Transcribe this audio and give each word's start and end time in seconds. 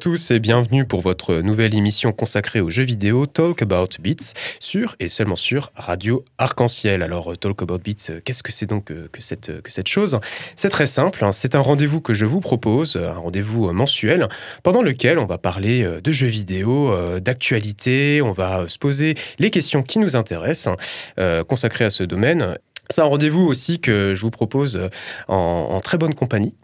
tous 0.00 0.30
et 0.30 0.38
bienvenue 0.38 0.86
pour 0.86 1.02
votre 1.02 1.34
nouvelle 1.42 1.74
émission 1.74 2.12
consacrée 2.12 2.62
aux 2.62 2.70
jeux 2.70 2.84
vidéo 2.84 3.26
Talk 3.26 3.60
About 3.60 3.88
Beats 4.00 4.32
sur 4.58 4.96
et 4.98 5.08
seulement 5.08 5.36
sur 5.36 5.72
Radio 5.74 6.24
Arc-en-Ciel. 6.38 7.02
Alors 7.02 7.36
Talk 7.36 7.60
About 7.60 7.80
Beats, 7.80 8.22
qu'est-ce 8.24 8.42
que 8.42 8.50
c'est 8.50 8.64
donc 8.64 8.86
que 8.86 9.20
cette, 9.20 9.60
que 9.60 9.70
cette 9.70 9.88
chose? 9.88 10.18
C'est 10.56 10.70
très 10.70 10.86
simple, 10.86 11.22
hein. 11.22 11.32
c'est 11.32 11.54
un 11.54 11.60
rendez-vous 11.60 12.00
que 12.00 12.14
je 12.14 12.24
vous 12.24 12.40
propose, 12.40 12.96
un 12.96 13.12
rendez-vous 13.12 13.70
mensuel 13.74 14.26
pendant 14.62 14.80
lequel 14.80 15.18
on 15.18 15.26
va 15.26 15.36
parler 15.36 15.86
de 16.02 16.12
jeux 16.12 16.28
vidéo, 16.28 16.90
d'actualité, 17.20 18.22
on 18.22 18.32
va 18.32 18.70
se 18.70 18.78
poser 18.78 19.16
les 19.38 19.50
questions 19.50 19.82
qui 19.82 19.98
nous 19.98 20.16
intéressent 20.16 20.76
euh, 21.18 21.44
consacrées 21.44 21.84
à 21.84 21.90
ce 21.90 22.04
domaine. 22.04 22.56
C'est 22.88 23.02
un 23.02 23.04
rendez-vous 23.04 23.42
aussi 23.42 23.80
que 23.80 24.14
je 24.14 24.22
vous 24.22 24.30
propose 24.30 24.80
en 25.28 25.78
très 25.80 25.98
bonne 25.98 26.14
compagnie 26.14 26.54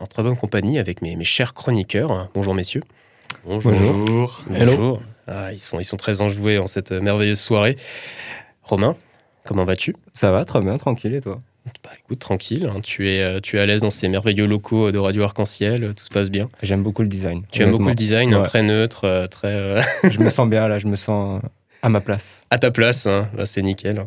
en 0.00 0.06
très 0.06 0.22
bonne 0.22 0.36
compagnie 0.36 0.78
avec 0.78 1.02
mes, 1.02 1.22
chers 1.24 1.54
chroniqueurs. 1.54 2.30
Bonjour 2.34 2.54
messieurs. 2.54 2.82
Bonjour. 3.44 3.72
Bonjour. 3.72 4.42
Bonjour. 4.48 5.02
Ah, 5.26 5.52
ils, 5.52 5.60
sont, 5.60 5.80
ils 5.80 5.84
sont 5.84 5.96
très 5.96 6.20
enjoués 6.20 6.58
en 6.58 6.66
cette 6.66 6.92
merveilleuse 6.92 7.40
soirée. 7.40 7.76
Romain, 8.62 8.96
comment 9.44 9.64
vas-tu? 9.64 9.96
Ça 10.12 10.30
va, 10.30 10.44
très 10.44 10.60
bien, 10.60 10.76
tranquille 10.76 11.14
et 11.14 11.20
toi? 11.20 11.40
Bah, 11.82 11.90
écoute, 11.98 12.18
tranquille, 12.18 12.70
hein. 12.70 12.80
tu, 12.82 13.08
es, 13.08 13.22
euh, 13.22 13.40
tu 13.40 13.56
es 13.56 13.60
à 13.60 13.66
l'aise 13.66 13.80
dans 13.80 13.90
ces 13.90 14.08
merveilleux 14.08 14.46
locaux 14.46 14.92
de 14.92 14.98
Radio 14.98 15.22
Arc-en-Ciel, 15.22 15.94
tout 15.94 16.04
se 16.04 16.10
passe 16.10 16.30
bien? 16.30 16.48
J'aime 16.62 16.82
beaucoup 16.82 17.02
le 17.02 17.08
design. 17.08 17.42
Tu 17.52 17.62
aimes 17.62 17.70
beaucoup 17.70 17.88
le 17.88 17.94
design, 17.94 18.34
hein, 18.34 18.42
très 18.42 18.62
neutre, 18.62 19.04
euh, 19.04 19.26
très... 19.26 19.48
Euh, 19.48 19.80
je 20.10 20.20
me 20.20 20.28
sens 20.28 20.48
bien 20.48 20.68
là, 20.68 20.78
je 20.78 20.86
me 20.86 20.96
sens 20.96 21.40
à 21.80 21.88
ma 21.88 22.00
place. 22.02 22.44
À 22.50 22.58
ta 22.58 22.70
place, 22.70 23.06
hein. 23.06 23.30
bah, 23.34 23.46
c'est 23.46 23.62
nickel. 23.62 24.06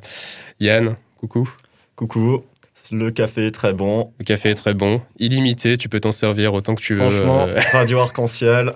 Yann, 0.59 0.97
coucou. 1.17 1.49
Coucou, 1.95 2.43
le 2.91 3.11
café 3.11 3.47
est 3.47 3.51
très 3.51 3.73
bon. 3.73 4.13
Le 4.19 4.25
café 4.25 4.49
est 4.49 4.55
très 4.55 4.73
bon. 4.73 5.01
Illimité, 5.19 5.77
tu 5.77 5.89
peux 5.89 5.99
t'en 5.99 6.11
servir 6.11 6.53
autant 6.53 6.75
que 6.75 6.81
tu 6.81 6.95
veux. 6.95 7.09
Franchement, 7.09 7.45
euh. 7.47 7.59
radio 7.71 7.99
arc-en-ciel. 7.99 8.73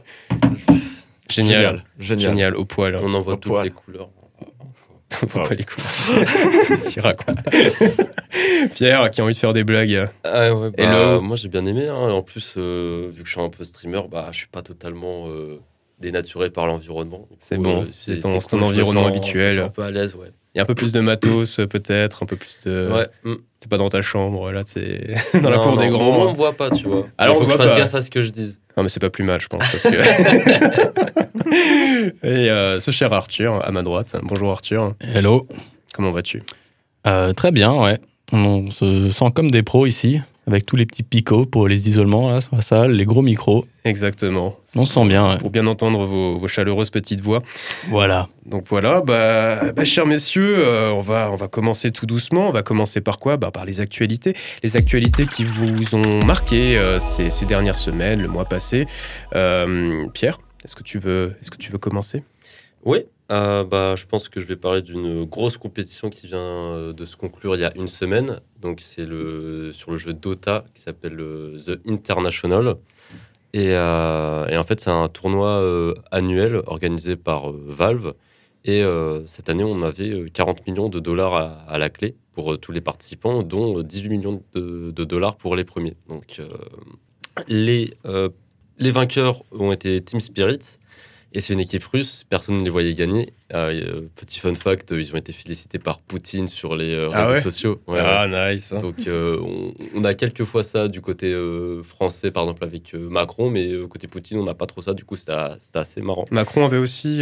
Génial. 1.30 1.84
Génial. 2.00 2.30
Génial. 2.30 2.56
au 2.56 2.66
poil. 2.66 2.96
On 2.96 3.14
en 3.14 3.22
voit 3.22 3.38
toutes 3.38 3.64
les 3.64 3.70
couleurs. 3.70 4.10
On 5.24 5.26
voit 5.28 5.48
pas 5.50 5.56
les 5.56 5.64
couleurs. 5.66 6.36
Pierre, 8.76 9.12
qui 9.12 9.22
a 9.22 9.24
envie 9.24 9.34
de 9.34 9.40
faire 9.40 9.54
des 9.54 9.64
blagues. 9.64 10.10
Ah 10.24 10.54
ouais, 10.54 10.72
bah, 10.72 11.20
moi, 11.20 11.36
j'ai 11.36 11.50
bien 11.50 11.66
aimé. 11.66 11.88
Hein. 11.90 12.12
En 12.12 12.22
plus, 12.22 12.56
euh, 12.58 13.10
vu 13.12 13.24
que 13.24 13.28
je 13.28 13.34
suis 13.34 13.42
un 13.42 13.50
peu 13.50 13.64
streamer, 13.64 14.02
bah, 14.10 14.30
je 14.32 14.38
suis 14.38 14.48
pas 14.48 14.62
totalement 14.62 15.28
euh, 15.28 15.60
dénaturé 16.00 16.50
par 16.50 16.66
l'environnement. 16.66 17.28
C'est 17.40 17.58
bon, 17.58 17.86
c'est 18.00 18.22
ton, 18.22 18.40
ton, 18.40 18.62
environnement 18.62 19.08
habituel. 19.08 19.50
Je 19.50 19.56
suis 19.56 19.64
un 19.64 19.70
peu 19.70 19.84
à 19.84 19.92
l'aise, 19.92 20.16
ouais. 20.16 20.32
Il 20.54 20.58
y 20.58 20.60
a 20.60 20.64
un 20.64 20.66
peu 20.66 20.76
plus 20.76 20.92
de 20.92 21.00
matos, 21.00 21.62
peut-être, 21.70 22.24
un 22.24 22.26
peu 22.26 22.36
plus 22.36 22.60
de. 22.66 22.90
Ouais. 22.92 23.08
Mm. 23.24 23.36
T'es 23.60 23.70
pas 23.70 23.78
dans 23.78 23.90
ta 23.90 24.02
chambre, 24.02 24.52
là, 24.52 24.64
c'est 24.66 25.16
dans 25.42 25.50
la 25.50 25.60
cour 25.60 25.78
des 25.78 25.88
grands. 25.88 26.12
Moi, 26.12 26.28
on 26.28 26.32
me 26.32 26.36
voit 26.36 26.54
pas, 26.54 26.70
tu 26.72 26.88
vois. 26.88 27.08
Alors, 27.18 27.38
faut 27.38 27.46
que 27.46 27.52
je 27.52 27.58
fasse 27.58 27.78
gaffe 27.78 27.96
à 27.96 28.02
ce 28.02 28.10
que 28.10 28.22
je 28.22 28.32
dise. 28.32 28.60
Non, 28.76 28.84
mais 28.84 28.90
c'est 28.90 29.00
pas 29.00 29.10
plus 29.10 29.24
mal, 29.24 29.40
je 29.40 29.48
pense. 29.48 29.60
Parce 29.60 29.84
que... 29.84 31.22
Et 32.24 32.50
euh, 32.50 32.80
ce 32.80 32.92
cher 32.92 33.14
Arthur, 33.14 33.64
à 33.66 33.72
ma 33.72 33.84
droite. 33.84 34.16
Bonjour 34.24 34.52
Arthur. 34.52 34.96
Hello. 35.02 35.48
Comment 35.94 36.12
vas-tu? 36.12 36.44
Euh, 37.06 37.34
Très 37.34 37.52
bien, 37.52 37.74
ouais. 37.74 38.00
On 38.32 38.70
se 38.72 39.10
sent 39.10 39.32
comme 39.36 39.52
des 39.52 39.64
pros 39.64 39.86
ici 39.86 40.22
avec 40.48 40.66
tous 40.66 40.76
les 40.76 40.86
petits 40.86 41.04
picots 41.04 41.46
pour 41.46 41.68
les 41.68 41.88
isolements 41.88 42.30
là, 42.30 42.42
sur 42.42 42.56
la 42.56 42.62
salle, 42.62 42.94
les 42.94 43.06
gros 43.06 43.22
micros. 43.22 43.66
Exactement. 43.84 44.58
On 44.76 44.86
se 44.86 44.94
sent 44.94 45.06
bien. 45.06 45.38
Pour 45.38 45.50
bien 45.50 45.68
entendre 45.68 46.06
vos, 46.06 46.48
chaleureuses 46.48 46.90
petites 46.90 47.22
voix. 47.22 47.42
Voilà. 47.90 48.28
Donc 48.46 48.66
voilà, 48.70 49.02
bah, 49.02 49.72
bah 49.72 49.86
chers 49.86 50.06
messieurs, 50.06 50.56
euh, 50.60 50.92
on, 50.92 51.02
va, 51.02 51.32
on 51.32 51.36
va 51.36 51.48
commencer 51.48 51.92
tout 51.92 52.06
doucement. 52.06 52.50
On 52.50 52.52
va 52.52 52.64
commencer 52.64 53.02
par 53.02 53.20
quoi? 53.20 53.38
Bah, 53.38 53.52
Par 53.52 53.66
les 53.66 53.80
actualités. 53.80 54.36
Les 54.64 54.78
actualités 54.78 55.26
qui 55.26 55.44
vous 55.44 55.96
ont 55.96 56.26
marqué 56.26 56.78
euh, 56.78 57.00
ces, 57.00 57.30
ces, 57.30 57.46
dernières 57.46 57.78
semaines, 57.78 58.22
le 58.22 58.28
mois 58.28 58.46
passé. 58.46 58.88
Euh, 59.36 60.08
Pierre, 60.14 60.40
est-ce 60.64 60.76
que, 60.76 60.84
tu 60.84 60.98
veux, 60.98 61.36
est 61.42 61.46
-ce 61.46 61.52
que 61.52 61.58
tu 61.58 61.72
veux 61.72 61.78
commencer? 61.78 62.24
Oui. 62.84 63.06
Ah, 63.34 63.64
bah, 63.64 63.96
je 63.96 64.06
pense 64.06 64.28
que 64.28 64.42
je 64.42 64.46
vais 64.46 64.58
parler 64.58 64.82
d'une 64.82 65.24
grosse 65.24 65.56
compétition 65.58 66.10
qui 66.10 66.28
vient 66.28 66.38
euh, 66.38 66.92
de 66.92 67.06
se 67.06 67.16
conclure 67.16 67.56
il 67.56 67.62
y 67.62 67.64
a 67.64 67.72
une 67.78 67.88
semaine. 67.88 68.42
Donc, 68.60 68.82
c'est 68.82 69.06
le, 69.06 69.72
sur 69.72 69.92
le 69.92 69.96
jeu 69.96 70.12
Dota 70.12 70.66
qui 70.74 70.82
s'appelle 70.82 71.16
The 71.66 71.80
International. 71.88 72.76
Et, 73.54 73.70
euh, 73.70 74.48
et 74.50 74.58
en 74.58 74.66
fait, 74.66 74.82
c'est 74.82 74.90
un 74.90 75.08
tournoi 75.08 75.48
euh, 75.48 75.94
annuel 76.12 76.62
organisé 76.66 77.16
par 77.16 77.54
Valve. 77.54 78.16
Et 78.66 78.84
cette 79.26 79.50
année, 79.50 79.64
on 79.64 79.82
avait 79.82 80.30
40 80.32 80.68
millions 80.68 80.90
de 80.90 81.00
dollars 81.00 81.66
à, 81.68 81.78
la 81.80 81.90
clé 81.90 82.16
pour 82.34 82.60
tous 82.60 82.72
les 82.72 82.82
participants, 82.82 83.42
dont 83.42 83.82
18 83.82 84.10
millions 84.10 84.44
de, 84.54 84.92
de 84.92 85.04
dollars 85.04 85.38
pour 85.38 85.56
les 85.56 85.64
premiers. 85.64 85.96
Donc, 86.08 86.40
les, 87.48 87.92
les 88.78 88.92
vainqueurs 88.92 89.42
ont 89.52 89.72
été 89.72 90.00
Team 90.02 90.20
Spirit. 90.20 90.78
Et 91.34 91.40
c'est 91.40 91.54
une 91.54 91.62
équipe 91.62 91.86
russe, 91.86 92.26
personne 92.30 92.58
ne 92.58 92.64
les 92.64 92.70
voyait 92.70 92.94
gagner. 92.94 93.32
Euh, 93.54 94.02
petit 94.16 94.40
fun 94.40 94.54
fact, 94.56 94.92
ils 94.92 95.14
ont 95.14 95.18
été 95.18 95.32
félicités 95.32 95.80
par 95.80 96.00
Poutine 96.00 96.50
sur 96.50 96.76
les 96.76 96.94
euh, 96.94 97.10
ah 97.14 97.26
réseaux 97.26 97.50
sociaux. 97.50 97.82
ah, 97.88 98.28
nice. 98.28 98.74
Donc, 98.74 99.08
euh, 99.08 99.40
on, 99.96 100.04
a 100.04 100.14
quelques 100.14 100.44
fois 100.44 100.64
ça 100.64 100.90
du 100.90 101.00
côté 101.00 101.34
français, 101.84 102.32
par 102.32 102.44
exemple 102.44 102.66
avec 102.66 102.94
Macron, 102.94 103.50
mais 103.50 103.72
côté 103.90 104.08
Poutine, 104.08 104.40
on 104.40 104.44
n'a 104.44 104.54
pas 104.54 104.66
trop 104.66 104.82
ça. 104.82 104.94
Du 104.94 105.06
coup, 105.06 105.16
c'était 105.16 105.34
assez 105.74 106.02
marrant. 106.02 106.26
Macron 106.32 106.66
avait 106.66 106.78
aussi, 106.78 107.22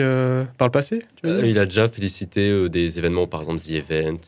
par 0.58 0.68
le 0.68 0.72
passé 0.72 1.04
Il 1.24 1.60
a 1.60 1.66
déjà 1.66 1.88
félicité 1.88 2.68
des 2.70 2.98
événements, 2.98 3.28
par 3.28 3.42
exemple 3.42 3.60
The 3.60 3.70
Event. 3.70 4.20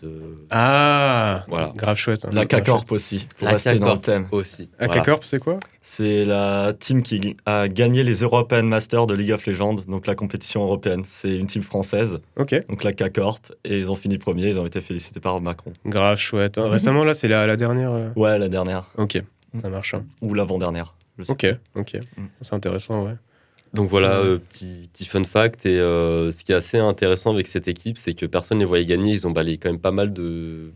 ah, 0.52 1.44
voilà. 1.48 1.74
grave 1.76 1.98
chouette. 1.98 2.26
Hein. 2.26 2.32
La 2.34 2.46
K-Corp 2.46 2.92
aussi, 2.92 3.28
pour 3.38 3.48
La 3.48 3.54
rester 3.54 3.80
dans 3.80 3.96
le 3.96 4.00
thème. 4.00 4.28
aussi. 4.32 4.70
La 4.80 4.88
K-Corp, 4.88 5.24
c'est 5.24 5.40
quoi 5.40 5.60
C'est 5.84 6.26
la 6.26 6.74
team 6.80 7.02
qui 7.02 7.36
a 7.48 7.68
gagné 7.68 8.04
les 8.04 8.22
European 8.22 8.62
Masters 8.64 9.08
de 9.08 9.16
League 9.16 9.32
of 9.32 9.46
Legends, 9.48 9.78
donc 9.88 10.06
la 10.06 10.14
compétition 10.14 10.64
européenne. 10.64 11.04
C'est 11.06 11.36
une 11.36 11.48
team 11.48 11.64
française 11.64 12.20
Ok. 12.38 12.56
Donc 12.70 12.84
la 12.84 12.94
K-Corp. 12.94 13.52
Et 13.64 13.80
ils 13.80 13.90
ont 13.90 13.96
fini 13.96 14.20
premier, 14.20 14.50
ils 14.50 14.60
ont 14.60 14.66
été 14.66 14.80
félicités 14.80 15.20
par 15.20 15.42
Macron. 15.42 15.74
Grave 15.86 16.20
chouette. 16.20 16.60
Hein. 16.60 16.70
Récemment, 16.70 17.04
là, 17.04 17.16
c'est 17.16 17.28
la, 17.28 17.48
la, 17.48 17.58
dernière 17.58 17.92
euh 17.92 18.10
Ouais, 18.16 18.38
la 18.38 18.48
dernière. 18.48 18.92
Ok, 18.98 19.22
ça 19.60 19.70
marche. 19.70 19.96
Hein. 19.96 20.06
Ou 20.22 20.36
l'avant-dernière. 20.36 20.94
Ok, 21.28 21.48
ok. 21.76 21.96
Mm. 21.96 22.26
C'est 22.42 22.54
intéressant, 22.54 23.06
ouais. 23.06 23.16
Donc 23.74 23.90
voilà, 23.90 24.18
euh, 24.18 24.38
petit, 24.38 24.90
petit 24.94 25.06
fun 25.06 25.24
fact. 25.24 25.66
Et 25.66 25.80
euh, 25.80 26.32
ce 26.32 26.44
qui 26.44 26.52
est 26.52 26.56
assez 26.56 26.78
intéressant 26.78 27.34
avec 27.34 27.48
cette 27.48 27.68
équipe, 27.68 27.98
c'est 27.98 28.14
que 28.14 28.26
personne 28.26 28.58
ne 28.58 28.64
les 28.64 28.68
voyait 28.68 28.86
gagner. 28.86 29.14
Ils 29.14 29.26
ont 29.28 29.32
balayé 29.32 29.58
quand 29.58 29.70
même 29.70 29.80
pas 29.80 29.92
mal 29.92 30.14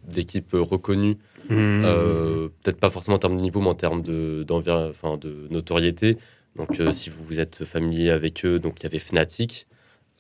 d'équipes 0.08 0.54
reconnues. 0.54 1.18
Mm. 1.50 2.50
Peut-être 2.64 2.80
pas 2.80 2.90
forcément 2.90 3.16
en 3.16 3.20
termes 3.20 3.38
de 3.38 3.42
niveau, 3.42 3.62
mais 3.62 3.70
en 3.70 3.76
termes 3.76 4.02
de, 4.02 4.46
enfin, 4.50 5.18
de 5.18 5.48
notoriété. 5.50 6.18
Donc 6.56 6.80
si 6.92 7.10
vous 7.10 7.40
êtes 7.40 7.66
familier 7.66 8.10
avec 8.10 8.46
eux, 8.46 8.60
donc 8.60 8.80
il 8.80 8.84
y 8.84 8.86
avait 8.86 9.00
Fnatic, 9.00 9.68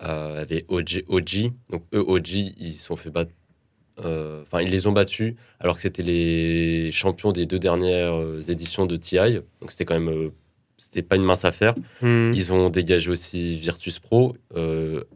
euh, 0.03 0.41
avait 0.41 0.65
OG, 0.67 1.03
OG. 1.07 1.51
Donc 1.69 1.83
eux, 1.93 2.03
OG, 2.05 2.29
ils 2.57 2.73
sont 2.73 2.95
fait 2.95 3.09
battre. 3.09 3.31
Euh, 4.03 4.41
enfin, 4.41 4.61
ils 4.61 4.69
les 4.69 4.87
ont 4.87 4.91
battus 4.91 5.35
alors 5.61 5.77
que 5.77 5.81
c'était 5.81 6.03
les 6.03 6.91
champions 6.91 7.31
des 7.31 7.45
deux 7.45 7.59
dernières 7.59 8.15
euh, 8.15 8.41
éditions 8.41 8.85
de 8.85 8.97
TI. 8.97 9.39
Donc 9.61 9.71
c'était 9.71 9.85
quand 9.85 9.97
même 9.97 10.31
c'était 10.77 11.01
pas 11.01 11.15
une 11.15 11.23
mince 11.23 11.45
affaire. 11.45 11.75
Hmm. 12.01 12.33
Ils 12.33 12.51
ont 12.51 12.69
dégagé 12.69 13.09
aussi 13.09 13.55
Virtus 13.55 13.99
Pro, 13.99 14.35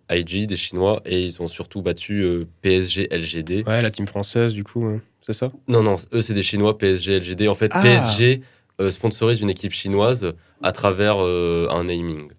IG 0.10 0.48
des 0.48 0.56
Chinois, 0.56 1.02
et 1.06 1.22
ils 1.22 1.42
ont 1.42 1.50
surtout 1.50 1.82
battu 1.82 2.26
PSG 2.62 3.10
LGD. 3.12 3.68
Ouais, 3.68 3.82
la 3.82 3.92
team 3.92 4.08
française, 4.08 4.54
du 4.54 4.64
coup, 4.64 5.02
c'est 5.30 5.40
ça? 5.40 5.52
Non, 5.68 5.84
non, 5.84 5.98
eux, 6.14 6.22
c'est 6.22 6.34
des 6.34 6.44
Chinois, 6.44 6.78
PSG 6.78 7.20
LGD. 7.20 7.48
En 7.48 7.56
fait, 7.56 7.72
ah. 7.74 7.82
PSG 7.82 8.42
sponsorise 8.90 9.42
une 9.42 9.50
équipe 9.50 9.74
chinoise 9.74 10.34
à 10.64 10.72
travers 10.72 11.18
un 11.18 11.84
naming. 11.84 12.30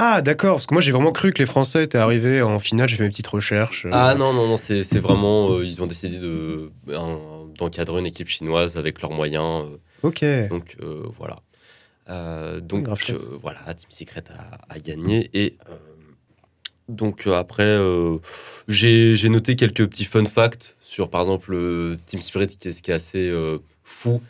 Ah, 0.00 0.22
d'accord, 0.22 0.54
parce 0.54 0.68
que 0.68 0.74
moi 0.74 0.80
j'ai 0.80 0.92
vraiment 0.92 1.10
cru 1.10 1.32
que 1.32 1.40
les 1.40 1.46
Français 1.46 1.82
étaient 1.82 1.98
arrivés 1.98 2.40
en 2.40 2.60
finale, 2.60 2.88
j'ai 2.88 2.94
fait 2.94 3.02
mes 3.02 3.08
petites 3.08 3.26
recherches. 3.26 3.84
Euh. 3.84 3.90
Ah 3.92 4.14
non, 4.14 4.32
non, 4.32 4.46
non, 4.46 4.56
c'est 4.56 4.98
vraiment. 5.00 5.50
Euh, 5.50 5.64
ils 5.64 5.82
ont 5.82 5.88
décidé 5.88 6.20
d'encadrer 7.56 7.98
une 7.98 8.06
équipe 8.06 8.28
chinoise 8.28 8.76
avec 8.76 9.02
leurs 9.02 9.10
moyens. 9.10 9.66
Euh. 9.66 9.78
ok. 10.04 10.24
Donc 10.50 10.76
voilà. 11.18 12.60
donc 12.60 12.86
voilà, 13.42 13.74
Team 13.74 13.90
Secret 13.90 14.22
a, 14.68 14.78
gagné. 14.78 15.30
Et 15.34 15.58
donc 16.88 17.26
après, 17.26 17.76
j'ai 18.68 19.28
noté 19.28 19.56
quelques 19.56 19.84
petits 19.88 20.04
fun 20.04 20.26
facts 20.26 20.76
sur 20.88 21.10
par 21.10 21.20
exemple 21.20 21.96
Team 22.06 22.20
Spirit, 22.20 22.48
qui 22.48 22.68
est, 22.68 22.72
ce 22.72 22.82
qui 22.82 22.90
est 22.90 22.94
assez 22.94 23.32
fou 23.84 24.22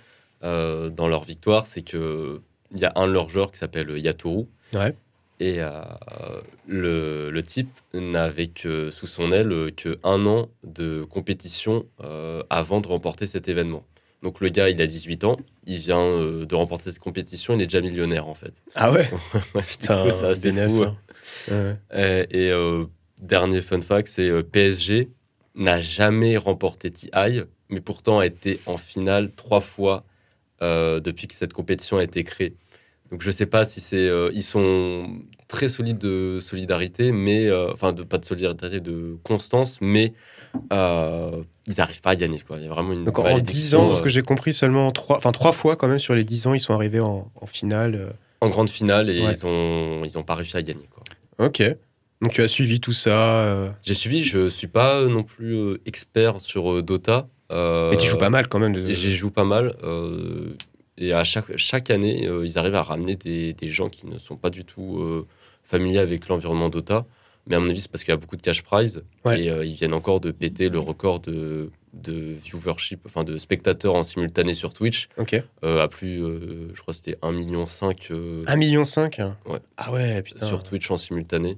dans 0.42 1.08
leur 1.08 1.24
victoire, 1.24 1.66
c'est 1.66 1.82
qu'il 1.82 2.40
y 2.74 2.84
a 2.84 2.92
un 2.96 3.06
de 3.06 3.12
leurs 3.12 3.28
joueurs 3.28 3.52
qui 3.52 3.58
s'appelle 3.58 3.90
Yatoru. 3.98 4.46
Ouais. 4.74 4.94
Et 5.40 5.56
euh, 5.60 5.82
le, 6.66 7.30
le, 7.30 7.42
type 7.44 7.70
n'avait 7.94 8.48
que 8.48 8.90
sous 8.90 9.06
son 9.06 9.30
aile 9.30 9.70
que 9.76 9.98
un 10.02 10.26
an 10.26 10.48
de 10.64 11.04
compétition 11.08 11.86
euh, 12.02 12.42
avant 12.50 12.80
de 12.80 12.88
remporter 12.88 13.26
cet 13.26 13.48
événement. 13.48 13.84
Donc 14.24 14.40
le 14.40 14.48
gars, 14.48 14.68
il 14.68 14.82
a 14.82 14.86
18 14.86 15.22
ans, 15.22 15.36
il 15.64 15.78
vient 15.78 16.00
euh, 16.00 16.44
de 16.44 16.54
remporter 16.56 16.90
cette 16.90 16.98
compétition, 16.98 17.54
il 17.54 17.62
est 17.62 17.66
déjà 17.66 17.80
millionnaire 17.80 18.26
en 18.26 18.34
fait. 18.34 18.52
Ah 18.74 18.90
ouais? 18.90 19.08
Putain, 19.68 20.10
c'est 20.34 20.68
fou. 20.68 20.86
Hein. 21.52 21.76
Et, 22.32 22.50
dernier 23.20 23.60
fun 23.60 23.80
fact, 23.80 24.08
c'est 24.08 24.42
PSG 24.42 25.08
n'a 25.58 25.80
jamais 25.80 26.36
remporté 26.38 26.90
TI, 26.90 27.10
mais 27.68 27.80
pourtant 27.80 28.18
a 28.20 28.26
été 28.26 28.60
en 28.66 28.76
finale 28.78 29.30
trois 29.36 29.60
fois 29.60 30.04
depuis 30.60 31.28
que 31.28 31.34
cette 31.34 31.52
compétition 31.52 31.98
a 31.98 32.02
été 32.04 32.24
créée. 32.24 32.54
Donc 33.10 33.22
je 33.22 33.30
sais 33.30 33.46
pas 33.46 33.64
si 33.64 33.80
c'est. 33.80 33.96
euh, 34.08 34.30
ils 34.34 34.42
sont 34.42 35.08
très 35.46 35.68
solides 35.68 35.98
de 35.98 36.40
solidarité, 36.40 37.10
mais. 37.12 37.46
euh, 37.46 37.72
Enfin, 37.72 37.92
de, 37.92 38.02
pas 38.02 38.18
de 38.18 38.24
solidarité, 38.24 38.80
de 38.80 39.16
constance, 39.22 39.78
mais 39.80 40.12
euh, 40.72 41.42
ils 41.66 41.74
n'arrivent 41.78 42.02
pas 42.02 42.10
à 42.10 42.16
gagner. 42.16 42.40
Quoi. 42.40 42.58
Il 42.58 42.64
y 42.64 42.66
a 42.66 42.70
vraiment 42.70 42.92
une. 42.92 43.04
Donc 43.04 43.18
en 43.18 43.22
malédiction, 43.22 43.60
10 43.60 43.74
ans, 43.76 43.94
ce 43.94 44.00
euh, 44.00 44.02
que 44.02 44.08
j'ai 44.10 44.22
compris, 44.22 44.52
seulement 44.52 44.90
3, 44.90 45.16
enfin, 45.16 45.32
trois 45.32 45.52
fois 45.52 45.76
quand 45.76 45.88
même 45.88 45.98
sur 45.98 46.14
les 46.14 46.24
10 46.24 46.48
ans, 46.48 46.54
ils 46.54 46.60
sont 46.60 46.74
arrivés 46.74 47.00
en, 47.00 47.30
en 47.40 47.46
finale. 47.46 47.94
euh. 47.94 48.10
en 48.42 48.48
grande 48.50 48.68
finale 48.68 49.08
et 49.10 49.22
Ouais. 49.24 49.32
ils 49.32 49.46
ont 49.46 50.04
ils 50.04 50.18
ont 50.18 50.22
pas 50.22 50.34
réussi 50.34 50.56
à 50.56 50.62
gagner. 50.62 50.86
Quoi. 50.90 51.46
Ok. 51.46 51.62
Donc 52.20 52.32
tu 52.32 52.42
as 52.42 52.48
suivi 52.48 52.80
tout 52.80 52.92
ça. 52.92 53.46
euh, 53.46 53.70
J'ai 53.82 53.94
suivi, 53.94 54.24
je 54.24 54.48
suis 54.48 54.66
pas 54.66 54.96
euh, 54.96 55.08
non 55.08 55.22
plus 55.22 55.54
euh, 55.54 55.80
expert 55.86 56.40
sur 56.40 56.82
Dota. 56.82 57.28
Mais 57.50 57.96
tu 57.96 58.06
joues 58.06 58.18
pas 58.18 58.30
mal 58.30 58.48
quand 58.48 58.58
même. 58.58 58.72
De... 58.72 58.90
J'y 58.90 59.14
joue 59.16 59.30
pas 59.30 59.44
mal. 59.44 59.74
et 60.98 61.12
à 61.12 61.24
chaque, 61.24 61.56
chaque 61.56 61.90
année, 61.90 62.28
ils 62.44 62.58
arrivent 62.58 62.74
à 62.74 62.82
ramener 62.82 63.16
des, 63.16 63.54
des 63.54 63.68
gens 63.68 63.88
qui 63.88 64.06
ne 64.06 64.18
sont 64.18 64.36
pas 64.36 64.50
du 64.50 64.64
tout 64.64 65.24
familiers 65.62 65.98
avec 66.00 66.28
l'environnement 66.28 66.68
Dota. 66.68 67.06
Mais 67.46 67.56
à 67.56 67.60
mon 67.60 67.70
avis, 67.70 67.80
c'est 67.80 67.90
parce 67.90 68.04
qu'il 68.04 68.12
y 68.12 68.14
a 68.14 68.18
beaucoup 68.18 68.36
de 68.36 68.42
cash 68.42 68.62
prize. 68.62 69.02
Ouais. 69.24 69.40
Et 69.40 69.46
ils 69.66 69.74
viennent 69.74 69.94
encore 69.94 70.20
de 70.20 70.30
péter 70.32 70.68
le 70.68 70.78
record 70.78 71.20
de, 71.20 71.70
de 71.94 72.34
viewership, 72.44 73.00
enfin 73.06 73.24
de 73.24 73.38
spectateurs 73.38 73.94
en 73.94 74.02
simultané 74.02 74.54
sur 74.54 74.74
Twitch, 74.74 75.08
Ok. 75.16 75.42
euh, 75.64 75.82
à 75.82 75.88
plus, 75.88 76.22
euh, 76.22 76.70
je 76.74 76.80
crois 76.82 76.92
que 76.92 76.98
c'était 76.98 77.18
1,5 77.22 77.32
million 77.32 77.62
euh, 78.10 78.42
1,5 78.44 78.56
million 78.58 78.82
Ouais. 79.46 79.58
Ah 79.76 79.92
ouais, 79.92 80.22
putain. 80.22 80.46
sur 80.46 80.62
Twitch 80.62 80.90
en 80.90 80.96
simultané. 80.96 81.56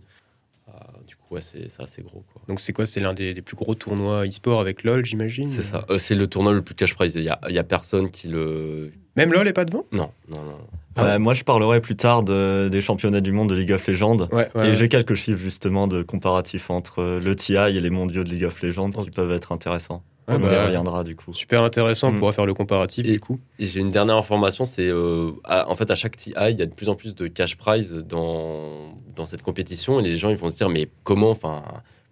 Ouais, 1.31 1.41
c'est 1.41 1.69
assez 1.79 2.03
gros. 2.03 2.25
Quoi. 2.33 2.43
Donc 2.49 2.59
c'est 2.59 2.73
quoi? 2.73 2.87
C'est 2.87 2.99
l'un 3.01 3.15
des, 3.15 3.35
des 3.35 3.43
plus 3.43 3.55
gros 3.57 3.75
tournois 3.77 4.27
e-sport 4.27 4.61
avec 4.61 4.83
LoL, 4.83 5.05
j'imagine? 5.05 5.49
C'est 5.49 5.63
ça. 5.63 5.85
Euh, 5.89 5.97
c'est 5.99 6.17
le 6.17 6.27
tournoi 6.27 6.53
le 6.53 6.63
plus 6.63 6.75
cash 6.75 6.95
prize. 6.95 7.15
Il 7.15 7.23
y 7.23 7.29
a, 7.29 7.39
il 7.49 7.55
y 7.55 7.59
a 7.59 7.65
personne 7.65 8.11
qui 8.11 8.27
le. 8.27 8.91
Même 9.17 9.33
LoL 9.33 9.47
est 9.47 9.53
pas 9.53 9.65
devant? 9.65 9.85
Non, 9.93 10.11
non, 10.29 10.43
non. 10.43 10.59
Ah 10.97 11.05
Ouais, 11.05 11.19
moi, 11.21 11.35
je 11.35 11.45
parlerai 11.45 11.81
plus 11.81 11.95
tard 11.95 12.25
de- 12.25 12.69
des 12.71 12.81
championnats 12.81 13.21
du 13.21 13.31
monde 13.31 13.49
de 13.51 13.55
League 13.55 13.71
of 13.73 13.87
Legends. 13.87 14.17
Ouais, 14.17 14.29
ouais. 14.33 14.49
et 14.55 14.59
ouais. 14.71 14.75
j'ai 14.75 14.89
quelques 14.89 15.15
chiffres 15.15 15.39
justement 15.39 15.87
de 15.87 16.03
comparatifs 16.03 16.69
entre 16.69 16.99
euh, 17.01 17.21
le 17.21 17.37
TI 17.37 17.55
et 17.55 17.81
les 17.81 17.91
mondiaux 17.91 18.25
de 18.25 18.29
League 18.29 18.45
of 18.45 18.61
Legends 18.61 18.91
qui 18.91 19.11
peuvent 19.11 19.31
être 19.31 19.53
intéressants. 19.53 20.03
Ouais, 20.31 20.37
On 20.43 20.47
y 20.47 20.51
bah, 20.51 20.65
reviendra 20.67 21.05
du 21.05 21.17
coup. 21.17 21.33
Super 21.35 21.63
intéressant, 21.63 22.09
on 22.09 22.13
Mm. 22.13 22.19
pourra 22.19 22.33
faire 22.33 22.47
le 22.47 22.55
comparatif 22.55 23.07
Et- 23.07 23.13
du 23.13 23.21
coup. 23.21 23.39
Et 23.59 23.67
j'ai 23.67 23.81
une 23.81 23.91
dernière 23.91 24.17
information, 24.17 24.67
c'est 24.67 24.89
euh, 24.89 25.33
en 25.45 25.77
fait 25.77 25.91
à 25.91 25.95
chaque 25.95 26.17
TI, 26.17 26.33
il 26.51 26.59
y 26.59 26.63
a 26.63 26.67
de 26.67 26.75
plus 26.75 26.89
en 26.89 26.95
plus 26.95 27.15
de 27.15 27.27
cash 27.27 27.57
prize 27.57 27.93
dans, 28.09 28.95
dans 29.17 29.27
cette 29.27 29.43
compétition 29.43 30.01
et 30.01 30.03
les 30.03 30.17
gens 30.17 30.31
ils 30.31 30.37
vont 30.37 30.49
se 30.49 30.57
dire 30.57 30.69
mais 30.69 30.89
comment, 31.05 31.31
enfin 31.31 31.63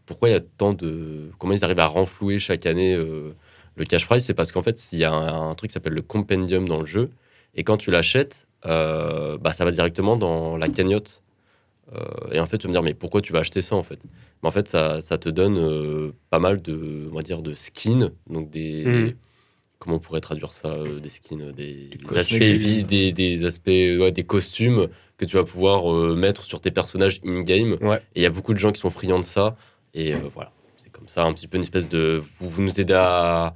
pourquoi 0.06 0.29
il 0.29 0.32
y 0.32 0.37
a 0.37 0.41
tant 0.41 0.73
de, 0.73 1.31
comment 1.38 1.53
ils 1.55 1.65
arrivent 1.65 1.79
à 1.81 1.87
renflouer 1.87 2.38
chaque 2.38 2.67
année 2.67 2.94
euh, 2.94 3.35
le 3.76 3.85
cash 3.85 4.06
prize? 4.06 4.25
C'est 4.25 4.35
parce 4.35 4.53
qu'en 4.53 4.62
fait 4.62 4.93
il 4.93 4.99
y 4.99 5.05
a 5.05 5.12
un, 5.12 5.50
un 5.50 5.55
truc 5.55 5.71
qui 5.71 5.75
s'appelle 5.75 5.93
le 5.94 6.03
compendium 6.03 6.67
dans 6.69 6.81
le 6.81 6.87
jeu 6.87 7.11
et 7.55 7.64
quand 7.64 7.76
tu 7.76 7.91
l'achètes, 7.91 8.47
euh, 8.67 9.37
bah 9.38 9.53
ça 9.53 9.64
va 9.64 9.71
directement 9.71 10.17
dans 10.17 10.56
la 10.56 10.69
cagnotte. 10.69 11.23
Euh, 11.94 12.05
et 12.32 12.40
en 12.40 12.46
fait 12.46 12.58
tu 12.58 12.67
vas 12.67 12.69
me 12.69 12.75
dire 12.75 12.82
mais 12.82 12.94
pourquoi 12.94 13.23
tu 13.23 13.32
vas 13.32 13.38
acheter 13.40 13.61
ça 13.62 13.75
en 13.76 13.82
fait? 13.82 13.99
Mais 14.43 14.49
en 14.49 14.52
fait 14.52 14.69
ça, 14.69 15.00
ça 15.00 15.17
te 15.19 15.29
donne 15.29 15.56
euh, 15.58 16.12
pas 16.31 16.38
mal 16.38 16.61
de, 16.61 17.08
on 17.11 17.14
va 17.14 17.23
dire 17.23 17.40
de 17.43 17.55
skins, 17.55 18.11
donc 18.29 18.50
des 18.50 18.85
Mhm. 18.85 19.14
comment 19.79 19.96
on 19.96 19.99
pourrait 19.99 20.20
traduire 20.20 20.52
ça 20.52 20.69
euh, 20.69 21.00
Des 21.00 21.08
skins, 21.08 21.50
des, 21.52 21.88
des 21.88 22.17
aspects, 22.19 22.87
des, 22.87 23.12
des 23.12 23.44
aspects, 23.44 23.69
ouais, 23.69 24.12
des 24.12 24.25
costumes 24.25 24.88
que 25.17 25.25
tu 25.25 25.37
vas 25.37 25.44
pouvoir 25.44 25.93
euh, 25.93 26.14
mettre 26.14 26.44
sur 26.44 26.61
tes 26.61 26.70
personnages 26.70 27.20
in-game. 27.25 27.76
Ouais. 27.81 27.96
Et 28.14 28.20
il 28.20 28.23
y 28.23 28.26
a 28.26 28.31
beaucoup 28.31 28.55
de 28.55 28.58
gens 28.58 28.70
qui 28.73 28.81
sont 28.81 28.90
friands 28.90 29.19
de 29.19 29.25
ça. 29.25 29.56
Et 29.94 30.14
euh, 30.14 30.19
voilà, 30.35 30.52
c'est 30.76 30.93
comme 30.93 31.08
ça, 31.08 31.25
un 31.25 31.32
petit 31.32 31.49
peu 31.49 31.56
une 31.56 31.62
espèce 31.64 31.88
de. 31.88 32.23
Vous, 32.38 32.49
vous 32.50 32.62
nous 32.62 32.81
aidez 32.81 32.94
à, 32.94 33.55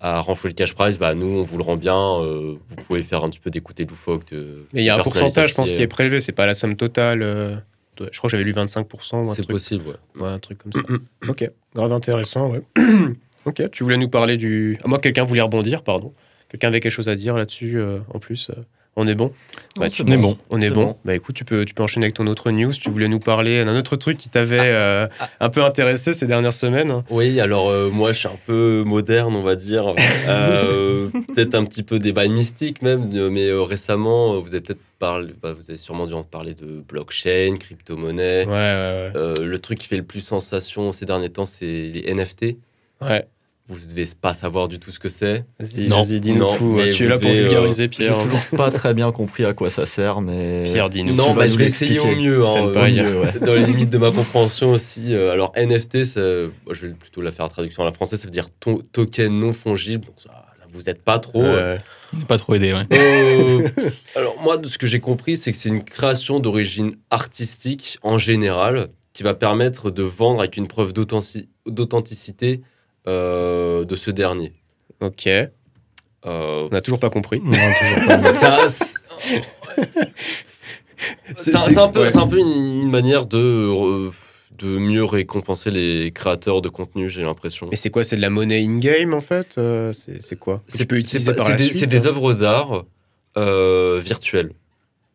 à 0.00 0.20
renflouer 0.20 0.50
le 0.50 0.54
cash 0.54 0.74
prize, 0.74 0.98
bah, 0.98 1.14
nous, 1.14 1.26
on 1.26 1.42
vous 1.42 1.56
le 1.56 1.64
rend 1.64 1.76
bien. 1.76 1.96
euh, 1.96 2.56
vous 2.68 2.84
pouvez 2.84 3.02
faire 3.02 3.24
un 3.24 3.30
petit 3.30 3.38
peu 3.40 3.50
d'écouter 3.50 3.84
loufoque. 3.86 4.30
De, 4.32 4.66
Mais 4.72 4.82
il 4.82 4.84
y 4.84 4.90
a 4.90 4.96
un 4.96 4.98
pourcentage, 5.00 5.50
je 5.50 5.54
pense, 5.54 5.72
qui 5.72 5.80
est 5.80 5.86
prélevé. 5.86 6.20
C'est 6.20 6.32
pas 6.32 6.46
la 6.46 6.54
somme 6.54 6.76
totale. 6.76 7.22
euh, 7.22 7.56
de- 7.96 8.08
Je 8.12 8.18
crois 8.18 8.28
que 8.28 8.32
j'avais 8.32 8.44
lu 8.44 8.52
25% 8.52 9.18
ou 9.24 9.30
un 9.30 9.34
C'est 9.34 9.46
possible, 9.46 9.84
ouais. 9.86 10.22
ouais, 10.22 10.28
un 10.28 10.38
truc 10.38 10.58
comme 10.58 10.72
ça. 10.72 10.80
ok, 11.28 11.50
grave 11.74 11.92
intéressant, 11.92 12.50
ouais. 12.50 12.62
ok, 13.46 13.70
tu 13.70 13.82
voulais 13.84 13.96
nous 13.96 14.08
parler 14.08 14.36
du. 14.36 14.76
À 14.84 14.88
moi, 14.88 14.98
quelqu'un 14.98 15.24
voulait 15.24 15.40
rebondir, 15.42 15.82
pardon. 15.82 16.12
Quelqu'un 16.48 16.68
avait 16.68 16.80
quelque 16.80 16.92
chose 16.92 17.08
à 17.08 17.16
dire 17.16 17.36
là-dessus 17.36 17.78
euh, 17.78 17.98
en 18.12 18.18
plus. 18.18 18.50
On 18.96 19.08
est 19.08 19.16
bon 19.16 19.32
Bah, 19.76 19.88
tu- 19.90 20.02
On 20.02 20.06
est 20.06 20.16
bon. 20.16 20.38
On 20.50 20.60
est 20.60 20.70
bon. 20.70 20.84
bon. 20.84 20.96
Bah 21.04 21.16
écoute, 21.16 21.34
tu 21.34 21.44
peux, 21.44 21.64
tu 21.64 21.74
peux 21.74 21.82
enchaîner 21.82 22.06
avec 22.06 22.14
ton 22.14 22.28
autre 22.28 22.52
news. 22.52 22.72
Tu 22.72 22.90
voulais 22.90 23.08
nous 23.08 23.18
parler 23.18 23.64
d'un 23.64 23.76
autre 23.76 23.96
truc 23.96 24.16
qui 24.16 24.28
t'avait 24.28 24.58
euh, 24.60 25.08
un 25.40 25.48
peu 25.50 25.64
intéressé 25.64 26.12
ces 26.12 26.26
dernières 26.28 26.52
semaines. 26.52 27.02
Oui, 27.10 27.40
alors 27.40 27.68
euh, 27.70 27.90
moi 27.90 28.12
je 28.12 28.18
suis 28.20 28.28
un 28.28 28.38
peu 28.46 28.84
moderne, 28.86 29.34
on 29.34 29.42
va 29.42 29.56
dire. 29.56 29.94
Euh, 30.28 31.08
peut-être 31.34 31.54
un 31.56 31.64
petit 31.64 31.82
peu 31.82 31.98
des 31.98 32.12
bails 32.12 32.28
mystiques 32.30 32.82
même, 32.82 33.08
mais 33.30 33.48
euh, 33.48 33.62
récemment, 33.62 34.38
vous 34.40 34.48
avez 34.48 34.60
peut-être 34.60 34.80
parlé, 35.00 35.32
bah, 35.42 35.52
vous 35.52 35.68
avez 35.70 35.76
sûrement 35.78 36.06
dû 36.06 36.14
en 36.14 36.22
parler 36.22 36.54
de 36.54 36.82
blockchain, 36.88 37.56
crypto-monnaie. 37.58 38.44
Ouais, 38.46 38.52
ouais, 38.52 39.12
Euh, 39.16 39.34
le 39.40 39.58
truc 39.58 39.78
qui 39.80 39.88
fait 39.88 39.96
le 39.96 40.04
plus 40.04 40.20
sensation 40.20 40.92
ces 40.92 41.04
derniers 41.04 41.30
temps, 41.30 41.46
c'est 41.46 41.66
les 41.66 42.14
NFT. 42.14 42.56
ouais. 43.02 43.26
Vous 43.66 43.76
ne 43.76 43.90
devez 43.90 44.06
pas 44.20 44.34
savoir 44.34 44.68
du 44.68 44.78
tout 44.78 44.90
ce 44.90 44.98
que 44.98 45.08
c'est. 45.08 45.44
Vas-y, 45.58 45.88
Non. 45.88 46.02
vas-y, 46.02 46.20
dis-nous 46.20 46.40
Non, 46.40 46.46
tout. 46.48 46.78
Tu 46.94 47.04
es 47.04 47.08
là 47.08 47.18
pour 47.18 47.30
euh, 47.30 47.32
vulgariser, 47.32 47.84
J'ai 47.84 47.88
Pierre. 47.88 48.18
toujours 48.18 48.40
pas 48.58 48.70
très 48.70 48.92
bien 48.92 49.10
compris 49.10 49.46
à 49.46 49.54
quoi 49.54 49.70
ça 49.70 49.86
sert, 49.86 50.20
mais. 50.20 50.64
Pierre, 50.64 50.90
dis-nous. 50.90 51.14
non, 51.14 51.32
bah, 51.32 51.46
je 51.46 51.56
vais 51.56 51.64
essayer 51.64 51.98
au 51.98 52.14
mieux. 52.14 52.44
hein, 52.44 52.50
C'est 52.52 52.58
euh, 52.60 52.90
mieux, 52.90 53.20
ouais. 53.20 53.32
dans 53.40 53.54
les 53.54 53.64
limites 53.64 53.88
de 53.88 53.96
ma 53.96 54.10
compréhension 54.10 54.72
aussi. 54.72 55.14
Euh, 55.14 55.32
alors 55.32 55.52
NFT, 55.56 56.04
ça- 56.04 56.20
je 56.20 56.50
vais 56.86 56.90
plutôt 56.92 57.22
la 57.22 57.30
faire 57.30 57.46
en 57.46 57.48
traduction 57.48 57.82
à 57.82 57.86
la 57.86 57.92
française, 57.92 58.20
ça 58.20 58.26
veut 58.26 58.30
dire 58.32 58.48
to- 58.60 58.82
token 58.92 59.32
non 59.40 59.54
fongible. 59.54 60.04
Donc 60.04 60.16
ça, 60.18 60.44
ça 60.58 60.64
vous 60.70 60.90
aide 60.90 61.00
pas 61.00 61.18
trop. 61.18 61.42
On 61.42 62.16
n'est 62.18 62.24
pas 62.28 62.36
trop 62.36 62.54
aidé, 62.56 62.74
ouais. 62.74 62.84
Euh, 62.92 63.66
alors 64.14 64.36
moi, 64.42 64.58
de 64.58 64.68
ce 64.68 64.76
que 64.76 64.86
j'ai 64.86 65.00
compris, 65.00 65.38
c'est 65.38 65.52
que 65.52 65.56
c'est 65.56 65.70
une 65.70 65.82
création 65.84 66.38
d'origine 66.38 66.96
artistique 67.10 67.98
en 68.02 68.18
général 68.18 68.90
qui 69.14 69.22
va 69.22 69.32
permettre 69.32 69.90
de 69.90 70.02
vendre 70.02 70.40
avec 70.40 70.58
une 70.58 70.68
preuve 70.68 70.92
d'authentici- 70.92 71.48
d'authenticité 71.66 72.60
euh, 73.06 73.84
de 73.84 73.96
ce 73.96 74.10
dernier. 74.10 74.52
Ok. 75.00 75.26
Euh, 75.26 75.48
On 76.24 76.68
n'a 76.70 76.80
toujours 76.80 77.00
pas 77.00 77.10
compris. 77.10 77.40
Non, 77.40 77.50
toujours 77.50 78.06
pas. 78.06 78.68
ça, 81.36 81.36
c'est 81.36 81.78
un- 81.78 81.88
peu, 81.88 82.02
ouais. 82.02 82.10
c'est 82.10 82.18
un 82.18 82.26
peu 82.26 82.38
une, 82.38 82.82
une 82.82 82.90
manière 82.90 83.26
de, 83.26 84.10
de 84.58 84.66
mieux 84.78 85.04
récompenser 85.04 85.70
les 85.70 86.10
créateurs 86.12 86.62
de 86.62 86.68
contenu, 86.68 87.10
j'ai 87.10 87.22
l'impression. 87.22 87.68
Mais 87.70 87.76
c'est 87.76 87.90
quoi 87.90 88.04
C'est 88.04 88.16
de 88.16 88.22
la 88.22 88.30
monnaie 88.30 88.62
in-game 88.64 89.14
en 89.14 89.20
fait 89.20 89.56
Euh, 89.58 89.92
C'est 89.92 90.38
quoi? 90.38 90.62
Que 90.70 90.76
Tu 90.78 90.86
peux 90.86 90.96
utiliser 90.96 91.30
pas- 91.32 91.36
par 91.36 91.46
c'est 91.46 91.52
la 91.52 91.58
des, 91.58 91.64
suite 91.64 91.76
C'est 91.78 91.86
des 91.86 92.06
hein 92.06 92.10
œuvres 92.10 92.34
d'art 92.34 92.84
euh, 93.36 94.00
virtuelles. 94.02 94.52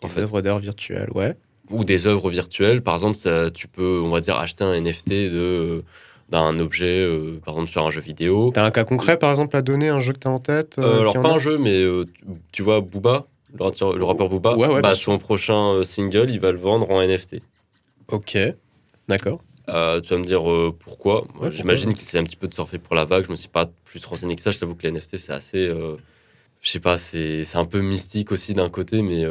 Des 0.03 0.09
fait. 0.09 0.21
œuvres 0.21 0.41
d'art 0.41 0.59
virtuelles, 0.59 1.09
ouais. 1.15 1.33
ou 1.69 1.83
des 1.83 2.07
œuvres 2.07 2.29
virtuelles. 2.29 2.81
Par 2.81 2.95
exemple, 2.95 3.17
ça, 3.17 3.49
tu 3.51 3.67
peux, 3.67 3.99
on 4.03 4.09
va 4.09 4.21
dire, 4.21 4.37
acheter 4.37 4.63
un 4.63 4.79
NFT 4.79 5.09
de 5.31 5.83
d'un 6.29 6.59
objet, 6.59 6.99
euh, 6.99 7.39
par 7.43 7.55
exemple 7.55 7.69
sur 7.69 7.85
un 7.85 7.89
jeu 7.89 8.01
vidéo. 8.01 8.51
T'as 8.53 8.65
un 8.65 8.71
cas 8.71 8.83
concret 8.83 9.17
par 9.17 9.29
exemple 9.29 9.55
à 9.55 9.61
donner, 9.61 9.89
un 9.89 9.99
jeu 9.99 10.13
que 10.13 10.19
t'as 10.19 10.29
en 10.29 10.39
tête 10.39 10.77
Euh, 10.77 10.83
euh, 10.83 10.99
alors 11.01 11.13
pas 11.13 11.29
a 11.29 11.33
un 11.33 11.37
jeu, 11.39 11.57
mais 11.57 11.81
euh, 11.81 12.05
tu, 12.51 12.61
vois 12.61 12.81
Booba, 12.81 13.25
le 13.57 13.63
rappeur, 13.63 13.93
le 13.93 14.03
rappeur 14.03 14.29
Booba, 14.29 14.55
Ouais, 14.55 14.67
ouais, 14.67 14.81
bah, 14.81 14.93
son 14.93 15.17
prochain 15.17 15.83
single, 15.83 16.29
il 16.29 16.39
va 16.39 16.51
le 16.51 16.59
vendre 16.59 16.89
en 16.91 17.01
NFT. 17.01 17.41
Ok, 18.09 18.37
d'accord. 19.07 19.41
Tu 19.67 19.73
vas 19.73 20.17
me 20.17 20.23
dire 20.23 20.41
pourquoi. 20.79 21.25
Ouais, 21.39 21.51
J'imagine 21.51 21.93
qu'il 21.93 22.05
s'est 22.07 22.17
un 22.17 22.23
petit 22.23 22.35
peu 22.35 22.47
de 22.47 22.53
surfer 22.55 22.79
pour 22.79 22.95
la 22.95 23.05
vague. 23.05 23.25
Je 23.25 23.29
me 23.31 23.35
suis 23.35 23.49
pas 23.49 23.69
plus 23.85 24.03
renseigné 24.03 24.35
que 24.35 24.41
ça. 24.41 24.49
Je 24.49 24.57
t'avoue 24.57 24.73
que 24.73 24.81
les 24.81 24.91
NFT, 24.91 25.17
c'est 25.17 25.31
assez. 25.31 25.67
je 25.67 26.69
sais 26.69 26.79
pas, 26.79 26.97
c'est 26.97 27.43
c'est 27.43 27.57
un 27.57 27.65
peu 27.65 27.79
mystique 27.79 28.31
aussi 28.31 28.55
d'un 28.55 28.69
côté, 28.69 29.03
mais 29.03 29.25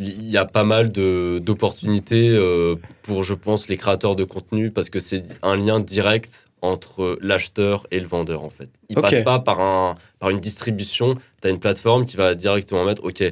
il 0.00 0.30
y 0.30 0.36
a 0.38 0.44
pas 0.46 0.64
mal 0.64 0.90
d'opportunités 0.92 2.30
euh, 2.30 2.76
pour, 3.02 3.22
je 3.22 3.34
pense, 3.34 3.68
les 3.68 3.76
créateurs 3.76 4.16
de 4.16 4.24
contenu 4.24 4.70
parce 4.70 4.90
que 4.90 4.98
c'est 4.98 5.24
un 5.42 5.56
lien 5.56 5.78
direct 5.80 6.48
entre 6.62 7.18
l'acheteur 7.20 7.86
et 7.90 8.00
le 8.00 8.06
vendeur 8.06 8.42
en 8.42 8.50
fait. 8.50 8.68
Il 8.88 8.98
Ok. 8.98 9.04
passe 9.04 9.20
pas 9.22 9.38
par, 9.38 9.60
un, 9.60 9.94
par 10.18 10.30
une 10.30 10.40
distribution. 10.40 11.14
Tu 11.40 11.48
as 11.48 11.50
une 11.50 11.58
plateforme 11.58 12.04
qui 12.04 12.16
va 12.16 12.34
directement 12.34 12.84
mettre 12.84 13.04
OK, 13.04 13.22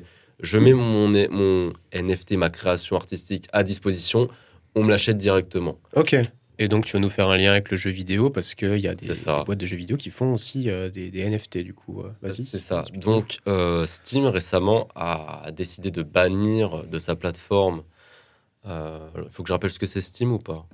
je 0.40 0.58
mets 0.58 0.72
mon, 0.72 1.08
mon 1.30 1.72
NFT, 1.94 2.32
ma 2.32 2.48
création 2.50 2.96
artistique 2.96 3.46
à 3.52 3.62
disposition, 3.62 4.28
on 4.74 4.84
me 4.84 4.90
l'achète 4.90 5.16
directement. 5.16 5.78
Ok. 5.96 6.16
Et 6.60 6.66
donc 6.68 6.84
tu 6.86 6.94
vas 6.94 6.98
nous 6.98 7.10
faire 7.10 7.28
un 7.28 7.36
lien 7.36 7.52
avec 7.52 7.70
le 7.70 7.76
jeu 7.76 7.90
vidéo 7.90 8.30
parce 8.30 8.54
qu'il 8.54 8.78
y 8.78 8.88
a 8.88 8.94
des, 8.94 9.08
boîtes 9.46 9.58
de 9.58 9.66
jeux 9.66 9.76
vidéo 9.76 9.96
qui 9.96 10.10
font 10.10 10.32
aussi 10.32 10.68
euh, 10.68 10.88
des, 10.90 11.10
des 11.10 11.28
NFT 11.28 11.58
du 11.58 11.72
coup. 11.72 12.00
euh, 12.02 12.10
Vas-y. 12.20 12.46
C'est 12.46 12.58
ça. 12.58 12.82
Donc, 12.94 13.38
euh, 13.46 13.86
Steam 13.86 14.24
récemment 14.26 14.88
a 14.96 15.50
décidé 15.52 15.90
de 15.90 16.02
bannir 16.02 16.84
de 16.84 16.98
sa 16.98 17.14
plateforme. 17.16 17.82
Il 18.66 19.30
faut 19.30 19.42
que 19.42 19.48
je 19.48 19.52
rappelle 19.54 19.70
ce 19.70 19.78
que 19.78 19.86
c'est 19.86 20.00
Steam 20.02 20.32
ou 20.32 20.38
pas? 20.38 20.66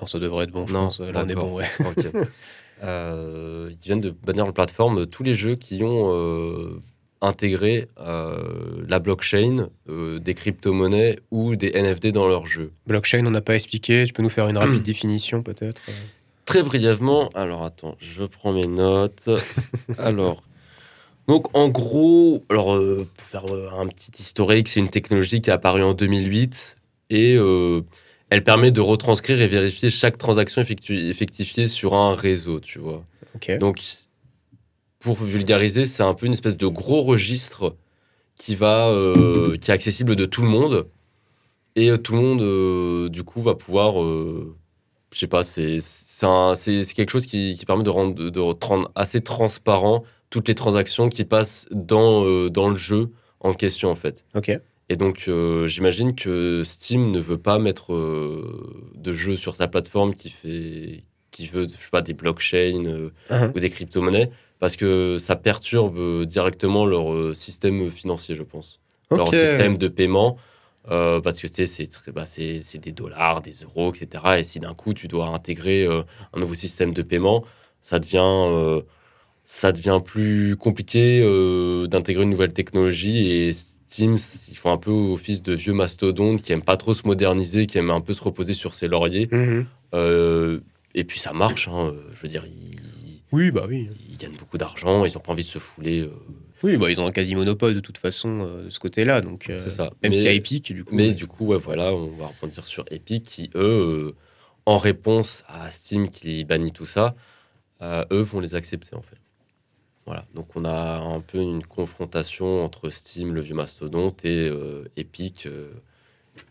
Non, 0.00 0.06
ça 0.06 0.18
devrait 0.18 0.44
être 0.44 0.52
bon, 0.52 0.66
je 0.66 0.72
Non, 0.72 0.84
pense. 0.84 1.00
Là, 1.00 1.24
on 1.24 1.28
est 1.28 1.34
bon, 1.34 1.54
ouais. 1.54 1.66
Ils 2.82 3.76
viennent 3.82 4.00
de 4.00 4.10
bannir 4.10 4.46
la 4.46 4.52
plateforme 4.52 5.06
tous 5.06 5.22
les 5.22 5.34
jeux 5.34 5.56
qui 5.56 5.82
ont 5.82 6.80
intégré 7.22 7.88
euh, 8.00 8.84
la 8.86 8.98
blockchain, 8.98 9.68
euh, 9.88 10.18
des 10.18 10.34
crypto-monnaies 10.34 11.18
ou 11.30 11.56
des 11.56 11.70
NFT 11.70 12.08
dans 12.08 12.26
leurs 12.28 12.44
jeux. 12.46 12.72
Blockchain, 12.86 13.24
on 13.24 13.30
n'a 13.30 13.40
pas 13.40 13.54
expliqué. 13.54 14.04
Tu 14.06 14.12
peux 14.12 14.22
nous 14.22 14.28
faire 14.28 14.48
une 14.48 14.58
rapide 14.58 14.82
définition 14.82 15.42
peut-être 15.42 15.80
euh. 15.88 15.92
Très 16.44 16.64
brièvement, 16.64 17.30
alors 17.34 17.62
attends, 17.62 17.96
je 18.00 18.24
prends 18.24 18.52
mes 18.52 18.66
notes. 18.66 19.30
alors, 19.98 20.42
Donc 21.28 21.56
en 21.56 21.68
gros, 21.68 22.44
alors 22.50 22.74
euh, 22.74 23.06
pour 23.16 23.26
faire 23.28 23.44
un 23.78 23.86
petit 23.86 24.10
historique, 24.18 24.66
c'est 24.66 24.80
une 24.80 24.90
technologie 24.90 25.40
qui 25.40 25.50
est 25.50 25.52
apparue 25.52 25.84
en 25.84 25.94
2008 25.94 26.76
et 27.10 27.34
elle 28.30 28.42
permet 28.44 28.72
de 28.72 28.80
retranscrire 28.80 29.40
et 29.40 29.46
vérifier 29.46 29.90
chaque 29.90 30.18
transaction 30.18 30.62
effectu- 30.62 31.08
effectifiée 31.10 31.68
sur 31.68 31.94
un 31.94 32.14
réseau, 32.14 32.58
tu 32.60 32.78
vois. 32.78 33.04
Ok. 33.36 33.58
Donc 33.58 33.80
pour 35.02 35.16
vulgariser, 35.22 35.86
c'est 35.86 36.02
un 36.02 36.14
peu 36.14 36.26
une 36.26 36.32
espèce 36.32 36.56
de 36.56 36.66
gros 36.66 37.02
registre 37.02 37.76
qui 38.36 38.54
va 38.54 38.88
euh, 38.88 39.56
qui 39.58 39.70
est 39.70 39.74
accessible 39.74 40.16
de 40.16 40.24
tout 40.24 40.42
le 40.42 40.48
monde 40.48 40.86
et 41.76 41.90
euh, 41.90 41.96
tout 41.98 42.14
le 42.14 42.20
monde 42.20 42.40
euh, 42.42 43.08
du 43.08 43.22
coup 43.24 43.40
va 43.40 43.54
pouvoir 43.54 44.02
euh, 44.02 44.54
je 45.12 45.18
sais 45.18 45.26
pas, 45.26 45.42
c'est 45.42 45.78
quelque 46.94 47.10
chose 47.10 47.26
qui, 47.26 47.54
qui 47.58 47.66
permet 47.66 47.82
de 47.84 47.90
rendre, 47.90 48.30
de 48.30 48.40
rendre 48.40 48.90
assez 48.94 49.20
transparent 49.20 50.04
toutes 50.30 50.48
les 50.48 50.54
transactions 50.54 51.10
qui 51.10 51.24
passent 51.24 51.68
dans, 51.70 52.48
dans 52.48 52.70
le 52.70 52.76
jeu 52.76 53.10
en 53.40 53.52
question, 53.52 53.90
en 53.90 53.94
fait. 53.94 54.24
Ok. 54.34 54.58
Et 54.88 54.96
donc, 54.96 55.28
j'imagine 55.66 56.14
que 56.14 56.62
Steam 56.64 57.10
ne 57.10 57.20
veut 57.20 57.36
pas 57.36 57.58
mettre 57.58 57.92
de 57.92 59.12
jeu 59.12 59.36
sur 59.36 59.54
sa 59.54 59.68
plateforme 59.68 60.14
qui, 60.14 60.30
fait, 60.30 61.04
qui 61.30 61.46
veut, 61.46 61.64
je 61.64 61.72
sais 61.74 61.90
pas, 61.90 62.00
des 62.00 62.14
blockchains 62.14 63.10
Mhm. 63.30 63.52
ou 63.54 63.60
des 63.60 63.68
crypto-monnaies, 63.68 64.30
parce 64.62 64.76
que 64.76 65.16
ça 65.18 65.34
perturbe 65.34 65.98
euh, 65.98 66.24
directement 66.24 66.86
leur 66.86 67.12
euh, 67.12 67.34
système 67.34 67.90
financier, 67.90 68.36
je 68.36 68.44
pense. 68.44 68.78
Leur 69.10 69.26
système 69.34 69.76
de 69.76 69.88
paiement. 69.88 70.38
euh, 70.88 71.20
parce 71.20 71.40
que 71.40 71.48
tu 71.48 71.54
sais, 71.54 71.66
c'est 71.66 71.86
très- 71.86 72.12
bah, 72.12 72.26
c'est 72.26 72.78
des 72.78 72.92
dollars, 72.92 73.42
des 73.42 73.50
euros, 73.64 73.92
etc. 73.92 74.22
Et 74.38 74.44
si 74.44 74.60
d'un 74.60 74.72
coup 74.74 74.94
tu 74.94 75.08
dois 75.08 75.26
intégrer 75.30 75.84
euh, 75.84 76.02
un 76.32 76.38
nouveau 76.38 76.54
système 76.54 76.92
de 76.92 77.02
paiement, 77.02 77.44
ça 77.80 77.98
devient, 77.98 78.20
euh, 78.22 78.82
ça 79.42 79.72
devient 79.72 79.98
plus 80.04 80.54
compliqué 80.56 81.20
d'intégrer 81.88 82.22
une 82.22 82.30
nouvelle 82.30 82.52
technologie. 82.52 83.32
Et 83.32 83.52
Steam, 83.52 84.16
ils 84.48 84.56
font 84.56 84.70
un 84.70 84.78
peu 84.78 84.92
office 84.92 85.42
de 85.42 85.54
vieux 85.54 85.72
mastodontes 85.72 86.40
qui 86.40 86.52
aiment 86.52 86.62
pas 86.62 86.76
trop 86.76 86.94
se 86.94 87.04
moderniser, 87.04 87.66
qui 87.66 87.78
aiment 87.78 87.90
un 87.90 88.00
peu 88.00 88.14
se 88.14 88.22
reposer 88.22 88.52
sur 88.52 88.76
ses 88.76 88.86
lauriers. 88.86 89.28
Mhm. 89.32 89.66
Et 90.94 91.04
puis 91.04 91.18
ça 91.18 91.32
marche, 91.32 91.68
hein, 91.68 91.92
je 92.14 92.20
veux 92.22 92.28
dire, 92.28 92.44
ils, 92.46 92.71
Oui, 93.32 93.50
bah 93.50 93.64
oui. 93.66 93.88
ils 94.08 94.16
gagnent 94.18 94.36
beaucoup 94.36 94.58
d'argent, 94.58 95.04
ils 95.04 95.16
ont 95.16 95.20
pas 95.20 95.32
envie 95.32 95.44
de 95.44 95.48
se 95.48 95.58
fouler. 95.58 96.00
euh, 96.00 96.10
Oui, 96.62 96.76
bah 96.76 96.90
ils 96.90 97.00
ont 97.00 97.06
un 97.06 97.10
quasi 97.10 97.34
monopole 97.34 97.72
de 97.74 97.80
toute 97.80 97.98
façon 97.98 98.40
euh, 98.46 98.64
de 98.64 98.68
ce 98.68 98.78
côté-là, 98.78 99.20
donc. 99.22 99.48
euh, 99.48 99.58
c'est 99.58 99.70
ça. 99.70 99.90
Même 100.02 100.12
Mais- 100.12 100.18
si 100.18 100.28
à 100.28 100.32
Epic, 100.32 100.72
du 100.72 100.84
coup. 100.84 100.94
Mais 100.94 101.08
ouais. 101.08 101.14
du 101.14 101.26
coup, 101.26 101.46
ouais, 101.46 101.56
voilà, 101.58 101.92
on 101.94 102.08
va 102.10 102.26
rebondir 102.26 102.66
sur 102.66 102.84
Epic 102.90 103.24
qui, 103.24 103.50
eux, 103.54 104.12
euh, 104.12 104.16
en 104.66 104.76
réponse 104.78 105.44
à 105.48 105.70
Steam 105.70 106.08
qui 106.10 106.44
bannit 106.44 106.72
tout 106.72 106.86
ça, 106.86 107.14
eux 107.82 108.20
vont 108.22 108.38
les 108.40 108.54
accepter 108.54 108.94
en 108.94 109.02
fait. 109.02 109.16
Voilà, 110.06 110.24
donc 110.34 110.54
on 110.56 110.64
a 110.64 110.98
un 110.98 111.20
peu 111.20 111.38
une 111.38 111.64
confrontation 111.64 112.64
entre 112.64 112.90
Steam, 112.90 113.34
le 113.34 113.40
vieux 113.40 113.54
mastodonte, 113.56 114.24
et 114.24 114.50
Epic 114.96 115.48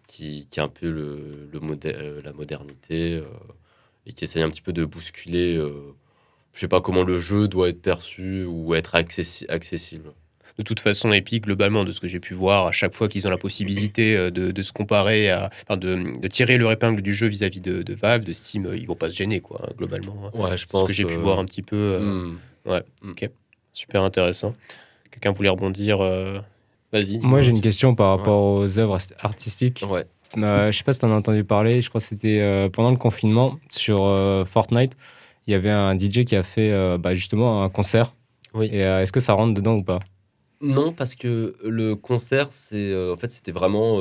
qui, 0.08 0.48
qui 0.50 0.60
est 0.60 0.64
un 0.64 0.68
peu 0.68 0.90
le, 0.90 1.48
le 1.54 1.60
modè- 1.60 2.22
la 2.24 2.34
modernité 2.34 3.22
et 4.06 4.14
qui 4.14 4.24
essaye 4.26 4.42
un 4.44 4.50
petit 4.50 4.62
peu 4.62 4.74
de 4.74 4.84
bousculer, 4.84 5.58
je 6.54 6.60
sais 6.60 6.68
pas 6.68 6.82
comment 6.82 7.04
le 7.04 7.20
jeu 7.20 7.48
doit 7.48 7.70
être 7.70 7.82
perçu 7.82 8.44
ou 8.46 8.76
être 8.76 8.96
accessi- 8.96 9.46
accessible. 9.50 10.12
De 10.58 10.64
toute 10.64 10.82
façon, 10.82 11.12
Epic, 11.14 11.46
globalement, 11.46 11.86
de 11.86 11.92
ce 11.92 12.00
que 12.02 12.08
j'ai 12.10 12.20
pu 12.20 12.34
voir, 12.34 12.68
à 12.68 12.72
chaque 12.72 12.94
fois 12.94 13.08
qu'ils 13.08 13.26
ont 13.26 13.30
la 13.30 13.38
possibilité 13.38 14.18
euh, 14.18 14.30
de, 14.32 14.52
de 14.52 14.62
se 14.62 14.74
comparer, 14.74 15.30
à, 15.30 15.50
enfin, 15.66 15.78
de, 15.78 16.20
de 16.20 16.28
tirer 16.28 16.58
leur 16.58 16.72
épingle 16.72 17.02
du 17.02 17.14
jeu 17.14 17.28
vis-à-vis 17.28 17.62
de, 17.62 17.82
de 17.82 17.94
Valve, 17.96 18.26
de 18.26 18.34
Steam, 18.34 18.66
euh, 18.66 18.76
ils 18.76 18.86
vont 18.86 18.96
pas 18.96 19.10
se 19.10 19.16
gêner, 19.16 19.40
quoi, 19.40 19.62
hein, 19.64 19.72
globalement. 19.78 20.16
hein. 20.26 20.38
Ouais, 20.38 20.58
je 20.58 20.66
pense. 20.68 20.84
ce 20.84 20.88
que 20.88 20.94
j'ai 20.94 21.06
pu 21.06 21.14
euh, 21.14 21.18
voir 21.18 21.40
un 21.40 21.46
petit 21.46 21.62
peu. 21.62 21.78
euh, 21.78 22.32
hmm. 22.66 23.14
Super 23.72 24.04
intéressant. 24.04 24.54
Quelqu'un 25.10 25.32
voulait 25.32 25.50
rebondir 25.50 26.02
euh, 26.02 26.40
Vas-y. 26.92 27.20
Moi, 27.20 27.42
j'ai 27.42 27.52
une 27.52 27.62
question 27.62 27.96
par 27.96 28.18
rapport 28.18 28.44
aux 28.44 28.78
œuvres 28.78 28.98
artistiques. 29.20 29.84
Ouais. 29.90 30.06
Euh, 30.38 30.72
je 30.72 30.78
sais 30.78 30.84
pas 30.84 30.92
si 30.94 31.00
tu 31.00 31.06
en 31.06 31.12
as 31.12 31.16
entendu 31.16 31.44
parler, 31.46 31.82
je 31.82 31.90
crois 31.90 32.00
que 32.02 32.08
c'était 32.08 32.40
euh, 32.42 32.70
pendant 32.70 32.92
le 32.92 32.98
confinement 32.98 33.58
sur 33.70 34.04
euh, 34.04 34.44
Fortnite. 34.46 34.98
Il 35.52 35.56
y 35.56 35.58
avait 35.58 35.70
un 35.70 35.98
DJ 35.98 36.24
qui 36.24 36.38
a 36.38 36.44
fait 36.44 36.72
euh, 36.72 36.98
bah, 36.98 37.14
justement 37.14 37.62
un 37.62 37.70
concert. 37.70 38.16
Oui. 38.54 38.70
Et 38.72 38.86
euh, 38.86 39.02
est-ce 39.02 39.12
que 39.12 39.20
ça 39.20 39.34
rentre 39.34 39.54
dedans 39.54 39.76
ou 39.76 39.84
pas? 39.84 40.00
Non, 40.62 40.94
parce 40.94 41.14
que 41.14 41.58
le 41.62 41.96
concert, 41.96 42.48
c'est 42.52 42.94
euh, 42.94 43.12
en 43.12 43.18
fait, 43.18 43.32
c'était 43.32 43.52
vraiment, 43.52 44.00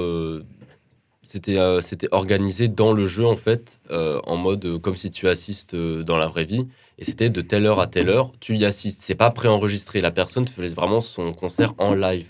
c'était, 1.22 1.58
euh, 1.58 1.80
c'était 1.80 2.06
organisé 2.12 2.68
dans 2.68 2.92
le 2.92 3.08
jeu 3.08 3.26
en 3.26 3.36
fait, 3.36 3.80
euh, 3.90 4.20
en 4.24 4.36
mode 4.36 4.64
euh, 4.64 4.78
comme 4.78 4.94
si 4.94 5.10
tu 5.10 5.26
assistes 5.26 5.74
dans 5.74 6.16
la 6.16 6.28
vraie 6.28 6.44
vie, 6.44 6.68
et 6.98 7.04
c'était 7.04 7.30
de 7.30 7.40
telle 7.40 7.66
heure 7.66 7.80
à 7.80 7.88
telle 7.88 8.10
heure, 8.10 8.32
tu 8.38 8.56
y 8.56 8.64
assistes. 8.64 9.02
C'est 9.02 9.16
pas 9.16 9.30
préenregistré. 9.30 10.00
La 10.00 10.12
personne 10.12 10.46
faisait 10.46 10.74
vraiment 10.74 11.00
son 11.00 11.32
concert 11.32 11.74
en 11.78 11.94
live, 11.94 12.28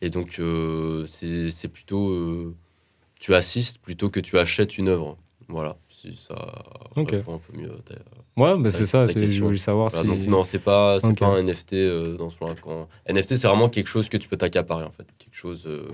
et 0.00 0.10
donc 0.10 0.40
c'est, 1.06 1.68
plutôt, 1.68 2.54
tu 3.20 3.32
assistes 3.32 3.78
plutôt 3.78 4.10
que 4.10 4.18
tu 4.18 4.38
achètes 4.38 4.76
une 4.76 4.88
œuvre. 4.88 5.16
Voilà, 5.48 5.76
si 6.00 6.18
ça 6.26 6.62
Ok. 6.96 7.10
répond 7.10 7.34
un 7.34 7.38
peu 7.38 7.56
mieux. 7.58 7.68
ta- 7.84 7.94
Ouais, 8.42 8.56
bah, 8.58 8.70
c'est 8.70 8.86
ça, 8.86 9.04
je 9.06 9.42
voulais 9.42 9.58
savoir 9.58 9.90
Voilà, 9.90 10.02
si. 10.02 10.08
donc 10.20 10.26
non, 10.28 10.44
c'est 10.44 10.58
pas, 10.58 10.98
c'est 11.00 11.08
Ok. 11.08 11.18
pas 11.18 11.26
un 11.26 11.42
NFT 11.42 11.74
euh, 11.74 12.16
dans 12.16 12.30
ce 12.30 12.36
moment 12.40 12.54
Quand... 12.62 12.88
NFT, 13.08 13.36
c'est 13.36 13.46
vraiment 13.48 13.68
quelque 13.68 13.88
chose 13.88 14.08
que 14.08 14.16
tu 14.16 14.28
peux 14.28 14.36
t'accaparer 14.36 14.84
en 14.84 14.90
fait, 14.92 15.04
quelque 15.18 15.36
chose 15.36 15.64
euh, 15.66 15.88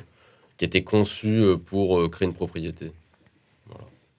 qui 0.57 0.65
était 0.65 0.83
conçu 0.85 1.29
euh, 1.41 1.57
pour 1.57 1.99
euh, 2.01 2.09
créer 2.09 2.27
une 2.29 2.35
propriété. 2.35 2.93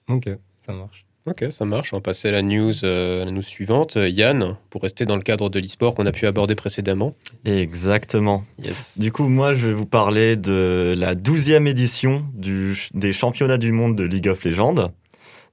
Ok, 0.08 0.28
ça 0.66 0.72
marche. 0.72 1.04
Ok, 1.26 1.44
ça 1.50 1.66
marche. 1.66 1.92
On 1.92 1.96
va 1.98 2.00
passer 2.00 2.28
à 2.28 2.32
la 2.32 2.40
news, 2.42 2.72
euh, 2.84 3.26
la 3.26 3.30
news 3.30 3.42
suivante. 3.42 3.98
Euh, 3.98 4.08
Yann, 4.08 4.56
pour 4.70 4.80
rester 4.80 5.04
dans 5.04 5.16
le 5.16 5.20
cadre 5.22 5.50
de 5.50 5.58
l'e-sport 5.58 5.94
qu'on 5.94 6.06
a 6.06 6.12
pu 6.12 6.26
aborder 6.26 6.54
précédemment. 6.54 7.14
Exactement. 7.44 8.44
Yes. 8.64 8.98
Du 8.98 9.12
coup, 9.12 9.28
moi, 9.28 9.52
je 9.52 9.66
vais 9.66 9.74
vous 9.74 9.84
parler 9.84 10.36
de 10.36 10.94
la 10.96 11.14
12e 11.14 11.66
édition 11.66 12.24
du, 12.32 12.88
des 12.94 13.12
championnats 13.12 13.58
du 13.58 13.72
monde 13.72 13.94
de 13.94 14.04
League 14.04 14.28
of 14.28 14.42
Legends. 14.44 14.90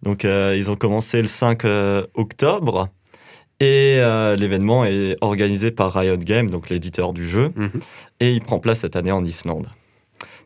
Donc, 0.05 0.23
euh, 0.23 0.55
ils 0.57 0.71
ont 0.71 0.75
commencé 0.75 1.21
le 1.21 1.27
5 1.27 1.65
euh, 1.65 2.05
octobre. 2.13 2.87
Et 3.59 3.97
euh, 3.99 4.35
l'événement 4.35 4.85
est 4.85 5.17
organisé 5.21 5.71
par 5.71 5.93
Riot 5.93 6.17
Games, 6.17 6.49
donc 6.49 6.69
l'éditeur 6.69 7.11
du 7.13 7.27
jeu. 7.27 7.51
Mhm. 7.55 7.71
Et 8.19 8.33
il 8.33 8.41
prend 8.41 8.59
place 8.59 8.79
cette 8.79 8.95
année 8.95 9.11
en 9.11 9.25
Islande. 9.25 9.67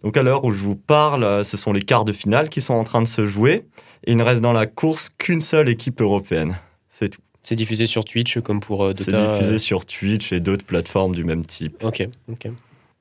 Donc, 0.04 0.18
à 0.18 0.24
l'heure 0.24 0.46
où 0.46 0.52
je 0.52 0.64
vous 0.64 0.76
parle, 0.76 1.44
ce 1.44 1.58
sont 1.58 1.74
les 1.74 1.82
quarts 1.82 2.06
de 2.06 2.14
finale 2.14 2.50
qui 2.50 2.62
sont 2.62 2.74
en 2.74 2.84
train 2.84 3.02
de 3.02 3.08
se 3.08 3.28
jouer. 3.28 3.66
Et 4.06 4.12
il 4.12 4.18
ne 4.18 4.24
reste 4.24 4.42
dans 4.42 4.54
la 4.54 4.66
course 4.66 5.10
qu'une 5.18 5.42
seule 5.42 5.70
équipe 5.70 6.02
européenne. 6.02 6.58
C'est 6.90 7.10
tout. 7.10 7.22
C'est 7.44 7.56
diffusé 7.56 7.86
sur 7.86 8.06
Twitch 8.06 8.40
comme 8.42 8.60
pour 8.60 8.84
euh, 8.84 8.94
C'est 8.96 9.12
Dota. 9.12 9.34
diffusé 9.34 9.54
euh, 9.56 9.58
sur 9.58 9.86
Twitch 9.86 10.32
et 10.34 10.40
d'autres 10.40 10.66
plateformes 10.66 11.16
du 11.16 11.24
même 11.24 11.46
type. 11.46 11.84
Ok, 11.84 12.08
ok. 12.32 12.50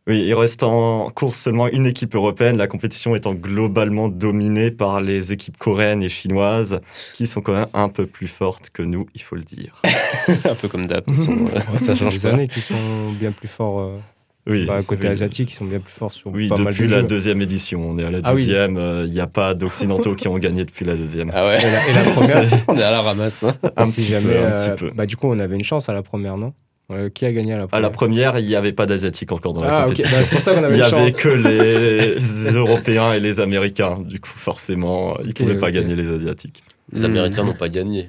Oui, 0.09 0.25
il 0.27 0.35
reste 0.35 0.63
en 0.63 1.11
course 1.11 1.37
seulement 1.39 1.69
une 1.69 1.85
équipe 1.87 2.15
européenne, 2.15 2.57
la 2.57 2.67
compétition 2.67 3.15
étant 3.15 3.35
globalement 3.35 4.09
dominée 4.09 4.71
par 4.71 5.01
les 5.03 5.33
équipes 5.33 5.59
coréennes 5.59 6.03
et 6.03 6.09
chinoises, 6.09 6.81
qui 7.15 7.27
sont 7.27 7.43
quand 7.43 7.53
même 7.53 7.67
un 7.75 7.91
peu 7.91 8.07
plus 8.07 8.27
fortes 8.27 8.71
que 8.71 8.83
nous, 8.83 9.07
il 9.15 9.21
faut 9.23 9.37
le 9.37 9.43
dire. 9.43 9.83
Un 10.49 10.55
peu 10.55 10.69
comme 10.69 10.87
d'hab. 10.87 11.05
de 11.07 11.13
toute 11.13 11.17
façon, 11.19 11.37
euh, 11.55 11.79
ça 11.79 11.95
change 11.95 12.17
des 12.17 12.23
pas. 12.29 12.35
années 12.35 12.49
qui 12.49 12.61
sont 12.63 12.75
bien 13.21 13.33
plus 13.33 13.49
forts. 13.49 13.81
euh, 13.81 13.99
Oui, 14.47 14.65
bah, 14.65 14.83
côté 14.83 15.03
oui. 15.09 15.13
asiatique, 15.13 15.53
ils 15.53 15.55
sont 15.55 15.67
bien 15.67 15.79
plus 15.81 15.93
forts 15.93 16.13
sur 16.15 16.31
Oui, 16.33 16.49
pas 16.49 16.57
mal 16.57 16.65
de 16.67 16.71
depuis 16.71 16.89
la 16.89 17.01
jeux. 17.01 17.07
deuxième 17.07 17.43
édition, 17.43 17.83
on 17.91 17.99
est 17.99 18.05
à 18.05 18.11
la 18.11 18.21
Ah 18.25 18.33
deuxième, 18.33 18.79
euh, 18.79 19.05
il 19.07 19.13
n'y 19.13 19.21
a 19.21 19.27
pas 19.27 19.53
d'occidentaux 19.53 20.15
qui 20.15 20.27
ont 20.29 20.39
gagné 20.39 20.65
depuis 20.65 20.87
la 20.87 20.95
deuxième. 20.95 21.31
Ah 21.35 21.47
ouais. 21.47 21.59
Et 21.61 21.71
la, 21.71 21.89
et 21.89 21.93
la 21.93 22.11
première, 22.13 22.65
On 22.69 22.77
est 22.77 22.83
à 22.83 22.91
la 22.91 23.03
ramasse. 23.03 23.45
hein. 23.45 23.55
un 23.77 23.85
si 23.85 24.01
petit 24.01 24.11
jamais, 24.11 24.33
peu, 24.33 24.39
un 24.39 24.43
euh, 24.43 24.75
petit 24.75 24.85
peu. 24.85 24.91
Bah, 24.95 25.05
du 25.05 25.17
coup, 25.17 25.29
on 25.29 25.39
avait 25.39 25.57
une 25.57 25.65
chance 25.65 25.89
à 25.91 25.93
la 25.93 26.03
première, 26.03 26.39
non? 26.39 26.55
Euh, 26.91 27.11
Qui 27.11 27.27
a 27.27 27.33
gagné 27.33 27.53
à 27.53 27.59
la 27.59 27.63
À 27.65 27.67
première 27.69 27.83
la 27.83 27.91
première, 27.91 28.39
il 28.39 28.47
n'y 28.47 28.55
avait 28.55 28.73
pas 28.73 28.87
d'asiatiques 28.87 29.31
encore 29.33 29.53
dans 29.53 29.63
la 29.63 29.81
Ah, 29.81 29.85
compétition. 29.85 30.11
Bah, 30.17 30.23
c'est 30.23 30.31
pour 30.31 30.41
ça 30.41 30.53
qu'on 30.55 30.61
Il 30.63 30.65
avait 30.65 30.77
n'y 30.77 30.89
une 30.89 30.95
avait 30.95 31.13
que 31.13 31.29
les 31.29 32.51
Européens 32.55 33.13
et 33.13 33.21
les 33.21 33.41
Américains. 33.41 33.99
Du 34.05 34.21
coup, 34.21 34.31
forcément, 34.35 35.19
ils 35.21 35.27
ne 35.27 35.31
Ok, 35.31 35.37
pouvaient 35.37 35.59
pas 35.59 35.71
gagner 35.71 35.95
les 35.95 36.11
Asiatiques. 36.11 36.63
Les. 36.93 37.05
Américains 37.05 37.45
n'ont 37.45 37.53
pas 37.55 37.69
gagné. 37.69 38.09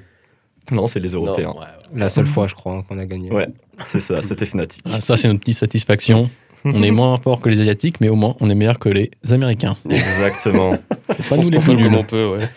Non, 0.70 0.86
c'est 0.86 1.00
les 1.00 1.10
Non, 1.10 1.26
Européens. 1.26 1.50
ouais, 1.50 1.58
ouais. 1.60 1.98
La 2.00 2.08
seule 2.08 2.26
fois, 2.26 2.46
je 2.46 2.54
crois, 2.54 2.74
hein, 2.76 2.84
qu'on 2.88 2.98
a 2.98 3.04
gagné. 3.04 3.30
Ouais. 3.30 3.48
C'est 3.86 4.00
ça, 4.00 4.22
c'était 4.22 4.46
Fnatic. 4.46 4.82
Ah, 4.90 5.00
ça, 5.00 5.16
c'est 5.16 5.28
notre 5.28 5.40
petite 5.40 5.58
satisfaction. 5.58 6.30
On 6.64 6.82
est 6.82 6.90
moins 6.90 7.16
fort 7.18 7.40
que 7.40 7.48
les 7.48 7.60
Asiatiques, 7.60 8.00
mais 8.00 8.08
au 8.10 8.16
moins, 8.16 8.34
on 8.40 8.48
est 8.50 8.54
meilleur 8.54 8.78
que 8.78 8.88
les 8.90 9.10
Américains. 9.30 9.76
Exactement. 9.88 10.74
C'est 11.08 11.28
pas 11.28 11.34
On 11.34 11.36
nous 11.36 11.42
se 11.42 11.50
les 11.50 11.56
console 11.56 11.76
plus 11.76 11.84
comme 11.84 11.92
nuls. 11.92 12.00
on 12.00 12.04
peut, 12.04 12.26
ouais. 12.36 12.48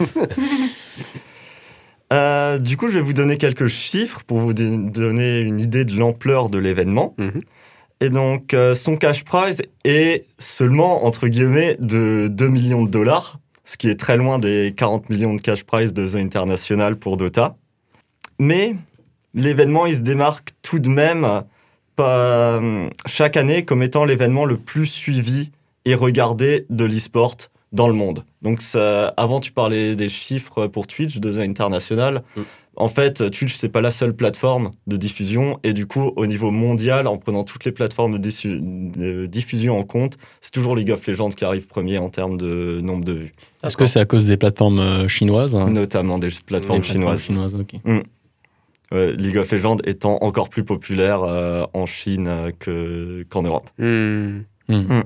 Euh, 2.13 2.59
du 2.59 2.77
coup, 2.77 2.89
je 2.89 2.93
vais 2.93 3.01
vous 3.01 3.13
donner 3.13 3.37
quelques 3.37 3.67
chiffres 3.67 4.21
pour 4.25 4.37
vous 4.37 4.53
donner 4.53 5.39
une 5.39 5.59
idée 5.59 5.83
de 5.83 5.95
l'ampleur 5.95 6.49
de 6.49 6.59
l'événement. 6.59 7.15
Mhm. 7.17 7.41
Et 8.01 8.09
donc, 8.09 8.53
euh, 8.53 8.75
son 8.75 8.97
cash 8.97 9.23
prize 9.23 9.61
est 9.83 10.27
seulement, 10.37 11.05
entre 11.05 11.27
guillemets, 11.27 11.77
de 11.79 12.27
2 12.29 12.47
millions 12.49 12.83
de 12.83 12.89
dollars, 12.89 13.39
ce 13.65 13.77
qui 13.77 13.89
est 13.89 13.99
très 13.99 14.17
loin 14.17 14.37
des 14.39 14.73
40 14.75 15.09
millions 15.09 15.33
de 15.33 15.41
cash 15.41 15.63
prize 15.63 15.93
de 15.93 16.07
The 16.07 16.15
International 16.15 16.97
pour 16.97 17.17
Dota. 17.17 17.55
Mais 18.39 18.75
l'événement, 19.33 19.85
il 19.85 19.95
se 19.95 20.01
démarque 20.01 20.49
tout 20.61 20.79
de 20.79 20.89
même 20.89 21.43
pas, 21.95 22.57
euh, 22.57 22.89
chaque 23.05 23.37
année 23.37 23.65
comme 23.65 23.81
étant 23.81 24.05
l'événement 24.05 24.45
le 24.45 24.57
plus 24.57 24.85
suivi 24.85 25.51
et 25.85 25.95
regardé 25.95 26.65
de 26.69 26.85
l'e-sport 26.85 27.37
dans 27.73 27.87
le 27.87 27.93
monde. 27.93 28.23
Donc 28.41 28.61
ça, 28.61 29.07
avant 29.17 29.39
tu 29.41 29.51
parlais 29.51 29.95
des 29.95 30.09
chiffres 30.09 30.67
pour 30.67 30.87
Twitch 30.87 31.17
de 31.17 31.39
International, 31.39 32.23
Mm. 32.35 32.41
En 32.75 32.87
fait, 32.87 33.29
Twitch, 33.29 33.55
c'est 33.55 33.69
pas 33.69 33.81
la 33.81 33.91
seule 33.91 34.15
plateforme 34.15 34.71
de 34.87 34.97
diffusion. 34.97 35.59
Et 35.63 35.73
du 35.73 35.85
coup, 35.85 36.11
au 36.15 36.25
niveau 36.25 36.49
mondial, 36.49 37.05
en 37.05 37.17
prenant 37.17 37.43
toutes 37.43 37.65
les 37.65 37.71
plateformes 37.71 38.17
de, 38.17 39.25
diffusion 39.27 39.77
en 39.77 39.83
compte, 39.83 40.17
c'est 40.41 40.51
toujours 40.51 40.75
League 40.75 40.89
of 40.89 41.05
Legends 41.05 41.29
qui 41.29 41.45
arrive 41.45 41.67
premier 41.67 41.99
en 41.99 42.09
termes 42.09 42.37
de 42.37 42.81
nombre 42.81 43.05
de 43.05 43.13
vues. 43.13 43.33
Est-ce 43.63 43.77
que 43.77 43.85
c'est 43.85 43.99
à 43.99 44.05
cause 44.05 44.25
des 44.25 44.37
plateformes 44.37 44.79
euh, 44.79 45.07
chinoises 45.07 45.55
hein? 45.55 45.69
Notamment 45.69 46.17
des 46.17 46.29
plateformes 46.45 46.83
chinoises. 46.83 47.23
chinoises 47.23 47.55
mm. 47.55 47.99
League 48.91 49.37
of 49.37 49.51
Legends 49.51 49.77
étant 49.85 50.17
encore 50.21 50.49
plus 50.49 50.63
populaire 50.63 51.21
euh, 51.21 51.65
en 51.73 51.85
Chine 51.85 52.27
euh, 52.67 53.23
qu'en 53.29 53.43
Europe. 53.43 53.69
Hmm. 53.77 54.41
Mm. 54.67 55.03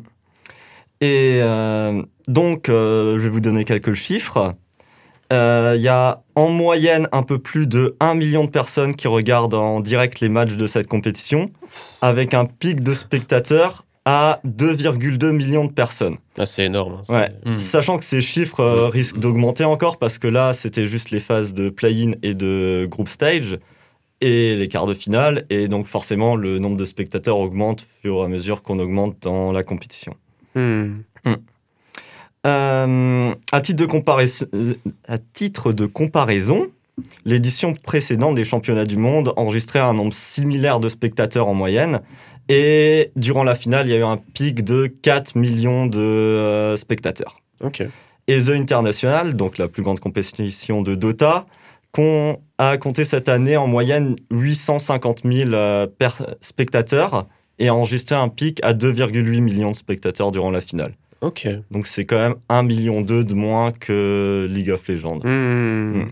Et 1.01 1.41
donc, 2.27 2.65
je 2.67 3.17
vais 3.17 3.29
vous 3.29 3.39
donner 3.39 3.63
quelques 3.63 3.93
chiffres. 3.93 4.55
Il 5.31 5.81
y 5.81 5.88
a 5.88 6.24
en 6.36 6.50
moyenne 6.50 7.07
un 7.12 7.24
peu 7.24 7.39
plus 7.39 7.67
de 7.67 7.96
1 8.00 8.15
million 8.15 8.46
de 8.46 8.50
personnes 8.50 8.96
qui 8.96 9.07
regardent 9.07 9.55
en 9.55 9.79
direct 9.79 10.19
les 10.19 10.29
matchs 10.29 10.55
de 10.55 10.67
cette 10.67 10.88
compétition, 10.88 11.51
avec 12.01 12.34
un 12.34 12.46
pic 12.46 12.81
de 12.81 12.93
spectateurs 12.93 13.88
à 14.10 14.39
2,2 14.46 15.31
millions 15.31 15.65
de 15.65 15.72
personnes. 15.74 16.15
Ah, 16.38 16.46
c'est 16.46 16.63
énorme. 16.63 17.01
Hein, 17.10 17.13
ouais. 17.13 17.29
Hmm. 17.43 17.60
Sachant 17.60 17.98
que 17.98 18.05
ces 18.05 18.22
chiffres 18.22 18.62
euh, 18.62 18.88
risquent 18.88 19.19
d'augmenter 19.19 19.65
encore 19.65 19.98
parce 19.98 20.17
que 20.17 20.29
là, 20.29 20.53
c'était 20.53 20.88
juste 20.88 21.12
les 21.12 21.19
phases 21.19 21.53
de 21.53 21.69
play-in 21.69 22.13
et 22.24 22.34
de 22.34 22.88
group 22.89 23.10
stage 23.10 23.60
et 24.22 24.55
les 24.55 24.69
quarts 24.69 24.86
de 24.86 24.93
finale. 24.93 25.43
Et 25.50 25.67
donc, 25.67 25.88
forcément, 25.88 26.38
le 26.38 26.57
nombre 26.57 26.77
de 26.77 26.86
spectateurs 26.86 27.38
augmente 27.38 27.81
au 27.81 28.01
fur 28.01 28.15
et 28.19 28.24
à 28.24 28.27
mesure 28.29 28.63
qu'on 28.63 28.79
augmente 28.79 29.17
dans 29.24 29.51
la 29.51 29.63
compétition. 29.63 30.15
Hmm. 30.55 31.00
Hmm. 31.25 31.36
Euh, 32.47 33.35
à, 33.51 33.61
titre 33.61 33.85
de 33.85 34.55
euh, 34.55 34.73
à 35.07 35.17
titre 35.17 35.73
de 35.73 35.85
comparaison, 35.85 36.67
l'édition 37.25 37.73
précédente 37.73 38.35
des 38.35 38.45
championnats 38.45 38.85
du 38.85 38.95
monde 38.95 39.33
enregistrait 39.35 39.79
un 39.79 39.93
nombre 39.93 40.13
similaire 40.13 40.79
de 40.79 40.87
spectateurs 40.87 41.47
en 41.47 41.53
moyenne. 41.53 41.99
Et 42.47 43.11
durant 43.17 43.43
la 43.43 43.55
finale, 43.55 43.87
il 43.87 43.91
y 43.91 43.95
a 43.95 43.99
eu 43.99 44.03
un 44.03 44.17
pic 44.17 44.63
de 44.63 44.87
4 44.87 45.35
millions 45.35 45.87
de 45.87 45.99
euh, 45.99 46.77
spectateurs. 46.77 47.41
Et 48.29 48.39
The 48.39 48.49
International, 48.49 49.35
donc 49.35 49.57
la 49.57 49.67
plus 49.67 49.83
grande 49.83 49.99
compétition 49.99 50.81
de 50.81 50.95
Dota, 50.95 51.45
a 52.59 52.77
compté 52.77 53.05
cette 53.05 53.27
année 53.27 53.57
en 53.57 53.65
moyenne 53.65 54.15
850 54.29 55.21
000 55.25 55.51
spectateurs 56.41 57.25
et 57.57 57.69
a 57.69 57.73
enregistré 57.73 58.15
un 58.15 58.29
pic 58.29 58.59
à 58.63 58.73
2,8 58.73 59.41
millions 59.41 59.71
de 59.71 59.75
spectateurs 59.75 60.31
durant 60.31 60.51
la 60.51 60.61
finale. 60.61 60.93
Ok. 61.21 61.47
Donc 61.71 61.88
c'est 61.88 62.05
quand 62.05 62.17
même 62.17 62.36
1,2 62.50 62.65
million 62.65 63.01
de 63.01 63.33
moins 63.33 63.71
que 63.71 64.47
League 64.50 64.69
of 64.69 64.88
Legends. 64.88 65.19
Hmm. 65.24 66.01
Hmm. 66.01 66.12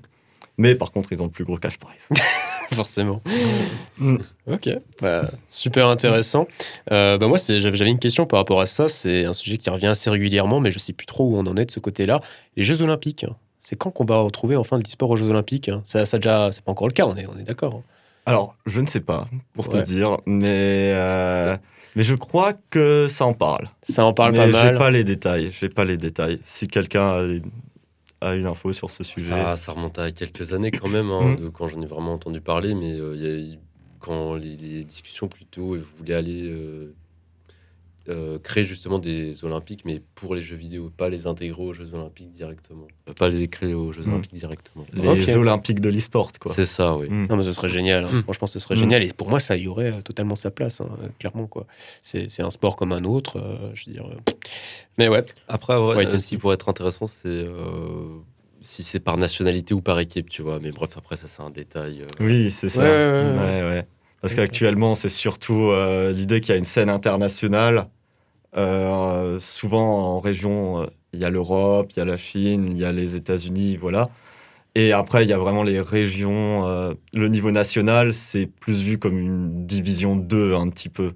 Mais 0.57 0.75
par 0.75 0.91
contre, 0.91 1.11
ils 1.11 1.21
ont 1.21 1.25
le 1.25 1.31
plus 1.31 1.43
gros 1.43 1.57
cash 1.57 1.77
prize. 1.77 2.07
Forcément. 2.71 3.21
Hmm. 3.99 4.17
Ok, 4.47 4.69
bah, 5.01 5.29
super 5.47 5.87
intéressant. 5.87 6.47
Euh, 6.91 7.17
bah 7.17 7.27
moi, 7.27 7.37
j'avais 7.37 7.89
une 7.89 7.99
question 7.99 8.25
par 8.25 8.39
rapport 8.39 8.59
à 8.59 8.65
ça. 8.65 8.87
C'est 8.87 9.25
un 9.25 9.33
sujet 9.33 9.57
qui 9.57 9.69
revient 9.69 9.87
assez 9.87 10.09
régulièrement, 10.09 10.59
mais 10.59 10.71
je 10.71 10.79
sais 10.79 10.93
plus 10.93 11.05
trop 11.05 11.29
où 11.29 11.37
on 11.37 11.45
en 11.45 11.55
est 11.57 11.65
de 11.65 11.71
ce 11.71 11.79
côté-là. 11.79 12.21
Les 12.55 12.63
Jeux 12.63 12.81
Olympiques, 12.81 13.25
c'est 13.59 13.75
quand 13.75 13.91
qu'on 13.91 14.05
va 14.05 14.17
retrouver 14.17 14.55
enfin 14.55 14.77
le 14.77 14.83
e-sport 14.83 15.11
aux 15.11 15.15
Jeux 15.15 15.29
Olympiques 15.29 15.69
Ça, 15.83 16.05
ça 16.05 16.17
déjà, 16.17 16.51
c'est 16.51 16.63
pas 16.63 16.71
encore 16.71 16.87
le 16.87 16.93
cas, 16.93 17.05
on 17.05 17.15
est, 17.15 17.27
on 17.27 17.37
est 17.37 17.43
d'accord. 17.43 17.75
Hein? 17.75 17.83
Alors, 18.25 18.55
je 18.65 18.81
ne 18.81 18.87
sais 18.87 19.01
pas, 19.01 19.27
pour 19.53 19.69
te 19.69 19.77
dire, 19.77 20.17
mais 20.25 20.91
euh, 20.95 21.57
mais 21.95 22.03
je 22.03 22.13
crois 22.13 22.53
que 22.69 23.07
ça 23.07 23.25
en 23.25 23.33
parle. 23.33 23.69
Ça 23.83 24.05
en 24.05 24.13
parle 24.13 24.33
pas 24.33 24.47
mal. 24.47 24.73
J'ai 24.73 24.77
pas 24.77 24.91
les 24.91 25.03
détails. 25.03 25.51
J'ai 25.59 25.69
pas 25.69 25.85
les 25.85 25.97
détails. 25.97 26.39
Si 26.43 26.67
quelqu'un 26.67 27.39
a, 28.21 28.35
une 28.35 28.45
info 28.45 28.73
sur 28.73 28.89
ce 28.89 29.03
sujet. 29.03 29.29
Ça, 29.29 29.55
ça 29.55 29.71
remonte 29.71 29.99
à 29.99 30.11
quelques 30.11 30.53
années 30.53 30.71
quand 30.71 30.89
même, 30.89 31.09
hein, 31.11 31.31
mm. 31.31 31.35
de, 31.37 31.49
quand 31.49 31.67
j'en 31.67 31.81
ai 31.81 31.85
vraiment 31.85 32.13
entendu 32.13 32.41
parler. 32.41 32.75
Mais 32.75 32.93
euh, 32.93 33.53
quand 33.99 34.35
les, 34.35 34.83
discussions 34.83 35.27
plutôt 35.27 35.77
voulaient 35.97 36.13
aller 36.13 36.43
euh, 36.43 36.93
euh, 38.07 38.37
créer 38.37 38.65
justement 38.65 38.99
des 38.99 39.43
Olympiques, 39.43 39.83
mais 39.83 39.99
pour 40.13 40.35
les 40.35 40.41
jeux 40.41 40.55
vidéo, 40.55 40.91
pas 40.95 41.09
les 41.09 41.25
intégrer 41.25 41.63
aux 41.63 41.73
Jeux 41.73 41.95
Olympiques 41.95 42.29
directement. 42.29 42.87
Euh, 43.09 43.13
pas 43.13 43.29
les 43.29 43.47
créer 43.47 43.73
aux 43.73 43.91
Jeux 43.91 44.03
hmm. 44.03 44.11
Olympiques 44.11 44.35
directement. 44.35 44.85
Les 44.93 45.35
Olympiques 45.35 45.79
de 45.79 45.89
l'e-sport, 45.89 46.31
quoi. 46.39 46.53
C'est 46.53 46.65
ça, 46.65 46.95
oui. 46.95 47.09
Hmm. 47.09 47.25
Non, 47.27 47.37
mais 47.37 47.43
ce 47.43 47.53
serait 47.53 47.67
génial. 47.67 48.05
Hein. 48.05 48.09
Hmm. 48.13 48.21
Franchement, 48.21 48.45
ce 48.45 48.59
serait 48.59 48.75
génial. 48.75 49.03
Et 49.03 49.11
pour 49.11 49.29
moi, 49.29 49.39
ça 49.39 49.57
y 49.57 49.67
aurait 49.67 49.91
euh, 49.91 50.01
totalement 50.01 50.35
sa 50.35 50.51
place, 50.51 50.81
hein, 50.81 50.89
clairement, 51.17 51.47
quoi. 51.47 51.65
C'est 52.03 52.41
un 52.41 52.51
sport 52.51 52.75
comme 52.75 52.91
un 52.91 53.03
autre, 53.03 53.41
je 53.73 53.85
veux 53.87 53.93
dire. 53.93 54.07
Mais 54.99 55.07
ouais. 55.07 55.25
Après, 55.47 55.75
ouais, 55.75 56.13
aussi 56.13 56.37
pour 56.37 56.53
être 56.53 56.69
intéressant, 56.69 57.07
c'est 57.07 57.47
si 58.61 58.83
c'est 58.83 58.99
par 58.99 59.17
nationalité 59.17 59.73
ou 59.73 59.81
par 59.81 59.99
équipe, 59.99 60.29
tu 60.29 60.41
vois. 60.41 60.59
Mais 60.59 60.71
bref, 60.71 60.91
après, 60.97 61.15
ça, 61.15 61.27
c'est 61.27 61.41
un 61.41 61.51
détail. 61.51 62.03
Oui, 62.19 62.51
c'est 62.51 62.69
ça. 62.69 62.81
Ouais, 62.81 63.63
ouais, 63.63 63.85
Parce 64.25 64.35
qu'actuellement, 64.35 64.95
c'est 64.95 65.09
surtout 65.09 65.71
l'idée 66.11 66.39
qu'il 66.39 66.49
y 66.49 66.55
a 66.55 66.57
une 66.57 66.65
scène 66.65 66.89
internationale 66.89 67.89
euh, 68.57 69.39
souvent 69.39 70.15
en 70.15 70.19
région, 70.19 70.81
euh, 70.81 70.85
il 71.13 71.19
y 71.19 71.25
a 71.25 71.29
l'Europe, 71.29 71.91
il 71.95 71.99
y 71.99 72.01
a 72.01 72.05
la 72.05 72.17
Chine, 72.17 72.67
il 72.71 72.77
y 72.77 72.85
a 72.85 72.91
les 72.91 73.15
États-Unis, 73.15 73.77
voilà. 73.77 74.09
Et 74.75 74.91
après, 74.93 75.23
il 75.25 75.29
y 75.29 75.33
a 75.33 75.37
vraiment 75.37 75.63
les 75.63 75.79
régions. 75.81 76.67
Euh, 76.67 76.93
le 77.13 77.27
niveau 77.29 77.51
national, 77.51 78.13
c'est 78.13 78.47
plus 78.47 78.83
vu 78.83 78.97
comme 78.97 79.17
une 79.17 79.65
division 79.65 80.15
2, 80.15 80.55
un 80.55 80.69
petit 80.69 80.89
peu. 80.89 81.13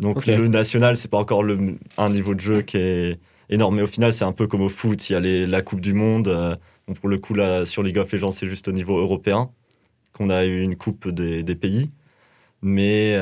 Donc 0.00 0.26
le 0.26 0.48
national, 0.48 0.96
c'est 0.96 1.10
pas 1.10 1.18
encore 1.18 1.42
le, 1.42 1.76
un 1.98 2.10
niveau 2.10 2.34
de 2.34 2.40
jeu 2.40 2.62
qui 2.62 2.78
est 2.78 3.20
énorme. 3.50 3.76
Mais 3.76 3.82
au 3.82 3.86
final, 3.86 4.12
c'est 4.12 4.24
un 4.24 4.32
peu 4.32 4.46
comme 4.46 4.62
au 4.62 4.68
foot. 4.68 5.10
Il 5.10 5.12
y 5.12 5.16
a 5.16 5.20
les, 5.20 5.46
la 5.46 5.62
Coupe 5.62 5.80
du 5.80 5.92
Monde. 5.94 6.58
pour 7.00 7.08
le 7.08 7.18
coup, 7.18 7.34
là, 7.34 7.66
sur 7.66 7.82
League 7.82 7.98
of 7.98 8.10
Legends, 8.10 8.32
c'est 8.32 8.46
juste 8.46 8.68
au 8.68 8.72
niveau 8.72 8.98
européen 8.98 9.50
qu'on 10.12 10.30
a 10.30 10.44
eu 10.46 10.62
une 10.62 10.76
coupe 10.76 11.08
des, 11.08 11.42
des 11.42 11.54
pays. 11.54 11.90
Mais 12.62 13.16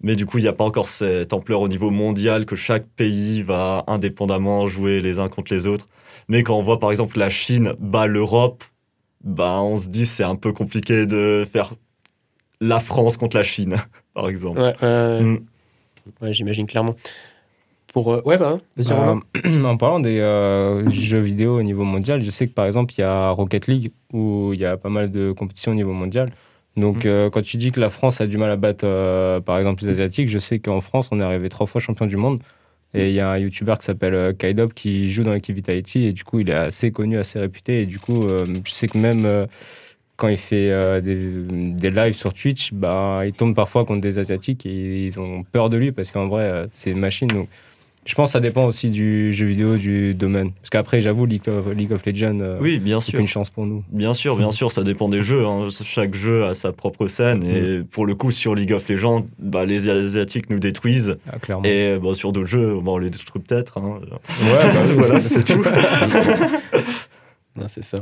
mais 0.00 0.14
du 0.14 0.26
coup, 0.26 0.38
il 0.38 0.42
n'y 0.42 0.48
a 0.48 0.52
pas 0.52 0.64
encore 0.64 0.88
cette 0.88 1.32
ampleur 1.32 1.60
au 1.60 1.68
niveau 1.68 1.90
mondial 1.90 2.46
que 2.46 2.54
chaque 2.56 2.86
pays 2.86 3.42
va 3.42 3.84
indépendamment 3.88 4.68
jouer 4.68 5.00
les 5.00 5.18
uns 5.18 5.28
contre 5.28 5.52
les 5.52 5.66
autres. 5.66 5.88
Mais 6.28 6.42
quand 6.42 6.56
on 6.56 6.62
voit 6.62 6.78
par 6.78 6.90
exemple 6.90 7.18
la 7.18 7.30
Chine 7.30 7.72
bat 7.80 8.06
l'Europe, 8.06 8.62
bah, 9.24 9.60
on 9.60 9.76
se 9.76 9.88
dit 9.88 10.06
c'est 10.06 10.24
un 10.24 10.36
peu 10.36 10.52
compliqué 10.52 11.06
de 11.06 11.46
faire 11.50 11.74
la 12.60 12.80
France 12.80 13.16
contre 13.16 13.36
la 13.36 13.42
Chine, 13.42 13.76
par 14.14 14.28
exemple. 14.28 14.60
Ouais, 14.60 15.22
mm. 15.22 15.38
j'imagine 16.30 16.66
clairement. 16.66 16.94
Pour, 17.92 18.12
euh, 18.12 18.22
ouais, 18.24 18.36
bah, 18.36 18.58
euh, 18.78 19.64
en 19.64 19.76
parlant 19.78 19.98
des 19.98 20.20
euh, 20.20 20.88
jeux 20.90 21.18
vidéo 21.18 21.58
au 21.58 21.62
niveau 21.62 21.84
mondial, 21.84 22.22
je 22.22 22.30
sais 22.30 22.46
que 22.46 22.52
par 22.52 22.66
exemple, 22.66 22.94
il 22.96 23.00
y 23.00 23.04
a 23.04 23.30
Rocket 23.30 23.66
League 23.66 23.90
où 24.12 24.52
il 24.52 24.60
y 24.60 24.66
a 24.66 24.76
pas 24.76 24.90
mal 24.90 25.10
de 25.10 25.32
compétitions 25.32 25.72
au 25.72 25.74
niveau 25.76 25.92
mondial. 25.92 26.30
Donc, 26.78 27.04
mm. 27.04 27.08
euh, 27.08 27.30
quand 27.30 27.42
tu 27.42 27.56
dis 27.56 27.72
que 27.72 27.80
la 27.80 27.90
France 27.90 28.20
a 28.20 28.26
du 28.26 28.38
mal 28.38 28.50
à 28.50 28.56
battre, 28.56 28.84
euh, 28.86 29.40
par 29.40 29.58
exemple, 29.58 29.82
les 29.82 29.90
Asiatiques, 29.90 30.28
je 30.28 30.38
sais 30.38 30.58
qu'en 30.58 30.80
France, 30.80 31.08
on 31.12 31.20
est 31.20 31.24
arrivé 31.24 31.48
trois 31.48 31.66
fois 31.66 31.80
champion 31.80 32.06
du 32.06 32.16
monde. 32.16 32.40
Et 32.94 33.08
il 33.08 33.14
y 33.14 33.20
a 33.20 33.30
un 33.30 33.36
YouTuber 33.36 33.74
qui 33.78 33.84
s'appelle 33.84 34.14
euh, 34.14 34.32
Kaidop 34.32 34.72
qui 34.72 35.10
joue 35.10 35.22
dans 35.22 35.32
l'équipe 35.32 35.54
Vitality. 35.54 36.06
Et 36.06 36.12
du 36.12 36.24
coup, 36.24 36.40
il 36.40 36.48
est 36.48 36.54
assez 36.54 36.90
connu, 36.90 37.18
assez 37.18 37.38
réputé. 37.38 37.82
Et 37.82 37.86
du 37.86 37.98
coup, 37.98 38.26
je 38.28 38.70
sais 38.70 38.88
que 38.88 38.96
même 38.96 39.46
quand 40.16 40.28
il 40.28 40.38
fait 40.38 41.02
des, 41.02 41.16
des, 41.74 41.90
lives 41.90 42.16
sur 42.16 42.32
Twitch, 42.34 42.72
bah, 42.72 43.22
il 43.24 43.32
tombe 43.32 43.54
parfois 43.54 43.84
contre 43.84 44.00
des 44.00 44.18
Asiatiques 44.18 44.66
et 44.66 45.06
ils 45.06 45.20
ont 45.20 45.44
peur 45.44 45.70
de 45.70 45.76
lui 45.76 45.92
parce 45.92 46.10
qu'en 46.10 46.28
vrai, 46.28 46.66
c'est 46.70 46.90
une 46.90 46.98
machine. 46.98 47.28
Donc, 47.28 47.48
je 48.08 48.14
pense 48.14 48.30
que 48.30 48.32
ça 48.32 48.40
dépend 48.40 48.64
aussi 48.64 48.88
du 48.88 49.34
jeu 49.34 49.44
vidéo, 49.44 49.76
du 49.76 50.14
domaine. 50.14 50.52
Parce 50.52 50.70
qu'après, 50.70 51.02
j'avoue, 51.02 51.26
League 51.26 51.46
of, 51.46 51.70
League 51.74 51.92
of 51.92 52.06
Legends, 52.06 52.40
euh, 52.40 52.56
oui, 52.58 52.78
bien 52.78 53.02
c'est 53.02 53.18
une 53.18 53.26
chance 53.26 53.50
pour 53.50 53.66
nous. 53.66 53.84
Bien 53.90 54.14
sûr, 54.14 54.34
bien 54.34 54.50
sûr, 54.50 54.72
ça 54.72 54.82
dépend 54.82 55.10
des 55.10 55.22
jeux. 55.22 55.44
Hein. 55.44 55.68
Chaque 55.84 56.14
jeu 56.14 56.46
a 56.46 56.54
sa 56.54 56.72
propre 56.72 57.06
scène. 57.06 57.44
Et 57.44 57.78
mm. 57.78 57.84
pour 57.84 58.06
le 58.06 58.14
coup, 58.14 58.30
sur 58.30 58.54
League 58.54 58.72
of 58.72 58.88
Legends, 58.88 59.26
bah, 59.38 59.66
les 59.66 59.90
Asiatiques 59.90 60.48
nous 60.48 60.58
détruisent. 60.58 61.18
Ah, 61.30 61.38
clairement. 61.38 61.64
Et 61.66 61.98
bah, 62.02 62.14
sur 62.14 62.32
d'autres 62.32 62.48
jeux, 62.48 62.74
on 62.74 62.96
les 62.96 63.10
détruit 63.10 63.42
peut-être. 63.42 63.76
Hein. 63.76 64.00
Ouais, 64.00 64.52
bah, 64.52 64.84
voilà, 64.96 65.20
c'est 65.20 65.44
tout. 65.44 65.62
c'est 67.66 67.84
ça. 67.84 67.98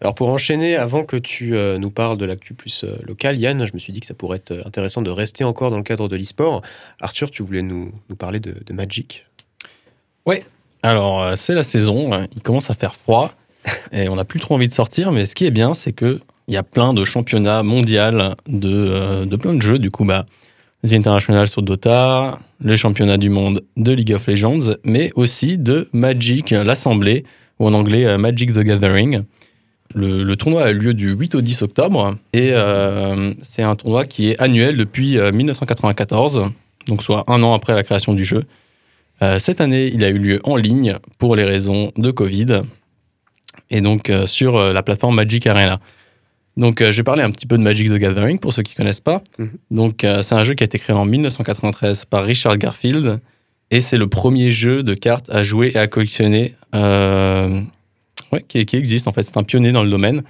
Alors 0.00 0.14
pour 0.14 0.28
enchaîner, 0.28 0.76
avant 0.76 1.04
que 1.04 1.16
tu 1.16 1.56
euh, 1.56 1.78
nous 1.78 1.90
parles 1.90 2.18
de 2.18 2.24
l'actu 2.26 2.52
plus 2.54 2.84
euh, 2.84 2.96
local, 3.06 3.38
Yann, 3.38 3.66
je 3.66 3.72
me 3.72 3.78
suis 3.78 3.92
dit 3.92 4.00
que 4.00 4.06
ça 4.06 4.14
pourrait 4.14 4.36
être 4.38 4.66
intéressant 4.66 5.00
de 5.00 5.10
rester 5.10 5.44
encore 5.44 5.70
dans 5.70 5.78
le 5.78 5.82
cadre 5.82 6.08
de 6.08 6.16
l'e-sport. 6.16 6.62
Arthur, 7.00 7.30
tu 7.30 7.42
voulais 7.42 7.62
nous, 7.62 7.92
nous 8.10 8.16
parler 8.16 8.40
de, 8.40 8.56
de 8.64 8.72
Magic? 8.74 9.26
Ouais. 10.26 10.44
Alors, 10.82 11.22
euh, 11.22 11.34
c'est 11.36 11.54
la 11.54 11.64
saison. 11.64 12.10
Il 12.34 12.42
commence 12.42 12.70
à 12.70 12.74
faire 12.74 12.94
froid 12.94 13.32
et 13.92 14.08
on 14.08 14.16
n'a 14.16 14.24
plus 14.24 14.40
trop 14.40 14.54
envie 14.54 14.68
de 14.68 14.72
sortir. 14.72 15.12
Mais 15.12 15.26
ce 15.26 15.34
qui 15.34 15.46
est 15.46 15.50
bien, 15.50 15.72
c'est 15.72 15.92
qu'il 15.92 16.20
y 16.48 16.56
a 16.56 16.62
plein 16.62 16.92
de 16.92 17.04
championnats 17.04 17.62
mondiaux 17.62 18.34
de, 18.46 18.68
euh, 18.68 19.24
de 19.24 19.36
plein 19.36 19.54
de 19.54 19.62
jeux. 19.62 19.78
Du 19.78 19.90
coup, 19.90 20.04
bah, 20.04 20.26
The 20.86 20.92
International 20.92 21.48
sur 21.48 21.62
Dota, 21.62 22.38
les 22.60 22.76
championnats 22.76 23.16
du 23.16 23.30
monde 23.30 23.62
de 23.76 23.92
League 23.92 24.12
of 24.12 24.26
Legends, 24.26 24.76
mais 24.84 25.10
aussi 25.14 25.58
de 25.58 25.88
Magic, 25.92 26.50
l'Assemblée, 26.50 27.24
ou 27.58 27.66
en 27.66 27.72
anglais 27.72 28.04
euh, 28.04 28.18
Magic 28.18 28.52
the 28.52 28.60
Gathering. 28.60 29.22
Le, 29.96 30.34
tournoi 30.36 30.64
a 30.64 30.72
lieu 30.72 30.92
du 30.92 31.12
8 31.12 31.36
au 31.36 31.40
10 31.40 31.62
octobre 31.62 32.16
et 32.34 32.52
c'est 33.42 33.62
un 33.62 33.74
tournoi 33.74 34.04
qui 34.04 34.30
est 34.30 34.38
annuel 34.38 34.76
depuis 34.76 35.18
1994, 35.18 36.50
donc 36.86 37.02
soit 37.02 37.24
un 37.28 37.42
an 37.42 37.54
après 37.54 37.74
la 37.74 37.82
création 37.82 38.12
du 38.12 38.24
jeu. 38.24 38.44
Euh, 39.22 39.38
cette 39.38 39.62
année, 39.62 39.90
il 39.92 40.04
a 40.04 40.08
eu 40.08 40.18
lieu 40.18 40.40
en 40.44 40.56
ligne 40.56 40.98
pour 41.18 41.34
les 41.34 41.44
raisons 41.44 41.92
de 41.96 42.10
Covid. 42.10 42.62
et 43.70 43.80
donc 43.80 44.12
sur 44.26 44.58
la 44.58 44.82
plateforme 44.82 45.16
Magic 45.16 45.46
Arena. 45.46 45.80
Donc, 46.58 46.82
je 46.82 46.90
vais 46.90 47.02
parler 47.02 47.22
un 47.22 47.30
petit 47.30 47.46
peu 47.46 47.58
de 47.58 47.62
Magic 47.62 47.88
the 47.88 47.98
Gathering 47.98 48.38
pour 48.38 48.52
ceux 48.52 48.62
qui 48.62 48.72
ne 48.72 48.76
connaissent 48.76 49.00
pas. 49.00 49.22
Mhm. 49.38 49.50
Donc, 49.70 50.06
c'est 50.22 50.34
un 50.34 50.44
jeu 50.44 50.54
qui 50.54 50.64
a 50.64 50.66
été 50.66 50.78
créé 50.78 50.94
en 50.94 51.04
1993 51.04 52.04
par 52.04 52.24
Richard 52.24 52.58
Garfield 52.58 53.20
et 53.70 53.80
c'est 53.80 53.98
le 53.98 54.08
premier 54.08 54.50
jeu 54.50 54.82
de 54.82 54.94
cartes 54.94 55.30
à 55.30 55.42
jouer 55.42 55.72
et 55.74 55.78
à 55.78 55.86
collectionner 55.86 56.54
ouais, 58.32 58.44
qui, 58.46 58.64
qui, 58.66 58.76
existe 58.76 59.08
en 59.08 59.12
fait. 59.12 59.22
C'est 59.22 59.36
un 59.36 59.42
pionnier 59.42 59.72
dans 59.72 59.82
le 59.82 59.90
domaine. 59.90 60.22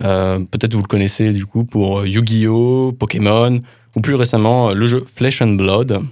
Peut-être 0.00 0.74
vous 0.74 0.82
le 0.82 0.86
connaissez 0.86 1.32
du 1.32 1.44
coup 1.44 1.64
pour 1.64 2.06
Yu-Gi-Oh, 2.06 2.92
Pokémon 2.92 3.58
ou 3.96 4.00
plus 4.00 4.14
récemment 4.14 4.72
le 4.72 4.86
jeu 4.86 5.04
Flesh 5.12 5.42
and 5.42 5.54
Blood. 5.54 6.02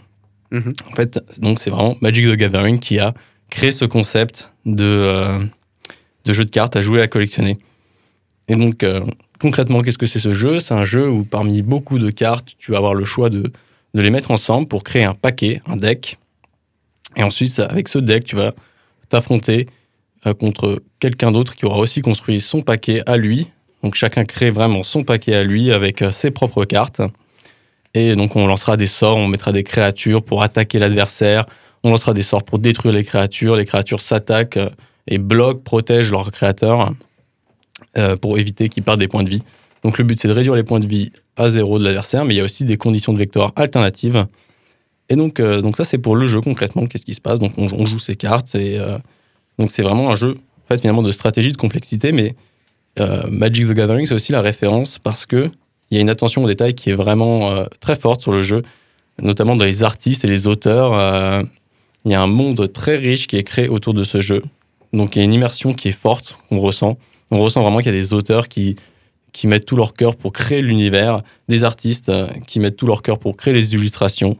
Mhm. 0.50 0.72
En 0.90 0.94
fait, 0.94 1.20
donc 1.38 1.60
c'est 1.60 1.70
vraiment 1.70 1.96
Magic 2.00 2.26
the 2.26 2.36
Gathering 2.36 2.78
qui 2.78 2.98
a 2.98 3.14
créé 3.50 3.70
ce 3.70 3.84
concept 3.84 4.52
de, 4.64 4.84
euh, 4.84 5.44
de 6.24 6.32
jeu 6.32 6.44
de 6.44 6.50
cartes 6.50 6.76
à 6.76 6.82
jouer 6.82 7.00
à 7.02 7.08
collectionner. 7.08 7.58
Et 8.48 8.56
donc, 8.56 8.82
euh, 8.82 9.04
concrètement, 9.40 9.82
qu'est-ce 9.82 9.98
que 9.98 10.06
c'est 10.06 10.18
ce 10.18 10.34
jeu? 10.34 10.60
C'est 10.60 10.74
un 10.74 10.84
jeu 10.84 11.08
où 11.08 11.24
parmi 11.24 11.62
beaucoup 11.62 11.98
de 11.98 12.10
cartes, 12.10 12.54
tu 12.58 12.72
vas 12.72 12.78
avoir 12.78 12.94
le 12.94 13.04
choix 13.04 13.28
de, 13.28 13.52
de 13.94 14.00
les 14.00 14.10
mettre 14.10 14.30
ensemble 14.30 14.68
pour 14.68 14.84
créer 14.84 15.04
un 15.04 15.14
paquet, 15.14 15.62
un 15.66 15.76
deck. 15.76 16.18
Et 17.16 17.22
ensuite, 17.22 17.58
avec 17.58 17.88
ce 17.88 17.98
deck, 17.98 18.24
tu 18.24 18.36
vas 18.36 18.52
t'affronter 19.08 19.66
euh, 19.66 19.72
contre 20.34 20.82
quelqu'un 21.00 21.32
d'autre 21.32 21.54
qui 21.54 21.66
aura 21.66 21.78
aussi 21.78 22.02
construit 22.02 22.40
son 22.40 22.62
paquet 22.62 23.02
à 23.06 23.16
lui. 23.16 23.48
Donc 23.82 23.94
chacun 23.94 24.24
crée 24.24 24.50
vraiment 24.50 24.82
son 24.82 25.04
paquet 25.04 25.34
à 25.34 25.42
lui 25.42 25.72
avec 25.72 26.04
ses 26.10 26.30
propres 26.30 26.64
cartes. 26.64 27.00
Et 27.96 28.14
donc 28.14 28.36
on 28.36 28.46
lancera 28.46 28.76
des 28.76 28.86
sorts, 28.86 29.16
on 29.16 29.26
mettra 29.26 29.52
des 29.52 29.64
créatures 29.64 30.22
pour 30.22 30.42
attaquer 30.42 30.78
l'adversaire, 30.78 31.46
on 31.82 31.90
lancera 31.90 32.12
des 32.12 32.22
sorts 32.22 32.42
pour 32.42 32.58
détruire 32.58 32.92
les 32.92 33.04
créatures, 33.04 33.56
les 33.56 33.64
créatures 33.64 34.02
s'attaquent 34.02 34.58
euh, 34.58 34.68
et 35.06 35.16
bloquent, 35.16 35.62
protègent 35.62 36.10
leur 36.10 36.30
créateur 36.30 36.92
euh, 37.96 38.16
pour 38.16 38.36
éviter 38.36 38.68
qu'ils 38.68 38.82
perdent 38.82 39.00
des 39.00 39.08
points 39.08 39.22
de 39.22 39.30
vie. 39.30 39.42
Donc 39.82 39.96
le 39.96 40.04
but 40.04 40.20
c'est 40.20 40.28
de 40.28 40.34
réduire 40.34 40.54
les 40.54 40.62
points 40.62 40.78
de 40.78 40.86
vie 40.86 41.10
à 41.36 41.48
zéro 41.48 41.78
de 41.78 41.84
l'adversaire, 41.84 42.26
mais 42.26 42.34
il 42.34 42.36
y 42.36 42.40
a 42.40 42.44
aussi 42.44 42.64
des 42.64 42.76
conditions 42.76 43.14
de 43.14 43.18
vecteur 43.18 43.52
alternatives. 43.56 44.26
Et 45.08 45.16
donc, 45.16 45.40
euh, 45.40 45.62
donc 45.62 45.78
ça 45.78 45.84
c'est 45.84 45.96
pour 45.96 46.16
le 46.16 46.26
jeu 46.26 46.42
concrètement, 46.42 46.86
qu'est-ce 46.86 47.06
qui 47.06 47.14
se 47.14 47.22
passe 47.22 47.38
Donc 47.38 47.52
on, 47.56 47.86
joue 47.86 47.98
ces 47.98 48.16
cartes, 48.16 48.54
et 48.56 48.78
donc 49.58 49.70
c'est 49.70 49.82
vraiment 49.82 50.10
un 50.10 50.14
jeu 50.14 50.36
en 50.64 50.68
fait, 50.68 50.80
finalement 50.80 51.02
de 51.02 51.10
stratégie, 51.10 51.52
de 51.52 51.56
complexité, 51.56 52.12
mais 52.12 52.34
Magic 53.28 53.66
the 53.66 53.72
Gathering 53.72 54.06
c'est 54.06 54.14
aussi 54.14 54.32
la 54.32 54.40
référence 54.40 54.98
parce 54.98 55.26
que 55.26 55.50
il 55.90 55.96
y 55.96 55.98
a 55.98 56.00
une 56.00 56.10
attention 56.10 56.42
au 56.44 56.46
détail 56.46 56.74
qui 56.74 56.90
est 56.90 56.94
vraiment 56.94 57.52
euh, 57.52 57.64
très 57.80 57.96
forte 57.96 58.20
sur 58.20 58.32
le 58.32 58.42
jeu, 58.42 58.62
notamment 59.20 59.56
dans 59.56 59.64
les 59.64 59.84
artistes 59.84 60.24
et 60.24 60.28
les 60.28 60.46
auteurs. 60.46 60.92
Euh, 60.94 61.42
il 62.04 62.12
y 62.12 62.14
a 62.14 62.20
un 62.20 62.26
monde 62.26 62.72
très 62.72 62.96
riche 62.96 63.26
qui 63.26 63.36
est 63.36 63.44
créé 63.44 63.68
autour 63.68 63.94
de 63.94 64.04
ce 64.04 64.20
jeu. 64.20 64.42
Donc 64.92 65.16
il 65.16 65.20
y 65.20 65.22
a 65.22 65.24
une 65.24 65.32
immersion 65.32 65.74
qui 65.74 65.88
est 65.88 65.92
forte, 65.92 66.38
qu'on 66.48 66.60
ressent. 66.60 66.98
On 67.30 67.40
ressent 67.40 67.62
vraiment 67.62 67.78
qu'il 67.78 67.92
y 67.92 67.94
a 67.94 67.98
des 67.98 68.14
auteurs 68.14 68.48
qui, 68.48 68.76
qui 69.32 69.46
mettent 69.46 69.66
tout 69.66 69.76
leur 69.76 69.94
cœur 69.94 70.16
pour 70.16 70.32
créer 70.32 70.62
l'univers, 70.62 71.22
des 71.48 71.64
artistes 71.64 72.08
euh, 72.08 72.26
qui 72.46 72.60
mettent 72.60 72.76
tout 72.76 72.86
leur 72.86 73.02
cœur 73.02 73.18
pour 73.18 73.36
créer 73.36 73.54
les 73.54 73.74
illustrations, 73.74 74.36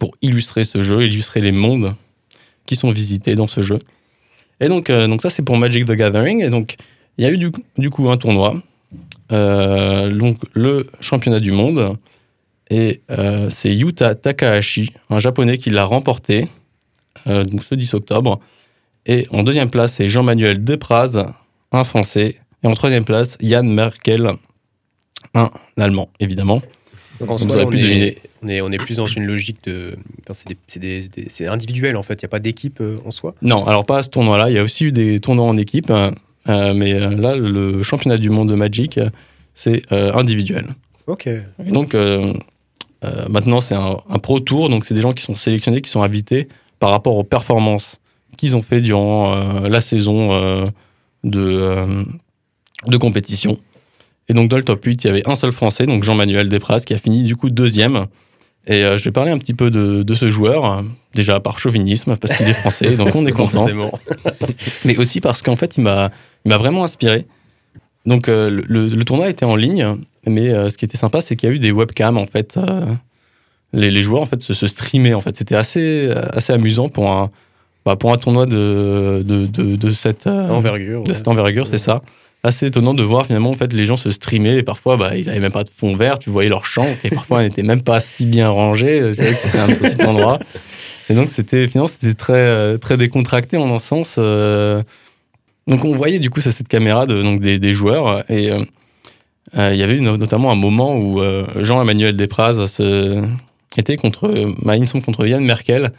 pour 0.00 0.12
illustrer 0.22 0.64
ce 0.64 0.82
jeu, 0.82 1.04
illustrer 1.04 1.40
les 1.40 1.52
mondes 1.52 1.94
qui 2.66 2.76
sont 2.76 2.90
visités 2.90 3.34
dans 3.34 3.48
ce 3.48 3.62
jeu. 3.62 3.78
Et 4.60 4.68
donc, 4.68 4.90
donc 4.90 5.22
ça, 5.22 5.30
c'est 5.30 5.42
pour 5.42 5.56
Magic 5.56 5.84
the 5.84 5.92
Gathering. 5.92 6.42
Et 6.42 6.50
donc, 6.50 6.76
il 7.16 7.24
y 7.24 7.26
a 7.26 7.30
eu 7.30 7.36
du, 7.36 7.50
du 7.76 7.90
coup 7.90 8.10
un 8.10 8.16
tournoi 8.16 8.54
euh, 9.32 10.10
donc, 10.10 10.38
le 10.54 10.88
championnat 11.00 11.40
du 11.40 11.52
monde. 11.52 11.96
Et 12.70 13.02
euh, 13.10 13.48
c'est 13.50 13.74
Yuta 13.74 14.14
Takahashi, 14.14 14.92
un 15.08 15.18
japonais 15.18 15.56
qui 15.58 15.70
l'a 15.70 15.84
remporté 15.84 16.48
euh, 17.26 17.42
donc 17.42 17.64
ce 17.64 17.74
10 17.74 17.94
octobre. 17.94 18.40
Et 19.06 19.26
en 19.30 19.42
deuxième 19.42 19.70
place, 19.70 19.94
c'est 19.94 20.08
Jean-Manuel 20.08 20.62
Depraz, 20.62 21.32
un 21.72 21.84
français. 21.84 22.36
Et 22.62 22.66
en 22.66 22.74
troisième 22.74 23.04
place, 23.04 23.38
Yann 23.40 23.66
Merkel, 23.72 24.32
un 25.34 25.50
allemand, 25.78 26.10
évidemment. 26.20 26.60
Donc 27.20 27.30
en 27.30 27.38
soi, 27.38 27.64
on, 27.64 27.72
est, 27.72 28.18
on, 28.42 28.48
est, 28.48 28.60
on, 28.60 28.70
est, 28.70 28.78
plus 28.78 28.96
dans 28.96 29.06
une 29.06 29.26
logique 29.26 29.58
de. 29.64 29.96
c'est 31.26 31.46
individuel 31.48 31.96
en 31.96 32.02
fait, 32.02 32.14
il 32.22 32.24
n'y 32.24 32.28
a 32.28 32.30
pas 32.30 32.38
d'équipe 32.38 32.82
en 33.04 33.10
soi 33.10 33.34
Non, 33.42 33.66
alors 33.66 33.84
pas 33.84 33.98
à 33.98 34.02
ce 34.02 34.08
tournoi-là. 34.08 34.50
Il 34.50 34.54
y 34.54 34.58
a 34.58 34.62
aussi 34.62 34.84
eu 34.84 34.92
des 34.92 35.18
tournois 35.18 35.46
en 35.46 35.56
équipe. 35.56 35.92
Euh, 36.48 36.72
mais 36.74 36.94
euh, 36.94 37.10
là, 37.10 37.36
le 37.36 37.82
championnat 37.82 38.16
du 38.16 38.30
monde 38.30 38.48
de 38.48 38.54
Magic, 38.54 38.98
c'est 39.54 39.82
euh, 39.92 40.12
individuel. 40.14 40.74
Ok. 41.06 41.26
Et 41.26 41.70
donc, 41.70 41.96
maintenant, 43.28 43.60
c'est 43.60 43.74
un, 43.74 43.96
Pro 44.22 44.40
Tour, 44.40 44.68
donc 44.68 44.84
c'est 44.84 44.94
des 44.94 45.00
gens 45.00 45.12
qui 45.12 45.22
sont 45.22 45.36
sélectionnés, 45.36 45.80
qui 45.80 45.90
sont 45.90 46.02
invités 46.02 46.48
par 46.78 46.90
rapport 46.90 47.16
aux 47.16 47.24
performances 47.24 47.98
qu'ils 48.36 48.56
ont 48.56 48.62
fait 48.62 48.80
durant 48.80 49.34
la 49.60 49.80
saison 49.80 50.64
de, 51.24 52.04
de 52.86 52.96
compétition. 52.96 53.58
Et 54.28 54.34
donc, 54.34 54.48
dans 54.48 54.56
le 54.56 54.64
top 54.64 54.84
8, 54.84 55.04
il 55.04 55.06
y 55.06 55.10
avait 55.10 55.28
un 55.28 55.34
seul 55.34 55.52
Français, 55.52 55.86
donc 55.86 56.04
Jean-Manuel 56.04 56.48
Despraz, 56.48 56.84
qui 56.84 56.94
a 56.94 56.98
fini 56.98 57.22
du 57.22 57.36
coup 57.36 57.50
deuxième. 57.50 58.06
Et 58.66 58.82
je 58.82 59.04
vais 59.04 59.12
parler 59.12 59.30
un 59.30 59.38
petit 59.38 59.54
peu 59.54 59.70
de, 59.70 60.02
de 60.02 60.14
ce 60.14 60.28
joueur, 60.30 60.84
déjà 61.14 61.40
par 61.40 61.58
chauvinisme, 61.58 62.16
parce 62.16 62.36
qu'il 62.36 62.46
est 62.46 62.52
français, 62.52 62.96
donc 62.96 63.14
on 63.14 63.24
est 63.24 63.32
content. 63.44 63.66
Mais 64.84 64.98
aussi 64.98 65.22
parce 65.22 65.40
qu'en 65.40 65.56
fait, 65.56 65.78
il 65.78 65.84
m'a 65.84 66.10
vraiment 66.44 66.84
inspiré. 66.84 67.24
Donc 68.08 68.28
euh, 68.28 68.62
le, 68.66 69.04
tournoi 69.04 69.28
était 69.28 69.44
en 69.44 69.54
ligne, 69.54 69.96
mais 70.26 70.48
euh, 70.48 70.70
ce 70.70 70.78
qui 70.78 70.86
était 70.86 70.96
sympa, 70.96 71.20
c'est 71.20 71.36
qu'il 71.36 71.48
y 71.48 71.52
a 71.52 71.54
eu 71.54 71.58
des 71.58 71.72
webcams 71.72 72.16
en 72.16 72.26
fait. 72.26 72.56
Euh, 72.56 72.86
les, 73.74 73.90
les, 73.90 74.02
joueurs 74.02 74.22
en 74.22 74.26
fait 74.26 74.42
se, 74.42 74.54
se 74.54 74.66
streamaient 74.66 75.12
en 75.12 75.20
fait. 75.20 75.36
C'était 75.36 75.54
assez 75.54 76.10
assez 76.32 76.54
amusant 76.54 76.88
pour 76.88 77.10
un 77.10 77.30
bah, 77.84 77.96
pour 77.96 78.12
un 78.12 78.16
tournoi 78.16 78.46
de 78.46 79.22
de, 79.26 79.46
de, 79.46 79.90
cette 79.90 80.26
envergure. 80.26 81.04
De 81.04 81.12
cette 81.12 81.28
envergure, 81.28 81.66
c'est 81.66 81.78
ça. 81.78 82.02
Assez 82.44 82.66
étonnant 82.66 82.94
de 82.94 83.02
voir 83.02 83.26
finalement 83.26 83.50
en 83.50 83.56
fait 83.56 83.72
les 83.72 83.84
gens 83.84 83.96
se 83.96 84.10
streamer 84.10 84.58
et 84.58 84.62
parfois 84.62 84.96
bah, 84.96 85.16
ils 85.16 85.26
n'avaient 85.26 85.40
même 85.40 85.52
pas 85.52 85.64
de 85.64 85.70
fond 85.76 85.96
vert, 85.96 86.18
tu 86.18 86.30
voyais 86.30 86.48
leur 86.48 86.64
champ 86.64 86.86
et 87.02 87.10
parfois 87.10 87.42
ils 87.42 87.48
n'étaient 87.48 87.62
même 87.62 87.82
pas 87.82 88.00
si 88.00 88.26
bien 88.26 88.48
rangés, 88.48 89.12
c'était 89.14 89.58
un 89.58 89.66
petit 89.66 90.02
endroit. 90.06 90.38
Et 91.10 91.14
donc 91.14 91.30
c'était 91.30 91.66
finalement 91.66 91.88
c'était 91.88 92.14
très 92.14 92.78
très 92.78 92.96
décontracté 92.96 93.56
en 93.56 93.74
un 93.74 93.80
sens. 93.80 94.18
Donc 95.68 95.84
on 95.84 95.94
voyait 95.94 96.18
du 96.18 96.30
coup 96.30 96.40
cette 96.40 96.66
caméra 96.66 97.06
de, 97.06 97.22
donc 97.22 97.42
des, 97.42 97.74
joueurs 97.74 98.24
et 98.30 98.50
euh, 98.50 98.64
euh, 99.56 99.74
il 99.74 99.78
y 99.78 99.82
avait 99.82 100.00
notamment 100.00 100.50
un 100.50 100.54
moment 100.54 100.96
où 100.96 101.20
euh, 101.20 101.44
Jean-Emmanuel 101.62 102.16
Despraz 102.16 102.80
était 103.76 103.96
contre, 103.96 104.54
bah, 104.64 104.76
il 104.76 105.02
contre 105.02 105.26
Yann 105.26 105.44
Merkel 105.44 105.92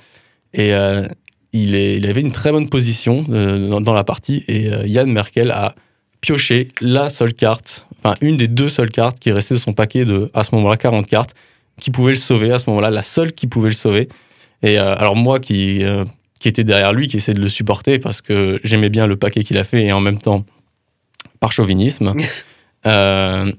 et 0.56 0.72
il, 1.54 1.76
est, 1.76 1.98
il, 1.98 2.08
avait 2.08 2.22
une 2.22 2.32
très 2.32 2.52
bonne 2.52 2.68
position 2.68 3.22
dans, 3.22 3.94
la 3.94 4.04
partie 4.04 4.44
et 4.48 4.70
Yann 4.86 5.12
Merkel 5.12 5.52
a 5.52 5.76
pioché 6.22 6.70
la 6.82 7.10
seule 7.10 7.34
carte, 7.34 7.86
enfin 7.98 8.16
une 8.22 8.38
des 8.38 8.48
deux 8.48 8.70
seules 8.70 8.92
cartes 8.92 9.20
qui 9.20 9.32
restait 9.32 9.56
de 9.56 9.60
son 9.60 9.74
paquet 9.74 10.06
de 10.06 10.30
à 10.34 10.44
ce 10.44 10.54
moment-là 10.56 10.78
40 10.78 11.08
cartes 11.08 11.36
qui 11.80 11.92
pouvait 11.92 12.12
le 12.12 12.18
sauver 12.18 12.52
à 12.52 12.60
ce 12.60 12.70
moment-là, 12.70 12.90
la 12.90 13.04
seule 13.04 13.32
qui 13.34 13.48
pouvait 13.48 13.70
le 13.70 13.76
sauver. 13.76 14.10
Et 14.64 14.78
alors 14.78 15.16
moi 15.16 15.40
qui 15.40 15.86
qui 16.40 16.48
était 16.48 16.64
derrière 16.64 16.94
lui, 16.94 17.08
qui 17.08 17.18
essayait 17.18 17.38
de 17.38 17.42
le 17.42 17.50
supporter 17.50 18.00
parce 18.00 18.22
que 18.22 18.60
j'aimais 18.64 18.90
bien 18.90 19.08
le 19.08 19.18
paquet 19.18 19.44
qu'il 19.44 19.58
a 19.58 19.64
fait 19.64 19.84
et 19.84 19.92
en 19.92 20.00
même 20.00 20.20
temps, 20.20 20.46
par 21.40 21.52
chauvinisme, 21.52 22.14
euh, 22.88 23.52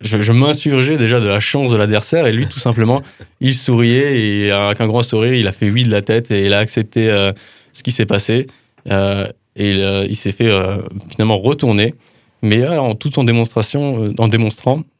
je, 0.00 0.32
m'insurgeais 0.32 0.98
déjà 0.98 1.20
de 1.20 1.26
la 1.26 1.40
chance 1.40 1.70
de 1.70 1.76
l'adversaire 1.76 2.26
et 2.26 2.32
lui, 2.32 2.46
tout 2.46 2.58
simplement, 2.58 3.02
il 3.40 3.54
souriait 3.54 4.20
et 4.20 4.50
avec 4.50 4.80
un 4.80 4.86
grand 4.86 5.02
sourire, 5.02 5.34
il 5.34 5.46
a 5.46 5.52
fait 5.52 5.70
oui 5.70 5.84
de 5.84 5.90
la 5.90 6.02
tête 6.02 6.30
et 6.30 6.46
il 6.46 6.52
a 6.52 6.58
accepté 6.58 7.08
euh, 7.08 7.32
ce 7.72 7.82
qui 7.82 7.92
s'est 7.92 8.06
passé. 8.06 8.48
Euh, 8.90 9.26
et 9.58 9.72
il, 10.08 10.16
s'est 10.16 10.32
fait 10.32 10.50
finalement 11.10 11.38
retourner, 11.38 11.94
mais 12.42 12.66
en 12.66 12.94
tout 12.94 13.18
en 13.18 13.24
démonstration, 13.24 14.14
en 14.18 14.28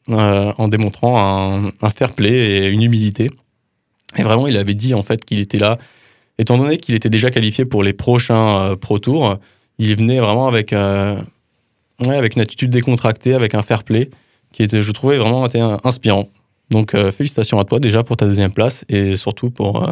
en 0.07 0.67
démontrant 0.67 1.71
un, 1.81 1.89
fair 1.89 2.13
play 2.13 2.31
et 2.31 2.67
une 2.67 2.83
humilité. 2.83 3.29
Et 4.17 4.23
vraiment, 4.23 4.47
il 4.47 4.57
avait 4.57 4.73
dit 4.73 4.93
en 4.93 5.03
fait 5.03 5.23
qu'il 5.23 5.39
était 5.39 5.59
là 5.59 5.77
étant 6.39 6.57
donné 6.57 6.77
qu'il 6.77 6.95
était 6.95 7.09
déjà 7.09 7.29
qualifié 7.29 7.65
pour 7.65 7.83
les 7.83 7.93
prochains 7.93 8.71
euh, 8.71 8.75
Pro 8.75 8.97
Tours, 8.97 9.37
il 9.77 9.95
venait 9.95 10.19
vraiment 10.19 10.47
avec, 10.47 10.73
euh, 10.73 11.21
avec 12.07 12.35
une 12.35 12.41
attitude 12.41 12.71
décontractée, 12.71 13.35
avec 13.35 13.53
un 13.53 13.61
fair 13.61 13.83
play, 13.83 14.09
qui 14.51 14.63
était, 14.63 14.81
je 14.81 14.91
trouvais 14.91 15.17
vraiment 15.17 15.47
inspirant. 15.83 16.29
Donc 16.71 16.95
euh, 16.95 17.11
félicitations 17.11 17.59
à 17.59 17.65
toi 17.65 17.79
déjà 17.79 18.03
pour 18.03 18.17
ta 18.17 18.25
deuxième 18.25 18.51
place 18.51 18.85
et 18.89 19.15
surtout 19.15 19.51
pour, 19.51 19.87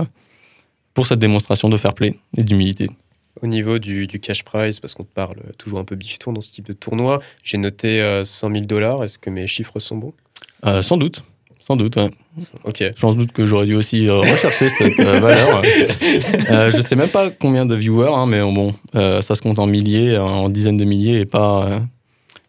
pour 0.93 1.06
cette 1.06 1.19
démonstration 1.19 1.69
de 1.69 1.77
fair 1.77 1.93
play 1.93 2.15
et 2.38 2.43
d'humilité. 2.43 2.88
Au 3.41 3.47
niveau 3.47 3.80
du, 3.80 4.08
cash 4.08 4.43
prize, 4.43 4.80
parce 4.80 4.93
qu'on 4.93 5.04
te 5.04 5.13
parle 5.13 5.38
toujours 5.58 5.80
un 5.80 5.84
peu 5.84 5.95
bifton 5.95 6.34
dans 6.34 6.41
ce 6.41 6.54
type 6.54 6.65
de 6.65 6.73
tournoi, 6.73 7.21
j'ai 7.43 7.58
noté 7.58 8.21
100 8.23 8.52
000 8.52 8.65
dollars. 8.65 9.04
Est-ce 9.04 9.19
que 9.19 9.30
mes 9.30 9.47
chiffres 9.47 9.80
sont 9.80 9.97
bons? 9.97 10.13
Sans 10.82 10.97
doute. 10.97 11.23
Sans 11.67 11.76
doute, 11.76 11.97
ouais. 11.97 12.10
Ok. 12.63 12.82
Sans 12.95 13.12
doute 13.12 13.34
que 13.34 13.45
j'aurais 13.45 13.65
dû 13.65 13.76
aussi 13.76 14.08
euh, 14.08 14.19
rechercher 14.19 14.69
cette 14.69 14.97
euh, 15.02 15.19
valeur. 15.19 15.62
Euh, 16.50 16.71
je 16.71 16.82
sais 16.82 16.95
même 16.95 17.10
pas 17.10 17.30
combien 17.30 17.65
de 17.65 17.76
viewers, 17.76 18.13
hein, 18.13 18.26
mais 18.26 18.39
bon, 18.39 18.73
ça 18.93 19.36
se 19.36 19.41
compte 19.41 19.60
en 19.60 19.67
milliers, 19.67 20.17
en 20.17 20.47
dizaines 20.47 20.78
de 20.78 20.86
milliers 20.86 21.19
et 21.19 21.26
pas, 21.26 21.82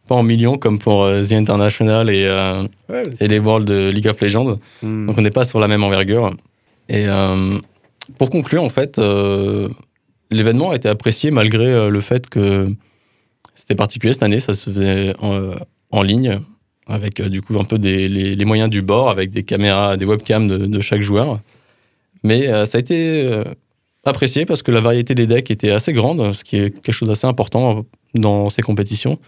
pas 0.07 0.15
en 0.15 0.23
millions 0.23 0.57
comme 0.57 0.79
pour 0.79 1.09
The 1.09 1.33
International 1.33 2.11
et, 2.11 2.31
et 3.19 3.27
les 3.27 3.39
Worlds 3.41 3.67
de 3.67 3.91
League 3.91 4.07
of 4.07 4.21
Legends. 4.21 4.61
Hmm. 4.85 5.07
Donc 5.07 5.19
on 5.19 5.23
n'est 5.23 5.33
pas 5.33 5.45
sur 5.45 5.59
la 5.59 5.67
même 5.67 5.83
envergure. 5.83 6.31
Et 6.89 7.07
pour 8.19 8.31
conclure, 8.31 8.63
en 8.63 8.71
fait, 8.71 9.01
l'événement 10.31 10.71
a 10.71 10.77
été 10.77 10.89
apprécié 10.89 11.31
malgré 11.31 11.91
le 11.91 12.01
fait 12.01 12.29
que 12.29 12.69
C'était 13.55 13.75
particulier 13.75 14.13
cette 14.13 14.23
année, 14.23 14.41
ça 14.41 14.55
se 14.55 14.71
faisait 14.71 15.15
en, 15.21 15.53
en 15.91 16.03
ligne, 16.03 16.41
avec 16.87 17.21
du 17.23 17.43
coup 17.43 17.59
un 17.59 17.65
peu 17.65 17.79
des, 17.79 18.09
les, 18.09 18.45
moyens 18.45 18.71
du 18.71 18.83
bord, 18.83 19.11
avec 19.11 19.31
des 19.31 19.43
caméras, 19.43 19.97
des 19.97 20.07
webcams 20.07 20.49
de, 20.49 20.81
chaque 20.81 21.03
joueur. 21.03 21.41
Mais 22.23 22.47
ça 22.67 22.79
a 22.79 22.81
été 22.81 23.43
apprécié 24.05 24.47
parce 24.47 24.63
que 24.63 24.71
la 24.71 24.81
variété 24.81 25.15
des 25.15 25.27
decks 25.27 25.51
était 25.51 25.71
assez 25.71 25.93
grande, 25.93 26.33
ce 26.33 26.45
qui 26.45 26.57
est 26.57 26.71
quelque 26.71 26.93
chose 26.93 27.09
d'assez 27.09 27.27
important 27.27 27.85
dans 28.15 28.49
ces 28.49 28.63
compétitions. 28.63 29.19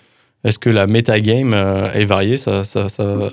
Est-ce 0.44 0.58
que 0.58 0.70
la 0.70 0.86
metagame 0.86 1.54
est 1.54 2.06
variée? 2.06 2.36
Ça, 2.36 2.64
ça, 2.64 2.88
ça, 2.88 3.30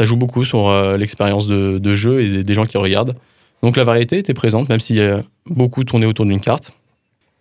joue 0.00 0.16
beaucoup 0.16 0.44
sur 0.44 0.96
l'expérience 0.96 1.46
de, 1.46 1.94
jeu 1.94 2.22
et 2.22 2.42
des 2.42 2.54
gens 2.54 2.66
qui 2.66 2.78
regardent. 2.78 3.16
Donc 3.64 3.78
la 3.78 3.84
variété 3.84 4.18
était 4.18 4.34
présente, 4.34 4.68
même 4.68 4.80
a 5.00 5.22
beaucoup 5.46 5.84
tourné 5.84 6.04
autour 6.04 6.26
d'une 6.26 6.38
carte. 6.38 6.72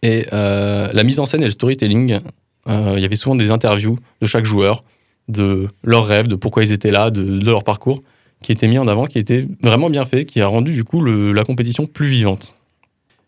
Et 0.03 0.25
euh, 0.31 0.88
la 0.93 1.03
mise 1.03 1.19
en 1.19 1.25
scène 1.25 1.41
et 1.41 1.47
le 1.47 1.51
storytelling, 1.51 2.21
euh, 2.69 2.93
il 2.95 3.01
y 3.01 3.05
avait 3.05 3.17
souvent 3.17 3.36
des 3.36 3.51
interviews 3.51 3.99
de 4.21 4.25
chaque 4.25 4.45
joueur, 4.45 4.86
de 5.27 5.67
leurs 5.83 6.05
rêves, 6.05 6.29
de 6.29 6.38
pourquoi 6.38 6.63
ils 6.63 6.71
étaient 6.71 6.91
là, 6.91 7.12
de, 7.12 7.43
leur 7.43 7.65
parcours, 7.65 8.03
qui 8.41 8.53
étaient 8.53 8.69
mis 8.69 8.77
en 8.77 8.88
avant, 8.88 9.05
qui 9.05 9.19
était 9.19 9.45
vraiment 9.62 9.89
bien 9.89 10.05
fait, 10.05 10.23
qui 10.23 10.39
a 10.39 10.47
rendu 10.47 10.71
du 10.71 10.86
coup 10.86 11.03
la 11.03 11.43
compétition 11.43 11.88
plus 11.88 12.07
vivante. 12.07 12.55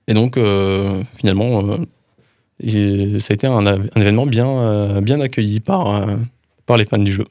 Et 0.08 0.14
donc 0.14 0.38
euh, 0.38 1.04
finalement, 1.18 1.66
ça 2.62 2.68
a 2.70 3.34
été 3.34 3.46
un, 3.46 3.68
un 3.68 4.02
événement 4.02 4.26
bien, 4.26 5.02
bien 5.02 5.20
accueilli 5.20 5.60
par, 5.60 6.08
par 6.66 6.78
les 6.78 6.86
fans 6.86 6.98
du 6.98 7.12
jeu. 7.12 7.26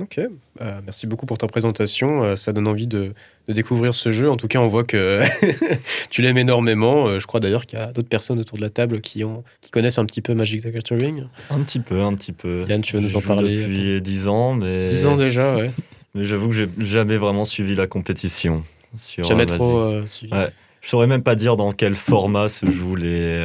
Ok, 0.00 0.18
bah, 0.58 0.80
merci 0.84 1.06
beaucoup 1.06 1.26
pour 1.26 1.36
ta 1.36 1.46
présentation. 1.46 2.22
Euh, 2.22 2.36
ça 2.36 2.52
donne 2.52 2.68
envie 2.68 2.86
de, 2.86 3.12
découvrir 3.48 3.92
ce 3.92 4.12
jeu. 4.12 4.30
En 4.30 4.36
tout 4.36 4.48
cas, 4.48 4.60
on 4.60 4.68
voit 4.68 4.84
que 4.84 5.20
tu 6.10 6.22
l'aimes 6.22 6.38
énormément. 6.38 7.06
Euh, 7.06 7.18
je 7.18 7.26
crois 7.26 7.40
d'ailleurs 7.40 7.66
qu'il 7.66 7.78
y 7.78 7.82
a 7.82 7.86
d'autres 7.86 8.08
personnes 8.08 8.38
autour 8.38 8.56
de 8.56 8.62
la 8.62 8.70
table 8.70 9.00
qui, 9.00 9.24
ont, 9.24 9.44
qui 9.60 9.70
connaissent 9.70 9.98
un 9.98 10.06
petit 10.06 10.22
peu 10.22 10.34
Magic 10.34 10.62
the 10.62 10.68
Gathering. 10.68 11.24
Un 11.50 11.60
petit 11.60 11.80
peu, 11.80 12.00
un 12.00 12.14
petit 12.14 12.32
peu. 12.32 12.64
Yann, 12.68 12.80
tu 12.80 12.96
veux 12.96 13.02
nous 13.02 13.16
en 13.16 13.20
parler 13.20 13.56
Depuis 13.56 14.00
10 14.00 14.28
ans, 14.28 14.54
mais. 14.54 14.88
10 14.88 15.06
ans 15.06 15.16
déjà, 15.16 15.56
ouais. 15.56 15.70
mais 16.14 16.24
j'avoue 16.24 16.48
que 16.48 16.54
j'ai 16.54 16.68
jamais 16.78 17.18
vraiment 17.18 17.44
suivi 17.44 17.74
la 17.74 17.86
compétition. 17.86 18.64
Sur 18.96 19.24
jamais 19.24 19.46
trop 19.46 19.78
euh, 19.78 20.06
suivi. 20.06 20.32
Ouais. 20.32 20.48
Je 20.80 20.88
saurais 20.88 21.06
même 21.06 21.22
pas 21.22 21.34
dire 21.34 21.56
dans 21.56 21.72
quel 21.72 21.94
format 21.94 22.48
se 22.48 22.64
jouent 22.64 22.96
les, 22.96 23.44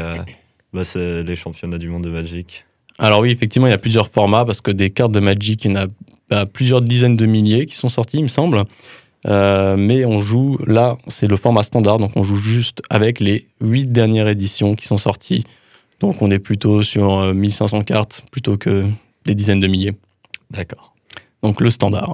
bah, 0.72 0.84
les 0.96 1.36
championnats 1.36 1.78
du 1.78 1.90
monde 1.90 2.06
de 2.06 2.10
Magic. 2.10 2.66
Alors 2.98 3.20
oui, 3.20 3.32
effectivement, 3.32 3.68
il 3.68 3.72
y 3.72 3.74
a 3.74 3.78
plusieurs 3.78 4.10
formats 4.10 4.46
parce 4.46 4.62
que 4.62 4.72
des 4.72 4.90
cartes 4.90 5.12
de 5.12 5.20
Magic, 5.20 5.66
il 5.66 5.72
y 5.72 5.78
en 5.78 5.82
a 5.82 5.88
bah, 6.30 6.46
plusieurs 6.46 6.82
dizaines 6.82 7.18
de 7.18 7.26
milliers 7.26 7.66
qui 7.66 7.76
sont 7.76 7.90
sortis, 7.90 8.18
il 8.18 8.24
me 8.24 8.28
semble. 8.28 8.64
Euh, 9.28 9.76
mais 9.78 10.06
on 10.06 10.22
joue, 10.22 10.58
là, 10.66 10.98
c'est 11.08 11.28
le 11.28 11.36
format 11.36 11.64
standard, 11.64 11.98
donc 11.98 12.12
on 12.16 12.24
joue 12.24 12.36
juste 12.36 12.82
avec 12.90 13.20
les 13.20 13.48
huit 13.62 13.92
dernières 13.92 14.28
éditions 14.28 14.76
qui 14.76 14.86
sont 14.86 14.98
sorties. 14.98 15.44
Donc 16.00 16.22
on 16.22 16.30
est 16.30 16.40
plutôt 16.40 16.84
sur 16.84 17.34
1500 17.34 17.80
euh, 17.80 17.84
cartes 17.84 18.24
plutôt 18.32 18.58
que 18.58 18.86
des 19.26 19.34
dizaines 19.34 19.60
de 19.60 19.68
milliers. 19.68 19.94
D'accord. 20.52 20.94
Donc 21.42 21.62
le 21.62 21.70
standard. 21.70 22.14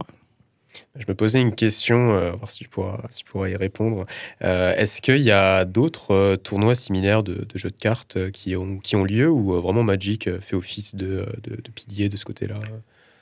Je 0.96 1.06
me 1.08 1.16
posais 1.16 1.42
une 1.42 1.56
question, 1.56 2.14
euh, 2.14 2.32
voir 2.32 2.52
si 2.52 2.60
tu 2.60 2.70
pourras, 2.70 3.00
si 3.10 3.24
tu 3.24 3.32
pourras 3.32 3.50
y 3.50 3.56
répondre. 3.56 4.06
Est-ce 4.42 5.02
qu'il 5.02 5.22
y 5.22 5.32
a 5.32 5.66
d'autres 5.66 6.36
tournois 6.38 6.76
similaires 6.76 7.24
de, 7.24 7.46
jeux 7.56 7.70
de 7.70 7.76
cartes 7.76 8.32
qui 8.32 8.56
ont, 8.56 8.78
qui 8.78 8.96
ont 8.96 9.04
lieu 9.04 9.30
ou 9.30 9.60
vraiment 9.62 9.84
Magic 9.84 10.30
fait 10.40 10.56
office 10.56 10.96
de, 10.96 11.26
de, 11.44 11.56
de 11.56 11.72
pilier 11.72 12.08
de 12.08 12.18
ce 12.18 12.26
côté-là? 12.26 12.56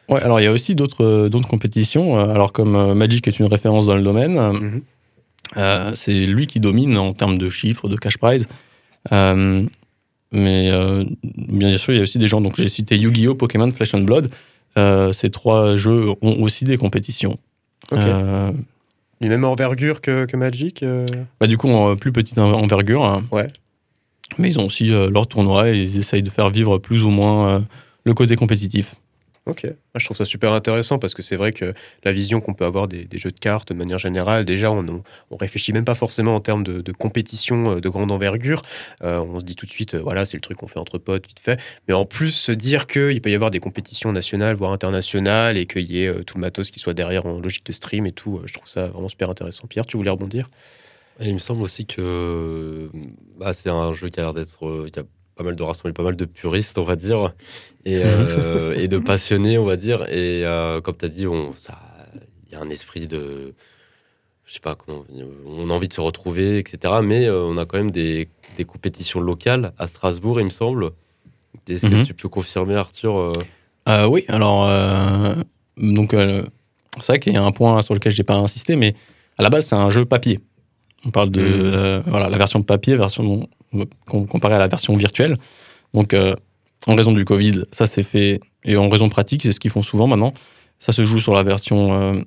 Ouais, 0.10 0.22
alors 0.22 0.40
il 0.40 0.44
y 0.44 0.48
a 0.48 0.52
aussi 0.52 0.76
d'autres 0.76 1.06
euh, 1.06 1.42
compétitions. 1.42 2.20
Euh, 2.20 2.34
alors 2.34 2.52
comme 2.52 2.76
euh, 2.76 2.94
Magic 2.96 3.28
est 3.28 3.40
une 3.40 3.48
référence 3.48 3.86
dans 3.86 3.96
le 3.96 4.02
domaine, 4.02 4.82
mhm. 5.56 5.96
c'est 5.96 6.26
lui 6.26 6.48
qui 6.48 6.60
domine 6.60 6.98
en 6.98 7.14
termes 7.14 7.38
de 7.38 7.50
chiffres, 7.50 7.88
de 7.88 7.96
cash 7.96 8.18
prize. 8.18 8.48
mais 9.12 10.72
bien 11.32 11.78
sûr, 11.78 11.94
il 11.94 11.98
y 11.98 12.00
a 12.00 12.04
aussi 12.04 12.18
des 12.18 12.28
gens. 12.28 12.42
Donc 12.42 12.56
j'ai 12.58 12.70
cité 12.70 12.98
Yu-Gi-Oh, 12.98 13.36
Pokémon, 13.36 13.70
Flesh 13.72 13.94
and 13.94 14.02
Blood. 14.02 14.30
ces 15.14 15.30
trois 15.30 15.78
jeux 15.78 16.10
ont 16.22 16.42
aussi 16.42 16.66
des 16.66 16.78
compétitions. 16.78 17.38
Du 17.92 19.28
même 19.28 19.44
envergure 19.44 20.00
que, 20.00 20.26
que 20.26 20.38
Magic 20.38 20.84
bah, 21.42 21.48
Du 21.48 21.58
coup, 21.58 21.70
en 21.70 21.96
plus 21.98 22.12
petite 22.12 22.40
envergure. 22.40 23.04
Hein. 23.04 23.24
Ouais. 23.32 23.48
Mais 24.38 24.50
ils 24.50 24.60
ont 24.60 24.66
aussi 24.66 24.88
leur 24.88 25.28
tournoi 25.28 25.70
et 25.70 25.82
ils 25.82 25.98
essayent 25.98 26.24
de 26.24 26.30
faire 26.30 26.50
vivre 26.50 26.78
plus 26.78 27.04
ou 27.04 27.10
moins 27.10 27.64
le 28.06 28.14
côté 28.14 28.36
compétitif. 28.36 28.96
Ok, 29.50 29.66
je 29.96 30.06
trouve 30.06 30.16
ça 30.16 30.26
super 30.26 30.54
intéressant 30.54 31.00
parce 31.00 31.16
que 31.16 31.24
c'est 31.24 31.36
vrai 31.36 31.54
que 31.54 31.74
la 32.04 32.12
vision 32.12 32.40
qu'on 32.40 32.54
peut 32.54 32.66
avoir 32.66 32.88
des, 32.88 33.08
jeux 33.14 33.32
de 33.32 33.40
cartes 33.40 33.70
de 33.70 33.74
manière 33.74 33.98
générale, 33.98 34.46
déjà 34.46 34.72
on, 34.72 35.02
on, 35.32 35.38
réfléchit 35.38 35.74
même 35.74 35.86
pas 35.86 35.96
forcément 35.96 36.36
en 36.36 36.40
termes 36.40 36.64
de, 36.64 36.92
compétition 36.92 37.72
euh, 37.72 37.80
de 37.82 37.90
grande 37.90 38.12
envergure. 38.12 38.62
Euh, 39.04 39.18
on 39.20 39.40
se 39.40 39.46
dit 39.46 39.56
tout 39.56 39.66
de 39.66 39.72
suite, 39.72 39.96
euh, 39.96 40.02
voilà, 40.04 40.26
c'est 40.26 40.38
le 40.38 40.42
truc 40.42 40.58
qu'on 40.58 40.68
fait 40.68 40.78
entre 40.78 41.00
potes, 41.00 41.28
vite 41.28 41.40
fait. 41.40 41.60
Mais 41.88 41.96
en 41.96 42.06
plus, 42.06 42.30
se 42.30 42.52
dire 42.52 42.86
qu'il 42.86 43.20
peut 43.22 43.32
y 43.32 43.36
avoir 43.36 43.50
des 43.50 43.60
compétitions 43.60 44.12
nationales, 44.12 44.56
voire 44.56 44.72
internationales, 44.72 45.58
et 45.58 45.66
qu'il 45.66 45.92
y 45.92 46.04
ait 46.04 46.24
tout 46.26 46.38
le 46.38 46.42
matos 46.42 46.70
qui 46.70 46.80
soit 46.80 46.94
derrière 46.94 47.26
en 47.26 47.40
logique 47.40 47.66
de 47.66 47.72
stream 47.72 48.06
et 48.06 48.12
tout, 48.12 48.42
je 48.46 48.54
trouve 48.54 48.68
ça 48.68 48.88
vraiment 48.90 49.10
super 49.10 49.32
intéressant. 49.32 49.66
Pierre, 49.66 49.88
tu 49.88 49.98
voulais 49.98 50.12
rebondir? 50.12 50.48
Il 51.22 51.34
me 51.34 51.40
semble 51.40 51.64
aussi 51.64 51.88
que 51.88 52.90
bah, 53.40 53.54
c'est 53.54 53.70
un 53.70 53.94
jeu 53.94 54.10
qui 54.10 54.20
a 54.20 54.24
l'air 54.24 54.34
d'être 54.36 55.08
pas 55.40 55.46
mal 55.46 55.56
de 55.56 55.64
rassembler 55.64 55.94
pas 55.94 56.04
mal 56.04 56.18
de 56.18 56.26
puristes, 56.26 56.78
on 56.78 56.84
va 56.84 56.98
dire, 56.98 57.34
et, 57.86 58.02
euh, 58.04 58.74
et 58.78 58.90
de 58.90 58.98
passionnés, 58.98 59.58
on 59.58 59.64
va 59.64 59.78
dire. 59.78 60.04
Et 60.10 60.46
euh, 60.46 60.82
comme 60.82 60.98
tu 60.98 61.06
as 61.06 61.08
dit, 61.08 61.22
il 61.24 62.52
y 62.52 62.56
a 62.56 62.60
un 62.60 62.70
esprit 62.70 63.08
de. 63.08 63.54
Je 64.44 64.54
sais 64.54 64.60
pas 64.60 64.76
comment. 64.76 65.06
On 65.48 65.70
a 65.70 65.74
envie 65.74 65.88
de 65.88 65.94
se 65.94 66.02
retrouver, 66.02 66.58
etc. 66.58 66.96
Mais 67.02 67.26
euh, 67.26 67.46
on 67.46 67.58
a 67.58 67.66
quand 67.66 67.78
même 67.78 67.92
des, 67.92 68.28
des, 68.58 68.66
compétitions 68.66 69.22
locales 69.22 69.72
à 69.78 69.88
Strasbourg, 69.88 70.42
il 70.42 70.46
me 70.46 70.50
semble. 70.50 70.92
Est-ce 71.70 71.88
que 71.88 71.96
mhm. 71.96 72.06
tu 72.06 72.14
peux 72.14 72.28
confirmer, 72.28 72.76
Arthur 72.76 73.32
Oui, 74.10 74.26
alors. 74.28 74.68
donc, 75.78 76.12
c'est 76.12 77.08
vrai 77.08 77.20
qu'il 77.20 77.32
y 77.32 77.38
a 77.38 77.44
un 77.44 77.54
point 77.54 77.82
sur 77.82 77.94
lequel 77.94 78.12
je 78.12 78.20
n'ai 78.20 78.26
pas 78.26 78.36
insisté, 78.36 78.76
mais 78.76 78.94
à 79.38 79.44
la 79.44 79.50
base, 79.50 79.68
c'est 79.68 79.76
un 79.76 79.90
jeu 79.90 80.04
papier. 80.04 80.42
On 81.06 81.12
parle 81.12 81.32
de 81.32 82.02
mhm. 82.02 82.04
voilà, 82.08 82.28
la 82.28 82.38
version 82.38 82.62
papier, 82.62 82.96
version 82.96 83.48
comparé 84.08 84.56
à 84.56 84.60
la 84.60 84.68
version 84.68 84.96
virtuelle. 84.96 85.38
Donc, 85.94 86.14
euh, 86.14 86.36
en 86.88 86.96
raison 86.96 87.12
du 87.12 87.26
Covid, 87.26 87.66
ça 87.72 87.88
s'est 87.88 88.04
fait, 88.04 88.40
et 88.64 88.78
en 88.78 88.90
raison 88.90 89.10
pratique, 89.10 89.44
c'est 89.44 89.52
ce 89.52 89.60
qu'ils 89.60 89.72
font 89.72 89.84
souvent 89.84 90.08
maintenant, 90.08 90.34
ça 90.80 90.94
se 90.94 91.04
joue 91.06 91.20
sur 91.20 91.34
la 91.34 91.44
version 91.44 91.94
euh, 91.94 92.22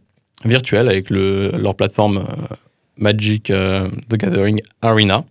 virtuelle 0.44 0.88
avec 0.88 1.10
le, 1.10 1.52
leur 1.56 1.74
plateforme 1.74 2.18
euh, 2.18 2.54
Magic 2.96 3.44
The 3.44 4.14
Gathering 4.14 4.60
Arena. 4.82 5.24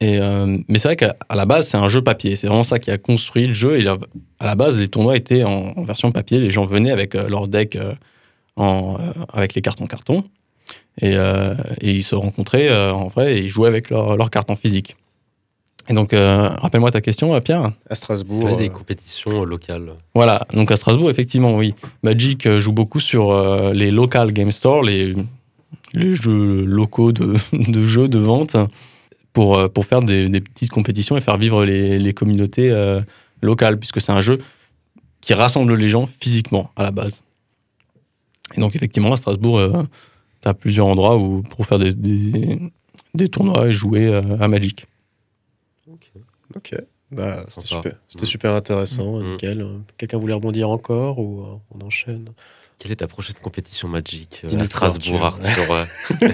Mais 0.00 0.78
c'est 0.78 0.88
vrai 0.88 0.96
qu'à 0.96 1.16
la 1.34 1.46
base, 1.46 1.68
c'est 1.68 1.78
un 1.78 1.88
jeu 1.88 2.02
papier. 2.02 2.36
C'est 2.36 2.46
vraiment 2.46 2.62
ça 2.62 2.78
qui 2.78 2.90
a 2.90 2.98
construit 2.98 3.46
le 3.46 3.54
jeu. 3.54 3.80
Et 3.80 3.88
à 3.88 3.96
la 4.46 4.54
base, 4.54 4.78
les 4.78 4.88
tournois 4.88 5.16
étaient 5.16 5.44
en, 5.44 5.82
version 5.82 6.12
papier. 6.12 6.38
Les 6.38 6.50
gens 6.50 6.66
venaient 6.66 6.90
avec 6.90 7.14
leur 7.14 7.48
deck 7.48 7.78
avec 8.56 9.54
les 9.54 9.62
cartes 9.62 9.80
en 9.80 9.86
carton. 9.86 10.24
Et, 11.00 11.14
et, 11.14 11.90
ils 11.90 12.02
se 12.02 12.14
rencontraient 12.14 12.70
en 12.90 13.08
vrai 13.08 13.38
et 13.38 13.44
ils 13.44 13.48
jouaient 13.48 13.68
avec 13.68 13.88
leurs 13.88 14.18
leur 14.18 14.28
cartes 14.28 14.50
en 14.50 14.56
physique. 14.56 14.94
Et 15.88 15.92
donc, 15.92 16.14
euh, 16.14 16.48
rappelle-moi 16.48 16.90
ta 16.90 17.00
question, 17.00 17.34
euh, 17.34 17.40
Pierre. 17.40 17.70
À 17.90 17.94
Strasbourg. 17.94 18.48
Il 18.48 18.52
y 18.52 18.54
a 18.54 18.56
des 18.56 18.68
compétitions 18.70 19.44
locales. 19.44 19.92
Voilà, 20.14 20.46
donc 20.52 20.70
à 20.70 20.76
Strasbourg, 20.76 21.10
effectivement, 21.10 21.54
oui. 21.54 21.74
Magic 22.02 22.46
euh, 22.46 22.58
joue 22.58 22.72
beaucoup 22.72 23.00
sur 23.00 23.34
les 23.72 23.90
local 23.90 24.32
game 24.32 24.50
stores, 24.50 24.82
les, 24.82 25.14
les 25.92 26.14
jeux 26.14 26.64
locaux 26.64 27.12
de, 27.12 27.34
de, 27.52 27.86
jeux, 27.86 28.08
de 28.08 28.18
vente, 28.18 28.56
pour, 29.32 29.70
pour 29.70 29.84
faire 29.84 30.00
des, 30.00 30.28
des, 30.28 30.40
petites 30.40 30.70
compétitions 30.70 31.16
et 31.16 31.20
faire 31.20 31.36
vivre 31.36 31.64
les, 31.64 31.98
les 31.98 32.12
communautés 32.12 32.72
locales, 33.42 33.78
puisque 33.78 34.00
c'est 34.00 34.12
un 34.12 34.20
jeu 34.20 34.38
qui 35.20 35.34
rassemble 35.34 35.74
les 35.74 35.88
gens 35.88 36.08
physiquement 36.20 36.70
à 36.76 36.82
la 36.82 36.92
base. 36.92 37.22
Et 38.56 38.60
donc, 38.60 38.76
effectivement, 38.76 39.12
à 39.12 39.16
Strasbourg, 39.16 39.60
tu 40.40 40.48
as 40.48 40.54
plusieurs 40.54 40.86
endroits 40.86 41.16
où, 41.16 41.42
pour 41.42 41.66
faire 41.66 41.80
des, 41.80 41.92
des, 41.92 42.60
des 43.14 43.28
tournois 43.28 43.66
et 43.66 43.74
jouer 43.74 44.14
à 44.40 44.46
Magic. 44.46 44.86
Ok. 46.56 46.74
Bah, 47.14 47.44
c'était 47.48 47.66
super, 47.66 47.92
c'était 48.08 48.26
super 48.26 48.54
intéressant, 48.54 49.18
mm. 49.18 49.32
nickel. 49.32 49.66
Quelqu'un 49.98 50.18
voulait 50.18 50.34
rebondir 50.34 50.70
encore 50.70 51.18
ou 51.18 51.42
euh, 51.42 51.56
on 51.78 51.84
enchaîne 51.84 52.30
Quelle 52.78 52.92
est 52.92 52.96
ta 52.96 53.06
prochaine 53.06 53.36
compétition 53.40 53.88
Magic 53.88 54.42
euh, 54.44 54.60
à 54.60 54.64
Strasbourg, 54.64 55.24
Arthur 55.24 55.86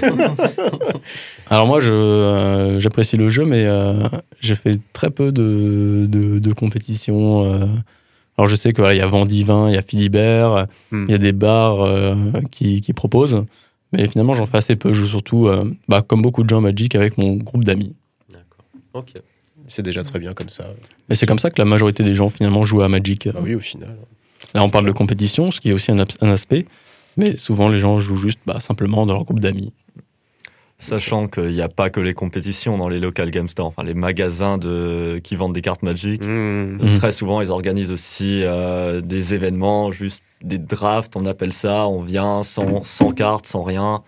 Alors 1.49 1.67
moi, 1.67 1.81
je, 1.81 1.91
euh, 1.91 2.81
j'apprécie 2.81 3.17
le 3.17 3.29
jeu, 3.29 3.45
mais 3.45 3.67
j'ai 4.41 4.55
fait 4.55 4.81
très 4.93 5.11
peu 5.11 5.33
de, 5.33 6.07
de, 6.09 6.53
compétitions. 6.53 7.43
alors 8.39 8.49
je 8.49 8.57
sais 8.57 8.73
qu'il 8.73 8.97
y 8.97 9.01
a 9.01 9.07
Vendivin, 9.07 9.69
il 9.69 9.75
y 9.75 9.79
a 9.79 9.83
Philibert, 9.83 10.67
mm. 10.93 11.07
il 11.09 11.11
y 11.11 11.15
a 11.15 11.19
des 11.19 11.33
bars 11.33 11.87
qui, 12.51 12.81
qui, 12.81 12.93
proposent, 12.93 13.45
mais 13.93 14.07
finalement 14.07 14.35
j'en 14.35 14.47
fais 14.47 14.59
assez 14.59 14.77
peu. 14.77 14.93
Je 14.93 15.03
joue 15.03 15.07
surtout, 15.07 15.51
bah, 15.89 16.01
comme 16.01 16.23
beaucoup 16.23 16.43
de 16.43 16.49
gens 16.49 16.61
Magic, 16.61 16.95
avec 16.95 17.19
mon 17.19 17.35
groupe 17.35 17.65
d'amis. 17.65 17.95
D'accord. 18.31 18.65
Ok. 18.95 19.15
C'est 19.71 19.83
déjà 19.83 20.03
très 20.03 20.19
bien 20.19 20.35
comme 20.35 20.49
ça. 20.49 20.67
Mais 21.09 21.15
c'est 21.15 21.27
comme 21.27 21.39
ça 21.39 21.49
que 21.49 21.61
la 21.61 21.65
majorité 21.65 22.03
des 22.03 22.15
gens 22.15 22.29
finalement 22.29 22.65
jouent 22.65 22.83
à 22.83 22.89
Magic. 22.89 23.29
Ah 23.33 23.39
oui, 23.41 23.55
au 23.55 23.61
final. 23.61 23.97
Là, 24.53 24.65
on 24.65 24.69
parle 24.69 24.87
de 24.87 24.93
compétition, 24.93 25.53
ce 25.53 25.61
qui 25.61 25.71
est 25.71 25.73
aussi 25.73 25.93
un, 25.93 25.99
aspect, 25.99 26.67
mais 27.17 27.37
souvent 27.37 27.69
les 27.69 27.79
gens 27.79 28.01
jouent 28.01 28.17
juste 28.17 28.41
bah, 28.47 28.59
simplement 28.59 29.07
dans 29.07 29.15
leur 29.15 29.25
groupe 29.25 29.39
d'amis. 29.39 29.73
Sachant 30.81 31.29
qu'il 31.29 31.51
n'y 31.51 31.61
a 31.61 31.69
pas 31.69 31.89
que 31.91 32.01
les 32.01 32.15
compétitions 32.15 32.79
dans 32.79 32.89
les 32.89 32.99
local 32.99 33.31
game 33.31 33.49
stores, 33.49 33.67
enfin 33.67 33.85
les 33.85 33.95
magasins 33.95 34.59
de, 34.59 35.21
qui 35.23 35.37
vendent 35.37 35.53
des 35.53 35.61
cartes 35.61 35.83
Magic. 35.83 36.25
Mmh. 36.25 36.79
Mm. 36.81 36.95
Très 36.97 37.13
souvent, 37.13 37.41
ils 37.41 37.53
organisent 37.53 37.93
aussi 37.93 38.41
euh, 38.43 39.01
des 39.03 39.35
événements, 39.35 39.93
juste 39.93 40.25
des 40.43 40.59
drafts, 40.59 41.15
on 41.15 41.27
appelle 41.27 41.53
ça. 41.53 41.87
On 41.87 42.03
vient 42.03 42.43
sans, 42.43 42.83
sans 42.83 43.13
cartes, 43.13 43.47
sans 43.47 43.63
rien. 43.63 44.03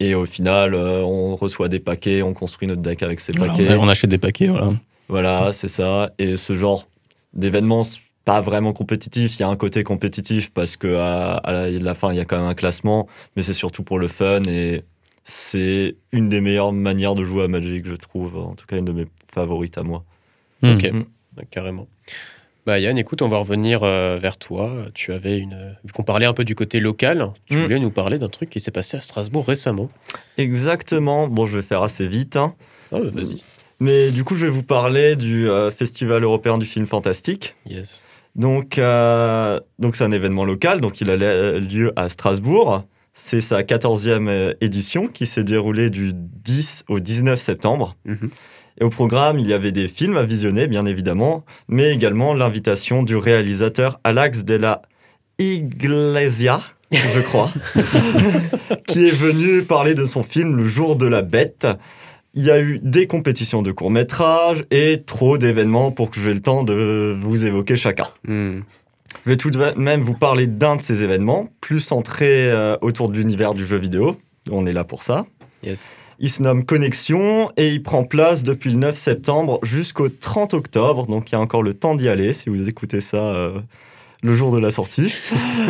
Et 0.00 0.14
au 0.14 0.26
final, 0.26 0.74
euh, 0.74 1.02
on 1.02 1.34
reçoit 1.34 1.68
des 1.68 1.80
paquets, 1.80 2.22
on 2.22 2.34
construit 2.34 2.68
notre 2.68 2.82
deck 2.82 3.02
avec 3.02 3.18
ces 3.18 3.32
Voilà, 3.36 3.54
paquets. 3.54 3.74
on, 3.74 3.84
on 3.84 3.88
achète 3.88 4.10
des 4.10 4.18
paquets, 4.18 4.46
voilà. 4.46 4.74
Voilà, 5.08 5.52
c'est 5.52 5.68
ça. 5.68 6.12
Et 6.18 6.36
ce 6.36 6.56
genre 6.56 6.86
d'événement, 7.34 7.82
c'est 7.84 8.00
pas 8.24 8.40
vraiment 8.40 8.72
compétitif. 8.72 9.38
Il 9.38 9.40
y 9.40 9.42
a 9.44 9.48
un 9.48 9.56
côté 9.56 9.82
compétitif 9.84 10.50
parce 10.52 10.76
que 10.76 10.96
à, 10.96 11.34
à 11.36 11.52
la, 11.52 11.70
la 11.70 11.94
fin, 11.94 12.12
il 12.12 12.16
y 12.16 12.20
a 12.20 12.24
quand 12.24 12.36
même 12.38 12.46
un 12.48 12.54
classement, 12.54 13.08
mais 13.36 13.42
c'est 13.42 13.52
surtout 13.54 13.82
pour 13.82 13.98
le 13.98 14.08
fun 14.08 14.42
et 14.44 14.82
c'est 15.24 15.96
une 16.12 16.28
des 16.28 16.40
meilleures 16.40 16.72
manières 16.72 17.14
de 17.14 17.24
jouer 17.24 17.44
à 17.44 17.48
Magic, 17.48 17.86
je 17.86 17.94
trouve. 17.94 18.36
En 18.36 18.54
tout 18.54 18.66
cas, 18.66 18.76
une 18.76 18.84
de 18.84 18.92
mes 18.92 19.06
favorites 19.32 19.78
à 19.78 19.82
moi. 19.82 20.04
Ok, 20.62 20.90
Mm. 20.92 21.04
bah, 21.36 21.42
carrément. 21.50 21.86
Bah 22.66 22.78
Yann, 22.78 22.98
écoute, 22.98 23.22
on 23.22 23.28
va 23.30 23.38
revenir 23.38 23.82
euh, 23.82 24.18
vers 24.20 24.36
toi. 24.36 24.70
Tu 24.92 25.12
avais 25.14 25.38
une, 25.38 25.74
vu 25.84 25.92
qu'on 25.92 26.02
parlait 26.02 26.26
un 26.26 26.34
peu 26.34 26.44
du 26.44 26.54
côté 26.54 26.80
local, 26.80 27.30
tu 27.46 27.56
Mm. 27.56 27.62
voulais 27.62 27.78
nous 27.78 27.90
parler 27.90 28.18
d'un 28.18 28.28
truc 28.28 28.50
qui 28.50 28.60
s'est 28.60 28.70
passé 28.70 28.98
à 28.98 29.00
Strasbourg 29.00 29.46
récemment. 29.46 29.88
Exactement. 30.36 31.28
Bon, 31.28 31.46
je 31.46 31.56
vais 31.56 31.62
faire 31.62 31.82
assez 31.82 32.06
vite. 32.08 32.36
hein. 32.36 32.54
Ah, 32.92 32.98
bah, 33.00 33.08
vas-y. 33.12 33.42
Mais 33.80 34.10
du 34.10 34.24
coup, 34.24 34.34
je 34.34 34.44
vais 34.44 34.50
vous 34.50 34.62
parler 34.62 35.14
du 35.16 35.48
euh, 35.48 35.70
Festival 35.70 36.24
européen 36.24 36.58
du 36.58 36.66
film 36.66 36.86
fantastique. 36.86 37.54
Yes. 37.68 38.04
Donc, 38.34 38.78
euh, 38.78 39.58
donc 39.78 39.96
c'est 39.96 40.04
un 40.04 40.12
événement 40.12 40.44
local, 40.44 40.80
donc 40.80 41.00
il 41.00 41.10
a 41.10 41.16
lieu 41.58 41.92
à 41.96 42.08
Strasbourg. 42.08 42.84
C'est 43.14 43.40
sa 43.40 43.62
14e 43.62 44.28
euh, 44.28 44.54
édition 44.60 45.08
qui 45.08 45.26
s'est 45.26 45.44
déroulée 45.44 45.90
du 45.90 46.12
10 46.14 46.84
au 46.88 47.00
19 47.00 47.40
septembre. 47.40 47.96
Mhm. 48.04 48.30
Et 48.80 48.84
au 48.84 48.90
programme, 48.90 49.40
il 49.40 49.48
y 49.48 49.52
avait 49.52 49.72
des 49.72 49.88
films 49.88 50.16
à 50.16 50.22
visionner, 50.22 50.68
bien 50.68 50.86
évidemment, 50.86 51.44
mais 51.66 51.92
également 51.92 52.32
l'invitation 52.32 53.02
du 53.02 53.16
réalisateur 53.16 53.98
Alex 54.04 54.44
de 54.44 54.54
la 54.54 54.82
Iglesia, 55.40 56.60
je 56.92 57.20
crois, 57.20 57.50
qui 58.86 59.08
est 59.08 59.14
venu 59.14 59.62
parler 59.64 59.94
de 59.94 60.04
son 60.04 60.22
film 60.22 60.56
Le 60.56 60.64
jour 60.64 60.94
de 60.94 61.06
la 61.06 61.22
bête. 61.22 61.66
Il 62.38 62.44
y 62.44 62.52
a 62.52 62.60
eu 62.60 62.78
des 62.80 63.08
compétitions 63.08 63.62
de 63.62 63.72
courts-métrages 63.72 64.64
et 64.70 65.02
trop 65.04 65.38
d'événements 65.38 65.90
pour 65.90 66.08
que 66.08 66.20
j'ai 66.20 66.32
le 66.32 66.40
temps 66.40 66.62
de 66.62 67.12
vous 67.20 67.44
évoquer 67.44 67.74
chacun. 67.74 68.06
Hmm. 68.28 68.60
Je 69.24 69.30
vais 69.30 69.36
tout 69.36 69.50
de 69.50 69.58
même 69.76 70.02
vous 70.02 70.14
parler 70.14 70.46
d'un 70.46 70.76
de 70.76 70.80
ces 70.80 71.02
événements, 71.02 71.48
plus 71.60 71.80
centré 71.80 72.48
euh, 72.48 72.76
autour 72.80 73.08
de 73.08 73.16
l'univers 73.16 73.54
du 73.54 73.66
jeu 73.66 73.76
vidéo. 73.76 74.16
On 74.52 74.66
est 74.66 74.72
là 74.72 74.84
pour 74.84 75.02
ça. 75.02 75.26
Yes. 75.64 75.96
Il 76.20 76.30
se 76.30 76.40
nomme 76.40 76.64
Connexion 76.64 77.50
et 77.56 77.70
il 77.70 77.82
prend 77.82 78.04
place 78.04 78.44
depuis 78.44 78.70
le 78.70 78.76
9 78.76 78.96
septembre 78.96 79.58
jusqu'au 79.64 80.08
30 80.08 80.54
octobre. 80.54 81.08
Donc 81.08 81.32
il 81.32 81.32
y 81.32 81.36
a 81.36 81.40
encore 81.40 81.64
le 81.64 81.74
temps 81.74 81.96
d'y 81.96 82.08
aller 82.08 82.32
si 82.34 82.50
vous 82.50 82.68
écoutez 82.68 83.00
ça 83.00 83.34
euh, 83.34 83.58
le 84.22 84.34
jour 84.34 84.52
de 84.52 84.58
la 84.58 84.70
sortie. 84.70 85.14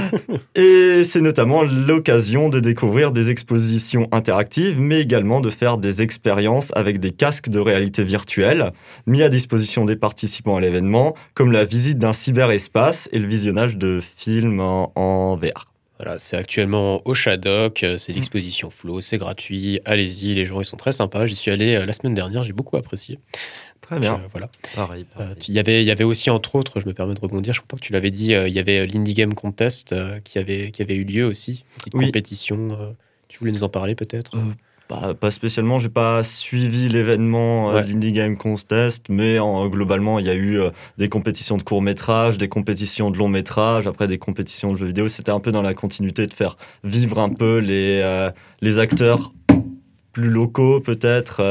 et 0.54 1.04
c'est 1.04 1.20
notamment 1.20 1.62
l'occasion 1.62 2.48
de 2.48 2.60
découvrir 2.60 3.12
des 3.12 3.30
expositions 3.30 4.08
interactives, 4.12 4.80
mais 4.80 5.00
également 5.00 5.40
de 5.40 5.50
faire 5.50 5.78
des 5.78 6.02
expériences 6.02 6.72
avec 6.74 6.98
des 7.00 7.10
casques 7.10 7.50
de 7.50 7.60
réalité 7.60 8.02
virtuelle 8.04 8.72
mis 9.06 9.22
à 9.22 9.28
disposition 9.28 9.84
des 9.84 9.96
participants 9.96 10.56
à 10.56 10.60
l'événement, 10.60 11.14
comme 11.34 11.52
la 11.52 11.64
visite 11.64 11.98
d'un 11.98 12.12
cyberespace 12.12 13.08
et 13.12 13.18
le 13.18 13.28
visionnage 13.28 13.76
de 13.76 14.00
films 14.16 14.60
en, 14.60 15.36
VR. 15.36 15.66
Voilà, 15.98 16.18
c'est 16.18 16.36
actuellement 16.36 17.02
au 17.06 17.12
Shadok, 17.12 17.84
c'est 17.96 18.12
l'exposition 18.12 18.70
Flow, 18.70 19.00
c'est 19.00 19.18
gratuit, 19.18 19.80
allez-y, 19.84 20.32
les 20.34 20.44
gens 20.44 20.60
ils 20.60 20.64
sont 20.64 20.76
très 20.76 20.92
sympas. 20.92 21.26
J'y 21.26 21.34
suis 21.34 21.50
allé 21.50 21.74
euh, 21.74 21.86
la 21.86 21.92
semaine 21.92 22.14
dernière, 22.14 22.44
j'ai 22.44 22.52
beaucoup 22.52 22.76
apprécié. 22.76 23.18
Très 23.88 24.00
bien. 24.00 24.14
Euh, 24.14 24.28
voilà. 24.32 24.48
Pareil, 24.74 25.06
Euh, 25.16 25.18
pareil. 25.18 25.34
Il 25.48 25.54
y 25.54 25.58
avait, 25.58 25.82
il 25.82 25.86
y 25.86 25.90
avait 25.90 26.04
aussi 26.04 26.28
entre 26.30 26.54
autres, 26.56 26.78
je 26.80 26.86
me 26.86 26.92
permets 26.92 27.14
de 27.14 27.20
rebondir, 27.20 27.54
je 27.54 27.62
crois 27.62 27.78
que 27.78 27.84
tu 27.84 27.92
l'avais 27.92 28.10
dit, 28.10 28.34
euh, 28.34 28.46
il 28.48 28.54
y 28.54 28.58
avait 28.58 28.86
l'Indie 28.86 29.14
Game 29.14 29.34
Contest 29.34 29.94
qui, 30.24 30.38
avait, 30.38 30.70
qui 30.70 30.82
avait 30.82 30.96
eu 30.96 31.04
lieu 31.04 31.24
aussi, 31.26 31.64
une 31.76 31.78
petite 31.78 31.94
Oui. 31.94 32.04
compétition. 32.06 32.96
tu 33.28 33.38
voulais 33.38 33.52
nous 33.52 33.62
en 33.62 33.68
parler 33.68 33.94
peut-être? 33.94 34.32
Pas, 34.88 35.30
spécialement, 35.30 35.78
j'ai 35.78 35.90
pas 35.90 36.24
suivi 36.24 36.88
l'événement 36.88 37.68
Ouais. 37.68 37.82
de 37.82 37.88
l'Indie 37.88 38.12
Game 38.12 38.38
Contest, 38.38 39.06
mais 39.10 39.38
en- 39.38 39.68
globalement, 39.68 40.18
il 40.18 40.24
y 40.24 40.30
a 40.30 40.34
eu 40.34 40.58
des 40.96 41.10
compétitions 41.10 41.58
de 41.58 41.62
court 41.62 41.82
métrage, 41.82 42.38
des 42.38 42.48
compétitions 42.48 43.10
de 43.10 43.18
long 43.18 43.28
métrage, 43.28 43.86
après 43.86 44.08
des 44.08 44.16
compétitions 44.16 44.72
de 44.72 44.76
jeux 44.78 44.86
vidéo. 44.86 45.08
C'était 45.08 45.30
un 45.30 45.40
peu 45.40 45.52
dans 45.52 45.60
la 45.62 45.74
continuité 45.74 46.26
de 46.26 46.32
faire 46.32 46.56
vivre 46.84 47.18
un 47.18 47.28
peu 47.28 47.58
les, 47.58 48.02
les 48.62 48.78
acteurs 48.78 49.32
plus 50.14 50.30
locaux, 50.30 50.80
peut-être, 50.80 51.42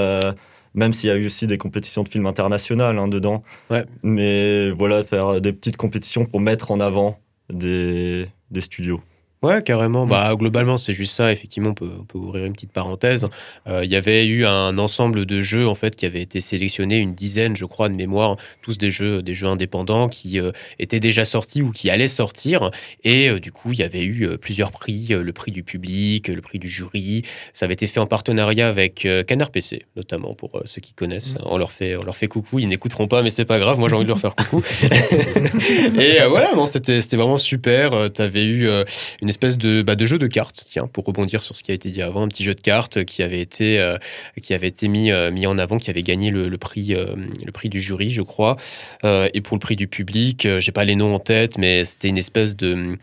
même 0.78 0.94
s'il 0.94 1.10
y 1.10 1.12
a 1.12 1.16
eu 1.18 1.26
aussi 1.26 1.48
des 1.48 1.58
compétitions 1.58 2.04
de 2.04 2.08
films 2.08 2.28
internationales 2.28 2.98
hein, 3.00 3.08
dedans. 3.08 3.44
Ouais. 3.72 3.84
Mais 4.04 4.70
voilà, 4.70 5.04
faire 5.04 5.42
des 5.42 5.52
petites 5.52 5.76
compétitions 5.76 6.26
pour 6.26 6.40
mettre 6.40 6.70
en 6.72 6.80
avant 6.80 7.20
des, 7.52 8.28
des 8.52 8.62
studios. 8.62 9.02
Ouais, 9.42 9.62
carrément. 9.62 10.06
Mm. 10.06 10.10
Bah, 10.10 10.36
globalement, 10.36 10.78
c'est 10.78 10.94
juste 10.94 11.16
ça. 11.16 11.32
Effectivement, 11.32 11.70
on 11.70 11.74
peut, 11.74 11.90
on 12.00 12.04
peut 12.04 12.18
ouvrir 12.18 12.46
une 12.46 12.54
petite 12.54 12.72
parenthèse. 12.72 13.28
Euh, 13.68 13.84
Il 13.84 13.92
y 13.92 13.96
avait 13.96 14.26
eu 14.26 14.46
un 14.46 14.78
ensemble 14.78 15.26
de 15.26 15.42
jeux 15.42 15.68
en 15.68 15.76
fait 15.76 15.96
qui 15.96 16.06
avaient 16.06 16.22
été 16.22 16.42
sélectionnés, 16.42 16.98
une 16.98 17.14
dizaine, 17.14 17.56
je 17.56 17.66
crois, 17.66 17.90
de 17.90 17.96
mémoire, 17.96 18.38
tous 18.62 18.78
des 18.78 18.90
jeux, 18.90 19.22
des 19.22 19.34
jeux 19.34 19.48
indépendants 19.48 20.10
qui 20.10 20.40
euh, 20.40 20.52
étaient 20.80 21.00
déjà 21.00 21.26
sortis 21.26 21.62
ou 21.62 21.72
qui 21.72 21.90
allaient 21.90 22.08
sortir. 22.08 22.72
Et 23.04 23.30
euh, 23.30 23.40
du 23.40 23.52
coup, 23.52 23.74
il 23.74 23.80
y 23.80 23.84
avait 23.84 24.04
eu 24.04 24.38
plusieurs 24.38 24.72
prix, 24.72 25.08
le 25.10 25.34
prix 25.34 25.52
du 25.52 25.64
public, 25.64 26.28
le 26.28 26.42
prix 26.42 26.60
du 26.60 26.68
jury. 26.68 27.24
Ça 27.54 27.66
avait 27.66 27.74
été 27.74 27.88
fait 27.88 28.00
en 28.00 28.08
partenariat 28.08 28.68
avec 28.68 29.08
Canard 29.28 29.52
PC, 29.52 29.86
notamment 29.96 30.34
pour 30.34 30.62
ceux 30.66 30.82
qui 30.82 30.94
connaissent. 30.94 31.36
On 31.44 31.58
leur 31.58 31.72
fait, 31.72 31.96
on 31.96 32.04
leur 32.04 32.16
fait 32.16 32.28
coucou. 32.28 32.60
Ils 32.60 32.68
n'écouteront 32.68 33.08
pas, 33.08 33.22
mais 33.22 33.30
c'est 33.30 33.46
pas 33.46 33.60
grave. 33.60 33.80
Moi, 33.80 33.90
j'ai 33.90 33.96
envie 33.96 34.06
de 34.06 34.10
leur 34.10 34.20
faire 34.20 34.36
coucou. 34.36 34.64
Et 36.00 36.18
voilà, 36.28 36.54
bon, 36.54 36.66
c'était 36.66 37.02
c'était 37.02 37.18
vraiment 37.18 37.38
super. 37.38 37.94
Euh, 37.94 38.08
T'avais 38.10 38.46
eu 38.46 38.68
euh, 38.68 38.84
une 39.28 39.32
espèce 39.32 39.58
de, 39.58 39.82
bah, 39.82 39.98
de 39.98 40.06
jeu 40.06 40.18
de 40.18 40.28
cartes, 40.28 40.66
tiens, 40.70 40.88
pour 40.88 41.04
rebondir 41.04 41.42
sur 41.42 41.54
ce 41.58 41.62
qui 41.62 41.72
a 41.72 41.74
été 41.74 41.90
dit 41.90 42.02
avant, 42.02 42.22
un 42.22 42.30
petit 42.30 42.46
jeu 42.46 42.56
de 42.56 42.62
cartes 42.62 43.04
qui 43.04 43.22
avait 43.22 43.42
été, 43.42 43.78
euh, 43.78 43.98
qui 44.42 44.54
avait 44.54 44.70
été 44.70 44.88
mis, 44.88 45.12
euh, 45.12 45.32
mis 45.32 45.46
en 45.46 45.58
avant, 45.58 45.80
qui 45.80 45.90
avait 45.90 46.02
gagné 46.02 46.32
le, 46.32 46.58
prix, 46.58 46.96
euh, 46.96 47.14
le 47.46 47.52
prix 47.52 47.68
du 47.68 47.82
jury, 47.82 48.10
je 48.10 48.22
crois. 48.22 48.56
Et 49.04 49.42
pour 49.42 49.58
le 49.58 49.60
prix 49.60 49.76
du 49.76 49.90
public, 49.90 50.48
j'ai 50.60 50.72
pas 50.72 50.86
les 50.86 50.96
noms 50.96 51.14
en 51.14 51.20
tête, 51.20 51.58
mais 51.58 51.84
c'était 51.84 52.08
une 52.08 52.18
espèce 52.18 52.56
de. 52.56 52.98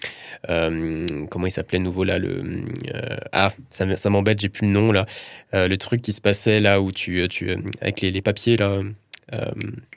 comment 0.46 1.46
il 1.46 1.50
s'appelait 1.50 1.78
nouveau 1.78 2.04
là 2.04 2.18
le, 2.18 2.42
Ah, 3.32 3.52
ça, 3.68 4.08
m'embête, 4.08 4.40
j'ai 4.40 4.48
plus 4.48 4.66
le 4.66 4.72
nom 4.72 4.92
là. 4.92 5.04
Le 5.52 5.76
truc 5.76 6.00
qui 6.00 6.14
se 6.14 6.22
passait 6.22 6.60
là 6.60 6.80
où 6.80 6.90
tu. 6.90 7.22
avec 7.82 8.00
les 8.00 8.22
papiers 8.22 8.56
là. 8.56 8.80
Euh, 9.32 9.46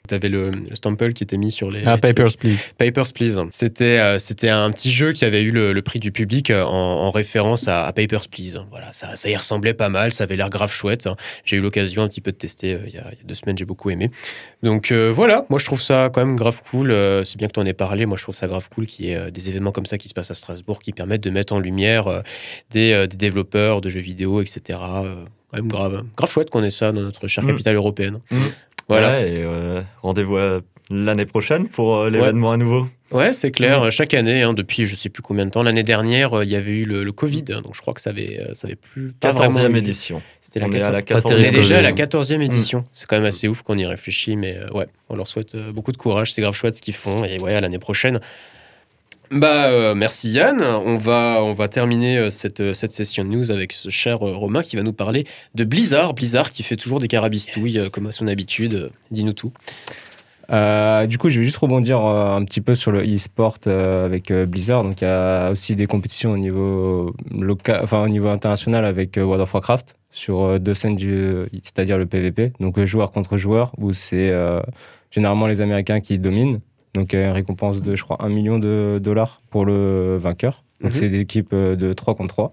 T'avais 0.07 0.29
le, 0.29 0.51
le 0.51 0.73
stample 0.75 1.11
qui 1.11 1.23
était 1.23 1.35
mis 1.37 1.51
sur 1.51 1.69
les. 1.69 1.81
Ah, 1.85 1.95
les- 1.95 2.01
Papers, 2.01 2.37
Please. 2.37 2.57
Papers, 2.77 3.11
Please. 3.13 3.37
C'était 3.51 3.99
euh, 3.99 4.19
c'était 4.19 4.47
un 4.47 4.71
petit 4.71 4.89
jeu 4.91 5.11
qui 5.11 5.25
avait 5.25 5.43
eu 5.43 5.51
le, 5.51 5.73
le 5.73 5.81
prix 5.81 5.99
du 5.99 6.13
public 6.13 6.49
euh, 6.49 6.63
en, 6.63 6.69
en 6.71 7.11
référence 7.11 7.67
à, 7.67 7.85
à 7.85 7.91
Papers, 7.91 8.29
Please. 8.29 8.57
Voilà, 8.69 8.93
ça, 8.93 9.17
ça 9.17 9.29
y 9.29 9.35
ressemblait 9.35 9.73
pas 9.73 9.89
mal, 9.89 10.13
ça 10.13 10.23
avait 10.23 10.37
l'air 10.37 10.49
grave 10.49 10.71
chouette. 10.71 11.09
J'ai 11.43 11.57
eu 11.57 11.59
l'occasion 11.59 12.03
un 12.03 12.07
petit 12.07 12.21
peu 12.21 12.31
de 12.31 12.37
tester 12.37 12.73
euh, 12.75 12.79
il 12.87 12.93
y, 12.93 12.97
a, 12.97 13.03
il 13.11 13.17
y 13.17 13.21
a 13.21 13.25
deux 13.25 13.35
semaines, 13.35 13.57
j'ai 13.57 13.65
beaucoup 13.65 13.89
aimé. 13.89 14.09
Donc 14.63 14.91
euh, 14.93 15.11
voilà, 15.13 15.45
moi 15.49 15.59
je 15.59 15.65
trouve 15.65 15.81
ça 15.81 16.09
quand 16.13 16.25
même 16.25 16.37
grave 16.37 16.61
cool. 16.71 16.91
euh, 16.91 17.25
c'est 17.25 17.37
bien 17.37 17.47
que 17.49 17.53
tu 17.53 17.59
en 17.59 17.65
aies 17.65 17.73
parlé, 17.73 18.05
moi 18.05 18.15
je 18.17 18.23
trouve 18.23 18.35
ça 18.35 18.47
grave 18.47 18.69
cool 18.73 18.85
qu'il 18.85 19.05
y 19.07 19.11
ait 19.11 19.17
euh, 19.17 19.29
des 19.29 19.49
événements 19.49 19.71
comme 19.73 19.85
ça 19.85 19.97
qui 19.97 20.07
se 20.07 20.13
passent 20.13 20.31
à 20.31 20.35
Strasbourg 20.35 20.79
qui 20.79 20.93
permettent 20.93 21.23
de 21.23 21.29
mettre 21.31 21.51
en 21.53 21.59
lumière 21.59 22.07
euh, 22.07 22.21
des, 22.71 22.93
euh, 22.93 23.07
des 23.07 23.17
développeurs 23.17 23.81
de 23.81 23.89
jeux 23.89 23.99
vidéo, 23.99 24.41
etc. 24.41 24.79
Euh, 25.03 25.15
quand 25.51 25.57
même 25.57 25.67
grave, 25.67 26.03
grave 26.17 26.29
chouette 26.31 26.49
qu'on 26.49 26.63
ait 26.63 26.69
ça 26.69 26.91
dans 26.91 27.01
notre 27.01 27.27
chère 27.27 27.43
Mm. 27.43 27.47
capitale 27.47 27.75
européenne. 27.75 28.19
Mm. 28.31 28.37
Voilà. 28.89 29.09
Ouais, 29.09 29.29
et 29.29 29.43
euh, 29.43 29.81
rendez-vous 30.01 30.37
l'année 30.89 31.25
prochaine 31.25 31.67
pour 31.67 31.97
euh, 31.97 32.09
l'événement 32.09 32.51
à 32.51 32.57
nouveau. 32.57 32.87
Ouais, 33.11 33.31
c'est 33.33 33.51
clair. 33.51 33.89
Chaque 33.91 34.13
année, 34.13 34.41
hein, 34.43 34.53
depuis 34.53 34.85
je 34.85 34.95
sais 34.95 35.09
plus 35.09 35.21
combien 35.21 35.45
de 35.45 35.49
temps, 35.51 35.63
l'année 35.63 35.83
dernière, 35.83 36.33
euh, 36.39 36.43
il 36.45 36.49
y 36.49 36.55
avait 36.55 36.71
eu 36.71 36.85
le, 36.85 37.03
le 37.03 37.11
Covid, 37.13 37.43
hein, 37.51 37.61
donc 37.61 37.73
je 37.75 37.81
crois 37.81 37.93
que 37.93 38.01
ça 38.01 38.09
avait, 38.09 38.39
euh, 38.41 38.53
ça 38.53 38.67
avait 38.67 38.75
plus. 38.75 39.13
pas 39.13 39.31
vraiment 39.31 39.59
14e 39.59 39.73
eu- 39.75 39.77
édition. 39.77 40.21
C'était 40.41 40.59
la 40.59 40.67
On 40.67 40.71
est 40.71 40.81
à 40.81 40.91
la 40.91 41.01
14e. 41.01 41.21
14e. 41.21 41.33
On 41.33 41.43
est 41.43 41.51
déjà 41.51 41.77
à 41.79 41.81
la 41.81 41.89
édition. 41.91 42.05
14e 42.21 42.41
édition. 42.41 42.85
C'est 42.93 43.07
quand 43.07 43.17
même 43.17 43.25
assez 43.25 43.47
ouf 43.47 43.61
qu'on 43.61 43.77
y 43.77 43.85
réfléchit, 43.85 44.35
mais 44.37 44.57
euh, 44.57 44.69
ouais, 44.77 44.87
on 45.09 45.15
leur 45.15 45.27
souhaite 45.27 45.55
euh, 45.55 45.71
beaucoup 45.71 45.91
de 45.91 45.97
courage. 45.97 46.33
C'est 46.33 46.41
grave 46.41 46.53
chouette 46.55 46.75
ce 46.77 46.81
qu'ils 46.81 46.95
font, 46.95 47.23
et 47.25 47.39
ouais, 47.39 47.53
à 47.53 47.61
l'année 47.61 47.79
prochaine. 47.79 48.19
Bah, 49.31 49.65
euh, 49.65 49.93
merci 49.93 50.31
Yann. 50.31 50.61
On 50.61 50.97
va, 50.97 51.41
on 51.43 51.53
va 51.53 51.67
terminer 51.67 52.17
euh, 52.17 52.29
cette, 52.29 52.61
euh, 52.61 52.73
cette 52.73 52.93
session 52.93 53.25
news 53.25 53.51
avec 53.51 53.73
ce 53.73 53.89
cher 53.89 54.19
Romain 54.19 54.63
qui 54.63 54.77
va 54.77 54.83
nous 54.83 54.93
parler 54.93 55.25
de 55.53 55.65
Blizzard. 55.65 56.13
Blizzard 56.13 56.49
qui 56.49 56.63
fait 56.63 56.77
toujours 56.77 57.01
des 57.01 57.09
carabistouilles 57.09 57.89
comme 57.91 58.07
à 58.07 58.13
son 58.13 58.27
habitude. 58.27 58.89
Dis-nous 59.11 59.33
tout. 59.33 59.51
Du 60.49 61.17
coup, 61.17 61.27
je 61.29 61.39
vais 61.39 61.43
juste 61.43 61.57
rebondir 61.57 61.99
un 61.99 62.43
petit 62.45 62.61
peu 62.61 62.73
sur 62.73 62.91
le 62.91 63.03
e-sport 63.03 63.57
avec 63.65 64.31
Blizzard. 64.31 64.83
Donc, 64.83 65.01
il 65.01 65.03
y 65.03 65.07
a 65.07 65.51
aussi 65.51 65.75
des 65.75 65.87
compétitions 65.87 66.31
au 66.31 66.37
niveau 66.37 67.13
local, 67.29 67.81
enfin 67.83 68.01
au 68.01 68.07
niveau 68.07 68.29
international 68.29 68.85
avec 68.85 69.17
World 69.17 69.41
of 69.41 69.53
Warcraft 69.53 69.97
sur 70.09 70.57
deux 70.57 70.73
scènes, 70.73 70.97
c'est-à-dire 70.97 71.97
le 71.97 72.05
PVP, 72.05 72.53
donc 72.61 72.81
joueur 72.85 73.11
contre 73.11 73.35
joueur, 73.35 73.73
où 73.77 73.91
c'est 73.91 74.33
généralement 75.11 75.47
les 75.47 75.59
Américains 75.59 75.99
qui 75.99 76.17
dominent. 76.17 76.61
Donc, 76.97 77.13
il 77.13 77.19
y 77.19 77.21
a 77.21 77.25
une 77.27 77.31
récompense 77.33 77.81
de, 77.81 77.95
je 77.95 78.03
crois, 78.03 78.17
1 78.23 78.29
million 78.29 78.59
de 78.59 78.99
dollars 79.01 79.41
pour 79.49 79.65
le 79.65 80.17
vainqueur. 80.17 80.63
Donc, 80.81 80.91
Mhm. 80.93 80.97
c'est 80.99 81.09
des 81.09 81.19
équipes 81.21 81.53
euh, 81.53 81.75
de 81.75 81.93
3 81.93 82.15
contre 82.15 82.33
3. 82.35 82.49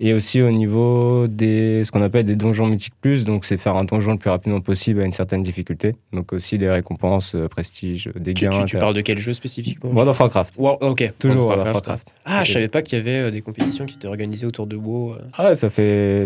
Et 0.00 0.12
aussi 0.12 0.42
au 0.42 0.50
niveau 0.50 1.28
des 1.28 1.84
ce 1.84 1.92
qu'on 1.92 2.02
appelle 2.02 2.24
des 2.24 2.34
donjons 2.34 2.66
mythiques 2.66 2.94
plus, 3.00 3.24
donc 3.24 3.44
c'est 3.44 3.56
faire 3.56 3.76
un 3.76 3.84
donjon 3.84 4.10
le 4.10 4.18
plus 4.18 4.28
rapidement 4.28 4.60
possible 4.60 5.00
à 5.00 5.04
une 5.04 5.12
certaine 5.12 5.40
difficulté. 5.44 5.94
Donc 6.12 6.32
aussi 6.32 6.58
des 6.58 6.68
récompenses, 6.68 7.36
euh, 7.36 7.46
prestige, 7.46 8.10
des 8.18 8.34
gains. 8.34 8.50
tu- 8.50 8.64
tu 8.64 8.76
parles 8.78 8.92
de 8.94 9.02
quel 9.02 9.18
jeu 9.18 9.32
spécifiquement 9.32 9.90
World 9.90 10.08
of 10.10 10.18
Warcraft. 10.18 10.54
Ok. 10.58 11.12
Toujours 11.20 11.46
World 11.46 11.60
of 11.68 11.72
Warcraft. 11.74 12.12
Ah, 12.24 12.42
je 12.42 12.52
savais 12.54 12.66
pas 12.66 12.82
qu'il 12.82 12.98
y 12.98 13.00
avait 13.00 13.28
euh, 13.28 13.30
des 13.30 13.40
compétitions 13.40 13.86
qui 13.86 13.94
étaient 13.94 14.08
organisées 14.08 14.46
autour 14.46 14.66
de 14.66 14.74
WoW. 14.74 15.12
euh. 15.12 15.18
Ah 15.38 15.54
ça 15.54 15.70
fait, 15.70 16.24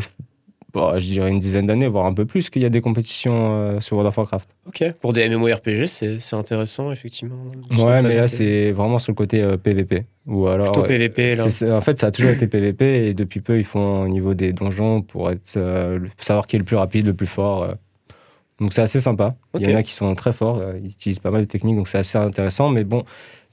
bon, 0.72 0.98
je 0.98 1.04
dirais 1.04 1.30
une 1.30 1.38
dizaine 1.40 1.66
d'années, 1.66 1.86
voire 1.88 2.06
un 2.06 2.12
peu 2.14 2.24
plus, 2.26 2.50
qu'il 2.50 2.62
y 2.62 2.64
a 2.64 2.68
des 2.70 2.80
compétitions 2.80 3.52
euh, 3.52 3.80
sur 3.80 3.96
World 3.96 4.08
of 4.08 4.16
Warcraft. 4.18 4.50
Ok. 4.66 4.92
Pour 5.00 5.12
des 5.12 5.28
MMORPG, 5.28 5.86
c'est 5.86 6.34
intéressant, 6.36 6.92
effectivement. 6.92 7.36
Ouais, 7.70 8.02
mais 8.02 8.14
là, 8.14 8.28
c'est 8.28 8.72
vraiment 8.72 8.98
sur 8.98 9.12
le 9.12 9.16
côté 9.16 9.42
euh, 9.42 9.56
PVP. 9.56 10.04
Ou 10.26 10.46
alors, 10.48 10.72
Plutôt 10.72 10.84
euh, 10.84 10.88
PVP, 10.88 11.36
là. 11.36 11.76
en 11.76 11.80
fait, 11.80 11.98
ça 11.98 12.06
a 12.08 12.10
toujours 12.10 12.30
été 12.32 12.46
PVP 12.46 13.08
et 13.08 13.14
depuis 13.14 13.40
peu, 13.40 13.58
ils 13.58 13.64
font 13.64 14.02
au 14.02 14.08
niveau 14.08 14.34
des 14.34 14.52
donjons 14.52 15.00
pour 15.02 15.30
être, 15.30 15.56
euh, 15.56 15.98
savoir 16.18 16.46
qui 16.46 16.56
est 16.56 16.58
le 16.58 16.64
plus 16.64 16.76
rapide, 16.76 17.06
le 17.06 17.14
plus 17.14 17.26
fort. 17.26 17.62
euh. 17.62 17.72
Donc 18.60 18.72
c'est 18.74 18.82
assez 18.82 18.98
sympa. 18.98 19.36
Il 19.58 19.70
y 19.70 19.72
en 19.72 19.76
a 19.78 19.84
qui 19.84 19.92
sont 19.92 20.12
très 20.16 20.32
forts, 20.32 20.58
euh, 20.58 20.72
ils 20.82 20.90
utilisent 20.90 21.20
pas 21.20 21.30
mal 21.30 21.42
de 21.42 21.46
techniques, 21.46 21.76
donc 21.76 21.86
c'est 21.86 21.98
assez 21.98 22.18
intéressant. 22.18 22.70
Mais 22.70 22.82
bon, 22.82 23.04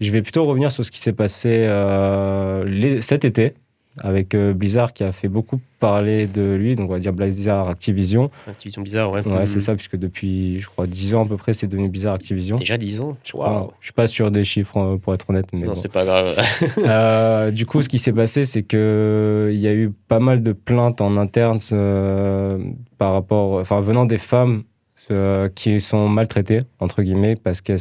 je 0.01 0.11
vais 0.11 0.23
plutôt 0.23 0.45
revenir 0.45 0.71
sur 0.71 0.83
ce 0.83 0.89
qui 0.89 0.99
s'est 0.99 1.13
passé 1.13 1.63
euh, 1.67 2.63
les- 2.65 3.01
cet 3.01 3.23
été 3.23 3.53
avec 4.01 4.35
euh, 4.35 4.53
Blizzard 4.53 4.93
qui 4.93 5.03
a 5.03 5.11
fait 5.11 5.27
beaucoup 5.29 5.59
parler 5.79 6.27
de 6.27 6.53
lui, 6.55 6.75
donc 6.75 6.89
on 6.89 6.93
va 6.93 6.99
dire 6.99 7.13
Blizzard 7.13 7.69
Activision. 7.69 8.29
Activision 8.47 8.81
bizarre, 8.81 9.11
ouais. 9.11 9.21
Ouais, 9.25 9.39
Mhm. 9.41 9.45
c'est 9.45 9.59
ça, 9.59 9.75
puisque 9.75 9.95
depuis, 9.97 10.59
je 10.59 10.67
crois, 10.67 10.87
10 10.87 11.15
ans 11.15 11.23
à 11.25 11.27
peu 11.27 11.37
près, 11.37 11.53
c'est 11.53 11.67
devenu 11.67 11.87
Blizzard 11.89 12.15
Activision. 12.15 12.55
Déjà 12.57 12.77
10 12.77 12.99
ans. 13.01 13.15
Crois. 13.29 13.69
Je 13.79 13.85
suis 13.87 13.93
pas 13.93 14.07
sûr 14.07 14.31
des 14.31 14.43
chiffres, 14.43 14.77
euh, 14.77 14.97
pour 14.97 15.13
être 15.13 15.29
honnête, 15.29 15.45
mais 15.53 15.61
Non, 15.61 15.67
bon. 15.67 15.75
c'est 15.75 15.91
pas 15.91 16.03
grave. 16.05 16.35
Euh, 16.79 17.51
du 17.51 17.65
coup, 17.65 17.81
ce 17.81 17.89
qui 17.89 17.99
s'est 17.99 18.13
passé, 18.13 18.45
c'est 18.45 18.63
que 18.63 19.49
il 19.53 19.59
y 19.59 19.67
a 19.67 19.73
eu 19.73 19.91
pas 20.07 20.19
mal 20.19 20.43
de 20.43 20.51
plaintes 20.51 21.01
en 21.01 21.17
interne 21.17 21.59
euh, 21.71 22.57
par 22.97 23.13
rapport, 23.13 23.59
enfin, 23.59 23.79
venant 23.81 24.05
des 24.05 24.17
femmes 24.17 24.63
euh, 25.11 25.49
qui 25.53 25.79
sont 25.79 26.09
maltraitées 26.09 26.61
entre 26.79 27.03
guillemets 27.03 27.35
parce 27.35 27.61
qu'elles 27.61 27.79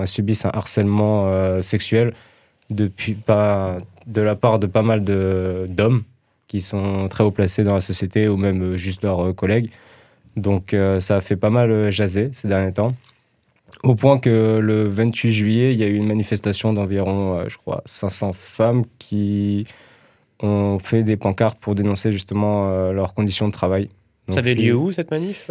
elles 0.00 0.08
subissent 0.08 0.46
un 0.46 0.50
harcèlement 0.54 1.60
sexuel 1.60 2.14
depuis 2.70 3.12
pas 3.14 3.78
de 4.06 4.22
la 4.22 4.34
part 4.36 4.58
de 4.58 4.66
pas 4.66 4.82
mal 4.82 5.04
d'hommes 5.04 6.04
qui 6.48 6.60
sont 6.60 7.08
très 7.08 7.24
haut 7.24 7.30
placés 7.30 7.64
dans 7.64 7.74
la 7.74 7.80
société 7.80 8.28
ou 8.28 8.36
même 8.36 8.62
euh, 8.62 8.76
juste 8.76 9.02
leurs 9.02 9.24
euh, 9.24 9.32
collègues. 9.32 9.70
Donc, 10.36 10.72
euh, 10.74 11.00
ça 11.00 11.16
a 11.16 11.20
fait 11.20 11.36
pas 11.36 11.50
mal 11.50 11.90
jaser 11.90 12.30
ces 12.32 12.48
derniers 12.48 12.72
temps. 12.72 12.94
Au 13.82 13.94
point 13.94 14.18
que 14.18 14.58
le 14.58 14.84
28 14.84 15.32
juillet, 15.32 15.72
il 15.72 15.78
y 15.78 15.82
a 15.82 15.86
eu 15.86 15.94
une 15.94 16.06
manifestation 16.06 16.72
d'environ, 16.72 17.38
euh, 17.38 17.44
je 17.48 17.56
crois, 17.56 17.82
500 17.86 18.32
femmes 18.34 18.84
qui 18.98 19.66
ont 20.40 20.78
fait 20.78 21.02
des 21.02 21.16
pancartes 21.16 21.58
pour 21.58 21.74
dénoncer 21.74 22.12
justement 22.12 22.70
euh, 22.70 22.92
leurs 22.92 23.14
conditions 23.14 23.46
de 23.46 23.52
travail. 23.52 23.88
Donc, 24.28 24.34
ça 24.34 24.40
avait 24.40 24.54
lieu 24.54 24.74
où 24.74 24.92
cette 24.92 25.10
manif 25.10 25.50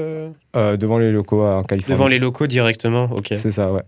Devant 0.54 0.98
les 0.98 1.12
locaux 1.12 1.44
en 1.44 1.64
Californie. 1.64 1.98
Devant 1.98 2.08
les 2.08 2.20
locaux 2.20 2.48
directement, 2.48 3.10
ok. 3.12 3.34
C'est 3.38 3.52
ça, 3.52 3.72
ouais. 3.72 3.84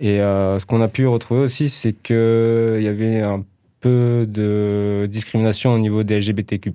Et 0.00 0.16
ce 0.16 0.64
qu'on 0.64 0.80
a 0.80 0.88
pu 0.88 1.06
retrouver 1.06 1.42
aussi, 1.42 1.68
c'est 1.68 1.92
qu'il 1.92 2.80
y 2.80 2.88
avait 2.88 3.20
un 3.20 3.44
peu 3.84 4.26
de 4.38 5.06
discrimination 5.16 5.68
au 5.74 5.78
niveau 5.78 6.02
des 6.02 6.16
LGBTQ+. 6.20 6.70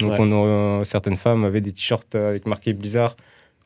Donc 0.00 0.10
Ouais. 0.12 0.16
on 0.20 0.30
a- 0.80 0.84
certaines 0.84 1.16
femmes 1.16 1.44
avaient 1.44 1.60
des 1.68 1.72
t-shirts 1.72 2.14
avec 2.14 2.46
marqué 2.46 2.72
Blizzard 2.72 3.16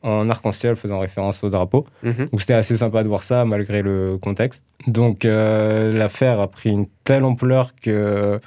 en 0.03 0.29
arc-en-ciel 0.29 0.75
faisant 0.75 0.99
référence 0.99 1.43
au 1.43 1.49
drapeau. 1.49 1.85
Mhm. 2.03 2.27
Donc 2.31 2.41
c'était 2.41 2.53
assez 2.63 2.77
sympa 2.77 3.03
de 3.03 3.07
voir 3.07 3.23
ça 3.23 3.45
malgré 3.45 3.81
le 3.81 4.17
contexte. 4.21 4.63
Donc 4.87 5.25
euh, 5.25 5.91
l'affaire 5.91 6.39
a 6.39 6.47
pris 6.47 6.69
une 6.69 6.87
telle 7.03 7.23
ampleur 7.23 7.65
que 7.83 8.39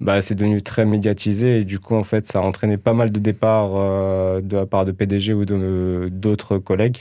bah, 0.00 0.20
c'est 0.20 0.34
devenu 0.36 0.62
très 0.62 0.84
médiatisé 0.84 1.60
et 1.60 1.64
du 1.64 1.78
coup 1.80 1.94
en 1.96 2.04
fait 2.04 2.24
ça 2.26 2.38
a 2.38 2.42
entraîné 2.42 2.76
pas 2.76 2.94
mal 2.94 3.10
de 3.10 3.18
départs 3.30 3.72
euh, 3.76 4.40
de 4.40 4.56
la 4.56 4.66
part 4.66 4.84
de 4.84 4.92
PDG 4.92 5.32
ou 5.34 5.44
d'autres 6.24 6.58
collègues, 6.58 6.98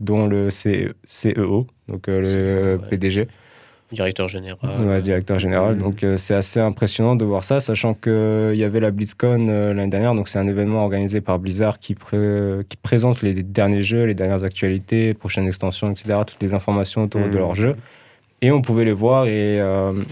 dont 0.00 0.26
le 0.26 0.48
CEO, 0.50 1.66
donc 1.88 2.08
euh, 2.08 2.20
le 2.20 2.82
ouais. 2.82 2.88
PDG, 2.90 3.28
Directeur 3.92 4.26
général. 4.28 4.58
ouais, 4.86 5.00
directeur 5.02 5.38
général. 5.38 5.74
Mhm. 5.76 5.80
Donc 5.82 6.02
euh, 6.02 6.16
c'est 6.16 6.34
assez 6.34 6.58
impressionnant 6.58 7.14
de 7.16 7.24
voir 7.24 7.44
ça, 7.44 7.60
sachant 7.60 7.94
qu'il 7.94 8.54
y 8.54 8.64
avait 8.64 8.80
la 8.80 8.90
BlizzCon 8.90 9.46
euh, 9.48 9.72
l'année 9.74 9.90
dernière, 9.90 10.14
donc 10.14 10.28
c'est 10.28 10.38
un 10.38 10.48
événement 10.48 10.82
organisé 10.82 11.20
par 11.20 11.38
Blizzard 11.38 11.78
qui, 11.78 11.94
pré- 11.94 12.64
qui 12.68 12.76
présente 12.76 13.22
les 13.22 13.34
derniers 13.42 13.82
jeux, 13.82 14.04
les 14.04 14.14
dernières 14.14 14.44
actualités, 14.44 15.14
prochaines 15.14 15.46
extensions, 15.46 15.90
etc., 15.90 16.18
toutes 16.26 16.42
les 16.42 16.54
informations 16.54 17.04
autour 17.04 17.20
de 17.22 17.26
Mhm. 17.28 17.34
leurs 17.36 17.54
jeux. 17.54 17.76
Et 18.42 18.50
on 18.50 18.62
pouvait 18.62 18.84
les 18.84 18.92
voir 18.92 19.26
et 19.26 19.60
euh, 19.60 20.02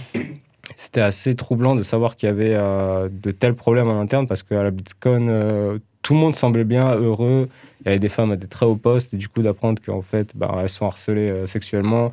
c'était 0.77 1.01
assez 1.01 1.35
troublant 1.35 1.75
de 1.75 1.83
savoir 1.83 2.15
qu'il 2.17 2.29
y 2.29 2.33
avait 2.33 2.55
euh, 2.55 3.09
de 3.11 3.31
tels 3.31 3.55
problèmes 3.55 3.89
en 3.89 4.01
interne 4.01 4.27
parce 4.27 4.43
qu'à 4.43 4.63
la 4.63 4.71
BlizzCon, 4.71 5.27
euh, 5.29 5.79
tout 6.03 6.15
le 6.15 6.21
monde 6.21 6.35
semblait 6.37 6.65
bien 6.65 6.95
heureux. 6.95 7.49
Il 7.81 7.87
y 7.87 7.89
avait 7.89 7.99
des 7.99 8.09
femmes 8.09 8.31
à 8.33 8.37
des 8.37 8.47
très 8.47 8.65
hauts 8.67 8.77
postes 8.77 9.13
et 9.13 9.17
du 9.17 9.29
coup 9.29 9.43
d'apprendre 9.43 9.83
qu'en 9.85 10.03
fait, 10.03 10.33
bah, 10.37 10.57
elles 10.61 10.69
sont 10.69 10.87
harcelées 10.87 11.31
euh, 11.31 11.47
sexuellement, 11.47 12.13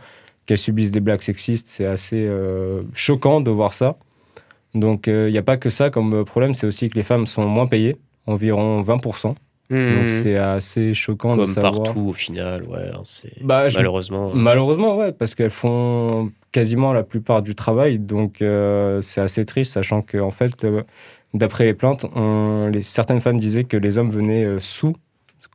qu'elles 0.50 0.58
subissent 0.58 0.92
des 0.92 1.00
blagues 1.00 1.22
sexistes, 1.22 1.68
c'est 1.68 1.86
assez 1.86 2.26
euh, 2.28 2.82
choquant 2.96 3.40
de 3.40 3.52
voir 3.52 3.74
ça. 3.76 3.98
Donc 4.74 5.08
euh, 5.08 5.30
il 5.30 5.32
n'y 5.32 5.38
a 5.38 5.44
pas 5.44 5.58
que 5.58 5.70
ça 5.70 5.90
comme 5.92 6.26
problème, 6.26 6.54
c'est 6.56 6.66
aussi 6.68 6.90
que 6.90 6.96
les 6.96 7.04
femmes 7.04 7.26
sont 7.28 7.46
moins 7.46 7.68
payées, 7.68 7.98
environ 8.28 8.82
20%. 8.82 9.36
Mhm. 9.72 9.96
Donc 9.96 10.10
c'est 10.10 10.36
assez 10.38 10.96
choquant 10.96 11.32
de 11.38 11.44
Comme 11.44 11.54
savoir. 11.54 11.84
partout 11.84 12.08
au 12.10 12.14
final, 12.14 12.64
ouais. 12.64 12.90
hein, 12.92 13.02
c'est 13.04 13.32
Bah, 13.44 13.68
malheureusement. 13.76 14.32
euh, 14.32 14.34
Malheureusement, 14.34 14.98
ouais, 14.98 15.12
parce 15.12 15.36
qu'elles 15.36 15.52
font 15.52 16.32
quasiment 16.52 16.94
la 16.94 17.04
plupart 17.04 17.44
du 17.44 17.54
travail, 17.54 18.00
donc 18.00 18.42
euh, 18.42 19.02
c'est 19.02 19.22
assez 19.22 19.46
triste, 19.46 19.74
sachant 19.74 20.02
que 20.02 20.18
en 20.18 20.32
fait, 20.32 20.64
euh, 20.64 20.82
d'après 21.36 21.66
les 21.66 21.76
plaintes, 21.76 22.06
on- 22.16 22.70
les, 22.74 22.82
certaines 22.82 23.22
femmes 23.22 23.38
disaient 23.38 23.66
que 23.66 23.78
les 23.78 24.00
hommes 24.00 24.10
venaient 24.10 24.44
euh, 24.46 24.60
sous, 24.60 24.96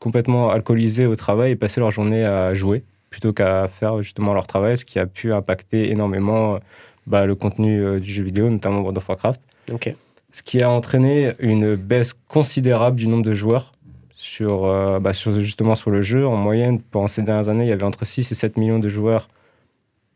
complètement 0.01 0.51
alcoolisés 0.51 1.07
au 1.07 1.17
travail 1.17 1.51
et 1.53 1.57
passaient 1.57 1.81
leur 1.81 1.91
journée 1.91 2.25
à 2.25 2.55
jouer 2.55 2.85
plutôt 3.15 3.33
qu'à 3.33 3.69
faire 3.69 4.03
justement 4.03 4.35
leur 4.35 4.49
travail, 4.49 4.77
ce 4.77 4.85
qui 4.85 4.99
a 4.99 5.07
pu 5.07 5.33
impacter 5.33 5.89
énormément 5.93 6.57
euh, 6.57 6.59
bah, 7.07 7.27
le 7.27 7.37
contenu 7.37 7.81
euh, 7.81 8.01
du 8.01 8.13
jeu 8.13 8.25
vidéo, 8.25 8.51
notamment 8.51 8.79
World 8.81 8.99
of 8.99 9.09
Warcraft 9.09 9.41
Ok. 9.73 9.95
ce 10.33 10.43
qui 10.43 10.61
a 10.65 10.69
entraîné 10.69 11.33
une 11.39 11.77
baisse 11.77 12.13
considérable 12.27 12.97
du 12.97 13.07
nombre 13.07 13.23
de 13.25 13.33
joueurs 13.35 13.73
sur, 14.17 14.65
euh, 14.65 14.99
bah, 14.99 15.13
sur- 15.13 15.41
justement 15.41 15.77
sur 15.77 15.93
le 15.93 16.03
jeu. 16.03 16.27
En 16.27 16.35
moyenne, 16.35 16.81
pendant 16.81 17.07
ces 17.07 17.23
dernières 17.23 17.49
années, 17.49 17.63
il 17.67 17.69
y 17.69 17.73
avait 17.73 17.85
entre 17.85 18.05
6 18.05 18.33
et 18.33 18.35
7 18.35 18.57
millions 18.57 18.81
de 18.81 18.89
joueurs 18.89 19.29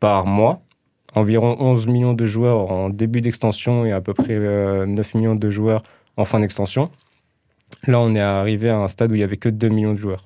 par 0.00 0.26
mois, 0.26 0.60
environ 1.14 1.56
11 1.60 1.86
millions 1.86 2.14
de 2.14 2.26
joueurs 2.26 2.72
en 2.72 2.88
début 2.90 3.20
d'extension 3.20 3.84
et 3.86 3.92
à 3.92 4.00
peu 4.00 4.12
près 4.12 4.34
euh, 4.34 4.86
9 4.86 5.14
millions 5.14 5.36
de 5.36 5.50
joueurs 5.50 5.84
en 6.16 6.24
fin 6.24 6.40
d'extension. 6.40 6.90
Là, 7.86 8.00
on 8.00 8.12
est 8.16 8.20
arrivé 8.20 8.70
à 8.70 8.78
un 8.78 8.88
stade 8.88 9.12
où 9.12 9.14
il 9.14 9.20
y 9.20 9.22
avait 9.22 9.36
que 9.36 9.48
2 9.48 9.68
millions 9.68 9.92
de 9.92 9.98
joueurs. 9.98 10.24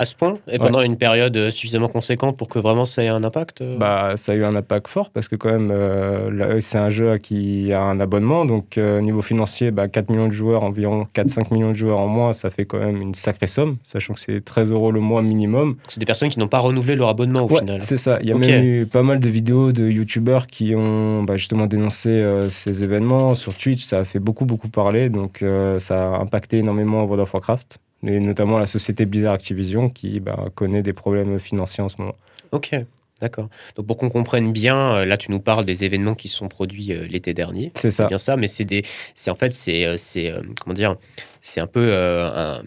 À 0.00 0.04
ce 0.04 0.14
point 0.14 0.38
Et 0.48 0.58
pendant 0.58 0.80
une 0.80 0.96
période 0.96 1.36
euh, 1.36 1.50
suffisamment 1.50 1.88
conséquente 1.88 2.36
pour 2.36 2.48
que 2.48 2.60
vraiment 2.60 2.84
ça 2.84 3.02
ait 3.02 3.08
un 3.08 3.24
impact 3.24 3.62
euh 3.62 3.76
Bah, 3.78 4.12
ça 4.14 4.30
a 4.30 4.34
eu 4.36 4.44
un 4.44 4.54
impact 4.54 4.86
fort 4.86 5.10
parce 5.10 5.26
que 5.26 5.34
quand 5.34 5.50
même, 5.50 5.72
euh, 5.72 6.60
c'est 6.60 6.78
un 6.78 6.88
jeu 6.88 7.18
qui 7.18 7.72
a 7.72 7.82
un 7.82 7.98
abonnement. 7.98 8.44
Donc, 8.44 8.78
euh, 8.78 9.00
niveau 9.00 9.22
financier, 9.22 9.72
bah, 9.72 9.88
4 9.88 10.08
millions 10.10 10.28
de 10.28 10.32
joueurs, 10.32 10.62
environ 10.62 11.08
4-5 11.14 11.50
millions 11.52 11.70
de 11.70 11.74
joueurs 11.76 11.98
en 11.98 12.06
mois, 12.06 12.32
ça 12.32 12.48
fait 12.48 12.64
quand 12.64 12.78
même 12.78 13.02
une 13.02 13.16
sacrée 13.16 13.48
somme, 13.48 13.78
sachant 13.82 14.14
que 14.14 14.20
c'est 14.20 14.44
13 14.44 14.70
euros 14.70 14.92
le 14.92 15.00
mois 15.00 15.20
minimum. 15.20 15.76
C'est 15.88 15.98
des 15.98 16.06
personnes 16.06 16.28
qui 16.28 16.38
n'ont 16.38 16.46
pas 16.46 16.60
renouvelé 16.60 16.94
leur 16.94 17.08
abonnement 17.08 17.42
au 17.42 17.48
Ouais, 17.52 17.58
final. 17.58 17.82
c'est 17.82 17.96
ça. 17.96 18.18
Il 18.22 18.28
y 18.28 18.32
a 18.32 18.36
même 18.36 18.64
eu 18.64 18.86
pas 18.86 19.02
mal 19.02 19.18
de 19.18 19.28
vidéos 19.28 19.72
de 19.72 19.88
youtubeurs 19.88 20.46
qui 20.46 20.76
ont 20.76 21.24
bah, 21.24 21.36
justement 21.36 21.66
dénoncé 21.66 22.10
euh, 22.10 22.50
ces 22.50 22.84
événements 22.84 23.34
sur 23.34 23.52
Twitch. 23.56 23.82
Ça 23.82 23.98
a 23.98 24.04
fait 24.04 24.20
beaucoup, 24.20 24.44
beaucoup 24.44 24.68
parler. 24.68 25.08
Donc, 25.08 25.44
ça 25.78 26.14
a 26.14 26.20
impacté 26.20 26.58
énormément 26.58 27.02
World 27.02 27.22
of 27.22 27.34
Warcraft. 27.34 27.78
Et 28.06 28.20
notamment 28.20 28.58
la 28.58 28.66
société 28.66 29.06
Blizzard 29.06 29.34
Activision 29.34 29.90
qui 29.90 30.20
bah, 30.20 30.46
connaît 30.54 30.82
des 30.82 30.92
problèmes 30.92 31.38
financiers 31.38 31.82
en 31.82 31.88
ce 31.88 31.96
moment. 31.98 32.14
Ok, 32.52 32.70
d'accord. 33.20 33.48
Donc 33.74 33.86
pour 33.86 33.96
qu'on 33.96 34.08
comprenne 34.08 34.52
bien, 34.52 34.94
euh, 34.94 35.04
là 35.04 35.16
tu 35.16 35.30
nous 35.32 35.40
parles 35.40 35.64
des 35.64 35.82
événements 35.84 36.14
qui 36.14 36.28
se 36.28 36.36
sont 36.36 36.48
produits 36.48 36.92
euh, 36.92 37.04
l'été 37.08 37.34
dernier. 37.34 37.72
C'est 37.74 37.90
C'est 37.90 38.02
ça. 38.02 38.06
bien 38.06 38.18
ça, 38.18 38.36
mais 38.36 38.46
c'est 38.46 38.64
des, 38.64 38.84
c'est 39.16 39.30
en 39.32 39.34
fait 39.34 39.52
c'est, 39.52 39.84
euh, 39.84 39.96
c'est 39.96 40.32
comment 40.62 40.74
dire, 40.74 40.94
c'est 41.40 41.60
un 41.60 41.66
peu, 41.66 41.80
euh, 41.90 42.58
un- 42.58 42.62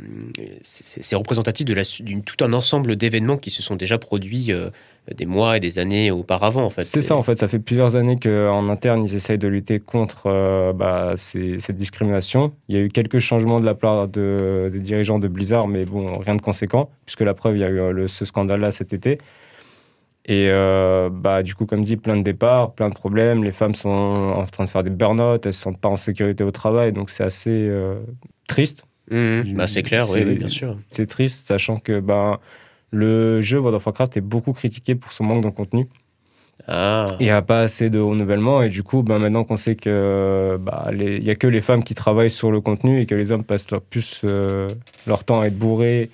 c'est 0.61 1.15
représentatif 1.15 1.65
de 1.65 1.73
la, 1.73 1.83
d'une 2.01 2.23
tout 2.23 2.43
un 2.43 2.53
ensemble 2.53 2.95
d'événements 2.95 3.37
qui 3.37 3.49
se 3.49 3.61
sont 3.61 3.75
déjà 3.75 3.97
produits 3.97 4.51
euh, 4.51 4.69
des 5.15 5.25
mois 5.25 5.57
et 5.57 5.59
des 5.59 5.79
années 5.79 6.11
auparavant 6.11 6.63
en 6.63 6.69
fait. 6.69 6.83
C'est 6.83 7.01
ça, 7.01 7.15
en 7.15 7.23
fait. 7.23 7.37
Ça 7.39 7.47
fait 7.47 7.59
plusieurs 7.59 7.95
années 7.95 8.17
qu'en 8.21 8.69
interne, 8.69 9.03
ils 9.03 9.15
essayent 9.15 9.37
de 9.39 9.47
lutter 9.47 9.79
contre 9.79 10.27
euh, 10.27 10.73
bah, 10.73 11.13
ces- 11.15 11.59
cette 11.59 11.77
discrimination. 11.77 12.53
Il 12.69 12.75
y 12.75 12.79
a 12.79 12.81
eu 12.83 12.89
quelques 12.89 13.19
changements 13.19 13.59
de 13.59 13.65
la 13.65 13.73
part 13.73 14.07
de, 14.07 14.69
des 14.71 14.79
dirigeants 14.79 15.19
de 15.19 15.27
Blizzard, 15.27 15.67
mais 15.67 15.85
bon, 15.85 16.19
rien 16.19 16.35
de 16.35 16.41
conséquent, 16.41 16.89
puisque 17.05 17.21
la 17.21 17.33
preuve, 17.33 17.57
il 17.57 17.61
y 17.61 17.63
a 17.63 17.69
eu 17.69 17.79
euh, 17.79 17.91
le- 17.91 18.07
ce 18.07 18.25
scandale-là 18.25 18.69
cet 18.71 18.93
été. 18.93 19.17
Et 20.25 20.49
euh, 20.49 21.09
bah, 21.11 21.41
du 21.41 21.55
coup, 21.55 21.65
comme 21.65 21.81
dit, 21.81 21.97
plein 21.97 22.15
de 22.15 22.21
départs, 22.21 22.73
plein 22.73 22.89
de 22.89 22.93
problèmes. 22.93 23.43
Les 23.43 23.51
femmes 23.51 23.73
sont 23.73 23.89
en 23.89 24.45
train 24.45 24.65
de 24.65 24.69
faire 24.69 24.83
des 24.83 24.91
burn-out, 24.91 25.41
elles 25.45 25.49
ne 25.49 25.51
se 25.51 25.59
sentent 25.61 25.79
pas 25.79 25.89
en 25.89 25.97
sécurité 25.97 26.43
au 26.43 26.51
travail, 26.51 26.93
donc 26.93 27.09
c'est 27.09 27.23
assez 27.23 27.49
euh, 27.49 27.95
triste. 28.47 28.83
Mhm. 29.09 29.55
Bah, 29.55 29.65
c'est 29.67 29.81
clair, 29.81 30.05
oui, 30.11 30.23
oui, 30.25 30.35
bien 30.35 30.47
sûr. 30.47 30.77
C'est 30.91 31.07
triste, 31.07 31.47
sachant 31.47 31.77
que 31.79 31.99
ben, 31.99 32.37
le 32.91 33.41
jeu 33.41 33.59
World 33.59 33.75
of 33.75 33.85
Warcraft 33.85 34.17
est 34.17 34.21
beaucoup 34.21 34.53
critiqué 34.53 34.95
pour 34.95 35.11
son 35.11 35.23
manque 35.23 35.43
de 35.43 35.49
contenu. 35.49 35.87
Ah. 36.67 37.05
Il 37.19 37.23
n'y 37.23 37.31
a 37.31 37.41
pas 37.41 37.61
assez 37.61 37.89
de 37.89 37.99
renouvellement 37.99 38.61
et 38.61 38.69
du 38.69 38.83
coup, 38.83 39.01
ben, 39.01 39.17
maintenant 39.17 39.43
qu'on 39.43 39.57
sait 39.57 39.75
que 39.75 40.57
bah, 40.61 40.89
il 40.91 41.23
n'y 41.23 41.29
a 41.29 41.35
que 41.35 41.47
les 41.47 41.61
femmes 41.61 41.83
qui 41.83 41.95
travaillent 41.95 42.29
sur 42.29 42.51
le 42.51 42.61
contenu 42.61 43.01
et 43.01 43.05
que 43.05 43.15
les 43.15 43.31
hommes 43.31 43.43
passent 43.43 43.71
leur, 43.71 43.81
plus 43.81 44.21
euh, 44.25 44.69
leur 45.07 45.23
temps 45.23 45.41
à 45.41 45.47
être 45.47 45.57
bourrés 45.57 46.11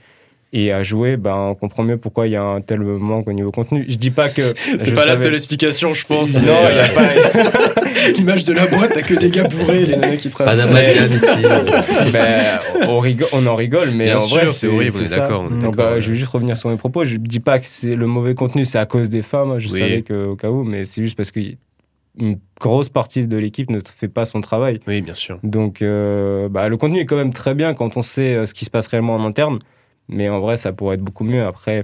et 0.53 0.71
à 0.71 0.81
jouer, 0.81 1.17
ben, 1.17 1.35
on 1.35 1.55
comprend 1.55 1.83
mieux 1.83 1.97
pourquoi 1.97 2.25
il 2.27 2.31
y 2.31 2.35
a 2.37 2.41
un 2.43 2.61
tel 2.61 2.79
manque 2.81 3.27
au 3.27 3.33
niveau 3.33 3.51
contenu. 3.51 3.83
Je 3.87 3.95
dis 3.97 4.11
pas 4.11 4.29
que. 4.29 4.53
C'est 4.79 4.91
je 4.91 4.95
pas 4.95 5.05
la 5.05 5.15
seule 5.17 5.33
explication, 5.33 5.93
je 5.93 6.05
pense. 6.05 6.33
Non, 6.35 6.41
il 6.41 6.45
n'y 6.45 6.49
a 6.49 6.83
euh, 6.85 7.51
pas. 7.51 8.11
L'image 8.17 8.43
de 8.45 8.53
la 8.53 8.65
boîte, 8.67 8.93
t'as 8.93 9.01
que 9.01 9.13
des 9.15 9.29
gars 9.29 9.43
bourrés, 9.43 9.85
les 9.85 9.97
nanas 9.97 10.15
qui 10.17 10.29
Pas 10.29 10.45
travaillent. 10.45 10.57
d'amalgame 10.57 11.11
ici. 11.13 11.27
Ben, 12.13 12.59
on, 12.87 12.99
rigole, 12.99 13.27
on 13.33 13.45
en 13.45 13.55
rigole, 13.55 13.91
mais 13.91 14.05
Bien 14.05 14.15
en 14.15 14.19
sûr, 14.19 14.37
vrai, 14.37 14.49
c'est 14.51 14.67
horrible, 14.67 14.93
on 14.99 15.03
est 15.03 15.15
d'accord, 15.15 15.49
Donc, 15.49 15.77
euh, 15.79 15.95
ouais. 15.95 16.01
je 16.01 16.11
vais 16.11 16.17
juste 16.17 16.31
revenir 16.31 16.57
sur 16.57 16.69
mes 16.69 16.77
propos. 16.77 17.03
Je 17.03 17.17
dis 17.17 17.39
pas 17.41 17.59
que 17.59 17.65
c'est 17.65 17.95
le 17.95 18.05
mauvais 18.07 18.33
contenu, 18.33 18.63
c'est 18.63 18.79
à 18.79 18.85
cause 18.85 19.09
des 19.09 19.21
femmes. 19.23 19.59
Je 19.59 19.67
Oui. 19.67 19.79
savais 19.79 20.01
qu'au 20.03 20.35
cas 20.35 20.49
où, 20.49 20.63
mais 20.63 20.85
c'est 20.85 21.03
juste 21.03 21.17
parce 21.17 21.31
qu'une 21.31 21.57
grosse 22.61 22.87
partie 22.89 23.27
de 23.27 23.37
l'équipe 23.37 23.69
ne 23.69 23.79
fait 23.97 24.07
pas 24.07 24.23
son 24.25 24.39
travail. 24.41 24.79
Oui, 24.87 25.01
bien 25.01 25.13
sûr. 25.13 25.39
Donc, 25.43 25.81
euh, 25.81 26.47
bah, 26.49 26.69
le 26.69 26.77
contenu 26.77 27.01
est 27.01 27.05
quand 27.05 27.17
même 27.17 27.33
très 27.33 27.53
bien 27.53 27.73
quand 27.73 27.97
on 27.97 28.01
sait 28.01 28.33
euh, 28.33 28.45
ce 28.45 28.53
qui 28.53 28.63
se 28.63 28.69
passe 28.71 28.87
réellement 28.87 29.15
en 29.15 29.25
interne, 29.25 29.59
mais 30.09 30.29
en 30.29 30.39
vrai, 30.39 30.57
ça 30.57 30.71
pourrait 30.71 30.95
être 30.95 31.01
beaucoup 31.03 31.23
mieux. 31.23 31.43
Après, 31.43 31.83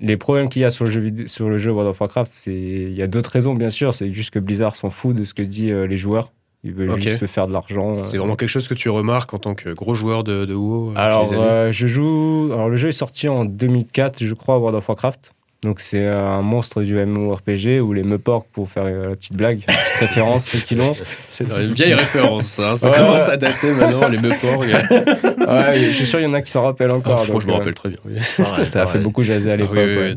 les 0.00 0.16
problèmes 0.16 0.48
qu'il 0.48 0.62
y 0.62 0.64
a 0.64 0.70
sur 0.70 0.84
le 0.84 0.90
jeu, 0.90 1.12
sur 1.26 1.48
le 1.48 1.56
jeu 1.58 1.70
World 1.70 1.90
of 1.90 2.00
Warcraft, 2.00 2.32
c'est 2.32 2.52
il 2.54 2.94
y 2.94 3.02
a 3.02 3.06
d'autres 3.06 3.30
raisons, 3.30 3.54
bien 3.54 3.70
sûr. 3.70 3.94
C'est 3.94 4.10
juste 4.12 4.30
que 4.30 4.38
Blizzard 4.38 4.76
s'en 4.76 4.90
fout 4.90 5.14
de 5.14 5.24
ce 5.24 5.34
que 5.34 5.42
disent 5.42 5.70
euh, 5.72 5.86
les 5.86 5.96
joueurs. 5.96 6.30
Ils 6.66 6.72
veulent 6.72 6.96
juste 6.98 7.18
se 7.18 7.26
faire 7.26 7.46
de 7.46 7.52
l'argent. 7.52 7.94
C'est 7.96 8.16
vraiment 8.16 8.36
quelque 8.36 8.48
chose 8.48 8.68
que 8.68 8.74
tu 8.74 8.88
remarques 8.88 9.34
en 9.34 9.38
tant 9.38 9.54
que 9.54 9.68
gros 9.68 9.92
joueur 9.94 10.24
de, 10.24 10.46
de 10.46 10.54
WoW 10.54 10.92
euh, 10.92 10.94
Alors, 10.96 11.30
euh, 11.34 11.70
je 11.70 11.86
joue. 11.86 12.48
Alors, 12.54 12.70
le 12.70 12.76
jeu 12.76 12.88
est 12.88 12.92
sorti 12.92 13.28
en 13.28 13.44
2004, 13.44 14.24
je 14.24 14.32
crois, 14.32 14.56
World 14.58 14.74
of 14.78 14.88
Warcraft. 14.88 15.34
Donc, 15.62 15.80
c'est 15.80 16.06
un 16.06 16.40
monstre 16.42 16.82
du 16.82 16.94
MMORPG 16.94 17.80
où 17.82 17.92
les 17.92 18.02
Meuporgs, 18.02 18.44
pour 18.52 18.68
faire 18.70 18.84
euh, 18.86 19.10
la 19.10 19.16
petite 19.16 19.34
blague, 19.34 19.58
petite 19.66 19.76
référence, 20.00 20.46
ceux 20.46 20.58
qui 20.58 20.74
l'ont. 20.74 20.92
C'est 21.28 21.44
une 21.50 21.72
vieille 21.72 21.94
référence, 21.94 22.44
ça. 22.44 22.76
Ça 22.76 22.90
Ouais, 22.90 22.96
commence 22.96 23.26
ouais. 23.26 23.32
à 23.32 23.36
dater 23.36 23.70
maintenant, 23.72 24.08
les 24.08 24.18
Meuporgs. 24.18 24.66
Ouais, 25.48 25.78
je 25.80 25.90
suis 25.90 26.06
sûr, 26.06 26.20
il 26.20 26.24
y 26.24 26.26
en 26.26 26.32
a 26.34 26.42
qui 26.42 26.50
s'en 26.50 26.62
rappellent 26.62 26.90
encore. 26.90 27.24
Oh, 27.28 27.32
donc, 27.32 27.42
je 27.42 27.46
me 27.46 27.52
euh, 27.52 27.56
rappelle 27.56 27.74
très 27.74 27.88
bien. 27.90 27.98
oui. 28.04 28.14
Ça 28.70 28.82
a 28.82 28.86
fait 28.86 28.98
beaucoup 28.98 29.22
jaser 29.22 29.50
à 29.50 29.54
Ah 29.54 29.56
l'époque. 29.56 29.76
oui, 29.76 29.84
oui, 29.84 30.14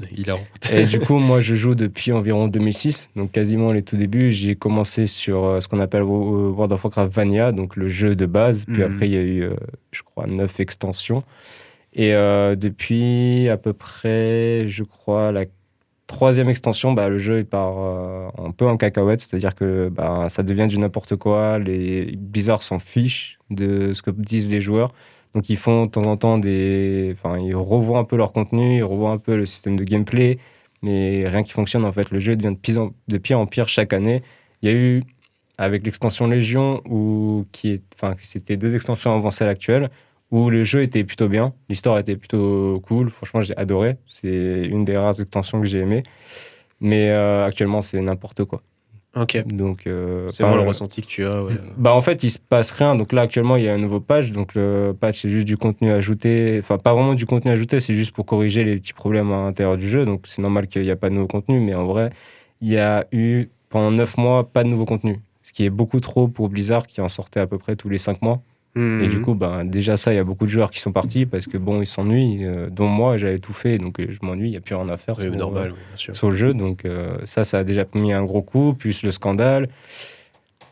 ouais. 0.72 0.82
Et 0.82 0.86
du 0.86 1.00
coup, 1.06 1.18
moi, 1.20 1.42
je 1.42 1.56
joue 1.56 1.76
depuis 1.76 2.12
environ 2.12 2.48
2006, 2.48 3.10
donc 3.16 3.32
quasiment 3.32 3.72
les 3.72 3.82
tout 3.84 3.98
débuts. 3.98 4.32
J'ai 4.32 4.56
commencé 4.56 5.08
sur 5.08 5.44
euh, 5.46 5.60
ce 5.60 5.68
qu'on 5.68 5.80
appelle 5.80 6.04
Wo- 6.04 6.52
World 6.52 6.72
of 6.74 6.84
Warcraft 6.84 7.14
Vanilla, 7.14 7.52
donc 7.52 7.76
le 7.76 7.88
jeu 7.88 8.16
de 8.16 8.26
base. 8.26 8.66
Puis 8.66 8.82
Mhm. 8.84 8.92
après, 8.94 9.08
il 9.08 9.14
y 9.14 9.18
a 9.18 9.22
eu, 9.22 9.42
euh, 9.44 9.56
je 9.92 10.02
crois, 10.04 10.28
neuf 10.28 10.60
extensions. 10.60 11.24
Et 11.94 12.14
euh, 12.14 12.56
depuis 12.56 13.50
à 13.50 13.58
peu 13.58 13.74
près, 13.74 14.68
je 14.68 14.84
crois, 14.84 15.32
la 15.32 15.46
troisième 16.06 16.48
extension, 16.48 16.94
bah, 16.94 17.10
le 17.10 17.18
jeu 17.18 17.40
il 17.40 17.46
part 17.46 17.76
euh, 17.80 18.28
un 18.38 18.52
peu 18.52 18.66
en 18.66 18.78
cacahuète, 18.78 19.20
c'est-à-dire 19.20 19.56
que 19.56 19.90
bah, 19.90 20.28
ça 20.30 20.44
devient 20.44 20.68
du 20.68 20.78
n'importe 20.80 21.16
quoi. 21.16 21.60
Les 21.60 22.14
Blizzard 22.18 22.62
s'en 22.64 22.80
fichent 22.80 23.40
de 23.50 23.94
ce 23.94 24.02
que 24.02 24.12
disent 24.12 24.50
les 24.50 24.60
joueurs. 24.62 24.94
Donc 25.34 25.50
ils 25.50 25.58
font 25.58 25.86
de 25.86 25.90
temps 25.92 26.04
en 26.06 26.18
temps 26.18 26.38
des... 26.38 27.14
Enfin, 27.14 27.38
ils 27.40 27.56
revoient 27.56 28.00
un 28.00 28.04
peu 28.04 28.16
leur 28.16 28.34
contenu, 28.34 28.78
ils 28.78 28.84
revoient 28.84 29.12
un 29.12 29.18
peu 29.18 29.36
le 29.36 29.46
système 29.46 29.76
de 29.76 29.84
gameplay, 29.84 30.40
mais 30.82 31.28
rien 31.28 31.44
qui 31.44 31.54
fonctionne 31.54 31.86
en 31.86 31.92
fait. 31.92 32.12
Le 32.12 32.20
jeu 32.20 32.36
devient 32.36 32.56
de, 32.56 33.18
pire 33.18 33.40
en, 33.40 33.46
pire 33.48 33.68
chaque 33.68 33.94
année. 33.94 34.24
Il 34.62 34.70
y 34.70 34.74
a 34.74 34.76
eu, 34.76 35.04
avec 35.58 35.86
l'extension 35.86 36.28
Légion, 36.28 36.82
où, 36.86 37.46
qui 37.52 37.70
est, 37.72 37.82
enfin, 37.96 38.16
c'était 38.22 38.58
deux 38.58 38.76
extensions 38.76 39.14
avant 39.16 39.32
celle 39.32 39.50
actuelle, 39.50 39.90
où 40.32 40.50
le 40.50 40.64
jeu 40.64 40.82
était 40.84 41.04
plutôt 41.04 41.30
bien, 41.30 41.54
l'histoire 41.70 41.98
était 42.00 42.16
plutôt 42.16 42.82
cool, 42.86 43.10
franchement 43.10 43.42
j'ai 43.42 43.56
adoré, 43.58 43.98
c'est 44.12 44.66
une 44.66 44.86
des 44.86 44.98
rares 44.98 45.20
extensions 45.22 45.62
que 45.62 45.68
j'ai 45.68 45.80
aimées, 45.80 46.04
mais 46.82 47.10
euh, 47.10 47.46
actuellement 47.46 47.82
c'est 47.82 48.02
n'importe 48.02 48.44
quoi. 48.46 48.62
Ok. 49.16 49.44
Donc, 49.48 49.88
euh, 49.88 50.30
C'est 50.30 50.44
vraiment 50.44 50.62
le 50.62 50.68
ressenti 50.68 51.02
que 51.02 51.08
tu 51.08 51.26
as. 51.26 51.44
ouais. 51.44 51.54
bah 51.78 51.94
en 51.94 52.02
fait, 52.02 52.24
il 52.24 52.30
se 52.30 52.38
passe 52.40 52.72
rien. 52.72 52.96
Donc 52.96 53.14
là, 53.14 53.22
actuellement, 53.22 53.56
il 53.56 53.64
y 53.64 53.70
a 53.70 53.74
un 53.74 53.78
nouveau 53.80 54.00
patch. 54.00 54.32
Donc 54.32 54.54
le 54.54 54.96
patch, 55.00 55.22
c'est 55.22 55.30
juste 55.30 55.46
du 55.46 55.58
contenu 55.58 55.92
ajouté. 55.92 56.58
Enfin, 56.62 56.78
pas 56.78 56.94
vraiment 56.94 57.16
du 57.16 57.26
contenu 57.26 57.52
ajouté, 57.52 57.80
c'est 57.80 57.96
juste 57.96 58.12
pour 58.12 58.26
corriger 58.26 58.64
les 58.64 58.78
petits 58.78 58.94
problèmes 58.94 59.32
à 59.32 59.38
l'intérieur 59.44 59.78
du 59.78 59.88
jeu. 59.88 60.06
Donc 60.06 60.26
c'est 60.26 60.42
normal 60.42 60.68
qu'il 60.68 60.84
n'y 60.84 60.92
a 60.92 60.96
pas 60.96 61.10
de 61.10 61.16
nouveau 61.16 61.28
contenu. 61.28 61.60
Mais 61.60 61.76
en 61.76 61.86
vrai, 61.86 62.12
il 62.62 62.70
y 62.70 62.78
a 62.78 63.06
eu 63.12 63.48
pendant 63.70 63.92
9 63.92 64.18
mois 64.18 64.44
pas 64.52 64.64
de 64.64 64.70
nouveau 64.70 64.86
contenu. 64.86 65.20
Ce 65.42 65.54
qui 65.54 65.66
est 65.66 65.70
beaucoup 65.70 66.00
trop 66.00 66.28
pour 66.28 66.50
Blizzard 66.50 66.86
qui 66.86 67.02
en 67.02 67.08
sortait 67.10 67.40
à 67.40 67.48
peu 67.48 67.58
près 67.58 67.76
tous 67.76 67.90
les 67.90 67.98
5 67.98 68.22
mois. 68.22 68.42
Et 68.78 68.80
Mhm. 69.06 69.10
du 69.10 69.22
coup, 69.22 69.34
ben, 69.34 69.66
déjà 69.66 69.98
ça, 69.98 70.14
il 70.14 70.16
y 70.16 70.20
a 70.20 70.24
beaucoup 70.24 70.46
de 70.46 70.50
joueurs 70.52 70.70
qui 70.72 70.80
sont 70.80 70.92
partis 70.92 71.26
parce 71.26 71.48
que 71.48 71.58
bon, 71.58 71.82
ils 71.82 71.88
s'ennuient. 71.88 72.46
euh, 72.46 72.70
dont 72.70 72.88
moi, 72.88 73.18
j'avais 73.18 73.40
tout 73.40 73.54
fait. 73.54 73.78
Donc 73.80 74.00
euh, 74.00 74.08
je 74.10 74.18
m'ennuie, 74.26 74.48
il 74.50 74.52
n'y 74.52 74.58
a 74.58 74.62
plus 74.62 74.76
rien 74.76 74.88
à 74.90 74.98
faire. 74.98 75.16
Oui, 75.18 75.26
sur, 75.26 75.36
normal, 75.36 75.72
oui, 75.72 75.78
le 76.30 76.36
jeu. 76.36 76.54
Donc 76.54 76.86
euh, 76.86 77.18
ça, 77.24 77.44
ça 77.44 77.60
a 77.60 77.64
déjà 77.64 77.86
mis 77.96 78.14
un 78.14 78.24
gros 78.24 78.42
coup, 78.44 78.74
plus 78.74 79.04
le 79.04 79.12
scandale. 79.12 79.68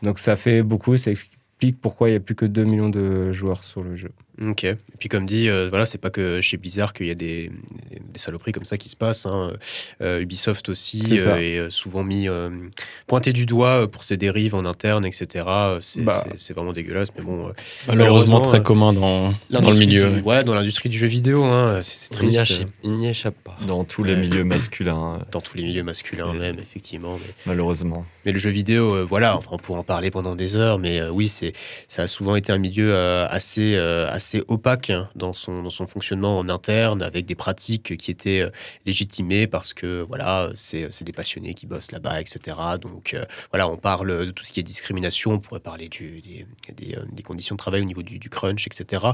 Donc 0.02 0.18
ça 0.18 0.36
fait 0.36 0.62
beaucoup, 0.62 0.96
ça 0.96 1.10
explique 1.10 1.80
pourquoi 1.80 2.08
il 2.08 2.12
n'y 2.12 2.16
a 2.18 2.20
plus 2.20 2.34
que 2.34 2.44
2 2.46 2.64
millions 2.64 2.90
de 2.90 3.32
joueurs 3.32 3.64
sur 3.64 3.82
le 3.82 3.96
jeu. 3.96 4.10
Ok. 4.42 4.64
Et 4.64 4.76
puis 4.98 5.08
comme 5.08 5.24
dit, 5.26 5.48
euh, 5.48 5.68
voilà, 5.68 5.86
c'est 5.86 5.98
pas 5.98 6.10
que 6.10 6.40
chez 6.40 6.56
Blizzard 6.56 6.92
qu'il 6.92 7.06
y 7.06 7.10
a 7.10 7.14
des, 7.14 7.50
des 7.90 8.18
saloperies 8.18 8.52
comme 8.52 8.64
ça 8.64 8.76
qui 8.76 8.88
se 8.88 8.96
passent. 8.96 9.26
hein. 9.26 9.52
Euh, 10.02 10.20
Ubisoft 10.20 10.68
aussi 10.68 11.02
euh, 11.26 11.36
est 11.36 11.58
euh, 11.58 11.70
souvent 11.70 12.02
mis 12.04 12.28
euh, 12.28 12.50
pointé 13.06 13.32
du 13.32 13.46
doigt 13.46 13.90
pour 13.90 14.04
ses 14.04 14.16
dérives 14.16 14.54
en 14.54 14.64
interne, 14.66 15.06
etc. 15.06 15.44
C'est 15.80 16.02
Bah. 16.02 16.24
c'est- 16.36 16.52
vraiment 16.54 16.72
dégueulasse, 16.72 17.08
mais 17.16 17.22
bon. 17.24 17.36
Malheureusement, 17.36 17.94
Malheureusement, 17.94 18.40
très 18.40 18.58
euh, 18.58 18.62
commun 18.62 18.92
dans, 18.92 19.00
dans 19.30 19.30
le 19.30 19.34
l'industrie 19.50 19.86
milieu. 19.86 20.10
du- 20.10 20.20
ouais, 20.22 20.44
dans 20.44 20.54
l'industrie 20.54 20.88
du 20.88 20.98
jeu 20.98 21.06
vidéo, 21.06 21.44
hein, 21.44 21.78
c'est 21.82 21.96
c'est 22.14 22.22
Il 22.22 22.28
n'y 22.28 22.34
triste. 22.36 22.50
échappe, 22.52 22.68
il 22.84 22.92
n'y 22.92 23.08
échappe 23.08 23.34
pas. 23.42 23.56
Dans 23.66 23.84
tous 23.84 24.02
les 24.04 24.14
Ouais. 24.14 24.20
milieux 24.20 24.44
masculins, 24.44 25.20
Dans 25.32 25.40
tous 25.40 25.56
les 25.56 25.64
milieux 25.64 25.82
masculins 25.82 26.32
même, 26.34 26.58
effectivement. 26.58 27.18
Mais... 27.20 27.32
malheureusement. 27.46 28.04
Mais 28.24 28.32
le 28.32 28.38
jeu 28.38 28.50
vidéo, 28.50 28.94
euh, 28.94 29.04
voilà, 29.04 29.36
enfin, 29.36 29.48
on 29.52 29.58
pourrait 29.58 29.78
en 29.80 29.84
parler 29.84 30.10
pendant 30.10 30.34
des 30.34 30.56
heures, 30.56 30.78
mais 30.78 31.00
euh, 31.00 31.10
oui, 31.10 31.28
c'est, 31.28 31.52
ça 31.88 32.02
a 32.02 32.06
souvent 32.06 32.36
été 32.36 32.52
un 32.52 32.58
milieu 32.58 32.92
euh, 32.94 33.26
assez, 33.28 33.74
euh, 33.76 34.10
assez 34.26 34.42
opaque 34.48 34.90
hein, 34.90 35.08
dans, 35.14 35.32
son, 35.32 35.62
dans 35.62 35.70
son 35.70 35.86
fonctionnement 35.86 36.36
en 36.38 36.48
interne, 36.48 37.00
avec 37.00 37.26
des 37.26 37.36
pratiques 37.36 37.96
qui 37.96 38.10
étaient 38.10 38.40
euh, 38.40 38.50
légitimées 38.84 39.46
parce 39.46 39.72
que 39.72 40.02
voilà, 40.02 40.50
c'est, 40.54 40.88
c'est 40.90 41.04
des 41.04 41.12
passionnés 41.12 41.54
qui 41.54 41.66
bossent 41.66 41.92
là-bas, 41.92 42.20
etc. 42.20 42.56
Donc 42.80 43.14
euh, 43.14 43.24
voilà, 43.52 43.68
on 43.68 43.76
parle 43.76 44.26
de 44.26 44.30
tout 44.32 44.44
ce 44.44 44.52
qui 44.52 44.58
est 44.58 44.64
discrimination, 44.64 45.32
on 45.32 45.38
pourrait 45.38 45.60
parler 45.60 45.88
des, 45.88 46.44
des, 46.76 46.96
euh, 46.96 47.22
conditions 47.22 47.54
de 47.54 47.58
travail 47.58 47.82
au 47.82 47.84
niveau 47.84 48.02
du, 48.02 48.28
crunch, 48.28 48.66
etc. 48.66 49.04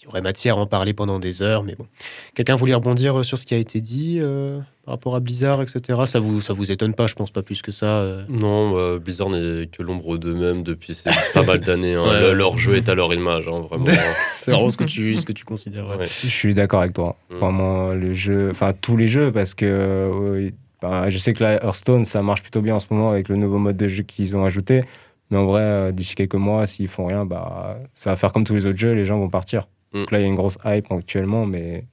Il 0.00 0.04
y 0.04 0.06
aurait 0.06 0.22
matière 0.22 0.56
à 0.56 0.60
en 0.60 0.66
parler 0.66 0.94
pendant 0.94 1.18
des 1.18 1.42
heures, 1.42 1.64
mais 1.64 1.74
bon. 1.74 1.86
Quelqu'un 2.34 2.56
voulait 2.56 2.74
rebondir 2.74 3.24
sur 3.24 3.38
ce 3.38 3.44
qui 3.44 3.54
a 3.54 3.58
été 3.58 3.80
dit 3.82 4.18
euh, 4.20 4.58
par 4.84 4.94
rapport 4.94 5.14
à 5.14 5.20
Blizzard, 5.20 5.62
etc. 5.62 6.00
Ça 6.06 6.18
vous, 6.18 6.40
ça 6.40 6.52
vous 6.52 6.70
étonne 6.72 6.92
pas, 6.94 7.06
je 7.06 7.14
pense 7.14 7.30
pas 7.30 7.42
plus 7.42 7.62
que 7.62 7.70
ça. 7.70 7.86
euh. 7.86 8.24
Non, 8.28 8.76
euh, 8.76 8.98
Blizzard 8.98 9.30
n'est 9.30 9.66
que 9.68 9.80
l'ombre 9.82 10.16
d'eux-mêmes 10.18 10.62
depuis 10.64 10.94
ces 10.94 11.08
pas 11.34 11.42
mal 11.44 11.60
d'années. 11.60 11.94
hein. 11.94 12.02
Ouais. 12.02 12.20
Le- 12.20 12.32
leur 12.34 12.56
jeu 12.58 12.74
est 12.76 12.88
à 12.88 12.94
leur 12.94 13.14
image, 13.14 13.46
hein, 13.48 13.60
vraiment. 13.60 13.84
C'est 14.36 14.50
vraiment 14.50 14.70
ce 14.70 14.76
que 14.76 14.84
tu, 14.84 15.14
ce 15.16 15.24
que 15.24 15.32
tu 15.32 15.44
considères. 15.44 15.86
ouais. 15.88 15.96
Ouais. 15.98 16.04
Je 16.04 16.26
suis 16.26 16.52
d'accord 16.54 16.80
avec 16.80 16.94
toi. 16.94 17.16
Mm. 17.30 17.34
Vraiment, 17.36 17.88
le 17.92 18.12
jeu, 18.12 18.48
enfin 18.50 18.72
tous 18.80 18.96
les 18.96 19.06
jeux, 19.06 19.30
parce 19.30 19.54
que 19.54 19.66
euh, 19.66 20.50
bah, 20.80 21.08
je 21.10 21.18
sais 21.18 21.32
que 21.32 21.44
la 21.44 21.62
Hearthstone, 21.64 22.04
ça 22.04 22.22
marche 22.22 22.42
plutôt 22.42 22.60
bien 22.60 22.74
en 22.74 22.78
ce 22.80 22.86
moment 22.90 23.10
avec 23.10 23.28
le 23.28 23.36
nouveau 23.36 23.58
mode 23.58 23.76
de 23.76 23.86
jeu 23.86 24.02
qu'ils 24.02 24.34
ont 24.36 24.44
ajouté. 24.44 24.82
Mais 25.30 25.38
en 25.38 25.46
vrai, 25.46 25.62
euh, 25.62 25.92
d'ici 25.92 26.16
quelques 26.16 26.34
mois, 26.34 26.66
s'ils 26.66 26.88
font 26.88 27.06
rien, 27.06 27.24
bah, 27.24 27.78
ça 27.94 28.10
va 28.10 28.16
faire 28.16 28.32
comme 28.32 28.42
tous 28.44 28.54
les 28.56 28.66
autres 28.66 28.78
jeux, 28.78 28.92
les 28.94 29.04
gens 29.04 29.18
vont 29.18 29.30
partir. 29.30 29.68
Mm. 29.92 29.98
Donc 30.00 30.10
là, 30.10 30.18
il 30.18 30.22
y 30.22 30.24
a 30.24 30.28
une 30.28 30.34
grosse 30.34 30.58
hype 30.64 30.90
actuellement, 30.90 31.46
mais 31.46 31.84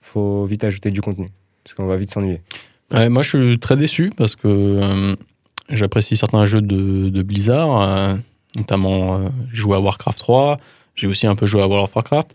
faut 0.00 0.44
vite 0.46 0.64
ajouter 0.64 0.90
du 0.90 1.00
contenu. 1.00 1.28
Parce 1.64 1.74
qu'on 1.74 1.86
va 1.86 1.96
vite 1.96 2.10
s'ennuyer. 2.10 2.40
Ouais, 2.92 3.08
moi, 3.08 3.22
je 3.22 3.28
suis 3.28 3.58
très 3.58 3.76
déçu 3.76 4.12
parce 4.16 4.36
que 4.36 4.48
euh, 4.48 5.16
j'apprécie 5.72 6.16
certains 6.16 6.44
jeux 6.44 6.60
de, 6.60 7.08
de 7.08 7.22
Blizzard, 7.22 7.80
euh, 7.80 8.14
notamment 8.56 9.14
euh, 9.14 9.28
j'ai 9.52 9.62
joué 9.62 9.76
à 9.76 9.80
Warcraft 9.80 10.18
3, 10.18 10.56
j'ai 10.94 11.06
aussi 11.06 11.26
un 11.26 11.34
peu 11.34 11.46
joué 11.46 11.62
à 11.62 11.66
World 11.66 11.88
of 11.88 11.96
Warcraft, 11.96 12.34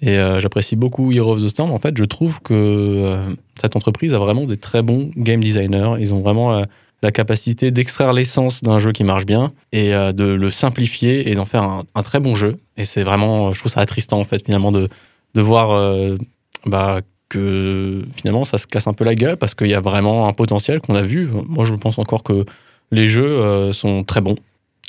et 0.00 0.18
euh, 0.18 0.40
j'apprécie 0.40 0.76
beaucoup 0.76 1.12
Hero 1.12 1.34
of 1.34 1.42
the 1.42 1.48
Storm. 1.48 1.70
En 1.70 1.78
fait, 1.78 1.96
je 1.96 2.04
trouve 2.04 2.40
que 2.40 3.22
cette 3.60 3.76
entreprise 3.76 4.14
a 4.14 4.18
vraiment 4.18 4.44
des 4.44 4.56
très 4.56 4.82
bons 4.82 5.10
game 5.16 5.40
designers. 5.40 5.96
Ils 5.98 6.14
ont 6.14 6.20
vraiment 6.20 6.64
la 7.02 7.10
capacité 7.12 7.70
d'extraire 7.70 8.14
l'essence 8.14 8.62
d'un 8.62 8.78
jeu 8.78 8.92
qui 8.92 9.04
marche 9.04 9.26
bien 9.26 9.52
et 9.72 9.90
de 9.90 10.24
le 10.24 10.50
simplifier 10.50 11.30
et 11.30 11.34
d'en 11.34 11.44
faire 11.44 11.62
un, 11.62 11.84
un 11.94 12.02
très 12.02 12.20
bon 12.20 12.34
jeu. 12.34 12.56
Et 12.78 12.86
c'est 12.86 13.04
vraiment, 13.04 13.52
je 13.52 13.60
trouve 13.60 13.70
ça 13.70 13.80
attristant 13.80 14.18
en 14.18 14.24
fait 14.24 14.42
finalement 14.42 14.72
de, 14.72 14.88
de 15.34 15.40
voir 15.42 16.16
bah, 16.64 17.00
que 17.30 18.02
finalement 18.16 18.44
ça 18.44 18.58
se 18.58 18.66
casse 18.66 18.86
un 18.86 18.92
peu 18.92 19.04
la 19.04 19.14
gueule 19.14 19.38
parce 19.38 19.54
qu'il 19.54 19.68
y 19.68 19.74
a 19.74 19.80
vraiment 19.80 20.28
un 20.28 20.34
potentiel 20.34 20.80
qu'on 20.82 20.96
a 20.96 21.02
vu. 21.02 21.30
Moi, 21.48 21.64
je 21.64 21.72
pense 21.72 21.98
encore 21.98 22.22
que 22.22 22.44
les 22.90 23.08
jeux 23.08 23.24
euh, 23.24 23.72
sont 23.72 24.04
très 24.04 24.20
bons. 24.20 24.36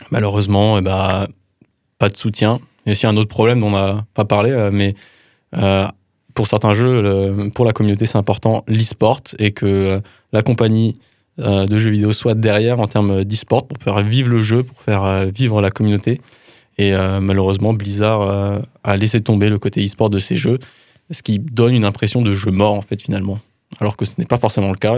Malheureusement, 0.09 0.79
eh 0.79 0.81
bah, 0.81 1.27
pas 1.99 2.09
de 2.09 2.17
soutien. 2.17 2.59
A 2.87 2.91
aussi 2.91 3.05
un 3.05 3.15
autre 3.15 3.29
problème 3.29 3.61
dont 3.61 3.67
on 3.67 3.71
n'a 3.71 4.05
pas 4.15 4.25
parlé, 4.25 4.49
euh, 4.49 4.71
mais 4.73 4.95
euh, 5.55 5.87
pour 6.33 6.47
certains 6.47 6.73
jeux, 6.73 7.51
pour 7.53 7.65
la 7.65 7.73
communauté, 7.73 8.05
c'est 8.05 8.17
important 8.17 8.63
l'e-sport 8.67 9.21
et 9.37 9.51
que 9.51 10.01
la 10.31 10.41
compagnie 10.41 10.97
de 11.37 11.77
jeux 11.77 11.89
vidéo 11.89 12.13
soit 12.13 12.35
derrière 12.35 12.79
en 12.79 12.87
termes 12.87 13.25
d'e-sport 13.25 13.67
pour 13.67 13.77
faire 13.83 14.01
vivre 14.01 14.29
le 14.29 14.41
jeu, 14.41 14.63
pour 14.63 14.81
faire 14.81 15.25
vivre 15.25 15.61
la 15.61 15.71
communauté. 15.71 16.21
Et 16.77 16.93
malheureusement, 17.19 17.73
Blizzard 17.73 18.61
a 18.81 18.97
laissé 18.97 19.19
tomber 19.19 19.49
le 19.49 19.59
côté 19.59 19.83
e-sport 19.83 20.09
de 20.09 20.19
ces 20.19 20.37
jeux, 20.37 20.57
ce 21.11 21.21
qui 21.23 21.39
donne 21.39 21.73
une 21.73 21.85
impression 21.85 22.21
de 22.21 22.33
jeu 22.35 22.51
mort 22.51 22.73
en 22.73 22.81
fait 22.81 23.01
finalement. 23.01 23.39
alors 23.79 23.97
que 23.97 24.05
ce 24.05 24.13
n'est 24.17 24.25
pas 24.25 24.37
forcément 24.37 24.69
le 24.71 24.77
cas. 24.77 24.95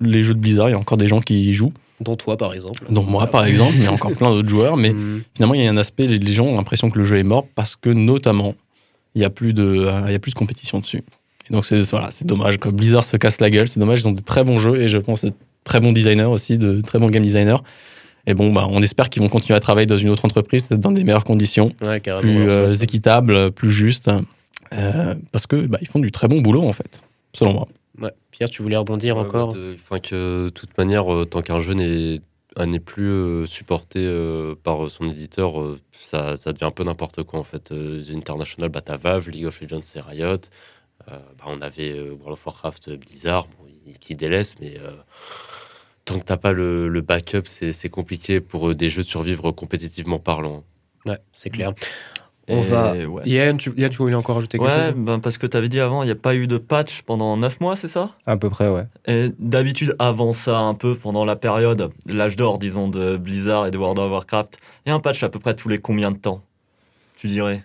les 0.00 0.22
jeux 0.22 0.34
de 0.34 0.38
Blizzard, 0.40 0.68
il 0.68 0.72
y 0.72 0.74
a 0.74 0.78
encore 0.78 0.98
des 0.98 1.08
gens 1.08 1.20
qui 1.20 1.48
y 1.48 1.52
jouent. 1.54 1.72
Dont 2.00 2.16
toi, 2.16 2.36
par 2.38 2.54
exemple. 2.54 2.82
Dont 2.88 3.02
moi, 3.04 3.26
par 3.26 3.44
exemple. 3.44 3.72
Il 3.76 3.82
y 3.84 3.86
a 3.86 3.92
encore 3.92 4.12
plein 4.12 4.30
d'autres 4.30 4.48
joueurs. 4.48 4.76
Mais 4.78 4.90
Mm. 4.94 5.22
finalement, 5.34 5.54
il 5.54 5.62
y 5.62 5.66
a 5.66 5.70
un 5.70 5.76
aspect, 5.76 6.06
les 6.06 6.32
gens 6.32 6.46
ont 6.46 6.56
l'impression 6.56 6.88
que 6.90 6.98
le 6.98 7.04
jeu 7.04 7.18
est 7.18 7.24
mort 7.24 7.46
parce 7.54 7.76
que, 7.76 7.90
notamment, 7.90 8.54
il 9.14 9.18
n'y 9.18 9.24
a, 9.24 9.30
plus 9.30 9.52
de, 9.52 9.86
il 10.06 10.12
y 10.12 10.14
a 10.14 10.18
plus 10.18 10.30
de 10.32 10.36
compétition 10.38 10.78
dessus. 10.78 11.02
Et 11.50 11.52
donc, 11.52 11.66
c'est 11.66 11.80
voilà, 11.90 12.10
dommage 12.24 12.58
que 12.58 12.68
Blizzard 12.70 13.04
se 13.04 13.16
casse 13.18 13.40
la 13.40 13.50
gueule. 13.50 13.68
C'est 13.68 13.80
dommage, 13.80 14.00
ils 14.00 14.08
ont 14.08 14.12
de 14.12 14.20
très 14.22 14.44
bons 14.44 14.58
jeux 14.58 14.80
et 14.80 14.88
je 14.88 14.96
pense 14.98 15.24
de 15.24 15.32
très 15.64 15.80
bons 15.80 15.92
designers 15.92 16.24
aussi, 16.24 16.56
de 16.56 16.80
très 16.80 16.98
bons 16.98 17.08
game 17.08 17.22
designers. 17.22 17.56
Et 18.26 18.32
bon, 18.34 18.50
bah, 18.52 18.66
on 18.70 18.82
espère 18.82 19.10
qu'ils 19.10 19.20
vont 19.22 19.28
continuer 19.28 19.56
à 19.56 19.60
travailler 19.60 19.86
dans 19.86 19.98
une 19.98 20.08
autre 20.10 20.24
entreprise, 20.24 20.62
peut-être 20.62 20.80
dans 20.80 20.92
des 20.92 21.04
meilleures 21.04 21.24
conditions, 21.24 21.72
Ouais, 21.82 22.00
plus 22.00 22.48
euh, 22.48 22.72
équitables, 22.72 23.50
plus 23.50 23.70
justes. 23.72 24.10
Euh, 24.72 25.14
parce 25.32 25.46
que 25.46 25.66
bah, 25.66 25.78
ils 25.80 25.88
font 25.88 25.98
du 25.98 26.10
très 26.12 26.28
bon 26.28 26.40
boulot, 26.40 26.62
en 26.62 26.72
fait, 26.72 27.02
selon 27.32 27.52
moi. 27.54 27.68
Ouais. 27.98 28.12
Pierre, 28.30 28.48
tu 28.50 28.62
voulais 28.62 28.76
rebondir 28.76 29.16
Ouais, 29.16 29.24
encore 29.24 29.52
de- 29.54 29.74
Enfin, 29.80 29.98
que 30.00 30.44
de 30.46 30.50
toute 30.50 30.76
manière, 30.78 31.12
euh, 31.12 31.24
tant 31.26 31.42
qu'un 31.42 31.58
jeu 31.60 31.74
n'est 31.74 32.20
n'est 32.58 32.80
plus 32.80 33.08
euh, 33.08 33.46
supporté 33.46 34.00
euh, 34.04 34.54
par 34.60 34.90
son 34.90 35.08
éditeur, 35.08 35.60
euh, 35.60 35.78
ça, 35.92 36.36
ça 36.36 36.52
devient 36.52 36.64
un 36.64 36.70
peu 36.72 36.82
n'importe 36.82 37.22
quoi 37.22 37.38
en 37.38 37.44
fait. 37.44 37.70
Euh, 37.72 38.02
The 38.02 38.10
International, 38.16 38.68
bah, 38.70 38.82
Valve, 38.96 39.28
League 39.30 39.46
of 39.46 39.60
Legends, 39.60 39.82
c'est 39.82 40.00
Riot. 40.00 40.26
Euh, 41.08 41.16
bah, 41.38 41.44
on 41.46 41.60
avait 41.60 41.92
World 42.00 42.32
of 42.32 42.46
Warcraft, 42.46 42.90
Blizzard, 42.96 43.46
bon, 43.58 43.66
qui 44.00 44.14
délaisse, 44.16 44.54
mais 44.60 44.76
euh, 44.78 44.90
tant 46.04 46.18
que 46.18 46.24
t'as 46.24 46.36
pas 46.36 46.52
le, 46.52 46.88
le 46.88 47.00
backup, 47.02 47.42
c'est 47.46 47.88
compliqué 47.88 48.40
pour 48.40 48.74
des 48.74 48.88
jeux 48.88 49.02
de 49.02 49.08
survivre 49.08 49.50
compétitivement 49.52 50.18
parlant. 50.18 50.64
Ouais, 51.06 51.18
c'est 51.32 51.50
clair. 51.50 51.72
On 52.50 52.60
va. 52.62 52.92
ouais. 52.94 53.22
Yann, 53.26 53.56
tu, 53.56 53.72
Yann, 53.76 53.90
tu 53.90 53.98
voulais 53.98 54.14
encore 54.14 54.38
ajouter 54.38 54.58
quelque 54.58 54.68
Ouais, 54.70 54.86
chose 54.86 54.94
ben 54.96 55.18
parce 55.20 55.38
que 55.38 55.46
tu 55.46 55.56
avais 55.56 55.68
dit 55.68 55.80
avant, 55.80 56.02
il 56.02 56.06
n'y 56.06 56.12
a 56.12 56.16
pas 56.16 56.34
eu 56.34 56.46
de 56.46 56.58
patch 56.58 57.02
pendant 57.02 57.36
9 57.36 57.60
mois, 57.60 57.76
c'est 57.76 57.88
ça? 57.88 58.10
À 58.26 58.36
peu 58.36 58.50
près, 58.50 58.68
ouais. 58.68 58.86
Et 59.06 59.30
d'habitude, 59.38 59.94
avant 59.98 60.32
ça, 60.32 60.58
un 60.58 60.74
peu 60.74 60.94
pendant 60.94 61.24
la 61.24 61.36
période, 61.36 61.90
l'âge 62.06 62.36
d'or, 62.36 62.58
disons, 62.58 62.88
de 62.88 63.16
Blizzard 63.16 63.66
et 63.66 63.70
de 63.70 63.78
World 63.78 63.98
of 63.98 64.10
Warcraft, 64.10 64.58
il 64.86 64.90
y 64.90 64.92
a 64.92 64.94
un 64.94 65.00
patch 65.00 65.22
à 65.22 65.28
peu 65.28 65.38
près 65.38 65.54
tous 65.54 65.68
les 65.68 65.78
combien 65.78 66.10
de 66.10 66.18
temps? 66.18 66.42
Tu 67.16 67.26
dirais? 67.28 67.62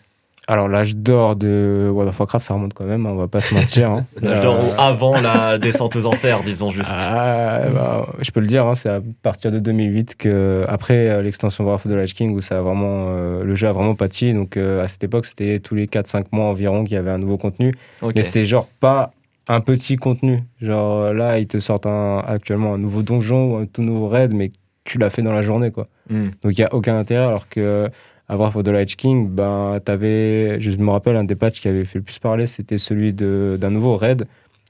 Alors, 0.48 0.68
l'âge 0.70 0.96
d'or 0.96 1.36
de 1.36 1.90
World 1.92 2.10
of 2.10 2.20
Warcraft, 2.20 2.46
ça 2.46 2.54
remonte 2.54 2.74
quand 2.76 2.86
même, 2.86 3.06
hein, 3.08 3.10
on 3.14 3.16
va 3.16 3.28
pas 3.28 3.42
se 3.42 3.56
mentir. 3.56 3.90
hein. 3.90 4.06
L'âge 4.22 4.38
Euh, 4.40 4.42
d'or 4.44 4.60
ou 4.60 4.70
avant 4.80 5.20
la 5.20 5.58
descente 5.58 5.96
aux 5.96 6.06
enfers, 6.06 6.44
disons 6.44 6.70
juste. 6.70 6.96
Ah, 7.00 7.62
bah, 7.74 8.08
je 8.22 8.30
peux 8.30 8.42
le 8.42 8.46
dire, 8.48 8.64
hein, 8.68 8.76
c'est 8.76 8.90
à 8.90 9.00
partir 9.24 9.52
de 9.52 9.58
2008 9.60 10.16
que, 10.16 10.64
après 10.68 11.10
euh, 11.10 11.24
l'extension 11.24 11.64
Wrath 11.64 11.86
of 11.88 11.92
the 11.92 11.96
Lich 11.96 12.14
King, 12.14 12.36
où 12.36 12.42
ça 12.42 12.60
a 12.60 12.62
vraiment, 12.62 13.08
euh, 13.10 13.44
le 13.44 13.56
jeu 13.56 13.68
a 13.68 13.72
vraiment 13.72 13.96
pâti. 13.96 14.34
Donc, 14.34 14.56
euh, 14.56 14.84
à 14.84 14.88
cette 14.88 15.04
époque, 15.04 15.26
c'était 15.26 15.60
tous 15.60 15.74
les 15.74 15.88
4-5 15.88 16.26
mois 16.32 16.46
environ 16.46 16.84
qu'il 16.84 16.94
y 16.94 16.98
avait 17.00 17.10
un 17.12 17.18
nouveau 17.18 17.38
contenu. 17.38 17.74
Mais 18.16 18.22
c'est 18.22 18.46
genre 18.46 18.68
pas 18.80 19.14
un 19.48 19.62
petit 19.62 19.96
contenu. 19.96 20.44
Genre 20.62 20.98
euh, 21.06 21.14
là, 21.14 21.40
ils 21.40 21.48
te 21.48 21.58
sortent 21.58 21.88
un- 21.88 22.20
actuellement 22.20 22.76
un 22.76 22.78
nouveau 22.78 23.02
donjon 23.02 23.54
ou 23.54 23.56
un 23.58 23.66
tout 23.66 23.82
nouveau 23.82 24.10
raid, 24.10 24.34
mais 24.34 24.52
tu 24.84 25.00
l'as 25.00 25.10
fait 25.10 25.24
dans 25.24 25.34
la 25.34 25.42
journée, 25.42 25.72
quoi. 25.72 25.88
Hmm. 26.12 26.26
Donc 26.44 26.52
il 26.56 26.62
n'y 26.62 26.66
a 26.66 26.74
aucun 26.76 26.96
intérêt, 27.00 27.26
alors 27.26 27.50
que 27.50 27.90
Wrath 28.30 28.56
of 28.56 28.64
the 28.64 28.70
Lich 28.70 28.98
King, 28.98 29.30
ben, 29.30 29.80
avais, 29.86 30.60
je 30.60 30.72
me 30.72 30.90
rappelle, 30.90 31.16
un 31.16 31.24
des 31.24 31.36
patchs 31.36 31.62
qui 31.62 31.68
avait 31.68 31.86
fait 31.86 32.00
le 32.00 32.04
plus 32.04 32.20
parler, 32.20 32.48
c'était 32.48 32.78
celui 32.78 33.14
d'un 33.14 33.70
nouveau 33.70 33.96
raid 33.96 34.28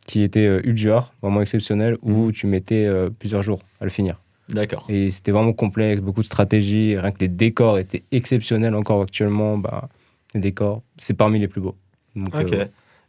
qui 0.07 0.21
était 0.21 0.45
euh, 0.45 0.61
Ulduar, 0.63 1.13
vraiment 1.21 1.41
exceptionnel, 1.41 1.97
où 2.03 2.31
tu 2.31 2.45
mettais 2.47 2.85
euh, 2.85 3.09
plusieurs 3.17 3.41
jours 3.41 3.59
à 3.81 3.85
le 3.85 3.89
finir. 3.89 4.19
D'accord. 4.49 4.85
Et 4.89 5.09
c'était 5.09 5.31
vraiment 5.31 5.53
complexe, 5.53 6.01
beaucoup 6.01 6.21
de 6.21 6.25
stratégie, 6.27 6.95
rien 6.97 7.11
que 7.11 7.19
les 7.19 7.27
décors 7.27 7.79
étaient 7.79 8.03
exceptionnels 8.11 8.75
encore 8.75 9.01
actuellement. 9.01 9.57
Bah, 9.57 9.89
les 10.35 10.41
décors, 10.41 10.83
c'est 10.97 11.15
parmi 11.15 11.39
les 11.39 11.47
plus 11.47 11.61
beaux. 11.61 11.75
Donc, 12.15 12.35
Ok. 12.35 12.53
euh, 12.53 12.65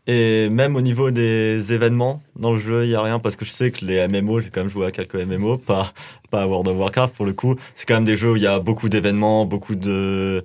Et 0.06 0.48
même 0.50 0.76
au 0.76 0.80
niveau 0.82 1.10
des 1.10 1.72
événements 1.72 2.22
dans 2.36 2.52
le 2.52 2.58
jeu, 2.58 2.84
il 2.84 2.88
n'y 2.90 2.94
a 2.94 3.02
rien 3.02 3.18
parce 3.18 3.34
que 3.34 3.44
je 3.44 3.50
sais 3.50 3.72
que 3.72 3.84
les 3.84 4.06
MMO, 4.06 4.40
j'ai 4.40 4.50
quand 4.50 4.60
même 4.60 4.70
joué 4.70 4.86
à 4.86 4.90
quelques 4.92 5.16
MMO, 5.16 5.58
pas, 5.58 5.92
pas 6.30 6.42
à 6.42 6.46
World 6.46 6.68
of 6.68 6.76
Warcraft 6.76 7.14
pour 7.14 7.26
le 7.26 7.32
coup. 7.32 7.56
C'est 7.74 7.86
quand 7.86 7.94
même 7.94 8.04
des 8.04 8.16
jeux 8.16 8.32
où 8.32 8.36
il 8.36 8.42
y 8.42 8.46
a 8.46 8.60
beaucoup 8.60 8.88
d'événements, 8.88 9.46
beaucoup 9.46 9.74
de, 9.74 10.44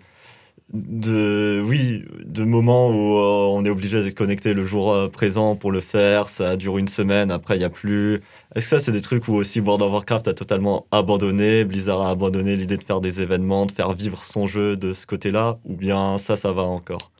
de, 0.73 1.61
oui, 1.65 2.03
de 2.23 2.43
moments 2.43 2.89
où 2.89 3.17
euh, 3.17 3.55
on 3.55 3.65
est 3.65 3.69
obligé 3.69 4.01
d'être 4.03 4.15
connecté 4.15 4.53
le 4.53 4.65
jour 4.65 4.91
euh, 4.91 5.09
présent 5.09 5.55
pour 5.55 5.71
le 5.71 5.81
faire. 5.81 6.29
Ça 6.29 6.55
dure 6.55 6.77
une 6.77 6.87
semaine, 6.87 7.29
après 7.29 7.55
il 7.55 7.59
n'y 7.59 7.65
a 7.65 7.69
plus. 7.69 8.15
Est-ce 8.55 8.65
que 8.65 8.69
ça, 8.69 8.79
c'est 8.79 8.91
des 8.91 9.01
trucs 9.01 9.27
où 9.27 9.33
aussi 9.33 9.59
World 9.59 9.83
of 9.83 9.91
Warcraft 9.91 10.27
a 10.27 10.33
totalement 10.33 10.85
abandonné, 10.91 11.65
Blizzard 11.65 12.01
a 12.01 12.09
abandonné 12.09 12.55
l'idée 12.55 12.77
de 12.77 12.83
faire 12.83 13.01
des 13.01 13.21
événements, 13.21 13.65
de 13.65 13.71
faire 13.71 13.93
vivre 13.93 14.23
son 14.23 14.47
jeu 14.47 14.77
de 14.77 14.93
ce 14.93 15.05
côté-là, 15.05 15.59
ou 15.65 15.75
bien 15.75 16.17
ça, 16.17 16.35
ça 16.35 16.51
va 16.51 16.63
encore? 16.63 17.11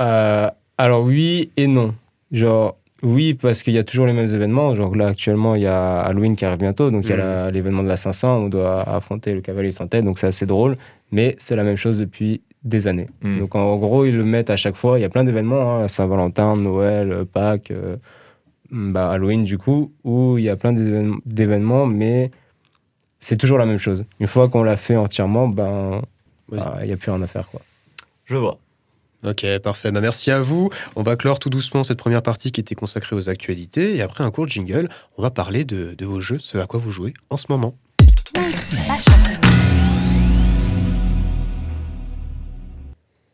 Euh, 0.00 0.48
alors 0.78 1.02
oui 1.04 1.50
et 1.56 1.66
non. 1.66 1.94
Genre 2.32 2.76
oui 3.02 3.34
parce 3.34 3.62
qu'il 3.62 3.74
y 3.74 3.78
a 3.78 3.84
toujours 3.84 4.06
les 4.06 4.12
mêmes 4.12 4.32
événements. 4.34 4.74
Genre 4.74 4.94
là 4.96 5.06
actuellement 5.08 5.54
il 5.54 5.62
y 5.62 5.66
a 5.66 6.00
Halloween 6.00 6.34
qui 6.36 6.44
arrive 6.44 6.58
bientôt, 6.58 6.90
donc 6.90 7.04
il 7.04 7.10
y 7.10 7.12
a 7.14 7.46
Mhm. 7.46 7.52
l'événement 7.52 7.82
de 7.82 7.88
la 7.88 7.96
500 7.96 8.38
où 8.38 8.44
on 8.46 8.48
doit 8.48 8.82
affronter 8.82 9.34
le 9.34 9.40
cavalier 9.40 9.72
sans 9.72 9.86
tête, 9.86 10.04
donc 10.04 10.18
c'est 10.18 10.26
assez 10.26 10.46
drôle. 10.46 10.76
Mais 11.12 11.36
c'est 11.38 11.56
la 11.56 11.64
même 11.64 11.76
chose 11.76 11.98
depuis 11.98 12.42
des 12.64 12.86
années. 12.86 13.08
Hmm. 13.22 13.38
Donc 13.38 13.54
en 13.54 13.76
gros 13.76 14.04
ils 14.04 14.16
le 14.16 14.24
mettent 14.24 14.50
à 14.50 14.56
chaque 14.56 14.76
fois. 14.76 14.98
Il 14.98 15.02
y 15.02 15.04
a 15.04 15.08
plein 15.08 15.24
d'événements, 15.24 15.76
hein, 15.80 15.88
Saint-Valentin, 15.88 16.56
Noël, 16.56 17.12
euh, 17.12 17.24
Pâques, 17.24 17.70
euh, 17.70 17.96
bah, 18.70 19.10
Halloween 19.10 19.44
du 19.44 19.56
coup, 19.58 19.92
où 20.04 20.36
il 20.38 20.44
y 20.44 20.48
a 20.50 20.56
plein 20.56 20.72
d'événements- 20.72 21.86
mais 21.86 22.30
c'est 23.20 23.36
toujours 23.36 23.58
la 23.58 23.64
même 23.66 23.78
chose. 23.78 24.04
Une 24.20 24.26
fois 24.26 24.48
qu'on 24.48 24.62
l'a 24.64 24.76
fait 24.76 24.96
entièrement, 24.96 25.48
ben 25.48 26.02
Oui. 26.50 26.58
bah, 26.58 26.78
il 26.82 26.86
n'y 26.88 26.92
a 26.92 26.96
plus 26.96 27.10
rien 27.10 27.22
à 27.22 27.26
faire 27.26 27.48
quoi. 27.48 27.60
Je 28.26 28.36
vois. 28.36 28.58
Ok, 29.24 29.44
parfait. 29.62 29.90
Bah, 29.90 30.00
merci 30.00 30.30
à 30.30 30.40
vous. 30.40 30.70
On 30.94 31.02
va 31.02 31.16
clore 31.16 31.40
tout 31.40 31.50
doucement 31.50 31.82
cette 31.82 31.98
première 31.98 32.22
partie 32.22 32.52
qui 32.52 32.60
était 32.60 32.76
consacrée 32.76 33.16
aux 33.16 33.28
actualités. 33.28 33.96
Et 33.96 34.02
après 34.02 34.22
un 34.22 34.30
court 34.30 34.48
jingle, 34.48 34.88
on 35.16 35.22
va 35.22 35.30
parler 35.30 35.64
de, 35.64 35.94
de 35.94 36.06
vos 36.06 36.20
jeux, 36.20 36.38
ce 36.38 36.58
à 36.58 36.66
quoi 36.66 36.78
vous 36.78 36.90
jouez 36.92 37.14
en 37.28 37.36
ce 37.36 37.46
moment. 37.48 37.74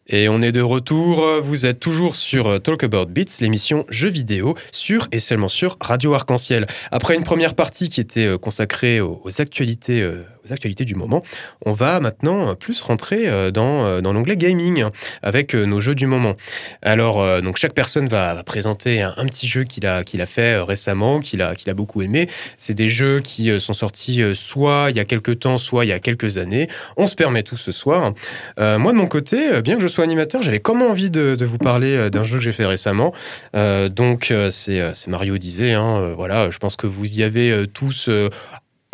Et 0.06 0.28
on 0.28 0.42
est 0.42 0.52
de 0.52 0.60
retour. 0.60 1.26
Vous 1.42 1.66
êtes 1.66 1.80
toujours 1.80 2.16
sur 2.16 2.62
Talk 2.62 2.84
About 2.84 3.06
Beats, 3.06 3.40
l'émission 3.40 3.84
jeux 3.88 4.10
vidéo 4.10 4.54
sur 4.70 5.08
et 5.12 5.18
seulement 5.18 5.48
sur 5.48 5.76
Radio 5.80 6.14
Arc-en-Ciel. 6.14 6.66
Après 6.90 7.14
une 7.14 7.24
première 7.24 7.54
partie 7.54 7.88
qui 7.88 8.00
était 8.00 8.26
euh, 8.26 8.38
consacrée 8.38 9.00
aux, 9.00 9.20
aux 9.24 9.40
actualités, 9.40 10.02
euh, 10.02 10.22
actualités 10.50 10.84
du 10.84 10.94
moment, 10.94 11.22
on 11.64 11.72
va 11.72 12.00
maintenant 12.00 12.54
plus 12.54 12.80
rentrer 12.80 13.28
euh, 13.28 13.50
dans, 13.50 13.84
euh, 13.84 14.00
dans 14.00 14.12
l'onglet 14.12 14.36
gaming 14.36 14.84
avec 15.22 15.54
euh, 15.54 15.64
nos 15.64 15.80
jeux 15.80 15.94
du 15.94 16.06
moment. 16.06 16.34
Alors, 16.82 17.42
donc 17.42 17.56
chaque 17.56 17.74
personne 17.74 18.08
va, 18.08 18.42
présenter 18.44 19.02
un, 19.02 19.26
petit 19.26 19.46
jeu 19.46 19.64
qu'il 19.64 19.86
a, 19.86 19.98
a 19.98 20.26
fait 20.26 20.58
récemment, 20.58 21.20
qu'il 21.20 21.42
a, 21.42 21.54
a 21.66 21.74
beaucoup 21.74 22.02
aimé. 22.02 22.28
C'est 22.58 22.74
des 22.74 22.88
jeux 22.88 23.20
qui 23.20 23.58
sont 23.60 23.72
sortis 23.72 24.22
soit 24.34 24.86
il 24.90 24.96
y 24.96 25.00
a 25.00 25.04
quelques 25.04 25.40
temps, 25.40 25.58
soit 25.58 25.84
il 25.84 25.88
y 25.88 25.92
a 25.92 25.98
quelques 25.98 26.38
années. 26.38 26.68
On 26.96 27.06
se 27.06 27.14
permet 27.14 27.42
tout 27.42 27.56
ce 27.56 27.72
soir. 27.72 28.12
Moi, 28.58 28.92
de 28.92 28.96
mon 28.96 29.06
côté, 29.06 29.62
bien 29.62 29.76
que 29.76 29.82
je 29.82 29.88
sois 29.88 30.04
animateur, 30.04 30.42
j'avais 30.42 30.60
comme 30.60 30.82
envie 30.82 31.10
de, 31.10 31.36
vous 31.44 31.58
parler 31.58 32.10
d'un 32.10 32.24
jeu 32.24 32.38
que 32.38 32.44
j'ai 32.44 32.52
fait 32.52 32.66
récemment. 32.66 33.12
Donc, 33.54 34.32
c'est 34.50 35.06
Mario 35.06 35.38
Disney. 35.38 35.72
Hein, 35.72 36.12
voilà, 36.16 36.50
je 36.50 36.58
pense 36.58 36.76
que 36.76 36.86
vous 36.86 37.18
y 37.18 37.22
avez 37.22 37.64
tous 37.72 38.08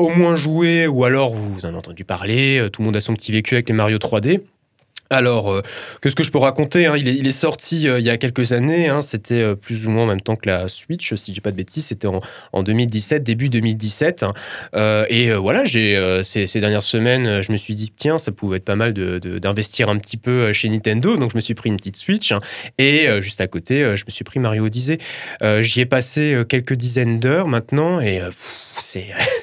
au 0.01 0.09
moins 0.11 0.35
joué 0.37 0.87
ou 0.87 1.05
alors 1.05 1.35
vous 1.35 1.65
en 1.65 1.69
avez 1.69 1.77
entendu 1.79 2.05
parler. 2.05 2.59
Euh, 2.59 2.69
Tout 2.69 2.83
le 2.83 2.87
monde 2.87 2.97
a 2.97 3.01
son 3.01 3.15
petit 3.15 3.33
vécu 3.33 3.55
avec 3.55 3.69
les 3.69 3.75
Mario 3.75 3.99
3D. 3.99 4.41
Alors, 5.13 5.51
euh, 5.53 5.61
qu'est-ce 6.01 6.15
que 6.15 6.23
je 6.23 6.31
peux 6.31 6.39
raconter 6.39 6.87
hein 6.87 6.95
il, 6.97 7.27
est, 7.27 7.33
sorti 7.33 7.89
euh, 7.89 7.99
il 7.99 8.05
y 8.05 8.11
a 8.11 8.17
quelques 8.17 8.53
années. 8.53 8.89
hein, 8.89 9.01
C'était 9.01 9.43
euh, 9.43 9.57
plus 9.57 9.89
ou 9.89 9.91
moins 9.91 10.05
en 10.05 10.07
même 10.07 10.21
temps 10.21 10.37
que 10.37 10.49
la 10.49 10.69
Switch, 10.69 11.13
si 11.17 11.33
dis 11.33 11.41
pas 11.41 11.51
de 11.51 11.57
bêtises. 11.57 11.87
C'était 11.87 12.07
en, 12.07 12.21
en 12.53 12.63
2017, 12.63 13.25
début 13.25 13.49
2017. 13.49 14.23
hein. 14.23 14.33
Et 15.09 15.33
voilà, 15.33 15.65
j'ai 15.65 16.21
ces, 16.23 16.47
dernières 16.61 16.83
semaines, 16.85 17.43
je 17.43 17.51
me 17.51 17.57
suis 17.57 17.75
dit 17.75 17.91
tiens, 17.95 18.21
ça 18.21 18.31
pouvait 18.31 18.59
être 18.59 18.65
pas 18.65 18.77
mal 18.77 18.93
de- 18.95 19.19
de- 19.19 19.41
d'investir 19.41 19.89
un 19.89 19.97
petit 19.97 20.17
peu 20.17 20.53
chez 20.53 20.69
Nintendo. 20.69 21.17
Donc, 21.17 21.33
je 21.33 21.37
me 21.37 21.41
suis 21.41 21.55
pris 21.55 21.71
une 21.71 21.77
petite 21.77 21.97
Switch. 21.97 22.33
et 22.79 23.09
juste 23.21 23.41
à 23.41 23.49
côté, 23.49 23.97
je 23.97 24.05
me 24.07 24.11
suis 24.13 24.23
pris 24.23 24.39
Mario 24.39 24.67
Odyssey. 24.67 24.99
J'y 25.63 25.81
ai 25.81 25.87
passé 25.87 26.41
quelques 26.49 26.75
dizaines 26.75 27.19
d'heures 27.19 27.49
maintenant. 27.49 28.01
Et 28.01 28.21
c'est 28.81 29.07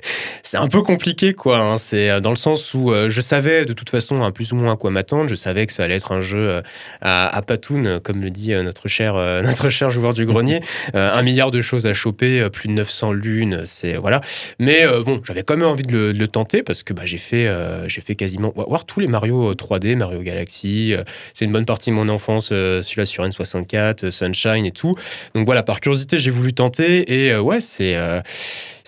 c'est 0.47 0.57
un 0.57 0.67
peu 0.67 0.81
compliqué, 0.81 1.33
quoi. 1.33 1.59
hein. 1.59 1.77
C'est 1.77 2.09
euh, 2.09 2.19
dans 2.21 2.29
le 2.29 2.37
sens 2.37 2.73
où 2.73 2.91
euh, 2.91 3.09
je 3.09 3.19
savais 3.19 3.65
de 3.65 3.73
toute 3.73 3.89
façon 3.89 4.21
hein, 4.23 4.31
plus 4.31 4.53
ou 4.53 4.55
moins 4.55 4.73
à 4.73 4.75
quoi 4.77 4.91
m'attendre. 4.91 5.27
Je 5.29 5.35
savais 5.35 5.65
que 5.65 5.73
ça 5.73 5.83
allait 5.83 5.95
être 5.95 6.11
un 6.13 6.21
jeu 6.21 6.49
euh, 6.49 6.61
à, 7.01 7.27
à 7.35 7.41
patoun, 7.41 7.99
comme 7.99 8.21
le 8.21 8.29
dit 8.29 8.53
euh, 8.53 8.63
notre 8.63 8.87
cher, 8.87 9.15
notre 9.43 9.69
cher 9.69 9.91
joueur 9.91 10.13
du 10.13 10.25
grenier. 10.25 10.61
Un 10.93 11.21
milliard 11.21 11.51
de 11.51 11.61
choses 11.61 11.85
à 11.85 11.93
choper, 11.93 12.49
plus 12.49 12.69
de 12.69 12.73
900 12.73 13.11
lunes, 13.11 13.63
c'est 13.65 13.95
voilà. 13.95 14.21
Mais 14.59 14.85
bon, 15.03 15.21
j'avais 15.25 15.43
quand 15.43 15.57
même 15.57 15.67
envie 15.67 15.83
de 15.83 15.91
le, 15.91 16.13
de 16.13 16.19
le 16.19 16.27
tenter 16.27 16.63
parce 16.63 16.83
que 16.83 16.93
bah, 16.93 17.03
j'ai 17.05 17.17
fait, 17.17 17.49
j'ai 17.87 18.01
fait 18.01 18.15
quasiment 18.15 18.53
voir 18.55 18.85
tous 18.85 18.99
les 18.99 19.07
Mario 19.07 19.51
euh, 19.51 19.53
3D, 19.53 19.95
Mario 19.95 20.21
Galaxy. 20.21 20.93
c'est 21.33 21.45
une 21.45 21.51
bonne 21.51 21.65
partie 21.65 21.89
de 21.89 21.95
mon 21.95 22.09
enfance, 22.09 22.47
celui-là 22.49 23.05
sur 23.05 23.23
N64, 23.25 24.05
euh, 24.05 24.11
Sunshine 24.11 24.65
et 24.65 24.71
tout. 24.71 24.95
Donc 25.35 25.45
voilà, 25.45 25.63
par 25.63 25.79
curiosité, 25.79 26.17
j'ai 26.17 26.31
voulu 26.31 26.53
tenter 26.53 27.25
et 27.27 27.35
ouais, 27.35 27.61
c'est 27.61 27.95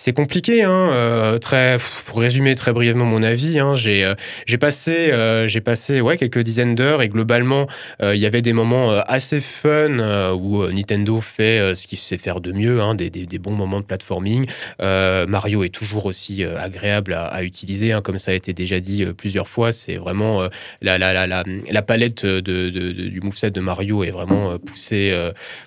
c'est 0.00 0.14
compliqué. 0.14 0.62
Hein, 0.62 1.36
très, 1.42 1.76
pour 2.06 2.20
résumer 2.20 2.56
très 2.56 2.72
brièvement 2.72 3.04
mon 3.04 3.22
avis, 3.22 3.58
hein, 3.58 3.74
j'ai 3.74 4.10
j'ai 4.46 4.56
passé, 4.56 5.12
j'ai 5.46 5.60
passé 5.60 6.00
ouais, 6.00 6.16
quelques 6.16 6.38
dizaines 6.38 6.74
d'heures 6.74 7.02
et 7.02 7.08
globalement, 7.08 7.66
il 8.02 8.16
y 8.16 8.24
avait 8.24 8.40
des 8.40 8.54
moments 8.54 8.92
assez 8.92 9.40
fun 9.40 10.32
où 10.32 10.66
Nintendo 10.68 11.20
fait 11.20 11.74
ce 11.74 11.86
qu'il 11.86 11.98
sait 11.98 12.16
faire 12.16 12.40
de 12.40 12.52
mieux, 12.52 12.80
hein, 12.80 12.94
des, 12.94 13.10
des, 13.10 13.38
bons 13.38 13.52
moments 13.52 13.80
de 13.80 13.84
platforming. 13.84 14.46
Mario 14.78 15.64
est 15.64 15.74
toujours 15.74 16.06
aussi 16.06 16.44
agréable 16.44 17.12
à, 17.12 17.26
à 17.26 17.42
utiliser, 17.42 17.92
hein, 17.92 18.00
comme 18.00 18.16
ça 18.16 18.30
a 18.30 18.34
été 18.34 18.54
déjà 18.54 18.80
dit 18.80 19.04
plusieurs 19.16 19.48
fois. 19.48 19.70
C'est 19.70 19.96
vraiment 19.96 20.48
la, 20.80 20.96
la, 20.96 21.12
la, 21.12 21.26
la, 21.26 21.44
la 21.70 21.82
palette 21.82 22.24
de, 22.24 22.40
de, 22.40 22.70
de, 22.70 22.92
du 22.92 23.20
moveset 23.20 23.50
de 23.50 23.60
Mario 23.60 24.02
est 24.04 24.10
vraiment 24.10 24.58
poussée, 24.58 25.14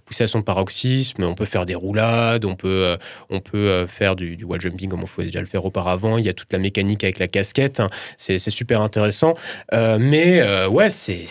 poussée 0.05 0.23
à 0.23 0.27
son 0.27 0.41
paroxysme. 0.41 1.23
On 1.23 1.36
peut 1.36 1.45
faire 1.45 1.67
des 1.67 1.75
roulades, 1.75 2.45
on 2.45 2.55
peut, 2.55 2.97
on 3.29 3.39
peut 3.39 3.86
faire 3.88 4.15
du, 4.15 4.22
du 4.24 4.43
wall 4.43 4.61
jumping 4.61 4.89
comme 4.89 5.03
on 5.03 5.07
pouvait 5.07 5.26
déjà 5.26 5.39
le 5.39 5.45
faire 5.45 5.65
auparavant. 5.65 6.17
Il 6.17 6.26
y 6.26 6.30
a 6.30 6.34
toute 6.34 6.51
la 6.51 6.59
mécanique 6.59 7.03
avec 7.03 7.19
la 7.19 7.28
casquette. 7.28 7.80
Hein. 7.80 7.89
C'est 8.17 8.39
super 8.39 8.82
intéressant. 8.82 9.36
Euh, 9.74 9.97
mais 9.99 10.41
euh, 10.41 10.67
ouais, 10.67 10.89
c'est 10.89 11.26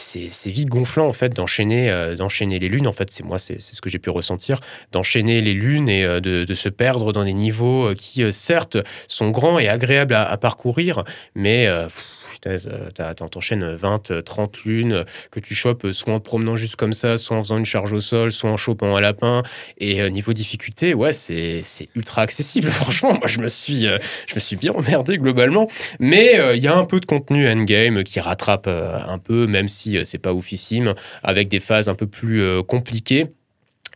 vite 0.47 0.69
gonflant 0.69 1.07
en 1.07 1.13
fait 1.13 1.31
d'enchaîner 1.31 1.91
euh, 1.91 2.15
d'enchaîner 2.15 2.59
les 2.59 2.69
lunes. 2.69 2.87
En 2.87 2.93
fait, 2.93 3.11
c'est 3.11 3.25
moi, 3.25 3.39
c'est 3.39 3.61
ce 3.61 3.81
que 3.81 3.89
j'ai 3.89 3.99
pu 3.99 4.11
ressentir, 4.11 4.61
d'enchaîner 4.93 5.41
les 5.41 5.55
lunes 5.55 5.89
et 5.89 6.21
de, 6.21 6.55
se 6.55 6.69
perdre 6.69 7.13
dans 7.13 7.25
des 7.25 7.33
niveaux 7.33 7.95
qui 7.95 8.31
certes 8.31 8.77
sont 9.09 9.31
grands 9.31 9.59
et 9.59 9.69
agréables 9.69 10.15
à 10.15 10.37
parcourir, 10.37 11.03
mais 11.35 11.67
euh, 12.47 13.15
t'enchaînes 13.31 13.65
20, 13.65 14.25
30 14.25 14.65
lunes 14.65 15.05
que 15.31 15.41
tu 15.41 15.55
chopes 15.55 15.87
soit 15.93 16.15
en 16.15 16.21
promenant 16.21 16.57
juste 16.57 16.77
comme 16.77 16.93
ça, 16.93 17.17
soit 17.17 17.37
en 17.37 17.43
faisant 17.43 17.59
une 17.59 17.65
charge 17.65 17.93
au 17.93 18.01
sol, 18.01 18.33
soit 18.33 18.51
en 18.51 18.57
chopant 18.57 18.97
un 18.97 19.01
lapin. 19.01 19.43
Et 19.79 20.01
euh, 20.01 20.09
niveau 20.09 20.33
difficulté, 20.33 20.95
ouais, 20.95 21.13
c'est 21.13 21.63
ultra 21.95 22.23
accessible. 22.23 22.71
Franchement, 22.71 23.15
moi, 23.15 23.27
je 23.27 23.39
me 23.39 23.49
suis, 23.49 23.87
euh, 23.87 23.99
je 24.27 24.35
me 24.35 24.41
suis 24.41 24.57
bien 24.57 24.73
emmerdé 24.73 25.19
globalement. 25.19 25.69
Mais 26.01 26.39
il 26.55 26.63
y 26.63 26.69
a 26.69 26.75
un 26.75 26.85
peu 26.85 27.01
de 27.01 27.07
contenu 27.07 27.49
endgame 27.49 28.03
qui 28.05 28.21
rattrape 28.21 28.67
un 28.67 29.19
peu, 29.19 29.47
même 29.47 29.69
si 29.69 29.99
c'est 30.05 30.19
pas 30.19 30.33
oufissime, 30.33 30.95
avec 31.23 31.49
des 31.49 31.61
phases 31.61 31.89
un 31.89 31.95
peu 31.95 32.07
plus 32.07 32.63
compliquées. 32.65 33.29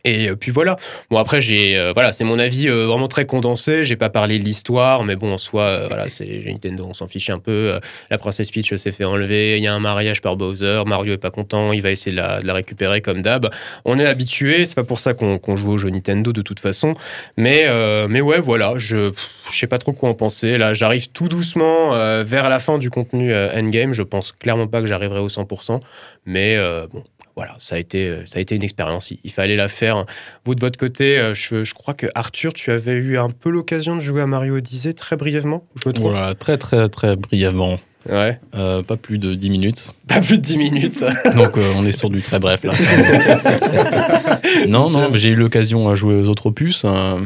Et 0.07 0.29
euh, 0.29 0.35
puis 0.35 0.51
voilà. 0.51 0.77
Bon 1.11 1.17
après 1.17 1.41
j'ai 1.41 1.77
euh, 1.77 1.91
voilà 1.93 2.13
c'est 2.13 2.23
mon 2.23 2.39
avis 2.39 2.69
euh, 2.69 2.85
vraiment 2.85 3.07
très 3.07 3.25
condensé. 3.25 3.83
J'ai 3.83 3.97
pas 3.97 4.09
parlé 4.09 4.39
de 4.39 4.43
l'histoire, 4.43 5.03
mais 5.03 5.17
bon 5.17 5.33
en 5.33 5.37
soi 5.37 5.87
voilà 5.87 6.07
c'est 6.09 6.43
Nintendo 6.45 6.85
on 6.89 6.93
s'en 6.93 7.07
fiche 7.07 7.29
un 7.29 7.39
peu. 7.39 7.79
la 8.09 8.17
princesse 8.17 8.49
Peach 8.51 8.73
s'est 8.75 8.93
fait 8.93 9.03
enlever. 9.03 9.57
Il 9.57 9.63
y 9.63 9.67
a 9.67 9.73
un 9.73 9.79
mariage 9.79 10.21
par 10.21 10.37
Bowser. 10.37 10.83
Mario 10.85 11.13
est 11.13 11.17
pas 11.17 11.31
content. 11.31 11.73
Il 11.73 11.81
va 11.81 11.91
essayer 11.91 12.15
de 12.15 12.21
la, 12.21 12.53
récupérer 12.53 13.01
comme 13.01 13.21
d'hab. 13.21 13.49
On 13.83 13.99
est 13.99 14.05
habitué. 14.05 14.63
C'est 14.63 14.75
pas 14.75 14.85
pour 14.85 14.99
ça 14.99 15.13
qu'on 15.13 15.55
joue 15.55 15.73
au 15.73 15.77
jeu 15.77 15.89
Nintendo 15.89 16.31
de 16.31 16.41
toute 16.41 16.59
façon. 16.59 16.93
Mais 17.35 17.67
mais 18.07 18.21
ouais 18.21 18.39
voilà 18.39 18.73
je 18.77 19.11
je 19.51 19.57
sais 19.57 19.67
pas 19.67 19.77
trop 19.77 19.91
quoi 19.91 20.09
en 20.09 20.13
penser. 20.13 20.57
Là 20.57 20.73
j'arrive 20.73 21.09
tout 21.09 21.27
doucement 21.27 21.91
vers 22.23 22.49
la 22.49 22.59
fin 22.59 22.77
du 22.77 22.89
contenu 22.89 23.35
endgame. 23.35 23.91
Je 23.91 24.03
pense 24.03 24.31
clairement 24.31 24.67
pas 24.67 24.79
que 24.79 24.87
j'arriverai 24.87 25.19
au 25.19 25.27
100%. 25.27 25.81
Mais 26.25 26.57
bon 26.91 27.03
voilà, 27.37 27.53
ça 27.59 27.75
a 27.75 27.77
été, 27.77 28.07
euh, 28.07 28.25
ça 28.25 28.39
a 28.39 28.41
été 28.41 28.55
une 28.55 28.63
expérience. 28.63 29.13
Il, 29.23 29.31
fallait 29.31 29.55
la 29.55 29.67
faire. 29.67 30.05
Vous, 30.43 30.55
de 30.55 30.59
votre 30.59 30.79
côté, 30.79 31.19
euh, 31.19 31.35
je, 31.35 31.71
crois 31.75 31.93
que 31.93 32.07
Arthur, 32.15 32.51
tu 32.51 32.71
avais 32.71 32.93
eu 32.93 33.19
un 33.19 33.29
peu 33.29 33.51
l'occasion 33.51 33.95
de 33.95 34.01
jouer 34.01 34.21
à 34.21 34.25
Mario 34.25 34.57
Odyssey 34.57 34.93
très 34.93 35.17
brièvement. 35.17 35.63
Je 35.75 35.87
me 35.87 35.93
trompe? 35.93 36.09
Voilà, 36.09 36.33
très, 36.33 36.57
très, 36.57 36.89
très 36.89 37.15
brièvement. 37.15 37.77
Ouais. 38.09 38.39
Euh, 38.55 38.81
pas 38.81 38.97
plus 38.97 39.19
de 39.19 39.35
10 39.35 39.51
minutes. 39.51 39.93
Pas 40.07 40.19
plus 40.19 40.39
de 40.39 40.41
10 40.41 40.57
minutes. 40.57 41.05
Donc 41.35 41.57
on 41.57 41.85
est 41.85 41.91
sur 41.91 42.09
du 42.09 42.23
très 42.23 42.39
bref 42.39 42.63
là. 42.63 42.73
non, 44.67 44.89
non, 44.89 45.09
j'ai 45.13 45.29
eu 45.29 45.35
l'occasion 45.35 45.89
à 45.89 45.93
jouer 45.93 46.15
aux 46.15 46.29
autres 46.29 46.47
opus. 46.47 46.85
Hein, 46.85 47.19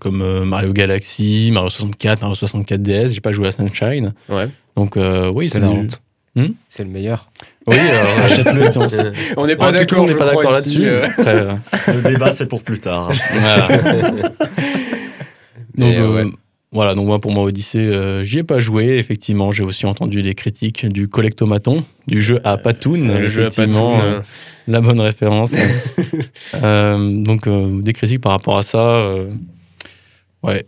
comme 0.00 0.42
Mario 0.42 0.72
Galaxy, 0.72 1.50
Mario 1.52 1.68
64, 1.68 2.22
Mario 2.22 2.34
64 2.34 2.82
DS. 2.82 3.12
J'ai 3.12 3.20
pas 3.20 3.30
joué 3.30 3.46
à 3.46 3.52
Sunshine. 3.52 4.12
Ouais. 4.28 4.48
Donc 4.74 4.98
oui, 5.34 5.48
c'est 5.48 5.60
la 5.60 5.68
honte. 5.68 6.02
Hmm? 6.34 6.48
C'est 6.66 6.82
le 6.82 6.90
meilleur. 6.90 7.30
Oui, 7.66 7.76
euh, 7.78 8.24
achète-le. 8.24 9.12
on 9.36 9.46
n'est 9.46 9.56
pas 9.56 9.70
d'accord. 9.72 10.04
On 10.04 10.06
n'est 10.06 10.14
pas 10.14 10.26
d'accord 10.26 10.52
là-dessus. 10.52 10.86
Euh. 10.86 11.06
Euh, 11.18 11.52
le 11.88 12.02
débat, 12.02 12.32
c'est 12.32 12.46
pour 12.46 12.62
plus 12.62 12.80
tard. 12.80 13.12
donc, 15.76 15.94
voilà. 16.72 16.94
Donc 16.94 17.06
moi, 17.06 17.20
pour 17.20 17.32
moi, 17.32 17.44
Odyssey, 17.44 18.24
j'y 18.24 18.38
ai 18.38 18.42
pas 18.44 18.58
joué. 18.58 18.96
Effectivement, 18.98 19.52
j'ai 19.52 19.64
aussi 19.64 19.84
entendu 19.84 20.22
des 20.22 20.34
critiques 20.34 20.86
du 20.86 21.08
Collectomaton, 21.08 21.84
du 22.06 22.22
jeu 22.22 22.40
à 22.44 22.56
Patoun. 22.56 23.18
le 23.18 23.28
jeu 23.28 23.44
à 23.44 23.50
Patoun. 23.50 24.00
la 24.66 24.80
bonne 24.80 25.00
référence. 25.00 25.52
donc 26.62 27.48
des 27.82 27.92
critiques 27.92 28.22
par 28.22 28.32
rapport 28.32 28.56
à 28.56 28.62
ça. 28.62 29.14
ouais 30.42 30.66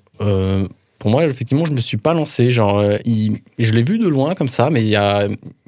pour 1.02 1.10
moi, 1.10 1.24
effectivement, 1.24 1.64
je 1.64 1.72
me 1.72 1.80
suis 1.80 1.96
pas 1.96 2.14
lancé. 2.14 2.52
Genre, 2.52 2.78
euh, 2.78 2.96
je 3.58 3.72
l'ai 3.72 3.82
vu 3.82 3.98
de 3.98 4.06
loin 4.06 4.36
comme 4.36 4.46
ça, 4.46 4.70
mais 4.70 4.92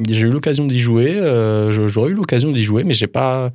j'ai 0.09 0.21
eu 0.21 0.31
l'occasion 0.31 0.65
d'y 0.65 0.79
jouer. 0.79 1.17
Euh, 1.17 1.89
j'aurais 1.89 2.13
eu 2.13 2.15
l'occasion 2.15 2.53
d'y 2.53 2.63
jouer, 2.63 2.85
mais 2.85 2.95
j'ai 2.95 3.09
pas 3.09 3.51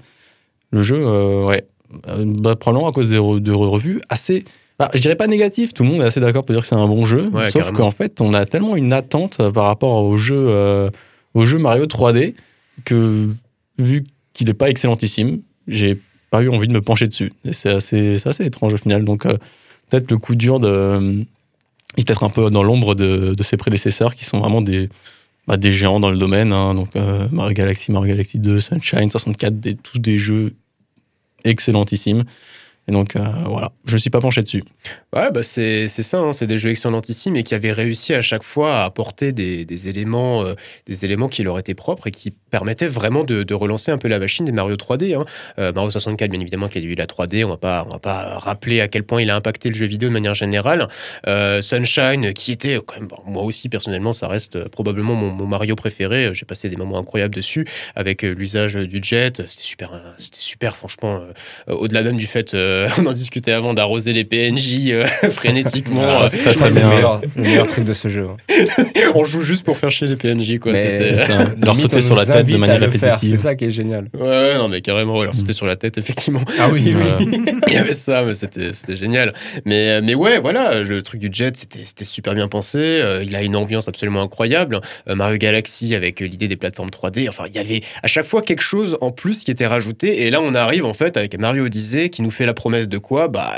le 0.72 0.82
jeu. 0.82 1.02
Euh, 1.02 1.46
ouais, 1.46 1.64
bah, 2.04 2.58
probablement 2.58 2.90
à 2.90 2.92
cause 2.92 3.08
des 3.08 3.16
de 3.16 3.52
revues 3.54 4.02
assez. 4.10 4.44
Bah, 4.78 4.92
je 4.94 5.00
dirais 5.00 5.16
pas 5.16 5.28
négatif. 5.28 5.74
Tout 5.74 5.84
le 5.84 5.90
monde 5.90 6.02
est 6.02 6.04
assez 6.04 6.20
d'accord 6.20 6.44
pour 6.44 6.54
dire 6.54 6.64
que 6.64 6.68
c'est 6.68 6.76
un 6.76 6.86
bon 6.86 7.06
jeu. 7.06 7.32
sauf 7.50 7.72
qu'en 7.72 7.92
fait, 7.92 8.20
on 8.20 8.34
a 8.34 8.46
tellement 8.46 8.76
une 8.76 8.92
attente 8.92 9.42
par 9.54 9.64
rapport 9.64 10.04
au 10.04 10.18
jeu, 10.18 10.90
au 11.34 11.46
jeu 11.46 11.60
Mario 11.60 11.86
3D 11.86 12.36
que 12.84 13.30
vu 13.78 14.04
qu'il 14.34 14.48
n'est 14.48 14.54
pas 14.54 14.70
excellentissime, 14.70 15.40
j'ai 15.70 15.98
pas 16.30 16.42
eu 16.42 16.50
envie 16.50 16.68
de 16.68 16.74
me 16.74 16.82
pencher 16.82 17.08
dessus. 17.08 17.32
C'est 17.54 17.70
assez, 17.70 18.18
assez 18.28 18.44
étrange 18.44 18.74
au 18.74 18.78
final. 18.78 19.06
Donc 19.06 19.24
peut-être 19.24 20.12
le 20.12 20.18
coup 20.18 20.36
dur 20.36 20.60
de 20.60 21.24
il 21.24 21.26
est 21.98 22.06
peut-être 22.06 22.24
un 22.24 22.30
peu 22.30 22.50
dans 22.50 22.64
l'ombre 22.64 22.96
de, 22.96 23.36
ses 23.42 23.58
prédécesseurs 23.58 24.16
qui 24.16 24.26
sont 24.26 24.40
vraiment 24.40 24.62
des, 24.62 24.90
bah, 25.48 25.58
géants 25.60 26.00
dans 26.00 26.12
le 26.12 26.18
domaine. 26.18 26.54
Hein. 26.54 26.76
donc 26.76 26.96
euh, 26.96 27.28
Mario 27.32 27.54
Galaxy, 27.54 27.92
Mario 27.92 28.14
Galaxy 28.14 28.40
2, 28.40 28.60
Sunshine 28.60 29.12
64, 29.12 29.60
des, 29.60 29.76
tous 29.76 30.00
des 30.00 30.18
jeux 30.18 30.54
excellentissimes. 31.44 32.24
Et 32.90 32.92
donc 32.92 33.16
euh, 33.16 33.20
voilà, 33.46 33.72
je 33.86 33.94
ne 33.94 34.00
suis 34.00 34.10
pas 34.10 34.20
penché 34.20 34.42
dessus. 34.42 34.64
Ouais, 35.16 35.30
bah 35.32 35.44
c'est 35.44 35.88
ça, 35.88 36.22
hein. 36.22 36.34
c'est 36.34 36.48
des 36.48 36.58
jeux 36.58 36.72
excellentissimes 36.72 37.36
et 37.36 37.44
qui 37.44 37.54
avaient 37.54 37.72
réussi 37.72 38.16
à 38.16 38.22
chaque 38.22 38.42
fois 38.42 38.78
à 38.78 38.86
apporter 38.86 39.32
des, 39.32 39.64
des 39.64 39.90
éléments, 39.90 40.44
euh, 40.44 40.56
des 40.88 41.06
éléments 41.06 41.28
qui 41.28 41.44
leur 41.44 41.60
étaient 41.60 41.76
propres 41.76 42.08
et 42.08 42.12
qui 42.12 42.32
permettaient 42.32 42.88
vraiment 42.88 43.24
de, 43.24 43.54
relancer 43.54 43.92
un 43.92 44.00
peu 44.00 44.08
la 44.08 44.18
machine 44.18 44.44
des 44.44 44.52
Mario 44.52 44.76
3D. 44.76 45.16
Hein. 45.16 45.26
Euh, 45.60 45.72
Mario 45.72 45.92
64, 45.92 46.32
bien 46.32 46.40
évidemment, 46.40 46.68
qui 46.68 46.80
a 46.80 46.82
eu 46.82 46.96
la 46.96 47.06
3D, 47.06 47.44
on 47.46 47.60
on 47.60 47.92
va 47.92 48.00
pas 48.00 48.40
rappeler 48.40 48.82
à 48.82 48.88
quel 48.88 49.04
point 49.04 49.22
il 49.22 49.30
a 49.30 49.36
impacté 49.36 49.70
le 49.70 49.76
jeu 49.76 49.86
vidéo 49.86 50.10
de 50.10 50.14
manière 50.14 50.34
générale. 50.34 50.88
Sunshine, 51.62 52.34
qui 52.34 52.52
était 52.52 52.80
quand 52.84 53.00
même, 53.00 53.10
moi 53.26 53.44
aussi 53.44 53.70
personnellement, 53.70 54.14
ça 54.14 54.28
reste 54.28 54.68
probablement 54.70 55.14
mon, 55.14 55.30
mon 55.30 55.46
Mario 55.46 55.76
préféré. 55.76 56.30
J'ai 56.34 56.46
passé 56.46 56.70
des 56.70 56.76
moments 56.76 56.98
incroyables 56.98 57.36
dessus 57.36 57.68
avec 57.96 58.22
l'usage 58.22 58.76
du 58.76 59.00
jet. 59.04 59.46
C'était 59.46 59.64
super, 59.64 60.02
c'était 60.18 60.40
super, 60.40 60.76
franchement, 60.76 61.22
au-delà 61.68 62.04
même 62.04 62.18
du 62.18 62.28
fait 62.28 62.56
on 63.00 63.06
en 63.06 63.14
discutait 63.14 63.52
avant 63.52 63.74
d'arroser 63.74 64.14
les 64.14 64.24
PNJ 64.24 64.90
euh, 64.90 65.06
frénétiquement. 65.32 66.06
Ah, 66.08 66.28
c'est 66.28 66.44
le 66.44 66.88
meilleur, 66.88 67.22
le 67.36 67.42
meilleur, 67.42 67.68
truc 67.68 67.86
de 67.86 67.94
ce 67.94 68.08
jeu. 68.08 68.28
Hein. 68.30 68.84
on 69.16 69.24
joue 69.24 69.42
juste 69.42 69.64
pour 69.64 69.78
faire 69.78 69.92
chier 69.92 70.08
les 70.08 70.16
PNJ, 70.16 70.60
quoi. 70.60 70.74
leur 70.74 71.76
sauter 71.78 72.02
sur 72.02 72.16
la 72.16 72.26
tête 72.26 72.48
de 72.48 72.58
manière 72.58 72.80
répétitive. 72.80 73.32
C'est 73.32 73.38
ça 73.38 73.56
qui 73.56 73.66
est 73.66 73.70
génial. 73.70 74.10
Ouais, 74.14 74.56
non, 74.56 74.70
mais 74.70 74.82
carrément, 74.82 75.24
leur 75.24 75.36
sauter 75.36 75.52
mm. 75.52 75.54
sur 75.54 75.66
la 75.66 75.76
tête, 75.76 75.98
effectivement. 75.98 76.42
Ah 76.60 76.70
oui, 76.72 76.96
oui. 76.96 77.40
Il 77.68 77.74
y 77.74 77.78
avait 77.78 77.94
ça, 77.94 78.24
mais 78.24 78.34
c'était 78.34 78.96
génial. 78.96 79.34
Mais, 79.66 80.02
mais 80.02 80.16
ouais, 80.16 80.40
voilà, 80.40 80.82
le 80.82 81.02
truc 81.02 81.20
du 81.20 81.30
jet, 81.32 81.56
c'était 81.56 82.06
super 82.06 82.36
bien 82.36 82.48
pensé. 82.48 82.80
Euh, 82.80 83.24
il 83.24 83.36
a 83.36 83.44
une 83.44 83.56
ambiance 83.56 83.88
absolument 83.88 84.22
incroyable. 84.22 84.82
Mario 85.08 85.38
Galaxy 85.38 85.96
avec 85.96 86.20
l'idée 86.20 86.48
des 86.48 86.56
plateformes 86.56 86.90
3D. 86.90 87.30
Enfin, 87.30 87.46
il 87.48 87.54
y 87.54 87.60
avait 87.60 87.82
à 88.04 88.08
chaque 88.08 88.26
fois 88.26 88.42
quelque 88.42 88.62
chose 88.62 88.98
en 89.02 89.12
plus 89.12 89.44
qui 89.44 89.52
était 89.52 89.68
rajouté. 89.68 90.24
Et 90.24 90.30
là, 90.30 90.42
on 90.42 90.54
arrive 90.54 90.86
en 90.86 90.94
fait 90.94 91.18
avec 91.18 91.38
Mario 91.38 91.66
Odyssey 91.66 92.10
qui 92.10 92.22
nous 92.22 92.32
fait 92.32 92.46
la 92.46 92.54
de 92.70 92.98
quoi 92.98 93.28
Bah, 93.28 93.52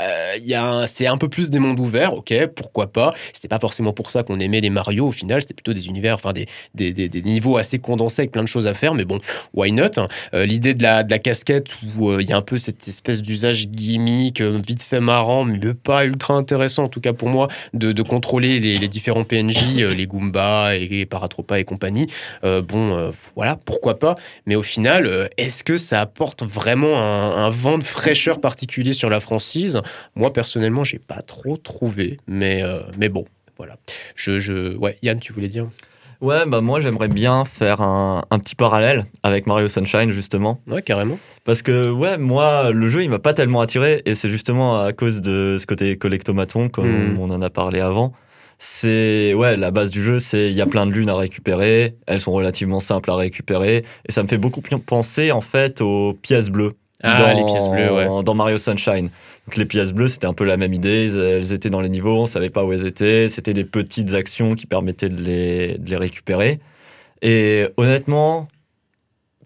c'est 0.86 1.06
un 1.06 1.18
peu 1.18 1.28
plus 1.28 1.50
des 1.50 1.58
mondes 1.58 1.78
ouverts, 1.78 2.14
ok, 2.14 2.34
pourquoi 2.54 2.92
pas. 2.92 3.12
C'était 3.32 3.48
pas 3.48 3.58
forcément 3.58 3.92
pour 3.92 4.10
ça 4.10 4.22
qu'on 4.22 4.38
aimait 4.38 4.60
les 4.60 4.70
Mario 4.70 5.08
au 5.08 5.12
final, 5.12 5.42
c'était 5.42 5.54
plutôt 5.54 5.74
des 5.74 5.86
univers, 5.88 6.14
enfin 6.14 6.32
des, 6.32 6.46
des, 6.74 6.92
des, 6.92 7.22
niveaux 7.22 7.56
assez 7.56 7.78
condensés 7.78 8.22
avec 8.22 8.32
plein 8.32 8.42
de 8.42 8.48
choses 8.48 8.66
à 8.66 8.74
faire, 8.74 8.94
mais 8.94 9.04
bon, 9.04 9.18
why 9.54 9.70
not 9.70 9.98
hein. 9.98 10.08
euh, 10.34 10.46
L'idée 10.46 10.74
de 10.74 10.82
la, 10.82 11.02
de 11.02 11.10
la 11.10 11.18
casquette 11.18 11.76
où 11.98 12.10
euh, 12.10 12.22
il 12.22 12.28
y 12.28 12.32
a 12.32 12.36
un 12.36 12.42
peu 12.42 12.58
cette 12.58 12.88
espèce 12.88 13.22
d'usage 13.22 13.68
gimmick, 13.68 14.40
euh, 14.40 14.60
vite 14.66 14.82
fait 14.82 15.00
marrant, 15.00 15.44
mais 15.44 15.58
pas 15.74 16.04
ultra 16.04 16.34
intéressant 16.34 16.84
en 16.84 16.88
tout 16.88 17.00
cas 17.00 17.12
pour 17.12 17.28
moi, 17.28 17.48
de, 17.74 17.92
de 17.92 18.02
contrôler 18.02 18.60
les, 18.60 18.78
les, 18.78 18.88
différents 18.88 19.24
PNJ, 19.24 19.76
les 19.76 20.06
Goombas 20.06 20.74
et, 20.74 21.00
et 21.00 21.06
Paratropa 21.06 21.60
et 21.60 21.64
compagnie. 21.64 22.06
bon, 22.42 23.12
voilà, 23.36 23.56
pourquoi 23.64 23.98
pas, 23.98 24.16
mais 24.46 24.56
au 24.56 24.62
final, 24.62 25.28
est-ce 25.36 25.62
que 25.64 25.76
ça 25.76 26.00
apporte 26.00 26.42
vraiment 26.42 26.98
un 26.98 27.50
vent 27.50 27.78
de 27.78 27.84
fraîcheur 27.84 28.40
particulier 28.40 28.91
sur 28.92 29.10
la 29.10 29.20
franchise. 29.20 29.80
Moi, 30.14 30.32
personnellement, 30.32 30.84
j'ai 30.84 30.98
pas 30.98 31.22
trop 31.22 31.56
trouvé, 31.56 32.18
mais, 32.26 32.62
euh, 32.62 32.80
mais 32.98 33.08
bon, 33.08 33.24
voilà. 33.56 33.76
Je, 34.14 34.38
je... 34.38 34.76
Ouais, 34.76 34.96
Yann, 35.02 35.18
tu 35.20 35.32
voulais 35.32 35.48
dire? 35.48 35.68
Ouais, 36.20 36.46
bah 36.46 36.60
moi 36.60 36.78
j'aimerais 36.78 37.08
bien 37.08 37.44
faire 37.44 37.80
un, 37.80 38.22
un 38.30 38.38
petit 38.38 38.54
parallèle 38.54 39.06
avec 39.24 39.48
Mario 39.48 39.66
Sunshine 39.66 40.12
justement. 40.12 40.60
Ouais, 40.68 40.80
carrément. 40.80 41.18
Parce 41.44 41.62
que 41.62 41.90
ouais, 41.90 42.16
moi 42.16 42.70
le 42.70 42.88
jeu 42.88 43.02
il 43.02 43.10
m'a 43.10 43.18
pas 43.18 43.34
tellement 43.34 43.60
attiré 43.60 44.02
et 44.06 44.14
c'est 44.14 44.28
justement 44.28 44.80
à 44.84 44.92
cause 44.92 45.20
de 45.20 45.56
ce 45.60 45.66
côté 45.66 45.98
collectomaton 45.98 46.68
comme 46.68 47.14
Mm. 47.14 47.18
on 47.18 47.28
en 47.30 47.42
a 47.42 47.50
parlé 47.50 47.80
avant. 47.80 48.12
C'est 48.60 49.34
ouais, 49.34 49.56
la 49.56 49.72
base 49.72 49.90
du 49.90 50.04
jeu 50.04 50.20
c'est 50.20 50.48
il 50.48 50.54
y 50.54 50.60
a 50.60 50.66
plein 50.66 50.86
de 50.86 50.92
lunes 50.92 51.08
à 51.08 51.16
récupérer, 51.16 51.96
elles 52.06 52.20
sont 52.20 52.30
relativement 52.30 52.78
simples 52.78 53.10
à 53.10 53.16
récupérer 53.16 53.84
et 54.08 54.12
ça 54.12 54.22
me 54.22 54.28
fait 54.28 54.38
beaucoup 54.38 54.60
penser 54.60 55.32
en 55.32 55.40
fait 55.40 55.80
aux 55.80 56.14
pièces 56.14 56.50
bleues. 56.50 56.70
Ah, 57.02 57.32
dans, 57.32 57.36
les 57.38 57.44
pièces 57.52 57.68
bleues, 57.68 57.92
ouais. 57.94 58.22
dans 58.24 58.34
Mario 58.34 58.58
Sunshine. 58.58 59.10
Donc 59.46 59.56
les 59.56 59.64
pièces 59.64 59.92
bleues, 59.92 60.08
c'était 60.08 60.26
un 60.26 60.34
peu 60.34 60.44
la 60.44 60.56
même 60.56 60.72
idée. 60.72 61.16
Elles- 61.16 61.52
étaient 61.52 61.70
dans 61.70 61.80
les 61.80 61.88
niveaux, 61.88 62.16
on 62.22 62.26
savait 62.26 62.50
pas 62.50 62.64
où 62.64 62.72
elles 62.72 62.86
étaient. 62.86 63.28
C'était 63.28 63.52
des 63.54 63.64
petites 63.64 64.14
actions 64.14 64.54
qui 64.54 64.66
permettaient 64.66 65.08
de 65.08 65.20
les, 65.20 65.78
de 65.78 65.90
les 65.90 65.96
récupérer. 65.96 66.60
Et 67.22 67.66
honnêtement, 67.76 68.48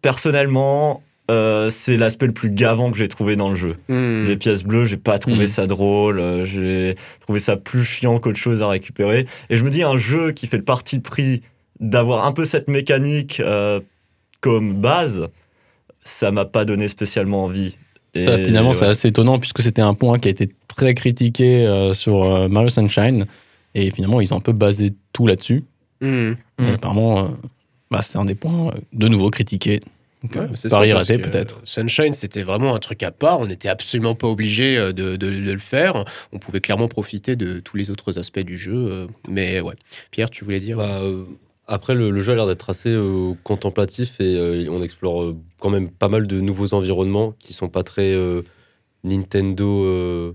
personnellement, 0.02 1.02
euh, 1.30 1.70
c'est 1.70 1.96
l'aspect 1.96 2.26
le 2.26 2.32
plus 2.32 2.50
gavant 2.50 2.90
que 2.90 2.98
j'ai 2.98 3.08
trouvé 3.08 3.36
dans 3.36 3.48
le 3.48 3.56
jeu. 3.56 3.74
Hmm. 3.88 4.26
Les 4.26 4.36
pièces 4.36 4.62
bleues, 4.62 4.84
j'ai 4.84 4.96
pas 4.96 5.18
trouvé 5.18 5.44
Mm. 5.44 5.48
ça 5.48 5.66
drôle. 5.66 6.20
euh, 6.20 6.44
J'ai 6.44 6.94
trouvé 7.20 7.40
ça 7.40 7.56
plus 7.56 7.84
chiant 7.84 8.18
qu'autre 8.18 8.38
chose 8.38 8.62
à 8.62 8.68
récupérer. 8.68 9.26
Et 9.50 9.56
je 9.56 9.64
me 9.64 9.70
dis, 9.70 9.82
un 9.82 9.96
jeu 9.96 10.30
qui 10.32 10.46
fait 10.46 10.58
le 10.58 10.62
parti 10.64 11.00
pris 11.00 11.42
d'avoir 11.80 12.26
un 12.26 12.32
peu 12.32 12.44
cette 12.44 12.68
mécanique 12.68 13.40
euh, 13.40 13.80
comme 14.40 14.74
base, 14.74 15.28
ça 16.06 16.30
m'a 16.30 16.44
pas 16.44 16.64
donné 16.64 16.88
spécialement 16.88 17.44
envie. 17.44 17.76
Ça, 18.14 18.38
finalement, 18.38 18.70
ouais. 18.70 18.76
c'est 18.78 18.86
assez 18.86 19.08
étonnant 19.08 19.38
puisque 19.38 19.60
c'était 19.60 19.82
un 19.82 19.92
point 19.92 20.18
qui 20.18 20.28
a 20.28 20.30
été 20.30 20.48
très 20.74 20.94
critiqué 20.94 21.66
euh, 21.66 21.92
sur 21.92 22.24
euh, 22.24 22.48
Mario 22.48 22.70
Sunshine. 22.70 23.26
Et 23.74 23.90
finalement, 23.90 24.22
ils 24.22 24.32
ont 24.32 24.38
un 24.38 24.40
peu 24.40 24.52
basé 24.52 24.90
tout 25.12 25.26
là-dessus. 25.26 25.64
Hmm. 26.00 26.32
Et 26.58 26.62
Mm. 26.62 26.74
apparemment, 26.74 27.18
euh, 27.18 27.28
bah, 27.90 28.00
c'est 28.02 28.16
un 28.16 28.24
des 28.24 28.34
points 28.34 28.68
euh, 28.68 28.78
de 28.94 29.08
nouveau 29.08 29.28
critiqués. 29.30 29.80
Ouais, 30.34 30.48
c'est 30.54 30.70
pari 30.70 30.88
ça, 30.88 30.94
parce 30.96 31.08
raté 31.08 31.18
peut-être. 31.22 31.60
Sunshine, 31.64 32.14
c'était 32.14 32.42
vraiment 32.42 32.74
un 32.74 32.78
truc 32.78 33.02
à 33.02 33.10
part. 33.10 33.38
On 33.38 33.46
n'était 33.46 33.68
absolument 33.68 34.14
pas 34.14 34.26
obligé 34.28 34.76
de, 34.76 34.92
de- 34.92 35.16
de 35.16 35.52
le 35.52 35.58
faire. 35.58 36.04
On 36.32 36.38
pouvait 36.38 36.60
clairement 36.60 36.88
profiter 36.88 37.36
de 37.36 37.60
tous 37.60 37.76
les 37.76 37.90
autres 37.90 38.18
aspects 38.18 38.40
du 38.40 38.56
jeu. 38.56 39.08
Mais 39.28 39.60
ouais. 39.60 39.74
Pierre, 40.10 40.30
tu 40.30 40.42
voulais 40.44 40.58
dire? 40.58 40.78
Bah, 40.78 41.00
euh, 41.02 41.24
après, 41.68 41.94
le, 41.94 42.10
le 42.10 42.20
jeu 42.22 42.32
a 42.32 42.36
l'air 42.36 42.46
d'être 42.46 42.70
assez 42.70 42.90
euh, 42.90 43.32
contemplatif 43.44 44.20
et 44.20 44.36
euh, 44.36 44.66
on 44.70 44.82
explore 44.82 45.22
euh, 45.22 45.32
quand 45.58 45.70
même 45.70 45.90
pas 45.90 46.08
mal 46.08 46.26
de 46.26 46.40
nouveaux 46.40 46.74
environnements 46.74 47.34
qui 47.40 47.52
sont 47.52 47.68
pas 47.68 47.82
très 47.82 48.12
euh, 48.12 48.42
Nintendo. 49.04 50.34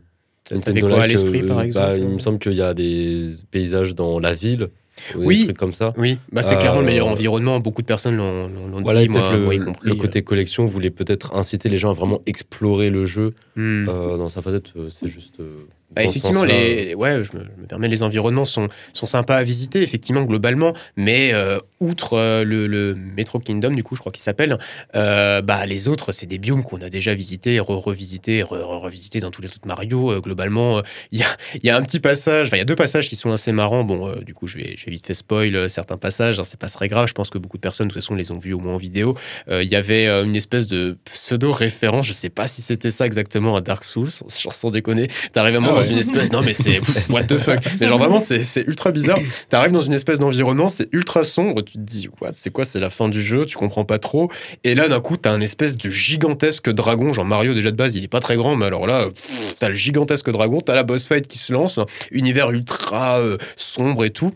T'avais 0.64 0.82
quoi 0.82 1.04
à 1.04 1.08
l'esprit, 1.08 1.44
par 1.44 1.58
bah, 1.58 1.66
exemple 1.66 1.98
Il 2.00 2.08
me 2.10 2.20
semble 2.20 2.40
qu'il 2.40 2.54
y 2.54 2.62
a 2.62 2.74
des 2.74 3.28
paysages 3.52 3.96
dans 3.96 4.20
la 4.20 4.34
ville. 4.34 4.70
ou 5.16 5.20
Oui. 5.26 5.44
Trucs 5.46 5.58
comme 5.58 5.74
ça. 5.74 5.94
Oui, 5.98 6.18
bah, 6.32 6.44
c'est 6.44 6.58
clairement 6.58 6.80
le 6.82 6.86
meilleur 6.88 7.08
environnement. 7.08 7.60
Beaucoup 7.60 7.82
de 7.82 7.88
personnes 7.88 8.18
l'ont 8.18 8.48
l'ont- 8.48 8.68
l'ont 8.68 8.82
Voilà, 8.82 9.02
dit, 9.04 9.10
moi, 9.10 9.32
le, 9.34 9.40
moi 9.40 9.56
y 9.56 9.60
compris. 9.60 9.88
le 9.90 9.96
côté 9.96 10.24
collection 10.24 10.66
voulait 10.66 10.90
peut-être 10.90 11.34
inciter 11.36 11.70
les 11.70 11.78
gens 11.78 11.92
à 11.92 11.94
vraiment 11.94 12.22
explorer 12.26 12.90
le 12.90 13.06
jeu 13.06 13.32
Hmm. 13.56 13.86
dans 13.86 14.30
sa 14.30 14.42
facette. 14.42 14.74
C'est 14.90 15.08
juste. 15.08 15.36
Bah, 15.94 16.04
effectivement, 16.04 16.46
les, 16.46 16.96
ouais, 16.96 17.24
je 17.24 17.36
me, 17.36 17.44
je 17.44 17.62
me 17.62 17.68
permets, 17.68 17.90
les 17.90 18.02
environnements 18.02 18.46
sont, 18.46 18.70
sont 18.94 19.06
sympas 19.06 19.36
à 19.36 19.44
visiter, 19.44 19.82
effectivement, 19.82 20.24
globalement, 20.24 20.74
mais 20.96 21.34
euh, 21.34 21.60
outre 21.82 22.14
euh, 22.14 22.44
le, 22.46 22.68
le 22.68 22.96
Metro 22.96 23.40
Kingdom, 23.40 23.72
du 23.72 23.84
coup, 23.84 23.96
je 23.96 24.00
crois 24.00 24.12
qu'il 24.12 24.24
s'appelle, 24.24 24.58
euh, 24.96 25.42
bah, 25.42 25.66
les 25.66 25.90
autres, 25.90 26.14
c'est 26.14 26.28
des 26.28 26.38
biomes 26.38 26.64
qu'on 26.64 26.82
a 26.82 26.90
déjà 26.90 27.14
visités, 27.14 27.60
re-revisités, 27.60 28.42
re-revisités 28.42 29.20
dans 29.20 29.32
tous 29.32 29.42
les 29.42 29.50
autres 29.50 29.68
Mario. 29.68 30.22
Globalement, 30.22 30.82
il 31.12 31.20
y, 31.20 31.24
a, 31.24 31.28
y 31.62 31.70
a 31.70 31.76
un 31.76 31.82
petit 31.82 32.00
passage, 32.00 32.48
enfin, 32.48 32.58
il 32.58 32.60
y 32.60 32.64
a 32.64 32.66
deux 32.66 32.76
passages 32.76 33.10
qui 33.10 33.16
sont 33.16 33.32
assez 33.32 33.52
marrants. 33.52 33.84
Bon, 33.84 34.16
du 34.22 34.34
coup, 34.34 34.48
je 34.48 34.58
vais, 34.58 34.76
j'ai 34.78 34.92
vite 34.92 35.06
fait 35.06 35.14
spoil 35.14 35.70
certains 35.70 35.98
passages, 35.98 36.40
hein, 36.40 36.44
c'est 36.44 36.60
pas 36.60 36.70
très 36.70 36.88
grave, 36.88 37.08
je 37.08 37.14
pense 37.14 37.30
que 37.30 37.38
beaucoup 37.38 37.58
de 37.58 37.62
personnes, 37.62 37.88
de 37.88 37.94
toute 37.94 38.02
façon, 38.02 38.16
les 38.16 38.32
ont 38.32 38.38
vus 38.38 38.54
au 38.54 38.60
moins 38.60 38.76
en 38.76 38.78
vidéo. 38.78 39.18
Il 39.50 39.68
y 39.68 39.76
avait 39.76 40.08
une 40.08 40.36
espèce 40.36 40.68
de 40.68 40.98
pseudo-référence, 41.06 42.08
je 42.08 42.14
sais 42.14 42.30
pas 42.30 42.48
si 42.48 42.62
c'était 42.62 42.92
ça 42.92 43.06
exactement 43.06 43.56
à 43.58 43.62
Dark 43.62 43.84
Souls, 43.84 44.10
genre 44.42 44.54
sans 44.54 44.72
déconner, 44.72 45.08
t'arrives 45.34 45.56
vraiment 45.56 45.76
Ah 45.78 45.81
dans 45.82 45.88
une 45.88 45.98
espèce, 45.98 46.32
non 46.32 46.42
mais 46.42 46.54
c'est 46.54 46.80
what 47.10 47.24
the 47.24 47.38
fuck, 47.38 47.60
mais 47.80 47.88
genre 47.88 48.00
vraiment 48.00 48.20
c'est 48.20 48.68
ultra 48.68 48.92
bizarre, 48.92 49.20
t'arrives 49.50 49.72
dans 49.72 49.82
une 49.82 49.94
espèce 49.94 50.20
d'environnement, 50.20 50.68
c'est 50.68 50.88
ultra 50.92 51.24
sombre, 51.24 51.62
tu 51.62 51.74
te 51.74 51.80
dis 51.80 52.10
what, 52.22 52.32
c'est 52.34 52.52
quoi, 52.52 52.64
c'est 52.64 52.80
la 52.80 52.90
fin 52.90 53.10
du 53.10 53.22
jeu, 53.22 53.46
tu 53.46 53.58
comprends 53.58 53.86
pas 53.86 54.00
trop, 54.00 54.32
et 54.64 54.76
là 54.76 54.88
d'un 54.88 55.00
coup 55.00 55.18
t'as 55.18 55.32
un 55.32 55.42
espèce 55.42 55.78
de 55.78 55.90
gigantesque 55.90 56.70
dragon, 56.70 57.14
genre 57.14 57.26
Mario 57.26 57.54
déjà 57.54 57.72
de 57.72 57.76
base 57.76 57.96
il 57.96 58.04
est 58.04 58.10
pas 58.10 58.20
très 58.20 58.36
grand, 58.36 58.56
mais 58.56 58.66
alors 58.66 58.88
là 58.88 59.08
t'as 59.60 59.70
le 59.70 59.76
gigantesque 59.76 60.30
dragon, 60.30 60.62
t'as 60.62 60.76
la 60.76 60.84
boss 60.84 61.08
fight 61.08 61.28
qui 61.28 61.38
se 61.38 61.54
lance, 61.54 61.80
univers 62.12 62.52
ultra 62.52 63.20
euh, 63.20 63.38
sombre 63.56 64.06
et 64.06 64.10
tout. 64.10 64.34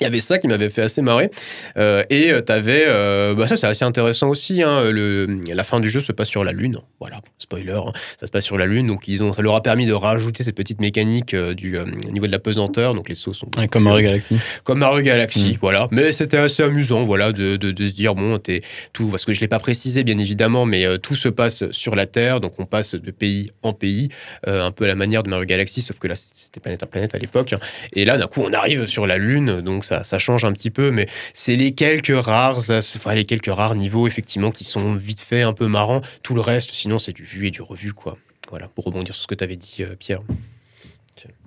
Il 0.00 0.04
y 0.04 0.06
avait 0.06 0.20
ça 0.20 0.38
qui 0.38 0.48
m'avait 0.48 0.70
fait 0.70 0.82
assez 0.82 1.02
marrer. 1.02 1.30
Euh, 1.76 2.02
et 2.10 2.32
euh, 2.32 2.40
t'avais. 2.40 2.84
euh, 2.86 3.34
bah 3.34 3.46
ça, 3.46 3.56
c'est 3.56 3.66
assez 3.66 3.84
intéressant 3.84 4.28
aussi. 4.28 4.62
hein, 4.62 4.90
le, 4.90 5.38
la 5.52 5.64
fin 5.64 5.80
du 5.80 5.88
jeu 5.90 6.00
se 6.00 6.12
passe 6.12 6.28
sur 6.28 6.42
la 6.44 6.52
Lune. 6.52 6.78
Voilà, 7.00 7.20
spoiler. 7.38 7.72
hein, 7.72 7.92
ça 8.18 8.26
se 8.26 8.30
passe 8.32 8.44
sur 8.44 8.58
la 8.58 8.66
Lune. 8.66 8.86
Donc, 8.88 9.06
ils 9.08 9.22
ont, 9.22 9.32
ça 9.32 9.42
leur 9.42 9.54
a 9.54 9.62
permis 9.62 9.86
de 9.86 9.92
rajouter 9.92 10.42
cette 10.42 10.56
petite 10.56 10.80
mécanique 10.80 11.34
euh, 11.34 11.54
du 11.54 11.78
au 11.78 11.84
niveau 12.10 12.26
de 12.26 12.32
la 12.32 12.38
pesanteur. 12.38 12.94
Donc, 12.94 13.08
les 13.08 13.14
sauts 13.14 13.32
sont. 13.32 13.48
Ouais, 13.56 13.68
comme 13.68 13.84
Mario 13.84 14.02
Galaxy. 14.06 14.36
Comme 14.64 14.78
Mario 14.78 15.02
Galaxy, 15.02 15.52
Mm. 15.54 15.58
voilà. 15.60 15.88
Mais 15.90 16.12
c'était 16.12 16.38
assez 16.38 16.62
amusant, 16.62 17.04
voilà, 17.04 17.32
de, 17.32 17.56
de, 17.56 17.70
de 17.72 17.86
se 17.88 17.92
dire, 17.92 18.14
bon, 18.14 18.38
t'es 18.38 18.62
tout. 18.92 19.08
Parce 19.08 19.24
que 19.24 19.32
je 19.34 19.40
l'ai 19.40 19.48
pas 19.48 19.58
précisé, 19.60 20.02
bien 20.04 20.18
évidemment, 20.18 20.66
mais 20.66 20.98
tout 20.98 21.14
se 21.14 21.28
passe 21.28 21.70
sur 21.70 21.94
la 21.94 22.06
Terre. 22.06 22.40
Donc, 22.40 22.54
on 22.58 22.66
passe 22.66 22.94
de 22.94 23.10
pays 23.10 23.50
en 23.62 23.72
pays, 23.72 24.08
un 24.46 24.70
peu 24.70 24.84
à 24.84 24.88
la 24.88 24.94
manière 24.94 25.22
de 25.22 25.28
Mario 25.30 25.44
Galaxy, 25.44 25.82
sauf 25.82 25.98
que 25.98 26.08
là, 26.08 26.14
c'était 26.14 26.60
planète 26.60 26.82
à 26.82 26.86
planète 26.86 27.14
à 27.14 27.18
l'époque. 27.18 27.54
Et 27.92 28.04
là, 28.04 28.16
d'un 28.18 28.26
coup, 28.26 28.42
on 28.44 28.52
arrive 28.52 28.86
sur 28.86 29.06
la 29.06 29.18
Lune, 29.18 29.60
donc 29.60 29.83
ça, 29.84 30.04
ça 30.04 30.18
change 30.18 30.44
un 30.44 30.52
petit 30.52 30.70
peu, 30.70 30.90
mais 30.90 31.06
c'est 31.32 31.56
les 31.56 31.72
quelques 31.72 32.12
rares, 32.24 32.70
enfin, 32.70 33.14
les 33.14 33.24
quelques 33.24 33.52
rares 33.52 33.74
niveaux, 33.74 34.06
effectivement, 34.06 34.50
qui 34.50 34.64
sont 34.64 34.94
vite 34.94 35.20
fait 35.20 35.42
un 35.42 35.52
peu 35.52 35.66
marrants. 35.68 36.00
Tout 36.22 36.34
le 36.34 36.40
reste, 36.40 36.70
sinon, 36.72 36.98
c'est 36.98 37.12
du 37.12 37.24
vu 37.24 37.46
et 37.46 37.50
du 37.50 37.62
revu, 37.62 37.92
quoi. 37.92 38.16
Voilà, 38.50 38.68
pour 38.68 38.84
rebondir 38.84 39.14
sur 39.14 39.22
ce 39.22 39.26
que 39.26 39.34
tu 39.34 39.44
avais 39.44 39.56
dit, 39.56 39.78
euh, 39.80 39.96
Pierre. 39.98 40.20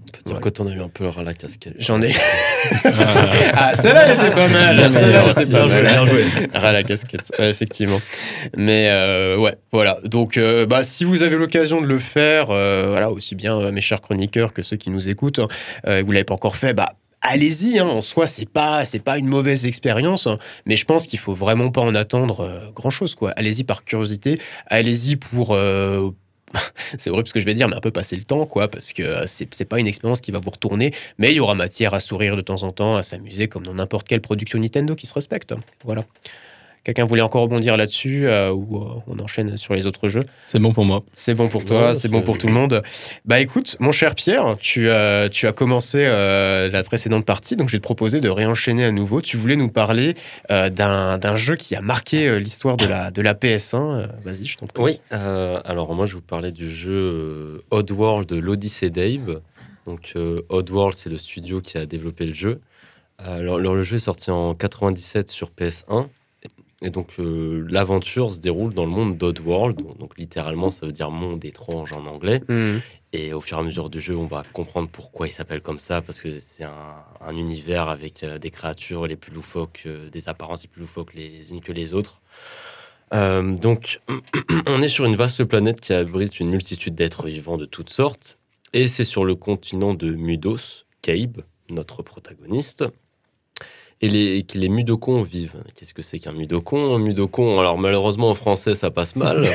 On 0.07 0.09
peut 0.23 0.31
dire 0.31 0.39
que 0.39 0.49
t'en 0.49 0.65
as 0.67 0.71
eu 0.71 0.79
un 0.79 0.87
peu 0.87 1.05
ras 1.07 1.23
la 1.23 1.33
casquette. 1.33 1.75
J'en 1.79 2.01
ai. 2.01 2.13
ah, 3.53 3.75
celle-là, 3.75 4.07
elle 4.07 4.17
était 4.17 4.31
pas 4.33 4.47
mal. 4.47 4.77
Bien 4.77 4.89
Celle-là, 4.89 5.25
elle 5.27 5.33
joué, 5.33 5.43
était 5.43 5.51
pas 5.51 5.67
mal. 5.67 5.83
bien 5.83 6.05
joué. 6.05 6.23
Ras 6.53 6.71
la 6.71 6.83
casquette, 6.83 7.31
ouais, 7.37 7.49
effectivement. 7.49 7.99
Mais 8.55 8.87
euh, 8.89 9.37
ouais, 9.37 9.55
voilà. 9.73 9.99
Donc, 10.05 10.37
euh, 10.37 10.65
bah, 10.65 10.83
si 10.85 11.03
vous 11.03 11.23
avez 11.23 11.35
l'occasion 11.35 11.81
de 11.81 11.87
le 11.87 11.99
faire, 11.99 12.51
euh, 12.51 12.87
voilà, 12.91 13.11
aussi 13.11 13.35
bien 13.35 13.59
euh, 13.59 13.71
mes 13.71 13.81
chers 13.81 13.99
chroniqueurs 13.99 14.53
que 14.53 14.61
ceux 14.61 14.77
qui 14.77 14.89
nous 14.89 15.09
écoutent, 15.09 15.41
euh, 15.85 16.03
vous 16.05 16.11
l'avez 16.13 16.23
pas 16.23 16.35
encore 16.35 16.55
fait, 16.55 16.73
bah. 16.73 16.93
Allez-y, 17.21 17.79
hein. 17.79 17.87
en 17.87 18.01
soi, 18.01 18.27
c'est 18.27 18.47
pas, 18.47 18.85
c'est 18.85 18.99
pas 18.99 19.17
une 19.17 19.27
mauvaise 19.27 19.65
expérience, 19.65 20.27
hein. 20.27 20.37
mais 20.65 20.77
je 20.77 20.85
pense 20.85 21.07
qu'il 21.07 21.19
faut 21.19 21.33
vraiment 21.33 21.71
pas 21.71 21.81
en 21.81 21.95
attendre 21.95 22.71
grand 22.75 22.91
chose, 22.91 23.15
quoi. 23.15 23.31
Allez-y 23.31 23.63
par 23.63 23.83
curiosité, 23.83 24.39
allez-y 24.67 25.15
pour, 25.15 25.53
euh, 25.53 26.11
c'est 26.97 27.09
horrible 27.09 27.27
ce 27.27 27.33
que 27.33 27.39
je 27.39 27.45
vais 27.45 27.53
dire, 27.53 27.67
mais 27.67 27.75
un 27.75 27.81
peu 27.81 27.91
passer 27.91 28.15
le 28.15 28.23
temps, 28.23 28.45
quoi, 28.45 28.67
parce 28.67 28.93
que 28.93 29.03
euh, 29.03 29.23
c'est 29.27 29.53
c'est 29.53 29.65
pas 29.65 29.79
une 29.79 29.87
expérience 29.87 30.21
qui 30.21 30.31
va 30.31 30.39
vous 30.39 30.49
retourner, 30.49 30.93
mais 31.17 31.31
il 31.31 31.35
y 31.35 31.39
aura 31.39 31.55
matière 31.55 31.93
à 31.93 31.99
sourire 31.99 32.35
de 32.35 32.41
temps 32.41 32.63
en 32.63 32.71
temps, 32.71 32.95
à 32.95 33.03
s'amuser 33.03 33.47
comme 33.47 33.65
dans 33.65 33.73
n'importe 33.73 34.07
quelle 34.07 34.21
production 34.21 34.59
Nintendo 34.59 34.95
qui 34.95 35.07
se 35.07 35.13
respecte. 35.13 35.53
Voilà. 35.83 36.05
Quelqu'un 36.87 37.05
voulait 37.05 37.21
encore 37.21 37.41
rebondir 37.41 37.75
là-dessus 37.75 38.29
euh, 38.29 38.49
ou 38.49 38.77
euh, 38.77 39.01
on 39.07 39.19
enchaîne 39.19 39.57
sur 39.57 39.73
les 39.73 39.85
autres 39.85 40.07
jeux 40.07 40.23
C'est 40.45 40.57
bon 40.57 40.71
pour 40.71 40.85
moi. 40.85 41.03
C'est 41.11 41.33
bon 41.33 41.49
pour 41.49 41.65
toi, 41.65 41.89
Ouais, 41.89 41.95
c'est 41.95 42.07
bon 42.07 42.21
pour 42.21 42.37
tout 42.37 42.47
le 42.47 42.53
monde. 42.53 42.81
Bah 43.25 43.41
écoute, 43.41 43.75
mon 43.81 43.91
cher 43.91 44.15
Pierre, 44.15 44.55
tu 44.57 44.89
as, 44.89 45.27
tu 45.27 45.47
as 45.47 45.51
commencé 45.51 46.05
euh, 46.05 46.69
la 46.69 46.83
précédente 46.83 47.25
partie, 47.25 47.57
donc 47.57 47.67
je 47.67 47.73
vais 47.73 47.79
te 47.79 47.83
proposer 47.83 48.21
de 48.21 48.29
réenchaîner 48.29 48.85
à 48.85 48.93
nouveau. 48.93 49.21
Tu 49.21 49.35
voulais 49.35 49.57
nous 49.57 49.67
parler 49.67 50.15
euh, 50.49 50.69
d'un 50.69 51.17
d'un 51.17 51.35
jeu 51.35 51.57
qui 51.57 51.75
a 51.75 51.81
marqué 51.81 52.25
euh, 52.25 52.39
l'histoire 52.39 52.77
de 52.77 52.85
la, 52.85 53.11
de 53.11 53.21
la 53.21 53.33
PS1. 53.33 53.75
Euh, 53.75 54.07
Vas-y, 54.23 54.45
je 54.45 54.55
t'en 54.55 54.67
prie. 54.67 54.81
Oui, 54.81 55.01
euh, 55.11 55.59
alors 55.65 55.93
moi 55.93 56.05
je 56.05 56.13
vais 56.13 56.19
vous 56.19 56.25
parlais 56.25 56.53
du 56.53 56.73
jeu 56.73 56.93
euh, 56.93 57.63
Oddworld 57.69 58.29
de 58.29 58.37
l'Odyssey 58.37 58.89
Dave. 58.91 59.41
Donc 59.85 60.13
euh, 60.15 60.41
Oddworld, 60.47 60.95
c'est 60.95 61.09
le 61.09 61.17
studio 61.17 61.59
qui 61.59 61.77
a 61.77 61.85
développé 61.85 62.25
le 62.25 62.33
jeu. 62.33 62.61
Alors, 63.19 63.57
alors, 63.57 63.73
le 63.75 63.81
jeu 63.81 63.95
est 63.95 63.99
sorti 63.99 64.31
en 64.31 64.53
97 64.53 65.27
sur 65.27 65.49
PS1. 65.49 66.05
Et 66.83 66.91
donc 66.91 67.13
euh, 67.17 67.65
l'aventure 67.69 68.31
se 68.31 68.39
déroule 68.39 68.73
dans 68.73 68.85
le 68.85 68.91
monde 68.91 69.17
d'Oddworld. 69.17 69.77
Donc, 69.77 69.97
donc, 69.97 70.17
littéralement, 70.17 70.69
ça 70.69 70.85
veut 70.85 70.91
dire 70.91 71.09
monde 71.09 71.43
étrange 71.43 71.91
en 71.93 72.05
anglais. 72.05 72.41
Mhm. 72.47 72.81
Et 73.13 73.33
au 73.33 73.41
fur 73.41 73.57
et 73.57 73.61
à 73.61 73.63
mesure 73.63 73.89
du 73.89 73.99
jeu, 73.99 74.15
on 74.15 74.27
va 74.27 74.43
comprendre 74.53 74.89
pourquoi 74.91 75.27
il 75.27 75.31
s'appelle 75.31 75.61
comme 75.61 75.79
ça, 75.79 76.01
parce 76.01 76.21
que 76.21 76.39
c'est 76.39 76.65
un, 76.65 77.03
un 77.21 77.35
univers 77.35 77.87
avec 77.87 78.23
euh, 78.23 78.37
des 78.37 78.51
créatures 78.51 79.07
les 79.07 79.15
plus 79.15 79.33
loufoques, 79.33 79.83
euh, 79.87 80.09
des 80.09 80.29
apparences 80.29 80.63
les 80.63 80.69
plus 80.69 80.81
loufoques 80.81 81.13
les 81.13 81.49
unes 81.49 81.61
que 81.61 81.71
les 81.71 81.93
autres. 81.93 82.21
Donc, 83.11 84.01
on 84.67 84.81
est 84.81 84.89
sur 84.89 85.05
une 85.05 85.15
vaste 85.15 85.45
planète 85.45 85.79
qui 85.79 85.93
abrite 85.93 86.41
une 86.41 86.49
multitude 86.49 86.93
d'êtres 86.93 87.27
vivants 87.27 87.57
de 87.57 87.65
toutes 87.65 87.89
sortes, 87.89 88.37
et 88.73 88.87
c'est 88.87 89.05
sur 89.05 89.23
le 89.23 89.35
continent 89.35 89.93
de 89.93 90.13
Mudos, 90.13 90.85
Cabe, 91.01 91.43
notre 91.69 92.03
protagoniste, 92.03 92.83
et 94.01 94.09
les, 94.09 94.43
que 94.43 94.57
les 94.59 94.69
Mudokons 94.69 95.23
vivent. 95.23 95.55
Qu'est-ce 95.75 95.93
que 95.93 96.01
c'est 96.03 96.19
qu'un 96.19 96.31
Mudokon? 96.33 96.95
Un 96.95 96.99
Mudokon, 96.99 97.59
alors 97.59 97.77
malheureusement 97.77 98.29
en 98.29 98.35
français 98.35 98.75
ça 98.75 98.91
passe 98.91 99.15
mal. 99.15 99.41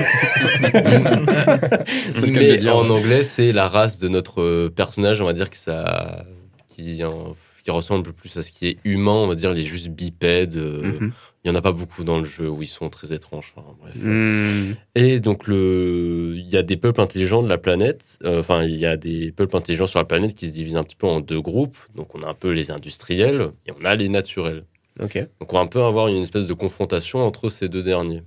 Mais 2.22 2.56
dire, 2.58 2.76
en 2.76 2.84
ouais. 2.84 2.90
anglais, 2.90 3.22
c'est 3.22 3.52
la 3.52 3.68
race 3.68 3.98
de 3.98 4.08
notre 4.08 4.40
euh, 4.42 4.68
personnage, 4.74 5.20
on 5.20 5.24
va 5.26 5.32
dire 5.32 5.50
que 5.50 5.56
ça, 5.56 6.24
qui, 6.68 7.02
en- 7.04 7.34
qui 7.64 7.70
ressemble 7.70 8.12
plus 8.12 8.36
à 8.36 8.42
ce 8.42 8.50
qui 8.50 8.66
est 8.68 8.76
humain, 8.84 9.12
on 9.12 9.26
va 9.28 9.34
dire 9.34 9.52
les 9.52 9.64
juste 9.64 9.88
bipèdes. 9.88 10.56
euh, 10.56 10.82
Mhm. 11.00 11.12
Il 11.44 11.48
y 11.48 11.50
en 11.50 11.56
a 11.56 11.60
pas 11.62 11.72
beaucoup 11.72 12.04
dans 12.04 12.18
le 12.18 12.24
jeu 12.24 12.48
où 12.48 12.62
ils 12.62 12.66
sont 12.68 12.88
très 12.88 13.12
étranges. 13.12 13.52
enfin, 13.56 13.66
bref. 13.80 13.94
Hmm. 13.96 14.74
Et 14.94 15.18
donc, 15.18 15.48
le... 15.48 16.34
il 16.36 16.48
y 16.48 16.56
a 16.56 16.62
des 16.62 16.76
peuples 16.76 17.00
intelligents 17.00 17.42
de 17.42 17.48
la 17.48 17.58
planète. 17.58 18.16
euh, 18.22 18.38
Enfin, 18.40 18.62
il 18.62 18.76
y 18.76 18.86
a 18.86 18.96
des 18.96 19.32
peuples 19.32 19.56
intelligents 19.56 19.88
sur 19.88 19.98
la 19.98 20.04
planète 20.04 20.34
qui 20.36 20.46
se 20.48 20.52
divisent 20.54 20.76
un 20.76 20.84
petit 20.84 20.94
peu 20.94 21.08
en 21.08 21.20
deux 21.20 21.40
groupes. 21.40 21.76
Donc, 21.96 22.14
on 22.14 22.22
a 22.22 22.28
un 22.28 22.34
peu 22.34 22.50
les 22.52 22.70
industriels 22.70 23.50
et 23.66 23.72
on 23.72 23.84
a 23.84 23.96
les 23.96 24.08
naturels. 24.08 24.64
Ok. 25.00 25.16
Donc, 25.40 25.52
on 25.52 25.56
va 25.56 25.62
un 25.62 25.66
peu 25.66 25.82
avoir 25.82 26.06
une 26.08 26.22
espèce 26.22 26.46
de 26.46 26.54
confrontation 26.54 27.26
entre 27.26 27.48
ces 27.48 27.68
deux 27.68 27.82
derniers. 27.82 28.22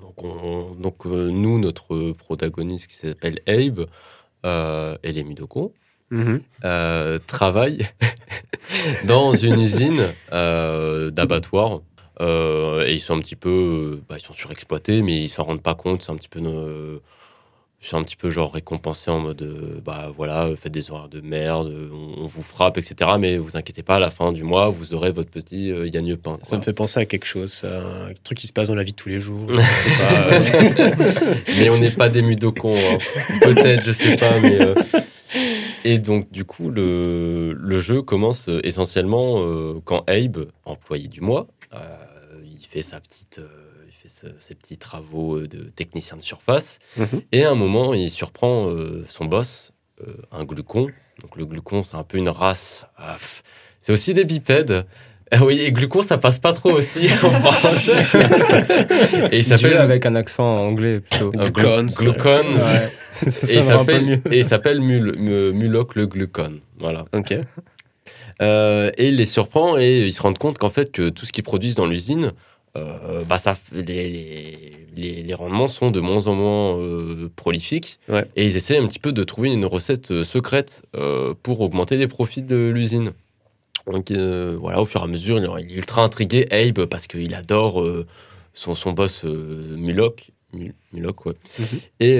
Donc, 0.00 0.22
on- 0.22 0.74
donc 0.76 1.04
euh, 1.06 1.30
nous, 1.32 1.58
notre 1.58 2.12
protagoniste 2.12 2.86
qui 2.86 2.94
s'appelle 2.94 3.40
Abe 3.48 3.86
euh, 4.46 4.96
et 5.02 5.10
les 5.10 5.24
Midoko, 5.24 5.74
Mhm. 6.12 6.42
euh, 6.64 7.18
travaille 7.26 7.86
dans 9.06 9.32
une 9.32 9.60
usine 9.60 10.06
euh, 10.32 11.10
d'abattoir. 11.10 11.80
Euh, 12.20 12.86
et 12.86 12.92
ils 12.94 13.00
sont 13.00 13.14
un 13.14 13.20
petit 13.20 13.36
peu, 13.36 13.48
euh, 13.98 14.02
bah, 14.08 14.16
ils 14.18 14.22
sont 14.22 14.34
surexploités, 14.34 15.02
mais 15.02 15.22
ils 15.22 15.28
s'en 15.28 15.44
rendent 15.44 15.62
pas 15.62 15.74
compte. 15.74 16.02
C'est 16.02 16.12
un 16.12 16.16
petit 16.16 16.28
peu, 16.28 16.40
sont 17.82 17.96
un 17.96 18.02
petit 18.04 18.16
peu 18.16 18.28
genre 18.28 18.52
récompensés 18.52 19.10
en 19.10 19.20
mode, 19.20 19.40
euh, 19.40 19.80
bah 19.82 20.12
voilà, 20.14 20.50
faites 20.54 20.72
des 20.72 20.90
horaires 20.90 21.08
de 21.08 21.22
merde, 21.22 21.72
on, 21.90 22.24
on 22.24 22.26
vous 22.26 22.42
frappe, 22.42 22.76
etc. 22.76 23.12
Mais 23.18 23.38
vous 23.38 23.56
inquiétez 23.56 23.82
pas, 23.82 23.94
à 23.96 23.98
la 23.98 24.10
fin 24.10 24.32
du 24.32 24.42
mois, 24.42 24.68
vous 24.68 24.92
aurez 24.92 25.10
votre 25.12 25.30
petit 25.30 25.70
euh, 25.72 25.88
gagne-pain. 25.88 26.38
Ça 26.42 26.58
me 26.58 26.62
fait 26.62 26.74
penser 26.74 27.00
à 27.00 27.06
quelque 27.06 27.24
chose, 27.24 27.50
ça, 27.52 27.80
un 27.80 28.12
truc 28.22 28.36
qui 28.38 28.46
se 28.46 28.52
passe 28.52 28.68
dans 28.68 28.74
la 28.74 28.82
vie 28.82 28.92
de 28.92 28.96
tous 28.96 29.08
les 29.08 29.20
jours. 29.20 29.46
Pas, 29.46 30.34
euh, 30.34 30.40
mais 31.58 31.70
on 31.70 31.78
n'est 31.78 31.90
pas 31.90 32.10
des 32.10 32.20
mudokons. 32.20 32.74
hein. 32.76 32.98
Peut-être, 33.40 33.82
je 33.84 33.92
sais 33.92 34.16
pas, 34.16 34.38
mais. 34.40 34.58
Et 35.84 35.98
donc, 35.98 36.30
du 36.30 36.44
coup, 36.44 36.68
le, 36.68 37.54
le 37.54 37.80
jeu 37.80 38.02
commence 38.02 38.48
essentiellement 38.62 39.42
quand 39.86 40.04
Abe, 40.06 40.48
employé 40.66 41.08
du 41.08 41.22
mois, 41.22 41.46
fait 42.70 42.82
sa 42.82 43.00
petite. 43.00 43.38
euh, 43.40 43.48
il 43.88 43.92
fait 43.92 44.08
ce- 44.08 44.32
ses 44.38 44.54
petits 44.54 44.78
travaux 44.78 45.36
euh, 45.38 45.48
de 45.48 45.64
technicien 45.70 46.16
de 46.16 46.22
surface. 46.22 46.78
Mhm. 46.96 47.06
Et 47.32 47.44
à 47.44 47.50
un 47.50 47.54
moment, 47.56 47.92
il 47.94 48.08
surprend 48.10 48.68
euh, 48.70 49.04
son 49.08 49.24
boss, 49.24 49.72
euh, 50.06 50.12
un 50.32 50.44
glucon. 50.44 50.86
Donc, 51.20 51.36
le 51.36 51.44
glucon, 51.44 51.82
c'est 51.82 51.96
un 51.96 52.04
peu 52.04 52.16
une 52.18 52.28
race. 52.28 52.86
ah, 52.96 53.18
c'est 53.80 53.92
aussi 53.92 54.14
des 54.14 54.24
bipèdes. 54.24 54.86
Ah 55.32 55.44
oui, 55.44 55.60
et 55.60 55.70
glucon, 55.72 56.02
ça 56.02 56.18
passe 56.18 56.38
pas 56.38 56.52
trop 56.52 56.70
aussi 56.72 57.06
en 57.22 57.30
France. 57.42 58.14
et 59.30 59.38
il 59.38 59.44
s'appelle 59.44 59.76
avec 59.76 60.04
un 60.06 60.14
accent 60.16 60.44
anglais 60.44 61.00
plutôt. 61.00 61.30
glu- 61.30 61.52
Glucons. 61.52 61.86
Glucons. 61.98 62.52
Ouais. 62.54 62.92
Et 63.26 63.30
Ça 63.30 63.52
il 63.52 63.58
un 63.58 63.62
peu 63.62 63.92
s'appelle 63.92 64.22
et 64.30 64.38
il 64.38 64.44
s'appelle 64.44 64.80
Mul, 64.80 65.14
Mu- 65.18 65.52
Mulok 65.52 65.94
le 65.94 66.06
glucon. 66.06 66.60
Voilà. 66.78 67.04
Ok. 67.12 67.34
Euh, 68.42 68.90
et 68.96 69.08
il 69.08 69.16
les 69.16 69.26
surprend 69.26 69.76
et 69.76 70.06
ils 70.06 70.14
se 70.14 70.22
rendent 70.22 70.38
compte 70.38 70.56
qu'en 70.58 70.70
fait 70.70 70.90
que 70.90 71.10
tout 71.10 71.26
ce 71.26 71.32
qu'ils 71.32 71.44
produisent 71.44 71.74
dans 71.74 71.86
l'usine, 71.86 72.32
euh, 72.76 73.24
bah 73.24 73.38
ça, 73.38 73.58
les, 73.72 74.10
les, 74.96 75.22
les- 75.22 75.34
rendements 75.34 75.66
sont 75.68 75.90
de 75.90 76.00
moins 76.00 76.26
en 76.28 76.34
moins 76.34 76.78
euh, 76.78 77.28
prolifiques. 77.34 77.98
Ouais. 78.08 78.24
Et 78.36 78.46
ils 78.46 78.56
essaient 78.56 78.78
un 78.78 78.86
petit 78.86 78.98
peu 78.98 79.12
de 79.12 79.24
trouver 79.24 79.52
une 79.52 79.64
recette 79.64 80.10
euh, 80.12 80.24
secrète 80.24 80.84
euh, 80.94 81.34
pour 81.42 81.60
augmenter 81.60 81.96
les 81.96 82.06
profits 82.06 82.42
de 82.42 82.56
l'usine. 82.72 83.12
Donc 83.86 84.12
voilà, 84.12 84.80
au 84.80 84.84
fur 84.84 85.00
et 85.00 85.04
à 85.04 85.06
mesure, 85.08 85.38
il 85.58 85.72
est 85.72 85.74
ultra 85.74 86.02
intrigué, 86.04 86.46
Abe, 86.52 86.84
parce 86.84 87.06
qu'il 87.08 87.34
adore 87.34 87.84
son, 88.52 88.74
son 88.76 88.92
boss 88.92 89.24
Mulok. 89.24 90.30
Mul- 90.52 90.74
Mulok, 90.92 91.26
ouais. 91.26 91.32
Mhm. 91.58 91.66
Et 91.98 92.18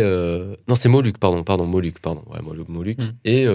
non, 0.66 0.74
c'est 0.74 0.88
Moluc, 0.88 1.18
pardon, 1.18 1.44
pardon, 1.44 1.66
Moluc, 1.66 2.00
pardon, 2.00 2.22
ouais, 2.32 2.40
Moluc, 2.42 2.68
Moluc. 2.68 2.98
Mhm. 2.98 3.12
Et 3.24 3.46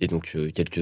et 0.00 0.06
donc 0.08 0.36
quelques, 0.54 0.80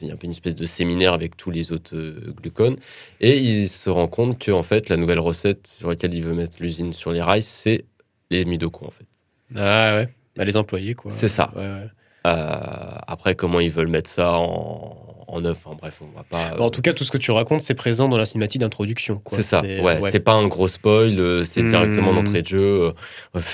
il 0.00 0.08
y 0.08 0.10
a 0.10 0.14
un 0.14 0.16
peu 0.16 0.24
une 0.24 0.32
espèce 0.32 0.54
de 0.54 0.66
séminaire 0.66 1.12
avec 1.12 1.36
tous 1.36 1.50
les 1.50 1.72
autres 1.72 1.94
euh, 1.94 2.34
glucones, 2.40 2.76
et 3.20 3.38
il 3.38 3.68
se 3.68 3.90
rend 3.90 4.08
compte 4.08 4.38
que 4.38 4.50
en 4.50 4.62
fait 4.62 4.88
la 4.88 4.96
nouvelle 4.96 5.20
recette 5.20 5.66
sur 5.78 5.88
laquelle 5.90 6.14
il 6.14 6.22
veut 6.22 6.34
mettre 6.34 6.56
l'usine 6.60 6.92
sur 6.92 7.12
les 7.12 7.22
rails, 7.22 7.42
c'est 7.42 7.84
les 8.30 8.44
midoko 8.44 8.86
en 8.86 8.90
fait. 8.90 9.06
Ah 9.54 9.96
ouais. 9.96 10.08
Bah, 10.34 10.44
les 10.44 10.56
employés, 10.56 10.94
quoi. 10.94 11.10
C'est 11.10 11.28
ça. 11.28 11.52
Ouais, 11.54 11.60
ouais. 11.60 11.88
Euh, 12.26 12.96
après, 13.06 13.34
comment 13.34 13.60
ils 13.60 13.70
veulent 13.70 13.88
mettre 13.88 14.08
ça 14.08 14.38
en, 14.38 15.24
en 15.26 15.44
enfin, 15.44 15.76
bref, 15.78 16.00
on 16.00 16.16
va 16.16 16.22
pas. 16.22 16.56
Bon, 16.56 16.64
en 16.64 16.70
tout 16.70 16.80
cas, 16.80 16.94
tout 16.94 17.04
ce 17.04 17.10
que 17.10 17.18
tu 17.18 17.32
racontes, 17.32 17.60
c'est 17.60 17.74
présent 17.74 18.08
dans 18.08 18.16
la 18.16 18.24
cinématique 18.24 18.60
d'introduction. 18.60 19.20
C'est 19.26 19.42
ça, 19.42 19.60
ouais, 19.60 20.00
c'est 20.10 20.20
pas 20.20 20.32
un 20.32 20.46
gros 20.46 20.68
spoil, 20.68 21.18
euh, 21.18 21.44
c'est 21.44 21.62
directement 21.62 22.14
d'entrée 22.14 22.40
de 22.42 22.46
jeu. 22.46 22.94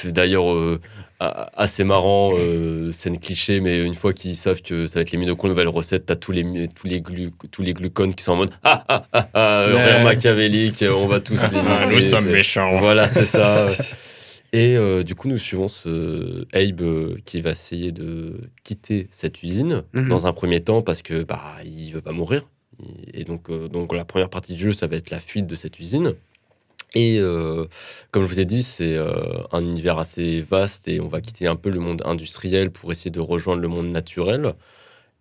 D'ailleurs, 0.04 0.52
euh, 0.52 0.80
assez 1.20 1.82
marrant, 1.84 2.30
euh, 2.36 2.92
scène 2.92 3.18
cliché, 3.18 3.60
mais 3.60 3.80
une 3.84 3.94
fois 3.94 4.12
qu'ils 4.12 4.36
savent 4.36 4.62
que 4.62 4.86
ça 4.86 4.98
va 4.98 5.02
être 5.02 5.10
les 5.10 5.18
Midoko, 5.18 5.48
nouvelle 5.48 5.68
recette, 5.68 6.06
t'as 6.06 6.14
tous 6.14 6.30
les, 6.32 6.68
tous, 6.68 6.86
les 6.86 7.00
glu- 7.00 7.32
tous 7.50 7.62
les 7.62 7.74
glucones 7.74 8.14
qui 8.14 8.22
sont 8.22 8.32
en 8.32 8.36
mode 8.36 8.50
Ah 8.62 8.84
ah 8.88 9.04
ah 9.12 9.28
ah, 9.34 9.66
Ouais. 9.68 9.84
rire 9.94 10.04
machiavélique, 10.04 10.84
on 10.88 11.06
va 11.06 11.18
tous 11.20 11.34
les 11.34 11.58
Ah, 11.66 11.86
nous 11.90 12.00
sommes 12.00 12.28
méchants. 12.30 12.78
Voilà, 12.78 13.08
c'est 13.08 13.24
ça. 13.24 13.68
Et 14.54 14.76
euh, 14.76 15.02
du 15.02 15.14
coup, 15.14 15.28
nous 15.28 15.36
suivons 15.38 15.68
ce 15.68 16.46
Abe 16.54 16.80
euh, 16.80 17.16
qui 17.26 17.40
va 17.42 17.50
essayer 17.50 17.92
de 17.92 18.40
quitter 18.64 19.08
cette 19.10 19.42
usine 19.42 19.82
Mhm. 19.94 20.08
dans 20.08 20.26
un 20.26 20.32
premier 20.32 20.60
temps 20.60 20.80
parce 20.82 21.02
que 21.02 21.22
bah 21.24 21.56
il 21.64 21.90
veut 21.92 22.00
pas 22.00 22.12
mourir. 22.12 22.42
Et 23.12 23.24
donc, 23.24 23.50
euh, 23.50 23.68
donc 23.68 23.92
la 23.92 24.04
première 24.06 24.30
partie 24.30 24.54
du 24.54 24.62
jeu, 24.66 24.72
ça 24.72 24.86
va 24.86 24.96
être 24.96 25.10
la 25.10 25.18
fuite 25.20 25.46
de 25.48 25.54
cette 25.56 25.78
usine. 25.80 26.14
Et 26.94 27.18
euh, 27.20 27.66
comme 28.10 28.22
je 28.24 28.28
vous 28.28 28.40
ai 28.40 28.44
dit, 28.44 28.62
c'est 28.62 28.96
euh, 28.96 29.42
un 29.52 29.62
univers 29.62 29.98
assez 29.98 30.40
vaste 30.40 30.88
et 30.88 31.00
on 31.00 31.08
va 31.08 31.20
quitter 31.20 31.46
un 31.46 31.56
peu 31.56 31.70
le 31.70 31.80
monde 31.80 32.02
industriel 32.04 32.70
pour 32.70 32.90
essayer 32.92 33.10
de 33.10 33.20
rejoindre 33.20 33.60
le 33.60 33.68
monde 33.68 33.88
naturel. 33.88 34.54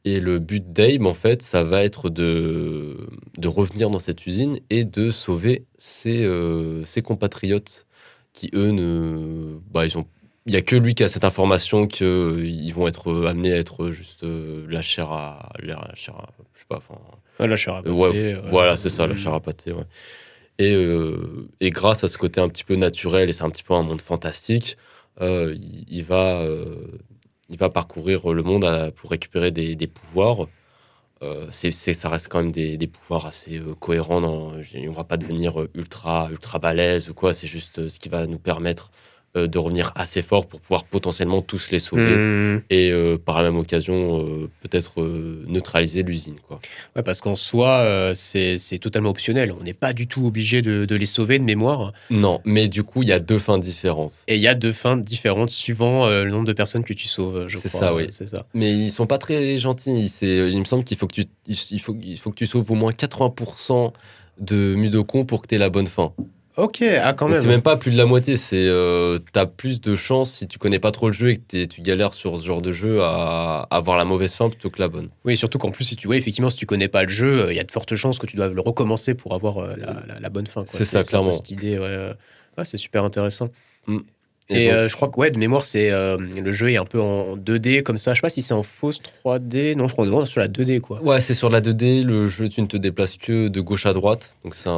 Et 0.05 0.21
le 0.21 0.39
but 0.39 0.71
d'Abe, 0.71 1.05
en 1.05 1.13
fait, 1.13 1.41
ça 1.41 1.63
va 1.63 1.83
être 1.83 2.09
de, 2.09 2.95
de 3.37 3.47
revenir 3.49 3.89
dans 3.89 3.99
cette 3.99 4.25
usine 4.25 4.59
et 4.69 4.85
de 4.85 5.11
sauver 5.11 5.65
ses, 5.77 6.23
euh, 6.23 6.85
ses 6.85 7.01
compatriotes 7.01 7.85
qui, 8.31 8.49
eux, 8.53 8.71
ne. 8.71 9.57
Bah, 9.71 9.85
ils 9.85 9.97
ont. 9.97 10.05
Il 10.45 10.51
n'y 10.51 10.57
a 10.57 10.61
que 10.61 10.77
lui 10.77 10.95
qui 10.95 11.03
a 11.03 11.09
cette 11.09 11.25
information 11.25 11.87
qu'ils 11.87 12.73
vont 12.73 12.87
être 12.87 13.25
amenés 13.27 13.51
à 13.51 13.57
être 13.57 13.89
juste 13.89 14.23
la 14.23 14.81
chair 14.81 15.11
à. 15.11 15.51
La 15.59 15.91
chair 15.93 16.15
à 16.15 16.29
je 16.53 16.59
sais 16.59 16.65
pas, 16.69 16.77
enfin. 16.77 16.95
La 17.39 17.57
chair 17.57 17.75
à 17.75 17.81
ouais, 17.81 18.07
pâté, 18.07 18.35
ouais. 18.35 18.41
Voilà, 18.49 18.77
c'est 18.77 18.89
ça, 18.89 19.07
la 19.07 19.17
chair 19.17 19.33
à 19.33 19.41
pâté, 19.41 19.73
ouais. 19.73 19.83
Et, 20.59 20.73
euh, 20.73 21.49
et 21.59 21.69
grâce 21.69 22.03
à 22.03 22.07
ce 22.07 22.17
côté 22.17 22.41
un 22.41 22.49
petit 22.49 22.63
peu 22.63 22.75
naturel, 22.75 23.29
et 23.29 23.33
c'est 23.33 23.43
un 23.43 23.49
petit 23.49 23.63
peu 23.63 23.73
un 23.73 23.83
monde 23.83 24.01
fantastique, 24.01 24.77
euh, 25.21 25.55
il, 25.87 26.03
va, 26.03 26.41
euh, 26.41 26.87
il 27.49 27.57
va 27.57 27.69
parcourir 27.69 28.33
le 28.33 28.43
monde 28.43 28.91
pour 28.95 29.11
récupérer 29.11 29.51
des, 29.51 29.87
pouvoirs. 29.87 30.47
C'est, 31.51 31.71
ça 31.71 32.09
reste 32.09 32.27
quand 32.29 32.41
même 32.41 32.51
des, 32.51 32.87
pouvoirs 32.87 33.25
assez 33.25 33.61
cohérents. 33.79 34.21
On 34.23 34.91
va 34.91 35.03
pas 35.03 35.17
devenir 35.17 35.67
ultra, 35.73 36.29
ultra 36.31 36.59
balèze 36.59 37.09
ou 37.09 37.13
quoi, 37.13 37.33
c'est 37.33 37.47
juste 37.47 37.87
ce 37.87 37.99
qui 37.99 38.09
va 38.09 38.27
nous 38.27 38.39
permettre 38.39 38.91
euh, 39.35 39.47
de 39.47 39.57
revenir 39.57 39.91
assez 39.95 40.21
fort 40.21 40.45
pour 40.45 40.61
pouvoir 40.61 40.83
potentiellement 40.85 41.41
tous 41.41 41.69
les 41.71 41.79
sauver 41.79 42.15
Hmm. 42.15 42.61
et 42.69 42.91
euh, 42.91 43.17
par 43.17 43.37
la 43.41 43.51
même 43.51 43.59
occasion 43.59 44.21
euh, 44.21 44.49
peut-être 44.61 45.01
neutraliser 45.47 46.01
l'usine. 46.03 46.35
Quoi. 46.47 46.59
Ouais, 46.95 47.03
parce 47.03 47.19
qu'en 47.21 47.35
soi, 47.35 48.11
c'est 48.15 48.57
c'est 48.57 48.77
totalement 48.79 49.09
optionnel. 49.09 49.53
On 49.59 49.63
n'est 49.63 49.73
pas 49.73 49.93
du 49.93 50.07
tout 50.07 50.25
obligé 50.25 50.61
de, 50.61 50.85
de 50.85 50.95
les 50.95 51.05
sauver 51.05 51.39
de 51.39 51.43
mémoire. 51.43 51.93
Non, 52.09 52.39
mais 52.45 52.67
du 52.69 52.83
coup, 52.83 53.03
il 53.03 53.09
y 53.09 53.11
a 53.11 53.19
deux 53.19 53.37
fins 53.39 53.57
différentes. 53.59 54.13
Et 54.27 54.35
il 54.35 54.41
y 54.41 54.47
a 54.47 54.55
deux 54.55 54.73
fins 54.73 54.97
différentes 54.97 55.49
suivant 55.49 56.07
le 56.09 56.29
nombre 56.29 56.45
de 56.45 56.53
personnes 56.53 56.83
que 56.83 56.93
tu 56.93 57.07
sauves, 57.07 57.47
je 57.47 57.57
C'est 57.57 57.69
crois. 57.69 57.79
ça, 57.79 57.95
oui. 57.95 58.07
C'est 58.09 58.27
ça. 58.27 58.45
Mais 58.53 58.71
ils 58.73 58.89
sont 58.91 59.07
pas 59.07 59.17
très 59.17 59.57
gentils. 59.57 60.09
C'est, 60.09 60.49
il 60.49 60.59
me 60.59 60.65
semble 60.65 60.83
qu'il 60.83 60.97
faut 60.97 61.07
que 61.07 61.13
tu, 61.21 61.25
il 61.47 61.79
faut, 61.81 61.95
il 62.01 62.17
faut 62.17 62.29
que 62.31 62.35
tu 62.35 62.45
sauves 62.45 62.69
au 62.71 62.75
moins 62.75 62.91
80% 62.91 63.91
de 64.39 64.75
Mudokon 64.75 65.25
pour 65.25 65.41
que 65.41 65.47
tu 65.47 65.55
aies 65.55 65.59
la 65.59 65.69
bonne 65.69 65.87
fin. 65.87 66.13
Ok, 66.57 66.81
ah, 66.81 67.13
quand 67.13 67.27
même. 67.27 67.39
C'est 67.39 67.47
même 67.47 67.61
pas 67.61 67.77
plus 67.77 67.91
de 67.91 67.97
la 67.97 68.05
moitié. 68.07 68.35
C'est, 68.35 68.65
euh, 68.67 69.19
t'as 69.31 69.45
plus 69.45 69.79
de 69.79 69.95
chances 69.95 70.31
si 70.31 70.47
tu 70.47 70.57
connais 70.57 70.79
pas 70.79 70.89
trop 70.91 71.07
le 71.07 71.13
jeu 71.13 71.29
et 71.29 71.35
que 71.37 71.41
t'es- 71.41 71.67
tu 71.67 71.81
galères 71.81 72.15
sur 72.15 72.37
ce 72.39 72.43
genre 72.45 72.63
de 72.63 72.71
jeu 72.71 73.03
à, 73.03 73.67
à 73.69 73.75
avoir 73.75 73.95
la 73.97 74.05
mauvaise 74.05 74.33
fin 74.33 74.49
plutôt 74.49 74.71
que 74.71 74.81
la 74.81 74.87
bonne. 74.87 75.09
Oui, 75.23 75.37
surtout 75.37 75.59
qu'en 75.59 75.69
plus, 75.69 75.83
si 75.83 75.95
tu 75.95 76.07
vois, 76.07 76.17
effectivement, 76.17 76.49
si 76.49 76.57
tu 76.57 76.65
connais 76.65 76.87
pas 76.87 77.03
le 77.03 77.09
jeu, 77.09 77.43
euh, 77.45 77.53
il 77.53 77.55
y 77.55 77.59
a 77.59 77.63
de 77.63 77.71
fortes 77.71 77.93
chances 77.95 78.17
que 78.17 78.25
tu 78.25 78.35
doives 78.37 78.55
le 78.55 78.61
recommencer 78.61 79.13
pour 79.13 79.35
avoir 79.35 79.59
euh, 79.59 79.75
la, 79.77 80.03
la- 80.07 80.19
la 80.19 80.29
bonne 80.29 80.47
fin. 80.47 80.63
C'est 80.65 80.83
ça, 80.83 81.03
clairement. 81.03 81.33
Cette 81.33 81.51
idée, 81.51 81.77
ouais. 81.77 81.85
euh, 81.85 82.13
ouais, 82.57 82.65
c'est 82.65 82.77
super 82.77 83.03
intéressant. 83.03 83.49
Et 84.49 84.71
euh, 84.71 84.87
je 84.87 84.95
crois 84.95 85.09
que 85.09 85.19
ouais, 85.19 85.29
de 85.29 85.37
mémoire, 85.37 85.65
c'est 85.65 85.91
euh, 85.91 86.17
le 86.17 86.51
jeu 86.53 86.71
est 86.71 86.77
un 86.77 86.85
peu 86.85 87.01
en 87.01 87.35
2D 87.35 87.83
comme 87.83 87.97
ça. 87.97 88.13
Je 88.13 88.19
sais 88.19 88.21
pas 88.21 88.29
si 88.29 88.41
c'est 88.41 88.53
en 88.53 88.63
fausse 88.63 89.01
3D. 89.25 89.75
Non, 89.75 89.89
je 89.89 89.93
crois 89.93 90.05
que 90.05 90.11
c'est 90.25 90.31
sur 90.31 90.39
la 90.39 90.47
2D 90.47 90.79
quoi. 90.79 91.01
Ouais, 91.03 91.19
c'est 91.19 91.33
sur 91.33 91.49
la 91.49 91.59
2D. 91.59 92.03
Le 92.03 92.29
jeu, 92.29 92.47
tu 92.47 92.61
ne 92.61 92.67
te 92.67 92.77
déplaces 92.77 93.17
que 93.17 93.49
de 93.49 93.59
gauche 93.59 93.85
à 93.85 93.91
droite. 93.91 94.37
Donc 94.45 94.55
c'est 94.55 94.69
un, 94.69 94.73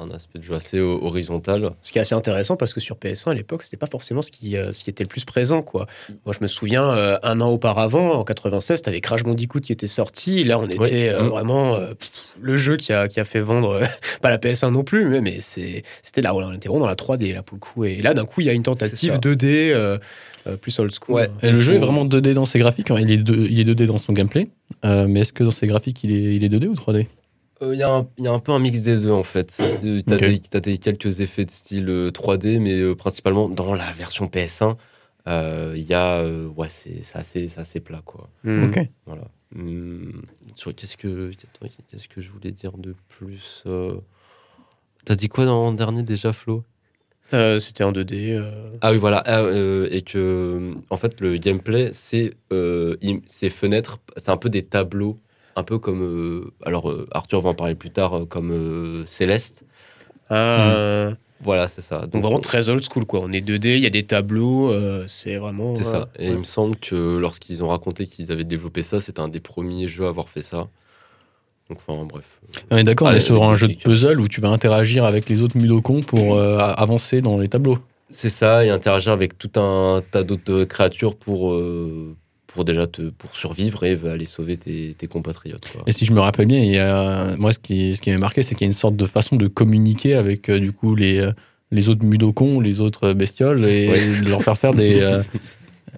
un 0.00 0.10
aspect 0.12 0.40
de 0.40 0.44
jeu 0.44 0.54
assez 0.54 0.80
ho- 0.80 0.98
horizontal. 1.04 1.70
Ce 1.82 1.92
qui 1.92 1.98
est 1.98 2.00
assez 2.00 2.16
intéressant 2.16 2.56
parce 2.56 2.74
que 2.74 2.80
sur 2.80 2.96
PS1 2.96 3.30
à 3.30 3.34
l'époque, 3.34 3.62
c'était 3.62 3.76
pas 3.76 3.86
forcément 3.86 4.22
ce 4.22 4.32
qui, 4.32 4.56
euh, 4.56 4.72
ce 4.72 4.82
qui 4.82 4.90
était 4.90 5.04
le 5.04 5.08
plus 5.08 5.24
présent 5.24 5.62
quoi. 5.62 5.86
Moi, 6.24 6.34
je 6.36 6.42
me 6.42 6.48
souviens 6.48 6.90
euh, 6.90 7.16
un 7.22 7.40
an 7.40 7.50
auparavant, 7.50 8.10
en 8.14 8.24
96, 8.24 8.82
t'avais 8.82 9.00
Crash 9.00 9.22
Bandicoot 9.22 9.60
qui 9.60 9.70
était 9.72 9.86
sorti. 9.86 10.42
Là, 10.42 10.58
on 10.58 10.66
était 10.66 11.10
euh, 11.10 11.22
Mm. 11.22 11.28
vraiment 11.28 11.74
euh, 11.76 11.94
pff, 11.94 12.10
le 12.40 12.56
jeu 12.56 12.76
qui 12.76 12.92
a, 12.92 13.06
qui 13.06 13.20
a 13.20 13.24
fait 13.24 13.38
vendre 13.40 13.70
euh, 13.70 13.84
pas 14.20 14.30
la 14.30 14.38
PS1 14.38 14.70
non 14.72 14.82
plus, 14.82 15.04
mais, 15.06 15.20
mais 15.20 15.38
c'était 15.40 16.22
là, 16.22 16.34
on 16.34 16.52
était 16.52 16.68
vraiment 16.68 16.80
dans 16.84 16.88
la 16.88 16.96
3D 16.96 17.32
là 17.32 17.42
pour 17.44 17.54
le 17.54 17.60
coup. 17.60 17.84
Et 17.84 17.98
là, 17.98 18.12
d'un 18.12 18.24
coup, 18.24 18.40
il 18.40 18.48
y 18.48 18.50
a 18.50 18.52
une 18.52 18.62
tentative 18.64 18.95
perspective 18.96 19.12
ça. 19.12 19.18
2D 19.18 19.70
euh, 19.72 19.98
euh, 20.46 20.56
plus 20.56 20.78
old 20.78 20.92
school. 20.92 21.14
Ouais. 21.16 21.30
Et 21.42 21.50
le 21.50 21.60
jeu 21.60 21.74
est 21.74 21.78
vraiment 21.78 22.04
2D 22.04 22.32
dans 22.34 22.44
ses 22.44 22.58
graphiques. 22.58 22.90
hein. 22.90 22.96
Il 23.00 23.10
est, 23.10 23.16
2, 23.18 23.46
il 23.50 23.60
est 23.60 23.64
2D 23.64 23.86
dans 23.86 23.98
son 23.98 24.12
gameplay. 24.12 24.48
Euh, 24.84 25.06
mais 25.08 25.20
est-ce 25.20 25.32
que 25.32 25.44
dans 25.44 25.50
ses 25.50 25.66
graphiques, 25.66 26.02
il 26.04 26.12
est, 26.12 26.36
il 26.36 26.44
est 26.44 26.48
2D 26.48 26.66
ou 26.68 26.74
3D 26.74 27.06
Euh, 27.62 27.74
Il 27.74 27.78
y, 27.78 27.82
a 27.82 27.90
un- 27.90 28.06
il 28.18 28.24
y 28.24 28.28
a 28.28 28.32
un 28.32 28.38
peu 28.38 28.52
un 28.52 28.58
mix 28.58 28.80
des 28.82 28.96
deux 28.98 29.10
en 29.10 29.22
fait. 29.22 29.56
Euh, 29.84 30.00
T'as 30.06 30.16
Ok. 30.16 30.20
des, 30.22 30.40
t'as 30.40 30.60
des- 30.60 30.78
quelques 30.78 31.20
effets 31.20 31.44
de 31.46 31.50
style 31.50 31.88
euh, 31.88 32.10
3D, 32.10 32.58
mais 32.58 32.78
euh, 32.78 32.94
principalement 32.94 33.48
dans 33.48 33.74
la 33.74 33.90
version 33.92 34.26
PS1, 34.26 34.76
euh, 35.28 35.72
il 35.76 35.84
y 35.84 35.94
a. 35.94 36.18
euh, 36.20 36.46
ouais, 36.48 36.68
c'est 36.68 37.02
c'est 37.02 37.18
assez, 37.18 37.48
c'est 37.48 37.60
assez 37.60 37.80
plat 37.80 38.02
quoi. 38.04 38.28
Mm. 38.44 38.64
Ok. 38.64 38.88
Voilà. 39.06 39.22
Hum, 39.56 40.22
sur- 40.54 40.74
Qu'est-ce 40.74 40.96
que 40.98 41.30
qu'est-ce 41.90 42.08
que 42.08 42.20
je 42.20 42.30
voulais 42.30 42.50
dire 42.52 42.76
de 42.76 42.94
plus 43.08 43.62
euh, 43.66 43.94
T'as 45.06 45.14
dit 45.14 45.28
quoi 45.28 45.44
dans 45.46 45.70
le 45.70 45.76
dernier 45.76 46.02
déjà, 46.02 46.32
Flo? 46.32 46.62
Euh, 47.34 47.58
C'était 47.58 47.84
en 47.84 47.92
2D. 47.92 48.36
euh, 48.36 48.50
Ah 48.80 48.92
oui, 48.92 48.98
voilà. 48.98 49.22
Ah, 49.26 49.40
euh, 49.40 49.88
et 49.90 50.02
que, 50.02 50.74
en 50.90 50.96
fait, 50.96 51.20
le 51.20 51.36
gameplay, 51.38 51.90
c'est 51.92 52.34
ces 53.26 53.50
fenêtres, 53.50 53.98
c'est 54.16 54.30
un 54.30 54.36
peu 54.36 54.48
des 54.48 54.64
tableaux, 54.64 55.18
un 55.56 55.62
peu 55.64 55.78
comme. 55.78 56.50
alors, 56.64 56.92
Arthur 57.10 57.40
va 57.40 57.50
en 57.50 57.54
parler 57.54 57.74
plus 57.74 57.90
tard, 57.90 58.26
comme 58.28 59.04
Céleste. 59.06 59.64
Ah, 60.30 61.10
Voilà, 61.42 61.68
c'est 61.68 61.82
ça. 61.82 62.06
Donc 62.06 62.22
vraiment 62.22 62.38
très 62.38 62.68
old 62.70 62.82
school 62.82 63.04
quoi. 63.04 63.20
On 63.22 63.30
est 63.32 63.46
2D, 63.46 63.76
il 63.76 63.82
y 63.82 63.86
a 63.86 63.90
des 63.90 64.04
tableaux, 64.04 64.72
c'est 65.06 65.36
vraiment. 65.36 65.74
C'est 65.74 65.84
ça. 65.84 66.08
Et 66.18 66.28
ouais. 66.28 66.34
il 66.34 66.38
me 66.38 66.44
semble 66.44 66.76
que 66.76 66.94
lorsqu'ils 67.18 67.62
ont 67.62 67.68
raconté 67.68 68.06
qu'ils 68.06 68.32
avaient 68.32 68.44
développé 68.44 68.82
ça, 68.82 69.00
c'était 69.00 69.20
un 69.20 69.28
des 69.28 69.40
premiers 69.40 69.88
jeux 69.88 70.06
à 70.06 70.08
avoir 70.08 70.28
fait 70.28 70.42
ça. 70.42 70.68
Donc, 71.68 71.78
enfin, 71.86 72.04
bref. 72.04 72.24
On 72.70 72.76
est 72.76 72.84
d'accord, 72.84 73.08
on 73.08 73.12
est 73.12 73.20
sur 73.20 73.42
un 73.42 73.56
jeu 73.56 73.68
de 73.68 73.74
puzzle 73.74 74.20
où 74.20 74.28
tu 74.28 74.40
vas 74.40 74.48
interagir 74.48 75.04
avec 75.04 75.28
les 75.28 75.42
autres 75.42 75.58
Mudokons 75.58 76.02
pour 76.02 76.36
euh, 76.36 76.58
avancer 76.58 77.20
dans 77.20 77.38
les 77.38 77.48
tableaux. 77.48 77.78
C'est 78.10 78.30
ça, 78.30 78.64
et 78.64 78.70
interagir 78.70 79.12
avec 79.12 79.36
tout 79.36 79.58
un 79.58 80.00
tas 80.12 80.22
d'autres 80.22 80.62
créatures 80.64 81.16
pour, 81.16 81.52
euh, 81.52 82.14
pour 82.46 82.64
déjà 82.64 82.86
te, 82.86 83.10
pour 83.10 83.36
survivre 83.36 83.82
et 83.84 83.98
aller 84.08 84.26
sauver 84.26 84.56
tes, 84.56 84.94
tes 84.94 85.08
compatriotes. 85.08 85.66
quoi. 85.72 85.82
Et 85.86 85.92
si 85.92 86.04
je 86.04 86.12
me 86.12 86.20
rappelle 86.20 86.46
bien, 86.46 86.60
il 86.60 86.70
y 86.70 86.78
a, 86.78 87.36
moi, 87.36 87.52
ce 87.52 87.58
qui, 87.58 87.96
ce 87.96 88.00
qui 88.00 88.12
m'a 88.12 88.18
marqué, 88.18 88.44
c'est 88.44 88.54
qu'il 88.54 88.64
y 88.64 88.68
a 88.68 88.70
une 88.70 88.72
sorte 88.72 88.94
de 88.94 89.06
façon 89.06 89.34
de 89.34 89.48
communiquer 89.48 90.14
avec 90.14 90.48
euh, 90.48 90.60
du 90.60 90.70
coup 90.70 90.94
les, 90.94 91.18
euh, 91.18 91.32
les 91.72 91.88
autres 91.88 92.04
Mudokons, 92.04 92.60
les 92.60 92.80
autres 92.80 93.12
bestioles, 93.12 93.64
et 93.64 93.88
de 94.22 94.28
leur 94.28 94.42
faire 94.42 94.56
faire 94.56 94.74
des. 94.74 95.00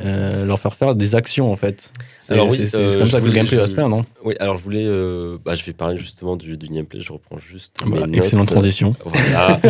euh, 0.00 0.44
leur 0.44 0.58
faire 0.58 0.74
faire 0.74 0.94
des 0.94 1.14
actions 1.14 1.50
en 1.52 1.56
fait. 1.56 1.90
C'est 2.22 2.34
Alors 2.34 2.48
oui, 2.50 2.66
c'est- 2.66 2.76
euh, 2.76 2.98
comme 2.98 3.08
ça 3.08 3.20
que 3.20 3.26
le 3.26 3.32
gameplay 3.32 3.56
va 3.56 3.66
se 3.66 3.74
faire, 3.74 3.88
non 3.88 4.04
Oui, 4.24 4.34
alors 4.38 4.58
je 4.58 4.62
voulais. 4.62 4.84
euh, 4.86 5.38
bah, 5.44 5.54
je 5.54 5.64
vais 5.64 5.72
parler 5.72 5.96
justement 5.96 6.36
du, 6.36 6.56
du 6.56 6.68
gameplay, 6.68 7.00
je 7.00 7.12
reprends 7.12 7.38
juste. 7.38 7.74
Voilà, 7.84 8.06
mes 8.06 8.18
Excellente 8.18 8.46
notes. 8.46 8.52
transition. 8.54 8.94
Voilà. 9.04 9.60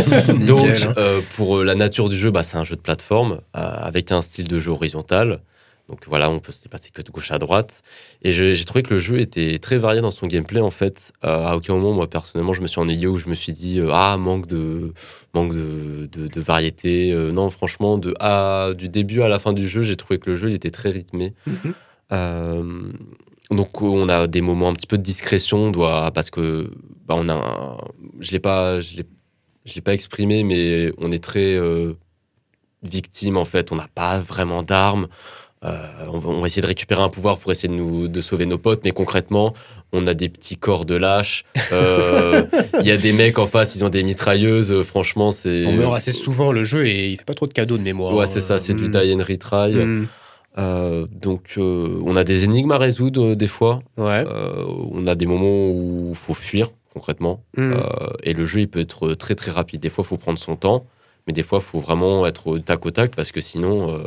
Donc, 0.46 0.60
hein. 0.66 0.92
euh, 0.96 1.20
pour 1.36 1.62
la 1.62 1.74
nature 1.74 2.08
du 2.08 2.18
jeu, 2.18 2.30
bah, 2.30 2.42
c'est 2.42 2.56
un 2.58 2.64
jeu 2.64 2.74
de 2.76 2.80
plateforme 2.80 3.34
euh, 3.34 3.60
avec 3.60 4.10
un 4.12 4.22
style 4.22 4.48
de 4.48 4.58
jeu 4.58 4.70
horizontal. 4.72 5.40
Donc 5.88 6.00
voilà, 6.06 6.28
on 6.30 6.38
peut 6.38 6.52
se 6.52 6.62
dépasser 6.62 6.90
que 6.90 7.00
de 7.00 7.10
gauche 7.10 7.30
à 7.30 7.38
droite. 7.38 7.82
Et 8.22 8.30
j'ai 8.30 8.64
trouvé 8.66 8.82
que 8.82 8.92
le 8.94 9.00
jeu 9.00 9.20
était 9.20 9.58
très 9.58 9.78
varié 9.78 10.02
dans 10.02 10.10
son 10.10 10.26
gameplay. 10.26 10.60
En 10.60 10.70
fait, 10.70 11.12
Euh, 11.24 11.46
à 11.46 11.56
aucun 11.56 11.74
moment, 11.74 11.92
moi 11.94 12.08
personnellement, 12.10 12.52
je 12.52 12.60
me 12.60 12.66
suis 12.66 12.78
ennuyé 12.80 13.06
ou 13.06 13.16
je 13.18 13.28
me 13.28 13.34
suis 13.34 13.52
dit 13.52 13.78
euh, 13.80 13.90
ah 13.92 14.16
manque 14.18 14.46
de 14.46 14.92
manque 15.34 15.52
de, 15.54 16.06
de- 16.12 16.28
de 16.28 16.40
variété. 16.40 17.10
Euh, 17.12 17.32
non, 17.32 17.48
franchement, 17.50 17.96
de 17.96 18.14
à, 18.20 18.72
du 18.76 18.88
début 18.90 19.22
à 19.22 19.28
la 19.28 19.38
fin 19.38 19.52
du 19.54 19.66
jeu, 19.66 19.80
j'ai 19.82 19.96
trouvé 19.96 20.18
que 20.18 20.28
le 20.30 20.36
jeu 20.36 20.50
il 20.50 20.54
était 20.54 20.70
très 20.70 20.90
rythmé. 20.90 21.32
Mhm. 21.46 22.92
Donc 23.50 23.80
on 23.80 24.08
a 24.10 24.26
des 24.26 24.42
moments 24.42 24.68
un 24.68 24.74
petit 24.74 24.86
peu 24.86 24.98
de 24.98 25.02
discrétion, 25.02 25.56
on 25.68 25.70
doit 25.70 26.10
parce 26.10 26.28
que 26.28 26.70
bah, 27.06 27.14
on 27.16 27.28
a, 27.30 27.34
un- 27.34 27.78
je 28.20 28.32
l'ai 28.32 28.40
pas, 28.40 28.80
je 28.82 28.96
l'ai, 28.96 29.04
je 29.64 29.74
l'ai 29.74 29.80
pas 29.80 29.94
exprimé, 29.94 30.42
mais 30.44 30.92
on 30.98 31.10
est 31.10 31.22
très 31.24 31.58
victime 32.82 33.36
en 33.36 33.44
fait. 33.46 33.72
On 33.72 33.76
n'a 33.76 33.88
pas 33.94 34.20
vraiment 34.20 34.62
d'armes. 34.62 35.08
Euh, 35.64 35.86
on, 36.12 36.18
va, 36.18 36.28
on 36.30 36.40
va 36.40 36.46
essayer 36.46 36.62
de 36.62 36.66
récupérer 36.68 37.02
un 37.02 37.08
pouvoir 37.08 37.38
pour 37.38 37.50
essayer 37.50 37.68
de 37.68 37.74
nous 37.74 38.06
de 38.06 38.20
sauver 38.20 38.46
nos 38.46 38.58
potes, 38.58 38.82
mais 38.84 38.92
concrètement, 38.92 39.54
on 39.92 40.06
a 40.06 40.14
des 40.14 40.28
petits 40.28 40.56
corps 40.56 40.84
de 40.84 40.94
lâches. 40.94 41.44
Euh, 41.72 42.42
Il 42.80 42.86
y 42.86 42.92
a 42.92 42.96
des 42.96 43.12
mecs 43.12 43.38
en 43.38 43.46
face, 43.46 43.74
ils 43.74 43.84
ont 43.84 43.88
des 43.88 44.02
mitrailleuses. 44.04 44.70
Euh, 44.70 44.82
Franchement, 44.84 45.32
c'est 45.32 45.66
On 45.66 45.72
meurt 45.72 45.94
assez 45.96 46.12
souvent 46.12 46.52
le 46.52 46.62
jeu 46.62 46.86
et 46.86 47.08
il 47.10 47.16
fait 47.16 47.24
pas 47.24 47.34
trop 47.34 47.46
de 47.48 47.52
cadeaux 47.52 47.76
de 47.76 47.82
mémoire. 47.82 48.14
Ouais, 48.14 48.26
c'est 48.26 48.40
ça, 48.40 48.58
c'est 48.58 48.74
du 48.74 48.88
Mm. 48.88 48.90
die 48.92 49.14
and 49.14 49.24
retry. 49.28 49.74
Mm. 49.74 50.08
Euh, 50.58 51.06
donc, 51.12 51.54
euh, 51.58 52.00
on 52.04 52.16
a 52.16 52.24
des 52.24 52.44
énigmes 52.44 52.72
à 52.72 52.78
résoudre 52.78 53.32
euh, 53.32 53.36
des 53.36 53.46
fois. 53.46 53.80
Ouais. 53.96 54.24
Euh, 54.26 54.64
on 54.92 55.06
a 55.06 55.14
des 55.14 55.26
moments 55.26 55.68
où 55.70 56.08
il 56.10 56.16
faut 56.16 56.34
fuir, 56.34 56.68
concrètement. 56.94 57.42
Mm. 57.56 57.72
Euh, 57.72 57.80
et 58.22 58.32
le 58.32 58.44
jeu, 58.44 58.60
il 58.60 58.68
peut 58.68 58.80
être 58.80 59.14
très 59.14 59.34
très 59.34 59.50
rapide. 59.50 59.80
Des 59.80 59.88
fois, 59.88 60.04
il 60.04 60.08
faut 60.08 60.16
prendre 60.16 60.38
son 60.38 60.56
temps, 60.56 60.86
mais 61.26 61.32
des 61.32 61.42
fois, 61.42 61.58
il 61.60 61.64
faut 61.64 61.78
vraiment 61.80 62.26
être 62.26 62.46
au 62.46 62.58
tac 62.58 62.84
au 62.86 62.90
tac 62.90 63.14
parce 63.14 63.30
que 63.32 63.40
sinon, 63.40 63.90
euh, 63.90 63.98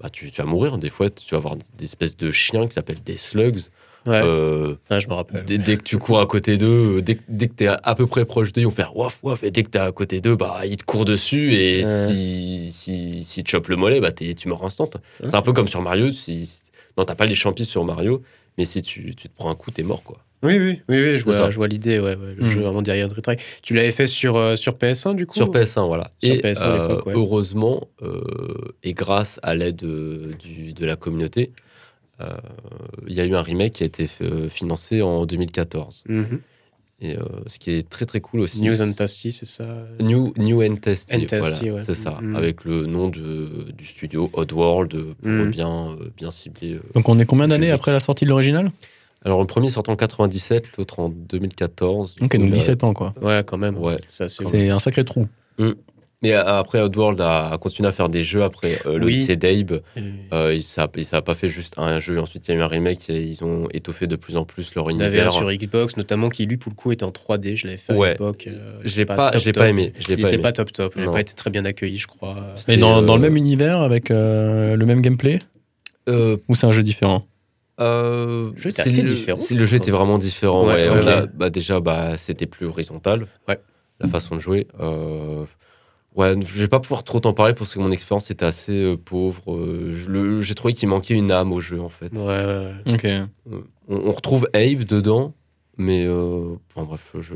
bah, 0.00 0.10
tu, 0.10 0.30
tu 0.30 0.40
vas 0.40 0.46
mourir. 0.46 0.78
Des 0.78 0.88
fois, 0.88 1.10
tu 1.10 1.30
vas 1.32 1.36
avoir 1.38 1.56
des 1.56 1.84
espèces 1.84 2.16
de 2.16 2.30
chiens 2.30 2.66
qui 2.66 2.74
s'appellent 2.74 3.02
des 3.04 3.16
slugs. 3.16 3.58
Ouais. 4.06 4.20
Euh, 4.24 4.76
Ah, 4.88 4.98
je 4.98 5.08
me 5.08 5.12
rappelle. 5.12 5.44
dès, 5.44 5.58
dès 5.58 5.76
que 5.76 5.82
tu 5.82 5.98
cours 5.98 6.20
à 6.20 6.26
côté 6.26 6.56
d'eux, 6.56 6.96
euh, 6.98 7.02
dès, 7.02 7.16
que- 7.16 7.22
dès 7.28 7.48
que 7.48 7.54
tu 7.54 7.64
es 7.64 7.68
à 7.68 7.94
peu 7.94 8.06
près 8.06 8.24
proche 8.24 8.50
d'eux, 8.52 8.62
ils 8.62 8.64
vont 8.64 8.70
faire 8.70 8.96
waf 8.96 9.18
waf. 9.22 9.42
Et 9.42 9.50
dès 9.50 9.62
que 9.62 9.68
tu 9.68 9.76
es 9.76 9.80
à 9.80 9.92
côté 9.92 10.22
d'eux, 10.22 10.36
bah, 10.36 10.62
ils 10.64 10.78
te 10.78 10.84
courent 10.84 11.04
dessus. 11.04 11.52
Et 11.54 11.84
Ouais. 11.84 12.08
si, 12.08 12.72
si, 12.72 13.24
si 13.24 13.44
tu 13.44 13.50
chopes 13.50 13.68
le 13.68 13.76
mollet, 13.76 14.00
bah, 14.00 14.10
tu 14.12 14.48
meurs 14.48 14.64
instant. 14.64 14.88
C'est 15.20 15.34
un 15.34 15.42
peu 15.42 15.52
comme 15.52 15.68
sur 15.68 15.82
Mario. 15.82 16.10
Si, 16.12 16.50
non, 16.96 17.04
t'as 17.04 17.14
pas 17.14 17.26
les 17.26 17.34
champis 17.34 17.66
sur 17.66 17.84
Mario, 17.84 18.22
mais 18.56 18.64
si 18.64 18.80
tu, 18.80 19.14
tu 19.14 19.28
te 19.28 19.34
prends 19.36 19.50
un 19.50 19.54
coup, 19.54 19.70
t'es 19.70 19.82
mort. 19.82 20.02
quoi. 20.02 20.18
Oui, 20.42 20.58
oui, 20.58 20.80
oui, 20.88 20.96
oui 21.02 21.18
je, 21.18 21.24
vois, 21.24 21.50
je 21.50 21.56
vois 21.56 21.68
l'idée, 21.68 21.98
ouais, 21.98 22.16
ouais, 22.16 22.34
le 22.34 22.44
Mm. 22.44 22.48
jeu 22.48 22.60
vraiment 22.62 22.80
derrière 22.82 23.08
Retry. 23.14 23.36
Tu 23.62 23.74
l'avais 23.74 23.92
fait 23.92 24.06
sur, 24.06 24.36
euh, 24.36 24.56
sur 24.56 24.74
PS1 24.78 25.14
du 25.14 25.26
coup 25.26 25.34
Sur 25.36 25.50
PS1, 25.50 25.86
voilà. 25.86 26.10
Sur 26.22 26.34
et 26.34 26.38
PS1 26.40 26.62
à 26.70 26.72
l'époque, 26.88 27.06
ouais. 27.06 27.14
heureusement, 27.14 27.88
euh, 28.02 28.22
et 28.82 28.94
grâce 28.94 29.38
à 29.42 29.54
l'aide 29.54 29.82
euh, 29.84 30.32
du- 30.38 30.72
de 30.72 30.86
la 30.86 30.96
communauté, 30.96 31.52
euh, 32.22 32.30
il 33.06 33.12
y 33.14 33.20
a 33.20 33.26
eu 33.26 33.34
un 33.34 33.42
remake 33.42 33.74
qui 33.74 33.82
a 33.82 33.86
été 33.86 34.08
euh, 34.22 34.48
financé 34.48 35.02
en 35.02 35.26
2014. 35.26 36.04
Mhm. 36.08 36.40
Et 37.02 37.16
euh, 37.16 37.22
ce 37.46 37.58
qui 37.58 37.70
est 37.72 37.88
très 37.88 38.04
très 38.04 38.20
cool 38.20 38.40
aussi. 38.42 38.62
News 38.62 38.80
and 38.82 38.92
Tasty, 38.92 39.32
c'est 39.32 39.46
ça 39.46 39.86
New, 40.00 40.34
New 40.36 40.62
and 40.62 40.76
Tasty, 40.76 41.14
And 41.16 41.24
Tasty, 41.26 41.38
voilà, 41.68 41.76
ouais. 41.78 41.84
c'est 41.84 41.94
ça, 41.94 42.18
Mhm. 42.22 42.36
avec 42.36 42.64
le 42.64 42.84
nom 42.86 43.08
de, 43.08 43.70
du 43.72 43.84
studio 43.86 44.30
Oddworld 44.34 44.94
euh, 44.94 45.14
pour 45.20 45.30
Mhm. 45.30 45.50
bien, 45.50 45.90
euh, 45.92 46.10
bien 46.16 46.30
cibler. 46.30 46.74
euh. 46.74 46.82
Donc 46.94 47.08
on 47.10 47.18
est 47.18 47.24
combien 47.26 47.48
d'années 47.48 47.70
après 47.70 47.92
la 47.92 48.00
sortie 48.00 48.24
de 48.24 48.30
l'original? 48.30 48.70
Alors 49.24 49.40
le 49.40 49.46
premier 49.46 49.68
sort 49.68 49.82
en 49.88 49.96
97, 49.96 50.76
l'autre 50.78 50.98
en 51.00 51.08
2014. 51.10 52.14
Du 52.14 52.24
Ok, 52.24 52.36
donc 52.36 52.50
là- 52.50 52.56
17 52.56 52.84
ans 52.84 52.94
quoi. 52.94 53.14
Ouais, 53.20 53.42
quand 53.46 53.58
même. 53.58 53.76
Ouais. 53.78 53.98
C'est 54.08 54.28
C'est 54.30 54.68
un 54.70 54.78
sacré 54.78 55.04
trou. 55.04 55.26
Mais 56.22 56.34
euh, 56.34 56.44
après, 56.44 56.82
Oddworld 56.82 57.18
a, 57.22 57.48
a 57.50 57.56
continué 57.56 57.88
à 57.88 57.92
faire 57.92 58.10
des 58.10 58.22
jeux 58.22 58.42
après 58.44 58.78
euh, 58.84 58.94
Oui. 58.94 58.98
l'Odyssée 59.00 59.36
d'Abe. 59.36 59.80
Euh, 60.34 60.52
il 60.54 60.62
ça 60.62 60.86
n'a 61.12 61.22
pas 61.22 61.34
fait 61.34 61.48
juste 61.48 61.74
un 61.78 61.98
jeu. 61.98 62.20
Ensuite, 62.20 62.46
il 62.46 62.50
y 62.50 62.54
a 62.54 62.58
eu 62.58 62.62
un 62.62 62.66
remake 62.66 63.08
et 63.08 63.22
ils 63.22 63.42
ont 63.42 63.68
étoffé 63.72 64.06
de 64.06 64.16
plus 64.16 64.36
en 64.36 64.44
plus 64.44 64.74
leur 64.74 64.90
Il 64.90 64.98
y 64.98 65.02
avait 65.02 65.20
un 65.20 65.24
univers. 65.24 65.32
sur 65.32 65.50
Xbox, 65.50 65.96
notamment 65.96 66.28
qui 66.28 66.44
lui, 66.44 66.58
pour 66.58 66.72
le 66.72 66.76
coup, 66.76 66.92
était 66.92 67.04
en 67.04 67.10
3D. 67.10 67.56
Je 67.56 67.66
l'avais 67.66 67.78
fait 67.78 67.94
à 67.98 68.10
l'époque. 68.10 68.44
euh, 68.48 68.80
Je 68.84 68.98
l'ai 68.98 69.06
pas 69.06 69.16
pas, 69.16 69.30
top 69.30 69.40
je 69.40 69.46
l'ai 69.46 69.52
top. 69.52 69.62
pas 69.62 69.68
aimé. 69.70 69.94
Je 69.98 70.08
l'ai 70.08 70.14
Il 70.14 70.20
pas 70.20 70.28
était 70.28 70.34
aimé. 70.34 70.42
pas 70.42 70.52
top 70.52 70.72
top. 70.74 70.92
Il 70.96 71.04
n'a 71.04 71.10
pas 71.10 71.20
été 71.22 71.32
très 71.32 71.48
bien 71.48 71.64
accueilli, 71.64 71.96
je 71.96 72.06
crois. 72.06 72.36
Mais 72.68 72.76
dans, 72.76 73.00
dans 73.00 73.16
le 73.16 73.20
euh, 73.20 73.22
même 73.22 73.36
univers 73.38 73.80
avec 73.80 74.10
euh, 74.10 74.76
le 74.76 74.84
même 74.86 75.00
gameplay 75.00 75.38
Euh, 76.10 76.36
ou 76.48 76.54
c'est 76.54 76.66
un 76.66 76.72
jeu 76.72 76.82
différent? 76.82 77.24
Euh, 77.80 78.50
Le 78.52 78.56
jeu 78.58 78.70
était 78.70 78.82
c'est 78.82 78.90
assez 78.90 79.02
le- 79.02 79.08
différent, 79.14 79.38
c'est- 79.38 79.54
Le 79.54 79.64
jeu 79.64 79.76
était 79.76 79.90
vraiment 79.90 80.18
différent. 80.18 80.66
Ouais, 80.66 80.88
ouais. 80.88 81.26
bah, 81.34 81.50
déjà, 81.50 81.80
bah, 81.80 82.16
c'était 82.16 82.46
plus 82.46 82.66
horizontal. 82.66 83.26
Ouais. 83.48 83.58
La 84.00 84.08
façon 84.08 84.34
de 84.36 84.40
jouer. 84.40 84.66
Euh, 84.80 85.44
ouais, 86.16 86.34
je 86.46 86.60
vais 86.62 86.68
pas 86.68 86.80
pouvoir 86.80 87.04
trop 87.04 87.20
t'en 87.20 87.32
parler 87.34 87.52
parce 87.54 87.74
que 87.74 87.78
mon 87.80 87.90
expérience 87.90 88.30
était 88.30 88.46
assez 88.46 88.72
euh, 88.72 88.96
pauvre. 88.96 89.42
Euh, 89.54 90.40
J'ai 90.40 90.54
trouvé 90.54 90.72
qu'il 90.74 90.88
manquait 90.88 91.14
une 91.14 91.30
âme 91.30 91.52
au 91.52 91.60
jeu 91.60 91.80
en 91.80 91.88
fait. 91.90 92.12
Ouais, 92.12 92.20
ouais, 92.26 92.72
ouais. 92.86 92.94
Ok. 92.94 93.04
Euh, 93.04 93.26
On, 93.88 93.96
on 94.08 94.10
retrouve 94.12 94.48
Abe 94.54 94.84
dedans, 94.84 95.34
mais 95.76 96.04
euh, 96.06 96.54
enfin, 96.74 96.86
bref, 96.86 97.12
je, 97.20 97.34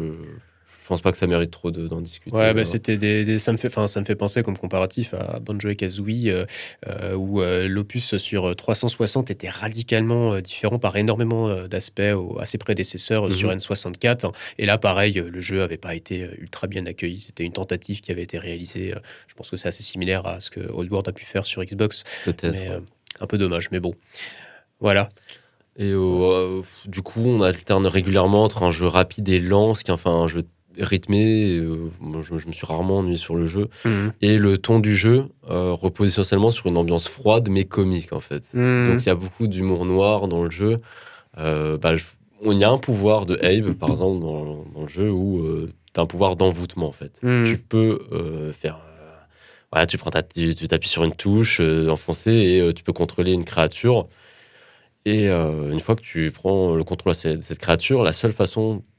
je 0.84 0.88
pense 0.88 1.00
pas 1.00 1.12
que 1.12 1.16
ça 1.16 1.26
mérite 1.26 1.50
trop 1.50 1.70
de- 1.70 1.88
d'en 1.88 2.02
discuter. 2.02 2.36
Ouais, 2.36 2.52
bah, 2.52 2.62
c'était 2.62 2.98
des, 2.98 3.24
des- 3.24 3.38
ça 3.38 3.52
me 3.52 3.56
fait, 3.56 3.68
enfin, 3.68 3.86
ça 3.86 4.00
me 4.00 4.04
fait 4.04 4.14
penser 4.16 4.42
comme 4.42 4.58
comparatif 4.58 5.14
à 5.14 5.40
Banjo 5.40 5.70
et 5.70 5.76
Kazooie, 5.76 6.28
euh, 6.28 6.44
euh, 6.88 7.14
où 7.14 7.40
euh, 7.40 7.66
l'opus 7.68 8.16
sur 8.18 8.54
360 8.54 9.30
était 9.30 9.48
radicalement 9.48 10.34
euh, 10.34 10.40
différent 10.42 10.78
par 10.78 10.94
énormément 10.96 11.66
d'aspects 11.66 12.02
à 12.38 12.44
ses 12.44 12.58
prédécesseurs 12.58 13.32
sur 13.32 13.48
Mhm. 13.48 13.56
N64. 13.56 14.32
Et 14.58 14.66
là, 14.66 14.76
pareil, 14.76 15.14
le 15.26 15.40
jeu 15.40 15.62
avait 15.62 15.78
pas 15.78 15.94
été 15.94 16.28
ultra 16.38 16.66
bien 16.66 16.84
accueilli. 16.84 17.18
C'était 17.20 17.44
une 17.44 17.52
tentative 17.54 18.02
qui 18.02 18.12
avait 18.12 18.22
été 18.22 18.38
réalisée. 18.38 18.92
Je 19.26 19.34
pense 19.34 19.48
que 19.48 19.56
c'est 19.56 19.68
assez 19.68 19.82
similaire 19.82 20.26
à 20.26 20.38
ce 20.40 20.50
que 20.50 20.60
Old 20.70 20.90
a 21.06 21.12
pu 21.12 21.24
faire 21.24 21.46
sur 21.46 21.64
Xbox, 21.64 22.04
Peut-être. 22.26 22.52
ouais. 22.54 22.78
un 23.20 23.26
peu 23.26 23.38
dommage. 23.38 23.70
Mais 23.72 23.80
bon, 23.80 23.94
voilà. 24.80 25.08
Et 25.76 25.90
euh, 25.90 26.62
du 26.86 27.02
coup, 27.02 27.20
on 27.24 27.42
alterne 27.42 27.86
régulièrement 27.88 28.44
entre 28.44 28.62
un 28.62 28.70
jeu 28.70 28.86
rapide 28.86 29.28
et 29.28 29.40
lent, 29.40 29.74
ce 29.74 29.82
qui 29.82 29.90
est 29.90 29.94
enfin 29.94 30.12
un 30.12 30.28
jeu 30.28 30.44
rythmé. 30.78 31.56
euh, 31.56 31.90
moi, 32.00 32.20
je, 32.22 32.36
je 32.38 32.46
me 32.46 32.52
suis 32.52 32.66
rarement 32.66 32.98
ennuyé 32.98 33.16
sur 33.16 33.34
le 33.36 33.46
jeu. 33.46 33.68
Mhm. 33.84 34.12
Et 34.22 34.38
le 34.38 34.58
ton 34.58 34.78
du 34.80 34.94
jeu 34.96 35.26
euh, 35.50 35.72
repose 35.72 36.08
essentiellement 36.08 36.50
sur 36.50 36.66
une 36.66 36.76
ambiance 36.76 37.08
froide 37.08 37.48
mais 37.50 37.64
comique 37.64 38.12
en 38.12 38.20
fait. 38.20 38.42
Mhm. 38.54 38.90
Donc 38.92 39.02
il 39.02 39.06
y 39.06 39.10
a 39.10 39.14
beaucoup 39.14 39.46
d'humour 39.46 39.84
noir 39.86 40.28
dans 40.28 40.42
le 40.44 40.50
jeu. 40.50 40.80
Euh, 41.38 41.78
bah, 41.78 41.94
je- 41.94 42.04
on 42.42 42.52
y 42.58 42.64
a 42.64 42.70
un 42.70 42.78
pouvoir 42.78 43.26
de 43.26 43.36
Abe 43.42 43.72
par 43.74 43.90
exemple 43.90 44.20
dans, 44.20 44.64
dans 44.74 44.82
le 44.82 44.88
jeu 44.88 45.10
où 45.10 45.42
tu 45.92 46.00
as 46.00 46.02
un 46.02 46.06
pouvoir 46.06 46.36
d'envoûtement 46.36 46.88
en 46.88 46.92
fait. 46.92 47.18
Mhm. 47.22 47.44
Tu 47.46 47.58
peux 47.58 48.00
euh, 48.12 48.52
faire. 48.52 48.76
euh, 48.76 48.80
voilà, 49.72 49.86
tu 49.86 49.98
prends 49.98 50.10
ta, 50.10 50.22
tu 50.22 50.54
tu 50.54 50.68
t'appuies 50.68 50.88
sur 50.88 51.04
une 51.04 51.14
touche 51.14 51.58
euh, 51.60 51.88
enfoncée 51.88 52.30
et 52.32 52.60
euh, 52.60 52.72
tu 52.72 52.84
peux 52.84 52.92
contrôler 52.92 53.32
une 53.32 53.44
créature. 53.44 54.06
Et 55.06 55.28
euh, 55.28 55.70
une 55.70 55.80
fois 55.80 55.96
que 55.96 56.00
tu 56.02 56.30
prends 56.30 56.74
le 56.74 56.82
contrôle 56.84 57.12
de 57.12 57.16
cette, 57.16 57.42
cette 57.42 57.58
créature, 57.58 58.02
la 58.02 58.12
seule 58.12 58.32
façon 58.32 58.76
euh, 58.76 58.93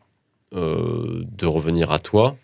de 0.51 1.45
revenir 1.45 1.91
à 1.91 1.99
toi, 1.99 2.37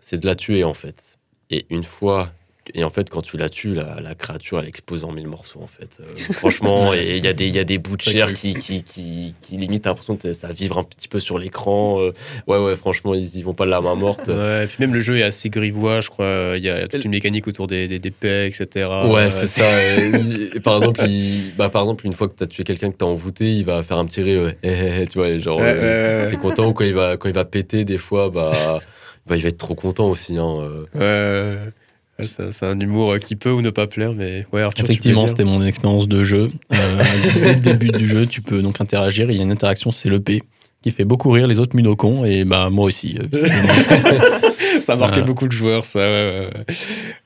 c'est 0.00 0.18
de 0.18 0.26
la 0.26 0.34
tuer 0.34 0.64
en 0.64 0.74
fait. 0.74 1.18
Et 1.50 1.66
une 1.70 1.84
fois, 1.84 2.32
et 2.72 2.82
en 2.84 2.90
fait, 2.90 3.10
quand 3.10 3.20
tu 3.22 3.36
la 3.36 3.48
tues, 3.48 3.74
la, 3.74 4.00
la 4.00 4.14
créature 4.14 4.58
elle 4.60 4.68
explose 4.68 5.04
en 5.04 5.12
mille 5.12 5.26
morceaux 5.26 5.60
en 5.62 5.66
fait. 5.66 6.00
Euh, 6.00 6.14
franchement, 6.32 6.94
et 6.94 7.16
il 7.18 7.24
y, 7.24 7.28
a 7.28 7.32
des- 7.32 7.48
y 7.48 7.58
a 7.58 7.64
des 7.64 7.78
bouts 7.78 7.96
de 7.96 8.02
chair 8.02 8.32
qui, 8.32 8.54
qui, 8.54 8.82
qui, 8.82 9.34
qui 9.40 9.56
limite 9.56 9.84
l'impression 9.86 10.16
que 10.16 10.32
ça 10.32 10.52
vibre 10.52 10.78
un 10.78 10.84
petit 10.84 11.08
peu 11.08 11.20
sur 11.20 11.38
l'écran. 11.38 12.00
euh, 12.00 12.12
ouais, 12.46 12.58
ouais, 12.58 12.76
franchement, 12.76 13.14
ils 13.14 13.36
y 13.36 13.42
vont 13.42 13.52
pas 13.54 13.64
de 13.66 13.70
la 13.70 13.80
main 13.80 13.94
morte. 13.94 14.28
Ouais, 14.28 14.64
et 14.64 14.66
puis 14.66 14.76
même 14.80 14.94
le 14.94 15.00
jeu 15.00 15.18
est 15.18 15.22
assez 15.22 15.50
grivois, 15.50 16.00
je 16.00 16.08
crois. 16.08 16.54
Il 16.56 16.62
y 16.62 16.70
a 16.70 16.88
toute 16.88 17.04
une 17.04 17.10
mécanique 17.10 17.46
autour 17.48 17.66
des, 17.66 17.88
des, 17.88 17.98
des 17.98 18.12
etc. 18.46 18.88
Ouais, 19.10 19.28
c'est 19.30 19.46
ça. 19.46 19.82
Et, 19.82 20.56
et 20.56 20.60
par 20.60 20.76
exemple, 20.78 21.04
il- 21.06 21.52
bah, 21.56 21.68
par 21.68 21.82
exemple, 21.82 22.06
une 22.06 22.12
fois 22.14 22.28
que 22.28 22.36
tu 22.36 22.44
as 22.44 22.46
tué 22.46 22.64
quelqu'un 22.64 22.90
que 22.90 22.96
tu 22.96 23.04
as 23.04 23.08
envoûté, 23.08 23.52
il 23.56 23.64
va 23.64 23.82
faire 23.82 23.98
un 23.98 24.06
petit 24.06 24.22
rire, 24.22 24.40
euh, 24.40 24.52
eh, 24.62 25.02
eh, 25.02 25.06
tu 25.06 25.18
vois, 25.18 25.36
genre, 25.38 25.58
euh, 25.62 26.30
t'es 26.30 26.36
content 26.36 26.68
ou 26.68 26.72
quand 26.72 26.84
il 26.84 26.94
va, 26.94 27.16
quand 27.16 27.28
il 27.28 27.34
va 27.34 27.44
péter, 27.44 27.84
des 27.84 27.98
fois, 27.98 28.30
bah, 28.30 28.80
bah, 29.26 29.36
il 29.36 29.42
va 29.42 29.48
être 29.48 29.58
trop 29.58 29.74
content 29.74 30.08
aussi. 30.08 30.36
Hein. 30.38 30.58
euh. 30.94 31.56
Ouais, 31.64 31.72
ouais. 32.18 32.26
C'est 32.26 32.66
un 32.66 32.78
humour 32.78 33.18
qui 33.18 33.36
peut 33.36 33.50
ou 33.50 33.60
ne 33.62 33.70
pas 33.70 33.86
plaire, 33.86 34.12
mais 34.14 34.46
ouais, 34.52 34.62
Arthur, 34.62 34.84
Effectivement, 34.84 35.26
c'était 35.26 35.44
mon 35.44 35.64
expérience 35.64 36.08
de 36.08 36.24
jeu. 36.24 36.50
Euh, 36.72 37.02
dès 37.42 37.54
le 37.54 37.60
début 37.60 37.90
du 37.90 38.06
jeu, 38.06 38.26
tu 38.26 38.42
peux 38.42 38.62
donc 38.62 38.80
interagir. 38.80 39.30
Il 39.30 39.36
y 39.36 39.40
a 39.40 39.42
une 39.42 39.52
interaction, 39.52 39.90
c'est 39.90 40.08
le 40.08 40.20
P, 40.20 40.42
qui 40.82 40.90
fait 40.90 41.04
beaucoup 41.04 41.30
rire 41.30 41.46
les 41.46 41.60
autres 41.60 41.74
minocons, 41.76 42.24
et 42.24 42.44
bah 42.44 42.68
moi 42.70 42.86
aussi. 42.86 43.18
euh, 43.18 43.48
ça 44.82 44.92
a 44.94 44.96
marqué 44.96 45.14
Voilà. 45.16 45.22
beaucoup 45.22 45.46
de 45.46 45.52
joueurs, 45.52 45.84
ça. 45.86 46.00
Ouais, 46.00 46.50
ouais, 46.50 46.64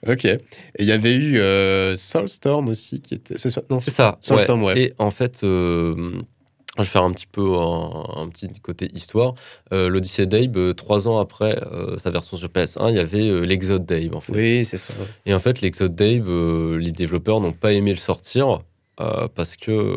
ouais. 0.06 0.12
Ok. 0.15 0.24
Et 0.27 0.39
il 0.78 0.85
y 0.86 0.93
avait 0.93 1.15
eu 1.15 1.39
euh, 1.39 1.97
Soulstorm 1.97 2.69
aussi, 2.69 3.01
qui 3.01 3.15
était. 3.15 3.36
c'est 3.36 3.51
ça 3.51 3.62
Non, 3.70 3.81
C'est 3.81 3.90
ça. 3.90 4.16
Soulstorm, 4.20 4.62
ouais. 4.62 4.78
Et 4.81 4.93
en 4.98 5.10
fait, 5.10 5.40
euh, 5.44 6.12
je 6.82 6.88
vais 6.88 6.92
faire 6.92 7.02
un 7.05 7.12
petit 7.12 7.26
peu 7.26 7.56
un, 7.59 8.05
un 8.16 8.28
petit 8.28 8.48
côté 8.62 8.88
histoire. 8.94 9.34
Euh, 9.72 9.88
L'Odyssée 9.88 10.26
d'Abe, 10.26 10.56
euh, 10.56 10.72
trois 10.74 11.09
ans 11.09 11.18
après 11.18 11.59
euh, 11.72 11.98
sa 11.98 12.10
version 12.10 12.36
sur 12.36 12.48
PS1, 12.48 12.90
il 12.90 12.96
y 12.96 12.98
avait 12.98 13.28
euh, 13.28 13.40
l'Exode 13.44 13.84
d'Abe, 13.86 14.14
en 14.14 14.20
fait. 14.20 14.32
Oui, 14.32 14.64
c'est 14.64 14.78
ça. 14.78 14.92
Et 15.26 15.34
en 15.34 15.40
fait, 15.40 15.60
l'Exode 15.60 15.94
Dave, 15.94 16.28
euh, 16.28 16.76
les 16.78 16.92
développeurs 16.92 17.40
n'ont 17.40 17.52
pas 17.52 17.72
aimé 17.72 17.90
le 17.90 17.96
sortir 17.98 18.60
parce 19.36 19.55
que, 19.55 19.94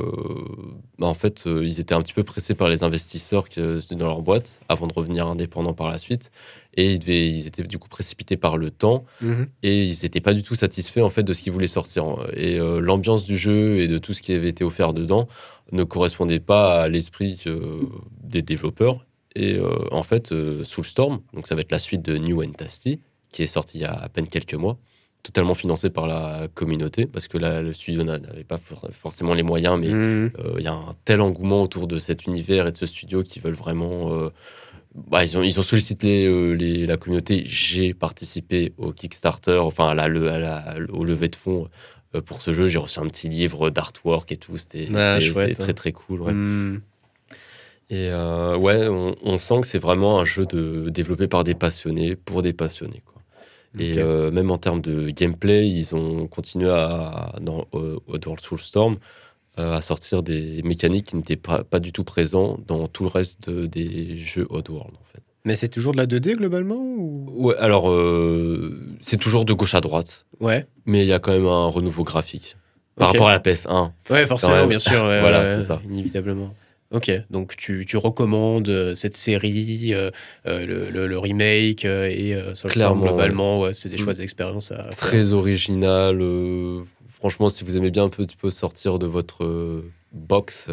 bah, 0.99 1.07
en 1.07 1.15
fait, 1.15 1.45
ils 1.47 1.79
étaient 1.79 1.95
un 1.95 2.03
petit 2.03 2.13
peu 2.13 2.23
pressés 2.23 2.53
par 2.53 2.69
les 2.69 2.83
investisseurs 2.83 3.49
que, 3.49 3.79
dans 3.95 4.05
leur 4.05 4.21
boîte 4.21 4.61
avant 4.69 4.85
de 4.85 4.93
revenir 4.93 5.25
indépendants 5.25 5.73
par 5.73 5.89
la 5.89 5.97
suite. 5.97 6.29
Et 6.77 6.91
ils, 6.91 6.99
devaient- 6.99 7.27
ils 7.27 7.47
étaient 7.47 7.63
du 7.63 7.79
coup 7.79 7.89
précipités 7.89 8.37
par 8.37 8.57
le 8.57 8.69
temps 8.69 9.03
Mhm. 9.21 9.47
et 9.63 9.83
ils 9.85 9.97
n'étaient 10.03 10.21
pas 10.21 10.35
du 10.35 10.43
tout 10.43 10.53
satisfaits 10.55 10.99
en 11.01 11.09
fait 11.09 11.23
de 11.23 11.33
ce 11.33 11.41
qu'ils 11.41 11.51
voulaient 11.51 11.65
sortir. 11.65 12.05
Et 12.35 12.57
l'ambiance 12.59 13.25
du 13.25 13.37
jeu 13.37 13.79
et 13.79 13.87
de 13.87 13.97
tout 13.97 14.13
ce 14.13 14.21
qui 14.21 14.33
avait 14.33 14.49
été 14.49 14.63
offert 14.63 14.93
dedans 14.93 15.27
ne 15.71 15.83
correspondait 15.83 16.39
pas 16.39 16.81
à 16.83 16.87
l'esprit 16.87 17.39
euh, 17.47 17.81
des 18.23 18.41
développeurs. 18.41 19.05
Et 19.35 19.55
euh, 19.55 19.85
en 19.91 20.03
fait, 20.03 20.31
euh, 20.33 20.63
Soulstorm, 20.63 21.21
donc 21.33 21.47
ça 21.47 21.55
va 21.55 21.61
être 21.61 21.71
la 21.71 21.79
suite 21.79 22.01
de 22.03 22.17
New 22.17 22.43
and 22.43 22.51
Tasty, 22.51 22.99
qui 23.31 23.43
est 23.43 23.47
sorti 23.47 23.77
il 23.77 23.81
y 23.81 23.85
a 23.85 23.93
à 23.93 24.09
peine 24.09 24.27
quelques 24.27 24.55
mois, 24.55 24.77
totalement 25.23 25.53
financé 25.53 25.89
par 25.89 26.05
la 26.07 26.47
communauté, 26.53 27.05
parce 27.05 27.27
que 27.29 27.37
là, 27.37 27.61
le 27.61 27.71
studio 27.73 28.03
n'a- 28.03 28.19
n'avait 28.19 28.43
pas 28.43 28.57
for- 28.57 28.89
forcément 28.91 29.33
les 29.33 29.43
moyens, 29.43 29.79
mais 29.79 29.87
euh, 29.89 30.29
il 30.57 30.63
y 30.63 30.67
a 30.67 30.73
un 30.73 30.95
tel 31.05 31.21
engouement 31.21 31.61
autour 31.61 31.87
de 31.87 31.97
cet 31.99 32.25
univers 32.25 32.67
et 32.67 32.71
de 32.73 32.77
ce 32.77 32.85
studio 32.85 33.23
qui 33.23 33.39
veulent 33.39 33.53
vraiment. 33.53 34.11
euh, 34.13 34.29
bah, 34.93 35.23
ils, 35.23 35.37
ont, 35.37 35.43
ils 35.43 35.57
ont 35.57 35.63
sollicité 35.63 36.25
euh, 36.25 36.51
les- 36.51 36.85
la 36.85 36.97
communauté. 36.97 37.43
J'ai 37.45 37.93
participé 37.93 38.73
au 38.77 38.91
Kickstarter, 38.91 39.59
enfin 39.59 39.87
à 39.89 39.93
la, 39.93 40.09
le- 40.09 40.27
à 40.29 40.37
la- 40.39 40.75
au 40.91 41.05
levée 41.05 41.29
de 41.29 41.37
fonds 41.37 41.69
pour 42.19 42.41
ce 42.41 42.51
jeu. 42.51 42.67
J'ai 42.67 42.79
reçu 42.79 42.99
un 42.99 43.07
petit 43.07 43.29
livre 43.29 43.69
d'artwork 43.69 44.31
et 44.31 44.37
tout. 44.37 44.57
C'était 44.57 44.89
Ah, 44.93 45.19
hein. 45.59 45.63
très 45.63 45.73
très 45.73 45.91
cool. 45.93 46.21
ouais. 46.21 46.33
Mhm. 46.33 46.81
Et 47.89 48.09
euh, 48.09 48.55
ouais, 48.57 48.87
on, 48.87 49.15
on 49.23 49.37
sent 49.37 49.61
que 49.61 49.67
c'est 49.67 49.77
vraiment 49.77 50.19
un 50.19 50.25
jeu 50.25 50.45
de, 50.45 50.89
développé 50.89 51.27
par 51.27 51.43
des 51.43 51.55
passionnés 51.55 52.15
pour 52.15 52.41
des 52.41 52.53
passionnés. 52.53 53.01
Quoi. 53.05 53.21
Et 53.79 53.97
euh, 53.99 54.31
même 54.31 54.49
en 54.51 54.57
termes 54.57 54.81
de 54.81 55.09
gameplay, 55.09 55.69
ils 55.69 55.93
ont 55.95 56.27
continué 56.27 56.69
à, 56.69 57.35
dans, 57.41 57.67
euh, 57.73 57.97
dans 58.21 58.35
Soulstorm 58.37 58.97
euh, 59.59 59.73
à 59.75 59.81
sortir 59.81 60.23
des 60.23 60.61
mécaniques 60.63 61.07
qui 61.07 61.15
n'étaient 61.17 61.35
pas, 61.35 61.63
pas 61.65 61.79
du 61.81 61.91
tout 61.91 62.05
présents 62.05 62.57
dans 62.65 62.87
tout 62.87 63.03
le 63.03 63.09
reste 63.09 63.49
de- 63.49 63.65
des 63.65 64.17
jeux 64.17 64.47
Oddworld. 64.49 64.93
En 64.95 65.03
fait. 65.13 65.21
Mais 65.45 65.55
c'est 65.55 65.69
toujours 65.69 65.93
de 65.93 65.97
la 65.97 66.05
2D 66.05 66.35
globalement 66.35 66.75
ou... 66.77 67.25
Ouais, 67.47 67.55
alors, 67.57 67.89
euh, 67.89 68.79
c'est 69.01 69.17
toujours 69.17 69.43
de 69.45 69.53
gauche 69.53 69.73
à 69.73 69.81
droite, 69.81 70.25
Ouais. 70.39 70.67
mais 70.85 71.01
il 71.03 71.07
y 71.07 71.13
a 71.13 71.19
quand 71.19 71.31
même 71.31 71.47
un 71.47 71.65
renouveau 71.67 72.03
graphique 72.03 72.57
par 72.95 73.07
rapport 73.11 73.29
à 73.29 73.33
la 73.33 73.39
PS1. 73.39 73.91
Ouais, 74.11 74.27
forcément, 74.27 74.67
bien 74.67 74.77
sûr. 74.79 74.91
ouais, 75.03 75.19
Voilà, 75.21 75.43
ouais, 75.43 75.55
c'est 75.59 75.65
ça. 75.67 75.81
Inévitablement. 75.89 76.53
Ok, 76.91 77.09
donc 77.29 77.55
tu, 77.55 77.85
tu 77.87 77.95
recommandes 77.97 78.67
euh, 78.69 78.93
cette 78.95 79.15
série, 79.15 79.93
euh, 79.93 80.11
le, 80.45 80.89
le- 80.91 81.07
le 81.07 81.17
remake 81.17 81.85
et 81.85 82.35
euh, 82.35 82.53
Clairement, 82.67 83.05
globalement, 83.05 83.61
ouais, 83.61 83.73
c'est 83.73 83.87
des 83.89 83.95
à 84.71 84.83
faire. 84.83 84.95
très 84.97 85.31
original. 85.31 86.19
franchement, 87.09 87.47
si 87.49 87.63
vous 87.63 87.77
aimez 87.77 87.91
bien 87.91 88.03
un 88.03 88.09
petit 88.09 88.35
peu 88.35 88.49
sortir 88.49 88.99
de 88.99 89.07
votre 89.07 89.81
box, 90.11 90.69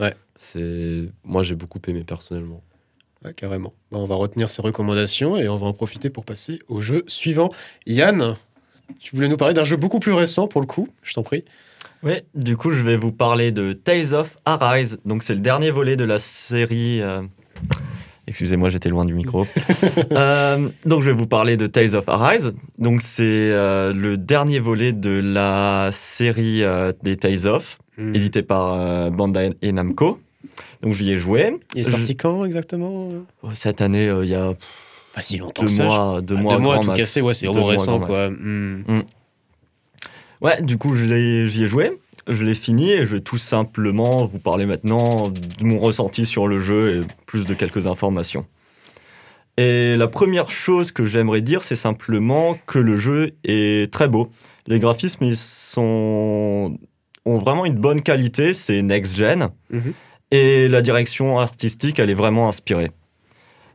Ouais. 0.00 0.12
c'est 0.34 1.04
moi 1.24 1.42
j'ai 1.44 1.54
beaucoup 1.54 1.78
aimé 1.86 2.02
personnellement. 2.04 2.60
Carrément. 3.36 3.72
Bah, 3.90 3.98
on 3.98 4.04
va 4.04 4.14
retenir 4.16 4.50
ces 4.50 4.62
recommandations 4.62 5.36
et 5.36 5.48
on 5.48 5.58
va 5.58 5.66
en 5.66 5.72
profiter 5.72 6.10
pour 6.10 6.24
passer 6.24 6.58
au 6.68 6.80
jeu 6.80 7.04
suivant. 7.06 7.50
Yann, 7.86 8.36
tu 9.00 9.14
voulais 9.14 9.28
nous 9.28 9.36
parler 9.36 9.54
d'un 9.54 9.64
jeu 9.64 9.76
beaucoup 9.76 10.00
plus 10.00 10.12
récent 10.12 10.48
pour 10.48 10.60
le 10.60 10.66
coup, 10.66 10.88
je 11.02 11.14
t'en 11.14 11.22
prie. 11.22 11.44
Oui, 12.02 12.14
du 12.34 12.56
coup, 12.56 12.72
je 12.72 12.82
vais 12.82 12.96
vous 12.96 13.12
parler 13.12 13.52
de 13.52 13.72
Tales 13.72 14.12
of 14.14 14.36
Arise. 14.44 14.98
Donc, 15.04 15.22
c'est 15.22 15.34
le 15.34 15.40
dernier 15.40 15.70
volet 15.70 15.94
de 15.96 16.02
la 16.04 16.18
série. 16.18 17.00
euh, 17.00 17.22
Excusez-moi, 18.26 18.70
j'étais 18.70 18.88
loin 18.88 19.04
du 19.04 19.14
micro. 19.14 19.46
Euh, 20.12 20.68
donc, 20.84 21.02
je 21.02 21.10
vais 21.10 21.16
vous 21.16 21.26
parler 21.28 21.56
de 21.56 21.66
Tales 21.68 21.94
of 21.94 22.08
Arise. 22.08 22.54
Donc, 22.78 23.00
c'est 23.02 23.22
euh, 23.24 23.92
le 23.92 24.16
dernier 24.16 24.58
volet 24.58 24.92
de 24.92 25.10
la 25.10 25.90
série 25.92 26.62
des 27.02 27.16
Tales 27.16 27.46
of, 27.46 27.78
Hmm. 27.98 28.14
édité 28.14 28.42
par 28.42 29.10
Bandai 29.10 29.50
et 29.60 29.70
Namco. 29.70 30.18
Donc, 30.82 30.94
j'y 30.94 31.10
ai 31.12 31.16
joué. 31.18 31.58
Il 31.74 31.80
est 31.80 31.90
sorti 31.90 32.16
quand 32.16 32.44
exactement 32.44 33.04
Oh, 33.42 33.48
Cette 33.54 33.80
année, 33.80 34.08
euh, 34.08 34.24
il 34.24 34.30
y 34.30 34.34
a 34.34 34.52
Pas 35.14 35.22
si 35.22 35.36
longtemps 35.38 35.62
deux 35.62 35.68
que 35.68 35.72
ça. 35.72 35.82
je- 35.84 35.88
mois, 35.88 36.20
deux 36.20 36.34
Ah, 36.38 36.42
mois, 36.42 36.54
deux 36.56 36.62
mois 36.62 36.78
tout 36.80 36.86
max. 36.88 36.98
cassé, 37.00 37.20
ouais, 37.20 37.34
c'est 37.34 37.46
vraiment 37.46 37.66
récent 37.66 37.98
quoi. 38.00 38.30
max. 38.30 38.40
Hmm. 38.42 39.02
Ouais, 40.40 40.60
du 40.62 40.76
coup, 40.78 40.94
je 40.96 41.04
l'ai- 41.04 41.48
j'y 41.48 41.64
ai 41.64 41.66
joué, 41.68 41.92
je 42.26 42.42
l'ai 42.44 42.54
fini 42.56 42.90
et 42.90 42.98
je 43.06 43.14
vais 43.14 43.20
tout 43.20 43.38
simplement 43.38 44.24
vous 44.24 44.40
parler 44.40 44.66
maintenant 44.66 45.28
de 45.28 45.40
mon 45.64 45.78
ressenti 45.78 46.26
sur 46.26 46.48
le 46.48 46.60
jeu 46.60 46.96
et 47.02 47.06
plus 47.26 47.46
de 47.46 47.54
quelques 47.54 47.86
informations. 47.86 48.44
Et 49.58 49.94
la 49.96 50.08
première 50.08 50.50
chose 50.50 50.90
que 50.92 51.04
j'aimerais 51.04 51.42
dire, 51.42 51.62
c'est 51.62 51.76
simplement 51.76 52.56
que 52.66 52.78
le 52.80 52.96
jeu 52.96 53.32
est 53.44 53.92
très 53.92 54.08
beau. 54.08 54.30
Les 54.66 54.78
graphismes, 54.80 55.24
ils 55.24 55.36
sont... 55.36 56.76
ont 57.24 57.36
vraiment 57.38 57.64
une 57.66 57.74
bonne 57.76 58.00
qualité, 58.00 58.54
c'est 58.54 58.82
next-gen. 58.82 59.50
Mhm. 59.70 59.92
Et 60.32 60.66
la 60.66 60.80
direction 60.82 61.38
artistique, 61.38 61.98
elle 62.00 62.10
est 62.10 62.14
vraiment 62.14 62.48
inspirée. 62.48 62.90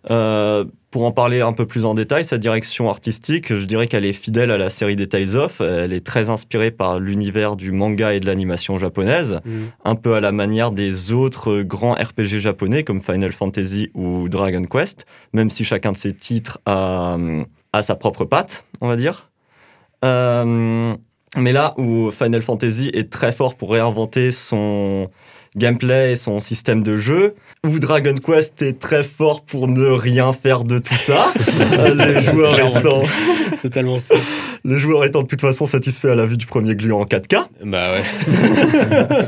Euh, 0.09 0.65
pour 0.89 1.03
en 1.03 1.11
parler 1.11 1.41
un 1.41 1.53
peu 1.53 1.65
plus 1.67 1.85
en 1.85 1.93
détail, 1.93 2.23
sa 2.25 2.37
direction 2.37 2.89
artistique, 2.89 3.55
je 3.55 3.65
dirais 3.65 3.87
qu'elle 3.87 4.05
est 4.05 4.13
fidèle 4.13 4.49
à 4.51 4.57
la 4.57 4.69
série 4.69 4.95
des 4.95 5.07
Tales 5.07 5.35
of. 5.35 5.61
Elle 5.61 5.93
est 5.93 6.05
très 6.05 6.29
inspirée 6.29 6.71
par 6.71 6.99
l'univers 6.99 7.57
du 7.57 7.71
manga 7.71 8.13
et 8.13 8.19
de 8.19 8.25
l'animation 8.25 8.79
japonaise, 8.79 9.39
Hmm. 9.45 9.65
un 9.85 9.95
peu 9.95 10.15
à 10.15 10.19
la 10.19 10.31
manière 10.31 10.71
des 10.71 11.11
autres 11.11 11.61
grands 11.61 11.93
RPG 11.93 12.39
japonais 12.39 12.83
comme 12.83 13.01
Final 13.01 13.33
Fantasy 13.33 13.89
ou 13.93 14.27
Dragon 14.29 14.63
Quest, 14.63 15.05
même 15.33 15.49
si 15.49 15.63
chacun 15.63 15.91
de 15.91 15.97
ces 15.97 16.13
titres 16.13 16.57
a, 16.65 17.17
a 17.73 17.81
sa 17.83 17.95
propre 17.95 18.25
patte, 18.25 18.63
on 18.81 18.87
va 18.87 18.95
dire. 18.95 19.29
Euh, 20.05 20.95
mais 21.35 21.51
là 21.51 21.73
où 21.77 22.09
Final 22.11 22.41
Fantasy 22.41 22.89
est 22.93 23.11
très 23.11 23.31
fort 23.31 23.55
pour 23.55 23.71
réinventer 23.73 24.31
son 24.31 25.09
gameplay 25.57 26.13
et 26.13 26.15
son 26.15 26.39
système 26.39 26.83
de 26.83 26.97
jeu, 26.97 27.35
où 27.65 27.79
Dragon 27.79 28.15
Quest 28.15 28.61
est 28.61 28.79
très 28.79 29.03
fort 29.03 29.43
pour 29.43 29.67
ne 29.67 29.87
rien 29.87 30.33
faire 30.33 30.63
de 30.63 30.77
tout 30.79 30.95
ça, 30.95 31.33
euh, 31.73 31.93
les, 31.93 32.21
joueurs 32.23 32.77
étant, 32.77 33.03
C'est 33.55 33.71
tellement 33.71 33.97
ça. 33.97 34.15
les 34.65 34.79
joueurs 34.79 35.03
étant 35.05 35.23
de 35.23 35.27
toute 35.27 35.41
façon 35.41 35.65
satisfaits 35.65 36.07
à 36.07 36.15
la 36.15 36.25
vue 36.25 36.37
du 36.37 36.45
premier 36.45 36.75
gluant 36.75 37.01
en 37.01 37.05
4K. 37.05 37.47
Bah 37.63 37.91
ouais. 37.91 38.03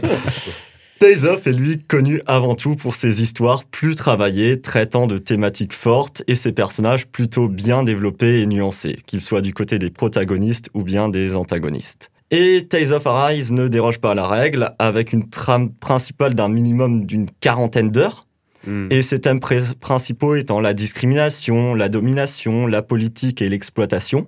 Tales 0.99 1.26
of 1.26 1.47
est 1.47 1.53
lui 1.53 1.80
connu 1.80 2.22
avant 2.26 2.56
tout 2.56 2.76
pour 2.76 2.93
ses 2.93 3.22
histoires 3.22 3.64
plus 3.64 3.95
travaillées, 3.95 4.60
traitant 4.60 5.07
de 5.07 5.18
thématiques 5.18 5.73
fortes 5.73 6.23
et 6.27 6.35
ses 6.35 6.51
personnages 6.51 7.07
plutôt 7.07 7.47
bien 7.47 7.84
développés 7.84 8.41
et 8.41 8.45
nuancés, 8.45 8.97
qu'ils 9.06 9.22
soient 9.22 9.39
du 9.39 9.53
côté 9.53 9.80
des 9.80 9.91
protagonistes 9.91 10.69
ou 10.73 10.84
bien 10.84 11.07
des 11.07 11.38
antagonistes. 11.38 12.11
Et 12.31 12.68
Tales 12.69 12.93
of 12.93 13.07
Arise 13.07 13.51
ne 13.51 13.68
déroge 13.68 13.99
pas 13.99 14.11
à 14.11 14.15
la 14.15 14.27
règle, 14.27 14.72
avec 14.80 15.14
une 15.14 15.30
trame 15.30 15.72
principale 15.72 16.35
d'un 16.35 16.47
minimum 16.49 17.06
d'une 17.06 17.26
quarantaine 17.39 17.89
d'heures, 17.91 18.26
Hmm. 18.68 18.88
et 18.91 19.01
ses 19.01 19.22
thèmes 19.22 19.39
pr- 19.39 19.73
principaux 19.76 20.35
étant 20.35 20.60
la 20.60 20.73
discrimination, 20.73 21.73
la 21.76 21.88
domination, 21.88 22.68
la 22.68 22.81
politique 22.81 23.41
et 23.41 23.47
l'exploitation. 23.47 24.27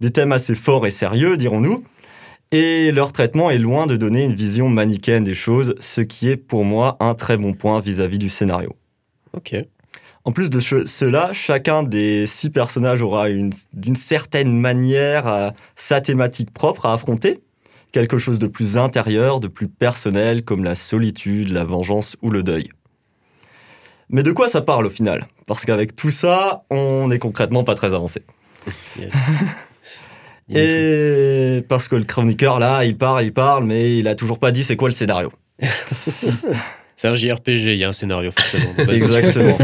des 0.00 0.10
thèmes 0.10 0.32
assez 0.32 0.54
forts 0.54 0.86
et 0.86 0.90
sérieux, 0.90 1.36
dirons-nous, 1.36 1.84
et 2.50 2.92
leur 2.92 3.12
traitement 3.12 3.50
est 3.50 3.58
loin 3.58 3.86
de 3.86 3.96
donner 3.96 4.24
une 4.24 4.32
vision 4.34 4.68
manichéenne 4.70 5.24
des 5.24 5.34
choses, 5.34 5.74
ce 5.80 6.00
qui 6.00 6.28
est 6.30 6.36
pour 6.38 6.64
moi 6.64 6.96
un 7.00 7.14
très 7.14 7.36
bon 7.36 7.52
point 7.52 7.80
vis-à-vis 7.80 8.18
du 8.18 8.28
scénario. 8.30 8.74
Ok. 9.34 9.54
En 10.26 10.32
plus 10.32 10.50
de 10.50 10.58
cela, 10.58 11.32
chacun 11.32 11.84
des 11.84 12.26
six 12.26 12.50
personnages 12.50 13.00
aura 13.00 13.28
d'une 13.28 13.94
certaine 13.94 14.58
manière 14.58 15.28
euh, 15.28 15.50
sa 15.76 16.00
thématique 16.00 16.52
propre 16.52 16.86
à 16.86 16.92
affronter, 16.92 17.44
quelque 17.92 18.18
chose 18.18 18.40
de 18.40 18.48
plus 18.48 18.76
intérieur, 18.76 19.38
de 19.38 19.46
plus 19.46 19.68
personnel, 19.68 20.42
comme 20.42 20.64
la 20.64 20.74
solitude, 20.74 21.52
la 21.52 21.62
vengeance 21.62 22.16
ou 22.22 22.30
le 22.30 22.42
deuil. 22.42 22.70
Mais 24.10 24.24
de 24.24 24.32
quoi 24.32 24.48
ça 24.48 24.62
parle 24.62 24.86
au 24.86 24.90
final? 24.90 25.28
Parce 25.46 25.64
qu'avec 25.64 25.94
tout 25.94 26.10
ça, 26.10 26.64
on 26.70 27.06
n'est 27.06 27.20
concrètement 27.20 27.62
pas 27.62 27.76
très 27.76 27.94
avancé. 27.94 28.22
Et 30.48 31.64
parce 31.68 31.86
que 31.86 31.94
le 31.94 32.04
chroniqueur, 32.04 32.58
là, 32.58 32.84
il 32.84 32.98
parle, 32.98 33.22
il 33.22 33.32
parle, 33.32 33.62
mais 33.62 33.96
il 33.98 34.08
a 34.08 34.16
toujours 34.16 34.40
pas 34.40 34.50
dit 34.50 34.64
c'est 34.64 34.74
quoi 34.74 34.88
le 34.88 34.94
scénario. 34.94 35.30
c'est 36.96 37.08
un 37.08 37.14
JRPG, 37.14 37.66
il 37.66 37.76
y 37.76 37.84
a 37.84 37.88
un 37.88 37.92
scénario 37.92 38.30
forcément. 38.30 38.74
Exactement. 38.92 39.58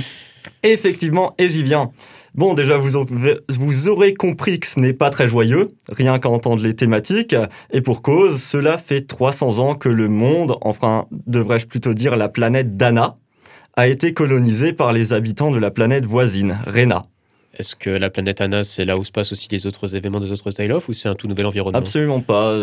Effectivement, 0.62 1.34
et 1.38 1.50
j'y 1.50 1.62
viens. 1.62 1.90
Bon, 2.34 2.54
déjà, 2.54 2.76
vous, 2.76 3.04
vous 3.48 3.88
aurez 3.88 4.14
compris 4.14 4.60
que 4.60 4.66
ce 4.66 4.78
n'est 4.78 4.92
pas 4.92 5.10
très 5.10 5.26
joyeux, 5.26 5.68
rien 5.90 6.18
qu'à 6.18 6.28
entendre 6.28 6.62
les 6.62 6.74
thématiques, 6.74 7.34
et 7.72 7.80
pour 7.80 8.00
cause, 8.00 8.40
cela 8.40 8.78
fait 8.78 9.00
300 9.00 9.58
ans 9.58 9.74
que 9.74 9.88
le 9.88 10.08
monde, 10.08 10.56
enfin, 10.60 11.06
devrais-je 11.26 11.66
plutôt 11.66 11.94
dire 11.94 12.16
la 12.16 12.28
planète 12.28 12.76
Dana, 12.76 13.16
a 13.76 13.88
été 13.88 14.12
colonisé 14.12 14.72
par 14.72 14.92
les 14.92 15.12
habitants 15.12 15.50
de 15.50 15.58
la 15.58 15.70
planète 15.70 16.04
voisine, 16.04 16.58
Rena. 16.66 17.06
Est-ce 17.58 17.74
que 17.74 17.90
la 17.90 18.08
planète 18.08 18.40
Anna, 18.40 18.62
c'est 18.62 18.84
là 18.84 18.96
où 18.96 19.02
se 19.02 19.10
passent 19.10 19.32
aussi 19.32 19.48
les 19.50 19.66
autres 19.66 19.96
événements 19.96 20.20
des 20.20 20.30
autres 20.30 20.52
Tales 20.52 20.70
of 20.70 20.88
ou 20.88 20.92
c'est 20.92 21.08
un 21.08 21.16
tout 21.16 21.26
nouvel 21.26 21.44
environnement? 21.46 21.78
Absolument 21.78 22.20
pas. 22.20 22.62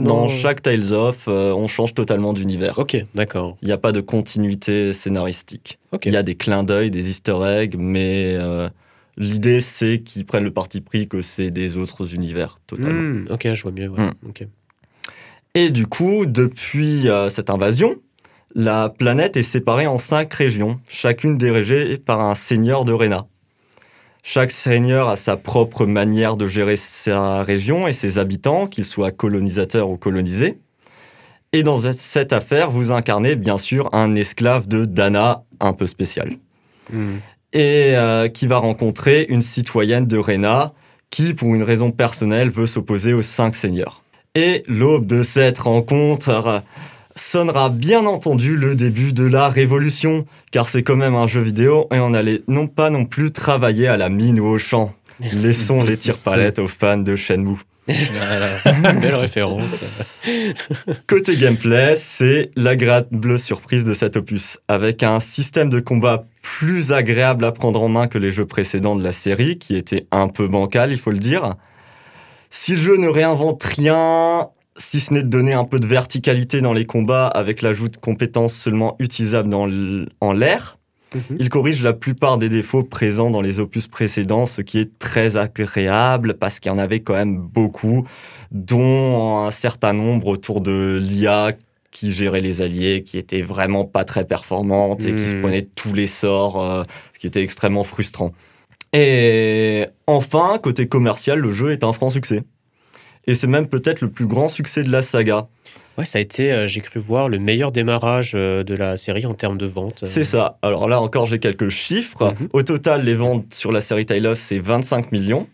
Dans 0.00 0.28
chaque 0.28 0.62
Tales 0.62 0.92
of, 0.92 1.24
euh, 1.26 1.52
on 1.52 1.66
change 1.66 1.92
totalement 1.92 2.32
d'univers. 2.32 2.78
Ok, 2.78 3.04
d'accord. 3.16 3.56
Il 3.62 3.66
n'y 3.66 3.72
a 3.72 3.78
pas 3.78 3.90
de 3.90 4.00
continuité 4.00 4.92
scénaristique. 4.92 5.78
Il 6.04 6.12
y 6.12 6.16
a 6.16 6.22
des 6.22 6.36
clins 6.36 6.62
d'œil, 6.62 6.92
des 6.92 7.10
easter 7.10 7.36
eggs, 7.44 7.74
mais 7.76 8.34
euh, 8.36 8.68
l'idée 9.16 9.60
c'est 9.60 10.00
qu'ils 10.00 10.24
prennent 10.24 10.44
le 10.44 10.52
parti 10.52 10.80
pris 10.80 11.08
que 11.08 11.20
c'est 11.20 11.50
des 11.50 11.76
autres 11.76 12.14
univers 12.14 12.58
totalement. 12.68 13.24
Hmm, 13.24 13.26
ok, 13.30 13.48
je 13.52 13.62
vois 13.62 13.72
mieux. 13.72 13.88
Hmm. 13.88 14.12
Et 15.54 15.70
du 15.70 15.86
coup, 15.86 16.26
depuis 16.26 17.08
euh, 17.08 17.28
cette 17.28 17.50
invasion, 17.50 17.96
la 18.54 18.88
planète 18.88 19.36
est 19.36 19.42
séparée 19.42 19.88
en 19.88 19.98
cinq 19.98 20.32
régions, 20.32 20.78
chacune 20.88 21.36
dirigée 21.36 21.96
par 21.98 22.20
un 22.20 22.36
seigneur 22.36 22.84
de 22.84 22.92
Rena. 22.92 23.26
Chaque 24.22 24.50
seigneur 24.50 25.08
a 25.08 25.16
sa 25.16 25.36
propre 25.36 25.86
manière 25.86 26.36
de 26.36 26.46
gérer 26.46 26.76
sa 26.76 27.42
région 27.42 27.88
et 27.88 27.92
ses 27.92 28.18
habitants, 28.18 28.66
qu'ils 28.66 28.84
soient 28.84 29.10
colonisateurs 29.10 29.88
ou 29.88 29.96
colonisés. 29.96 30.58
Et 31.52 31.62
dans 31.62 31.80
cette 31.96 32.32
affaire, 32.32 32.70
vous 32.70 32.92
incarnez 32.92 33.36
bien 33.36 33.56
sûr 33.56 33.88
un 33.94 34.14
esclave 34.14 34.68
de 34.68 34.84
Dana 34.84 35.44
un 35.60 35.72
peu 35.72 35.86
spécial. 35.86 36.36
Hmm. 36.92 37.16
Et 37.54 37.96
euh, 37.96 38.28
qui 38.28 38.46
va 38.46 38.58
rencontrer 38.58 39.24
une 39.30 39.40
citoyenne 39.40 40.06
de 40.06 40.18
Rena 40.18 40.74
qui, 41.10 41.32
pour 41.32 41.54
une 41.54 41.62
raison 41.62 41.90
personnelle, 41.90 42.50
veut 42.50 42.66
s'opposer 42.66 43.14
aux 43.14 43.22
cinq 43.22 43.54
seigneurs. 43.54 44.02
Et 44.34 44.62
l'aube 44.68 45.06
de 45.06 45.22
cette 45.22 45.58
rencontre 45.58 46.62
sonnera 47.20 47.70
bien 47.70 48.06
entendu 48.06 48.56
le 48.56 48.74
début 48.74 49.12
de 49.12 49.24
la 49.24 49.48
révolution, 49.48 50.26
car 50.52 50.68
c'est 50.68 50.82
quand 50.82 50.96
même 50.96 51.14
un 51.14 51.26
jeu 51.26 51.40
vidéo 51.40 51.88
et 51.92 51.98
on 51.98 52.10
n'allait 52.10 52.42
non 52.48 52.66
pas 52.66 52.90
non 52.90 53.04
plus 53.04 53.30
travailler 53.30 53.88
à 53.88 53.96
la 53.96 54.08
mine 54.08 54.40
ou 54.40 54.46
au 54.46 54.58
champ. 54.58 54.92
Laissons 55.32 55.82
les 55.82 55.96
tire-palettes 55.96 56.58
aux 56.58 56.68
fans 56.68 56.98
de 56.98 57.16
Shenmue. 57.16 57.58
belle 59.00 59.14
référence. 59.14 59.78
Côté 61.06 61.36
gameplay, 61.36 61.96
c'est 61.96 62.50
l'agréable 62.54 63.38
surprise 63.38 63.84
de 63.84 63.94
cet 63.94 64.16
opus, 64.16 64.58
avec 64.68 65.02
un 65.02 65.20
système 65.20 65.70
de 65.70 65.80
combat 65.80 66.26
plus 66.42 66.92
agréable 66.92 67.46
à 67.46 67.52
prendre 67.52 67.80
en 67.82 67.88
main 67.88 68.06
que 68.06 68.18
les 68.18 68.30
jeux 68.30 68.44
précédents 68.46 68.94
de 68.94 69.02
la 69.02 69.12
série, 69.12 69.58
qui 69.58 69.74
était 69.74 70.06
un 70.10 70.28
peu 70.28 70.48
bancal, 70.48 70.92
il 70.92 70.98
faut 70.98 71.10
le 71.10 71.18
dire. 71.18 71.54
Si 72.50 72.72
le 72.72 72.80
jeu 72.80 72.96
ne 72.98 73.08
réinvente 73.08 73.62
rien, 73.62 74.48
si 74.78 75.00
ce 75.00 75.12
n'est 75.12 75.22
de 75.22 75.28
donner 75.28 75.52
un 75.52 75.64
peu 75.64 75.80
de 75.80 75.86
verticalité 75.86 76.60
dans 76.60 76.72
les 76.72 76.84
combats 76.84 77.26
avec 77.26 77.62
l'ajout 77.62 77.88
de 77.88 77.96
compétences 77.96 78.54
seulement 78.54 78.96
utilisables 78.98 79.52
en 79.54 80.32
l'air. 80.32 80.78
Mhm. 81.14 81.36
Il 81.40 81.48
corrige 81.48 81.82
la 81.82 81.92
plupart 81.92 82.38
des 82.38 82.48
défauts 82.48 82.82
présents 82.82 83.30
dans 83.30 83.40
les 83.40 83.60
opus 83.60 83.86
précédents, 83.86 84.46
ce 84.46 84.62
qui 84.62 84.78
est 84.78 84.98
très 84.98 85.36
agréable 85.36 86.34
parce 86.34 86.60
qu'il 86.60 86.70
y 86.70 86.74
en 86.74 86.78
avait 86.78 87.00
quand 87.00 87.14
même 87.14 87.38
beaucoup, 87.38 88.06
dont 88.50 89.38
un 89.38 89.50
certain 89.50 89.92
nombre 89.92 90.28
autour 90.28 90.60
de 90.60 90.98
l'IA 91.00 91.52
qui 91.90 92.12
gérait 92.12 92.40
les 92.40 92.60
alliés, 92.60 93.02
qui 93.02 93.16
était 93.16 93.42
vraiment 93.42 93.84
pas 93.84 94.04
très 94.04 94.24
performante 94.24 95.04
et 95.04 95.14
qui 95.14 95.26
se 95.26 95.34
mhm. 95.34 95.40
prenait 95.40 95.62
tous 95.62 95.94
les 95.94 96.06
sorts, 96.06 96.62
euh, 96.62 96.82
ce 97.14 97.18
qui 97.18 97.26
était 97.26 97.42
extrêmement 97.42 97.84
frustrant. 97.84 98.32
Et 98.92 99.86
enfin, 100.06 100.58
côté 100.62 100.86
commercial, 100.86 101.38
le 101.38 101.52
jeu 101.52 101.72
est 101.72 101.84
un 101.84 101.92
franc 101.92 102.10
succès. 102.10 102.42
Et 103.28 103.34
c'est 103.34 103.46
même 103.46 103.68
peut-être 103.68 104.00
le 104.00 104.08
plus 104.08 104.26
grand 104.26 104.48
succès 104.48 104.82
de 104.82 104.90
la 104.90 105.02
saga. 105.02 105.48
Ouais, 105.98 106.06
ça 106.06 106.18
a 106.18 106.22
été, 106.22 106.50
euh, 106.50 106.66
j'ai 106.66 106.80
cru 106.80 106.98
voir, 106.98 107.28
le 107.28 107.38
meilleur 107.38 107.72
démarrage 107.72 108.32
euh, 108.34 108.64
de 108.64 108.74
la 108.74 108.96
série 108.96 109.26
en 109.26 109.34
termes 109.34 109.58
de 109.58 109.66
ventes. 109.66 110.04
C'est 110.06 110.24
ça. 110.24 110.58
Alors 110.62 110.88
là 110.88 110.98
encore, 111.02 111.26
j'ai 111.26 111.38
quelques 111.38 111.68
chiffres. 111.68 112.34
Mhm. 112.40 112.48
Au 112.54 112.62
total, 112.62 113.04
les 113.04 113.14
ventes 113.14 113.52
sur 113.52 113.70
la 113.70 113.82
série 113.82 114.06
Tale 114.06 114.26
of, 114.26 114.38
c'est 114.40 114.58
25 114.58 115.12
millions. 115.12 115.46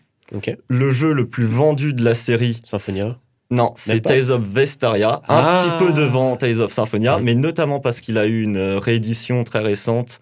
Le 0.69 0.89
jeu 0.89 1.11
le 1.11 1.27
plus 1.27 1.43
vendu 1.43 1.91
de 1.91 2.03
la 2.03 2.15
série. 2.15 2.61
Symphonia 2.63 3.17
Non, 3.51 3.73
c'est 3.75 3.99
Tales 3.99 4.31
of 4.31 4.41
Vesperia. 4.41 5.21
Un 5.27 5.35
ah. 5.35 5.61
petit 5.61 5.85
peu 5.85 5.91
devant 5.91 6.37
Tales 6.37 6.61
of 6.61 6.71
Symphonia, 6.71 7.19
mais 7.21 7.35
notamment 7.35 7.81
parce 7.81 7.99
qu'il 7.99 8.17
a 8.17 8.25
eu 8.25 8.41
une 8.41 8.57
euh, 8.57 8.79
réédition 8.79 9.43
très 9.43 9.59
récente 9.59 10.21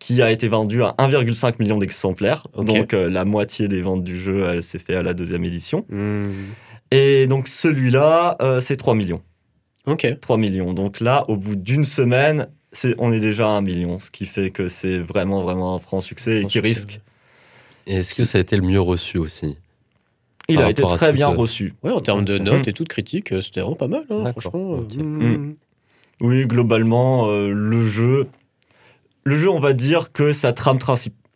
qui 0.00 0.20
a 0.20 0.32
été 0.32 0.48
vendue 0.48 0.82
à 0.82 0.94
1,5 0.98 1.54
million 1.60 1.78
d'exemplaires. 1.78 2.44
Donc 2.56 2.92
la 2.92 3.24
moitié 3.24 3.66
des 3.66 3.82
ventes 3.82 4.04
du 4.04 4.16
jeu, 4.16 4.44
elle 4.48 4.62
s'est 4.62 4.78
fait 4.78 4.94
à 4.94 5.02
la 5.02 5.12
deuxième 5.12 5.44
édition. 5.44 5.84
Hmm. 5.88 6.30
Et 6.90 7.26
donc 7.26 7.48
celui-là, 7.48 8.36
euh, 8.40 8.60
c'est 8.60 8.76
3 8.76 8.94
millions. 8.94 9.22
Ok. 9.86 10.06
3 10.20 10.36
millions. 10.36 10.72
Donc 10.72 11.00
là, 11.00 11.24
au 11.28 11.36
bout 11.36 11.56
d'une 11.56 11.84
semaine, 11.84 12.48
on 12.98 13.12
est 13.12 13.20
déjà 13.20 13.46
à 13.46 13.52
1 13.52 13.60
million, 13.62 13.98
ce 13.98 14.10
qui 14.10 14.26
fait 14.26 14.50
que 14.50 14.68
c'est 14.68 14.98
vraiment, 14.98 15.42
vraiment 15.42 15.74
un 15.74 15.78
franc 15.78 16.00
succès 16.00 16.42
et 16.42 16.46
qui 16.46 16.60
risque. 16.60 17.00
est-ce 17.86 18.14
que 18.14 18.24
ça 18.24 18.38
a 18.38 18.40
été 18.40 18.56
le 18.56 18.62
mieux 18.62 18.80
reçu 18.80 19.18
aussi? 19.18 19.56
Il 20.50 20.60
a 20.62 20.70
été 20.70 20.82
très 20.82 21.12
bien 21.12 21.28
reçu. 21.28 21.74
Oui, 21.82 21.90
en 21.90 22.00
termes 22.00 22.24
de 22.24 22.38
notes 22.38 22.68
et 22.68 22.72
toute 22.72 22.88
critique, 22.88 23.32
euh, 23.32 23.42
c'était 23.42 23.60
vraiment 23.60 23.76
pas 23.76 23.88
mal, 23.88 24.04
hein, 24.08 24.32
franchement. 24.32 24.78
Euh, 24.78 25.02
mm. 25.02 25.56
Oui, 26.20 26.46
globalement, 26.46 27.28
le 27.28 27.86
jeu, 27.86 28.26
le 29.24 29.36
jeu, 29.36 29.50
on 29.50 29.60
va 29.60 29.72
dire 29.72 30.10
que 30.10 30.32
sa 30.32 30.52
trame 30.52 30.78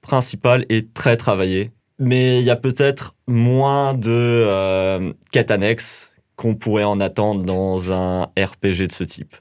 principale 0.00 0.64
est 0.70 0.92
très 0.92 1.16
travaillée 1.16 1.70
mais 2.02 2.40
il 2.40 2.44
y 2.44 2.50
a 2.50 2.56
peut-être 2.56 3.14
moins 3.26 3.94
de 3.94 4.10
euh, 4.10 5.12
quêtes 5.30 5.50
annexes 5.50 6.10
qu'on 6.36 6.54
pourrait 6.54 6.84
en 6.84 7.00
attendre 7.00 7.42
dans 7.44 7.92
un 7.92 8.24
RPG 8.36 8.88
de 8.88 8.92
ce 8.92 9.04
type. 9.04 9.36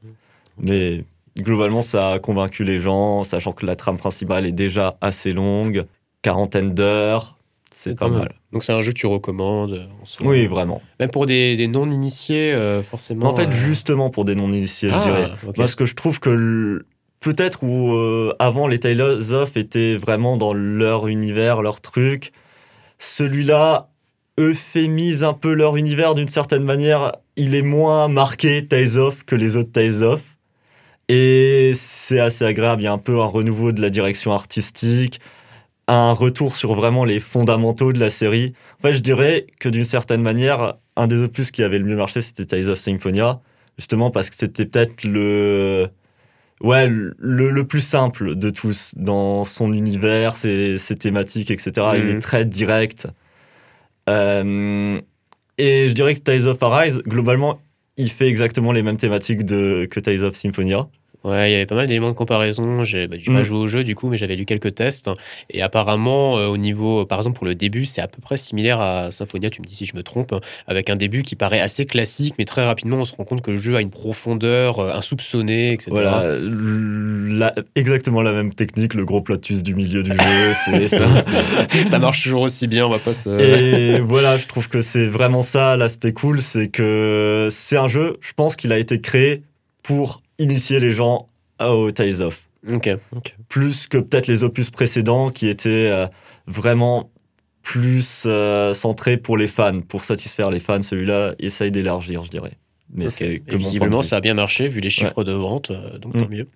Mais 0.59 1.03
globalement, 1.39 1.81
ça 1.81 2.11
a 2.11 2.19
convaincu 2.19 2.63
les 2.63 2.79
gens, 2.79 3.23
sachant 3.23 3.53
que 3.53 3.65
la 3.65 3.75
trame 3.75 3.97
principale 3.97 4.45
est 4.45 4.51
déjà 4.51 4.97
assez 5.01 5.33
longue, 5.33 5.85
quarantaine 6.21 6.73
d'heures, 6.73 7.37
c'est 7.71 7.97
pas 7.97 8.09
mal. 8.09 8.31
Donc 8.51 8.63
c'est 8.63 8.73
un 8.73 8.81
jeu 8.81 8.91
que 8.91 8.97
tu 8.97 9.07
recommandes 9.07 9.89
Oui, 10.19 10.45
vraiment. 10.45 10.83
Même 10.99 11.09
pour 11.09 11.25
des, 11.25 11.67
non-initiés, 11.67 12.53
euh, 12.53 12.83
forcément. 12.83 13.27
En 13.27 13.35
fait, 13.35 13.47
euh, 13.47 13.51
justement 13.51 14.11
pour 14.11 14.23
des 14.23 14.35
non-initiés, 14.35 14.89
je 14.89 14.95
ah, 14.95 15.03
dirais. 15.03 15.31
Parce 15.55 15.73
que 15.73 15.85
je 15.85 15.95
trouve 15.95 16.19
que 16.19 16.85
peut-être 17.21 17.63
où 17.63 17.97
avant 18.37 18.67
les 18.67 18.79
Tales 18.79 19.33
of 19.33 19.57
étaient 19.57 19.97
vraiment 19.97 20.37
dans 20.37 20.53
leur 20.53 21.07
univers, 21.07 21.63
leur 21.63 21.81
truc, 21.81 22.33
celui-là 23.01 23.89
euphémise 24.37 25.23
un 25.23 25.33
peu 25.33 25.53
leur 25.53 25.75
univers 25.75 26.13
d'une 26.13 26.27
certaine 26.27 26.63
manière. 26.63 27.11
Il 27.35 27.55
est 27.55 27.63
moins 27.63 28.07
marqué 28.07 28.67
Tales 28.67 28.97
of 28.97 29.25
que 29.25 29.35
les 29.35 29.57
autres 29.57 29.71
Tales 29.71 30.03
of. 30.03 30.21
Et 31.09 31.73
c'est 31.75 32.19
assez 32.19 32.45
agréable. 32.45 32.83
Il 32.83 32.85
y 32.85 32.87
a 32.87 32.93
un 32.93 32.99
peu 32.99 33.19
un 33.19 33.25
renouveau 33.25 33.71
de 33.71 33.81
la 33.81 33.89
direction 33.89 34.31
artistique, 34.31 35.19
un 35.87 36.13
retour 36.13 36.55
sur 36.55 36.73
vraiment 36.75 37.03
les 37.03 37.19
fondamentaux 37.19 37.91
de 37.91 37.99
la 37.99 38.09
série. 38.09 38.53
En 38.79 38.87
fait, 38.87 38.93
je 38.93 38.99
dirais 38.99 39.47
que 39.59 39.67
d'une 39.67 39.83
certaine 39.83 40.21
manière, 40.21 40.75
un 40.95 41.07
des 41.07 41.23
opus 41.23 41.51
qui 41.51 41.63
avait 41.63 41.79
le 41.79 41.85
mieux 41.85 41.95
marché, 41.97 42.21
c'était 42.21 42.45
Tales 42.45 42.69
of 42.69 42.77
Symphonia. 42.77 43.41
Justement 43.79 44.11
parce 44.11 44.29
que 44.29 44.35
c'était 44.37 44.65
peut-être 44.65 45.03
le 45.03 45.89
ouais, 46.61 46.87
le, 46.89 47.63
plus 47.63 47.81
simple 47.81 48.35
de 48.35 48.49
tous 48.49 48.93
dans 48.95 49.43
son 49.43 49.73
univers, 49.73 50.35
ses, 50.35 50.77
thématiques, 50.99 51.51
etc. 51.51 51.71
Il 51.95 52.09
est 52.09 52.13
mhm. 52.15 52.19
très 52.19 52.45
direct. 52.45 53.07
Euh, 54.09 54.99
et 55.57 55.89
je 55.89 55.93
dirais 55.93 56.15
que 56.15 56.19
Tales 56.19 56.47
of 56.47 56.61
Arise, 56.63 57.01
globalement, 57.05 57.59
il 57.97 58.09
fait 58.09 58.27
exactement 58.27 58.71
les 58.71 58.83
mêmes 58.83 58.97
thématiques 58.97 59.45
de, 59.45 59.87
que 59.89 59.99
Tales 59.99 60.23
of 60.23 60.35
Symphonia. 60.35 60.87
Ouais, 61.23 61.49
il 61.49 61.53
y 61.53 61.55
avait 61.55 61.65
pas 61.67 61.75
mal 61.75 61.85
d'éléments 61.85 62.07
de 62.09 62.13
comparaison. 62.13 62.83
J'ai 62.83 63.07
bah, 63.07 63.17
j'ai 63.19 63.31
pas 63.31 63.43
joué 63.43 63.59
au 63.59 63.67
jeu 63.67 63.83
du 63.83 63.93
coup, 63.93 64.09
mais 64.09 64.17
j'avais 64.17 64.35
lu 64.35 64.45
quelques 64.45 64.73
tests. 64.73 65.09
Et 65.51 65.61
apparemment, 65.61 66.37
euh, 66.39 66.47
au 66.47 66.57
niveau, 66.57 67.05
par 67.05 67.19
exemple, 67.19 67.37
pour 67.37 67.45
le 67.45 67.53
début, 67.53 67.85
c'est 67.85 68.01
à 68.01 68.07
peu 68.07 68.21
près 68.21 68.37
similaire 68.37 68.79
à 68.81 69.11
Symphonia, 69.11 69.49
tu 69.51 69.61
me 69.61 69.67
dis 69.67 69.75
si 69.75 69.85
je 69.85 69.95
me 69.95 70.01
trompe, 70.01 70.33
avec 70.65 70.89
un 70.89 70.95
début 70.95 71.21
qui 71.21 71.35
paraît 71.35 71.59
assez 71.59 71.85
classique, 71.85 72.33
mais 72.39 72.45
très 72.45 72.65
rapidement, 72.65 72.97
on 72.97 73.05
se 73.05 73.15
rend 73.15 73.23
compte 73.23 73.41
que 73.41 73.51
le 73.51 73.57
jeu 73.57 73.75
a 73.75 73.81
une 73.81 73.91
profondeur 73.91 74.79
euh, 74.79 74.93
insoupçonnée, 74.93 75.73
etc. 75.73 75.91
Voilà, 75.91 76.23
la- 76.39 77.53
exactement 77.75 78.21
la 78.21 78.31
même 78.31 78.53
technique, 78.53 78.93
le 78.95 79.05
gros 79.05 79.21
plot 79.21 79.37
twist 79.37 79.63
du 79.63 79.75
milieu 79.75 80.01
du 80.03 80.11
jeu. 80.11 80.53
Ça 81.85 81.99
marche 81.99 82.23
toujours 82.23 82.41
aussi 82.41 82.67
bien, 82.67 82.85
on 82.85 82.89
va 82.89 82.99
pas 82.99 83.13
se. 83.13 83.29
Et 83.39 83.99
voilà, 84.01 84.37
je 84.37 84.47
trouve 84.47 84.67
que 84.69 84.81
c'est 84.81 85.05
vraiment 85.05 85.41
ça 85.41 85.77
l'aspect 85.77 86.13
cool, 86.13 86.41
c'est 86.41 86.69
que 86.69 87.47
c'est 87.51 87.77
un 87.77 87.87
jeu, 87.87 88.17
je 88.21 88.33
pense 88.33 88.55
qu'il 88.55 88.71
a 88.71 88.77
été 88.79 89.01
créé 89.01 89.43
pour 89.83 90.21
initier 90.41 90.79
les 90.79 90.93
gens 90.93 91.27
au 91.59 91.91
Tales 91.91 92.21
of. 92.21 92.41
Ok. 92.71 92.89
Plus 93.49 93.87
que 93.87 93.97
peut-être 93.97 94.27
les 94.27 94.43
opus 94.43 94.69
précédents 94.69 95.29
qui 95.29 95.47
étaient 95.47 95.89
euh, 95.91 96.07
vraiment 96.47 97.09
plus 97.63 98.23
euh, 98.25 98.73
centrés 98.73 99.17
pour 99.17 99.37
les 99.37 99.47
fans, 99.47 99.81
pour 99.81 100.03
satisfaire 100.03 100.49
les 100.51 100.59
fans. 100.59 100.81
Celui-là 100.81 101.33
essaye 101.39 101.71
d'élargir, 101.71 102.23
je 102.23 102.29
dirais. 102.31 102.53
Mais 102.93 103.05
Ok. 103.05 103.13
c'est 103.17 103.25
Et 103.35 103.39
que 103.39 103.43
mon 103.43 103.47
point 103.47 103.57
de 103.57 103.63
visiblement, 103.63 104.01
ça 104.01 104.17
a 104.17 104.21
bien 104.21 104.33
marché 104.33 104.67
vu 104.67 104.81
les 104.81 104.89
chiffres 104.89 105.23
de 105.23 105.31
vente, 105.31 105.71
euh, 105.71 105.97
donc 105.97 106.13
tant 106.13 106.25
Mm. 106.27 106.31
mieux. 106.31 106.47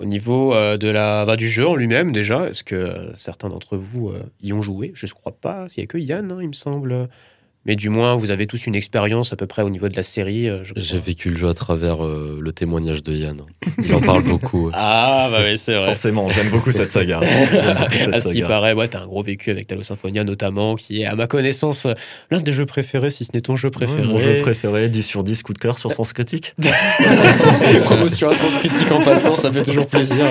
Au 0.00 0.04
niveau 0.06 0.54
euh, 0.54 0.76
de 0.78 0.88
la, 0.88 1.26
bah, 1.26 1.36
du 1.36 1.48
jeu 1.50 1.68
en 1.68 1.74
lui-même, 1.74 2.10
déjà, 2.10 2.48
est-ce 2.48 2.64
que 2.64 2.74
euh, 2.74 3.14
certains 3.14 3.48
d'entre 3.50 3.76
vous 3.76 4.08
euh, 4.08 4.22
y 4.42 4.52
ont 4.52 4.62
joué? 4.62 4.92
Je 4.94 5.06
ne 5.06 5.10
crois 5.10 5.32
pas. 5.32 5.66
Il 5.76 5.80
n'y 5.80 5.84
a 5.84 5.86
que 5.86 5.98
Yann, 5.98 6.32
hein, 6.32 6.38
il 6.40 6.48
me 6.48 6.52
semble. 6.54 7.08
Mais 7.66 7.76
du 7.76 7.88
moins, 7.88 8.14
vous 8.16 8.30
avez 8.30 8.46
tous 8.46 8.66
une 8.66 8.74
expérience 8.74 9.32
à 9.32 9.36
peu 9.36 9.46
près 9.46 9.62
au 9.62 9.70
niveau 9.70 9.88
de 9.88 9.96
la 9.96 10.02
série. 10.02 10.48
euh. 10.48 10.62
J'ai 10.76 10.98
vécu 10.98 11.30
le 11.30 11.36
jeu 11.36 11.48
à 11.48 11.54
travers 11.54 12.04
euh, 12.04 12.38
le 12.40 12.52
témoignage 12.52 13.02
de 13.02 13.14
Yann. 13.14 13.38
Il 13.82 13.94
en 13.94 14.00
parle 14.00 14.22
beaucoup. 14.22 14.70
Ah, 14.86 15.28
bah 15.30 15.38
oui, 15.44 15.56
c'est 15.56 15.74
vrai. 15.74 15.86
Forcément, 15.86 16.28
j'aime 16.30 16.50
beaucoup 16.50 16.70
cette 16.70 16.90
saga. 16.90 17.20
Cette 17.92 18.12
à 18.14 18.20
ce 18.20 18.32
qui 18.32 18.42
paraît, 18.42 18.72
ouais, 18.74 18.88
t'as 18.88 19.00
un 19.00 19.06
gros 19.06 19.22
vécu 19.22 19.50
avec 19.50 19.66
Talos 19.66 19.82
Symphonia 19.84 20.24
notamment, 20.24 20.74
qui 20.76 21.02
est 21.02 21.06
à 21.06 21.14
ma 21.14 21.26
connaissance 21.26 21.86
l'un 22.30 22.40
des 22.40 22.52
jeux 22.52 22.66
préférés, 22.66 23.10
si 23.10 23.24
ce 23.24 23.30
n'est 23.32 23.40
ton 23.40 23.56
jeu 23.56 23.70
préféré. 23.70 24.02
Ouais, 24.02 24.06
Mon 24.08 24.18
jeu 24.18 24.40
préféré, 24.42 24.88
10 24.88 25.02
sur 25.02 25.24
10, 25.24 25.42
coup 25.42 25.52
de 25.54 25.58
cœur 25.58 25.78
sur 25.78 25.92
Sens 25.92 26.12
Critique. 26.12 26.54
Promotion 27.84 28.28
à 28.28 28.34
sens 28.34 28.58
critique 28.58 28.90
en 28.92 29.00
passant, 29.02 29.36
ça 29.36 29.50
fait 29.52 29.62
toujours 29.62 29.86
plaisir. 29.86 30.24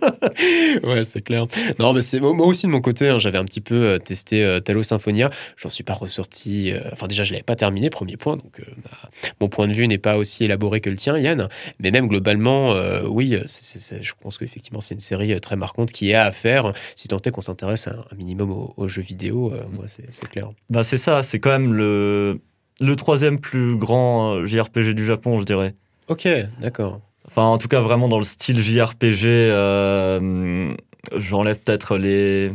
ouais, 0.84 1.04
c'est 1.04 1.22
clair. 1.22 1.46
Non, 1.78 1.92
mais 1.92 2.02
c'est 2.02 2.20
moi 2.20 2.46
aussi 2.46 2.66
de 2.66 2.70
mon 2.70 2.80
côté, 2.80 3.08
hein, 3.08 3.18
j'avais 3.18 3.38
un 3.38 3.44
petit 3.44 3.60
peu 3.60 3.74
euh, 3.74 3.98
testé 3.98 4.44
euh, 4.44 4.60
Talos 4.60 4.82
Symphonia. 4.84 5.30
J'en 5.56 5.70
suis 5.70 5.84
pas 5.84 5.94
ressorti. 5.94 6.72
euh, 6.72 6.80
Enfin, 6.92 7.06
déjà, 7.06 7.24
je 7.24 7.32
l'avais 7.32 7.42
pas 7.42 7.56
terminé, 7.56 7.90
premier 7.90 8.16
point. 8.16 8.36
Donc, 8.36 8.60
euh, 8.60 8.64
bah, 8.84 9.08
mon 9.40 9.48
point 9.48 9.68
de 9.68 9.72
vue 9.72 9.86
n'est 9.88 9.98
pas 9.98 10.16
aussi 10.16 10.44
élaboré 10.44 10.80
que 10.80 10.90
le 10.90 10.96
tien, 10.96 11.16
Yann. 11.18 11.48
Mais 11.78 11.90
même 11.90 12.08
globalement, 12.08 12.74
oui, 13.08 13.36
c'est- 13.46 13.62
c'est- 13.62 13.78
c'est- 13.78 14.02
je 14.02 14.12
pense 14.20 14.38
qu'effectivement, 14.38 14.80
c'est 14.80 14.94
une 14.94 15.00
série 15.00 15.38
très 15.40 15.56
marquante 15.56 15.92
qui 15.92 16.10
est 16.10 16.14
à 16.14 16.32
faire. 16.32 16.72
Si 16.96 17.08
tant 17.08 17.18
est 17.24 17.30
qu'on 17.30 17.40
s'intéresse 17.40 17.88
un, 17.88 18.04
un 18.10 18.14
minimum 18.16 18.50
aux, 18.50 18.74
aux 18.76 18.88
jeux 18.88 19.02
vidéo, 19.02 19.52
moi, 19.72 19.84
c'est 19.86 20.28
clair. 20.28 20.50
Bah 20.68 20.82
c'est 20.84 20.96
ça, 20.96 21.22
c'est 21.22 21.38
quand 21.40 21.50
même 21.50 21.74
le, 21.74 22.40
le 22.80 22.96
troisième 22.96 23.38
plus 23.38 23.76
grand 23.76 24.44
JRPG 24.46 24.94
du 24.94 25.04
Japon, 25.06 25.38
je 25.40 25.44
dirais. 25.44 25.74
Ok, 26.08 26.26
d'accord. 26.60 27.00
Enfin, 27.30 27.44
en 27.44 27.58
tout 27.58 27.68
cas, 27.68 27.80
vraiment 27.80 28.08
dans 28.08 28.18
le 28.18 28.24
style 28.24 28.60
JRPG, 28.60 29.24
euh, 29.26 30.74
j'enlève 31.16 31.58
peut-être 31.58 31.96
les, 31.96 32.52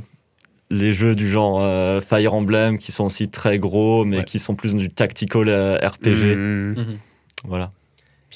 les 0.70 0.94
jeux 0.94 1.16
du 1.16 1.30
genre 1.30 1.62
euh, 1.62 2.02
Fire 2.02 2.34
Emblem 2.34 2.78
qui 2.78 2.92
sont 2.92 3.06
aussi 3.06 3.30
très 3.30 3.58
gros, 3.58 4.04
mais 4.04 4.18
Ouais. 4.18 4.24
qui 4.26 4.38
sont 4.38 4.56
plus 4.56 4.76
du 4.76 4.90
tactical 4.90 5.48
euh, 5.48 5.78
RPG. 5.78 6.36
Mhm. 6.36 6.98
Voilà. 7.46 7.72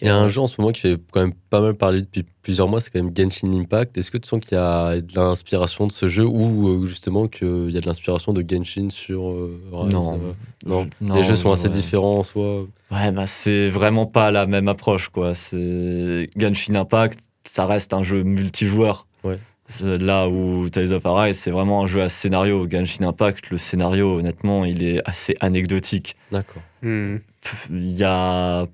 Il 0.02 0.08
y 0.08 0.10
a 0.10 0.16
un 0.18 0.30
jeu 0.30 0.42
en 0.42 0.48
ce 0.48 0.60
moment 0.60 0.72
qui 0.72 0.82
fait 0.82 0.98
quand 1.12 1.22
même 1.22 1.34
pas 1.50 1.60
mal 1.62 1.74
parler 1.74 2.02
depuis 2.02 2.26
plusieurs 2.42 2.68
mois, 2.68 2.80
c'est 2.80 2.90
quand 2.90 3.04
même 3.04 3.12
Genshin 3.16 3.54
Impact. 3.54 3.98
Est-ce 3.98 4.12
que 4.12 4.18
tu 4.18 4.28
sens 4.28 4.40
qu'il 4.40 4.58
y 4.58 4.62
a 4.62 5.02
de 5.02 5.16
l'inspiration 5.16 5.88
de 5.88 5.92
ce 5.92 6.08
jeu 6.08 6.26
ou 6.26 6.70
euh, 6.70 6.86
justement 6.86 7.28
qu'il 7.28 7.70
y 7.70 7.78
a 7.78 7.82
de 7.82 7.86
l'inspiration 7.86 8.34
de 8.34 8.44
Genshin 8.48 8.90
sur 8.90 9.30
euh, 9.30 9.60
Rise, 9.72 9.94
Non. 9.94 10.14
euh, 10.16 10.34
non. 10.66 10.90
Non, 11.02 11.16
Les 11.16 11.24
jeux 11.24 11.36
sont 11.36 11.52
assez 11.52 11.64
ouais. 11.68 11.74
différents 11.74 12.20
en 12.20 12.24
soi. 12.24 12.62
Ouais, 12.92 13.12
bah 13.12 13.28
c'est 13.28 13.70
vraiment 13.70 14.06
pas 14.06 14.32
la 14.32 14.46
même 14.48 14.68
approche, 14.68 15.10
quoi. 15.10 15.36
C'est 15.36 16.30
Genshin 16.38 16.76
Impact, 16.76 17.20
ça 17.46 17.66
reste 17.66 17.94
un 17.94 18.04
jeu 18.04 18.24
multijoueur. 18.24 19.06
Ouais. 19.24 19.38
Là 19.84 20.28
où 20.28 20.68
Tales 20.70 20.94
of 20.94 21.06
Arise, 21.06 21.38
c'est 21.38 21.52
vraiment 21.52 21.84
un 21.84 21.88
jeu 21.88 22.02
à 22.02 22.10
scénario. 22.10 22.68
Genshin 22.68 23.06
Impact, 23.06 23.52
le 23.52 23.58
scénario, 23.60 24.18
honnêtement, 24.18 24.66
il 24.66 24.82
est 24.82 25.02
assez 25.08 25.36
anecdotique. 25.42 26.16
D'accord. 26.32 26.64
Pff, 26.82 27.68
Il 27.70 27.92
y 27.92 28.04
a 28.04 28.66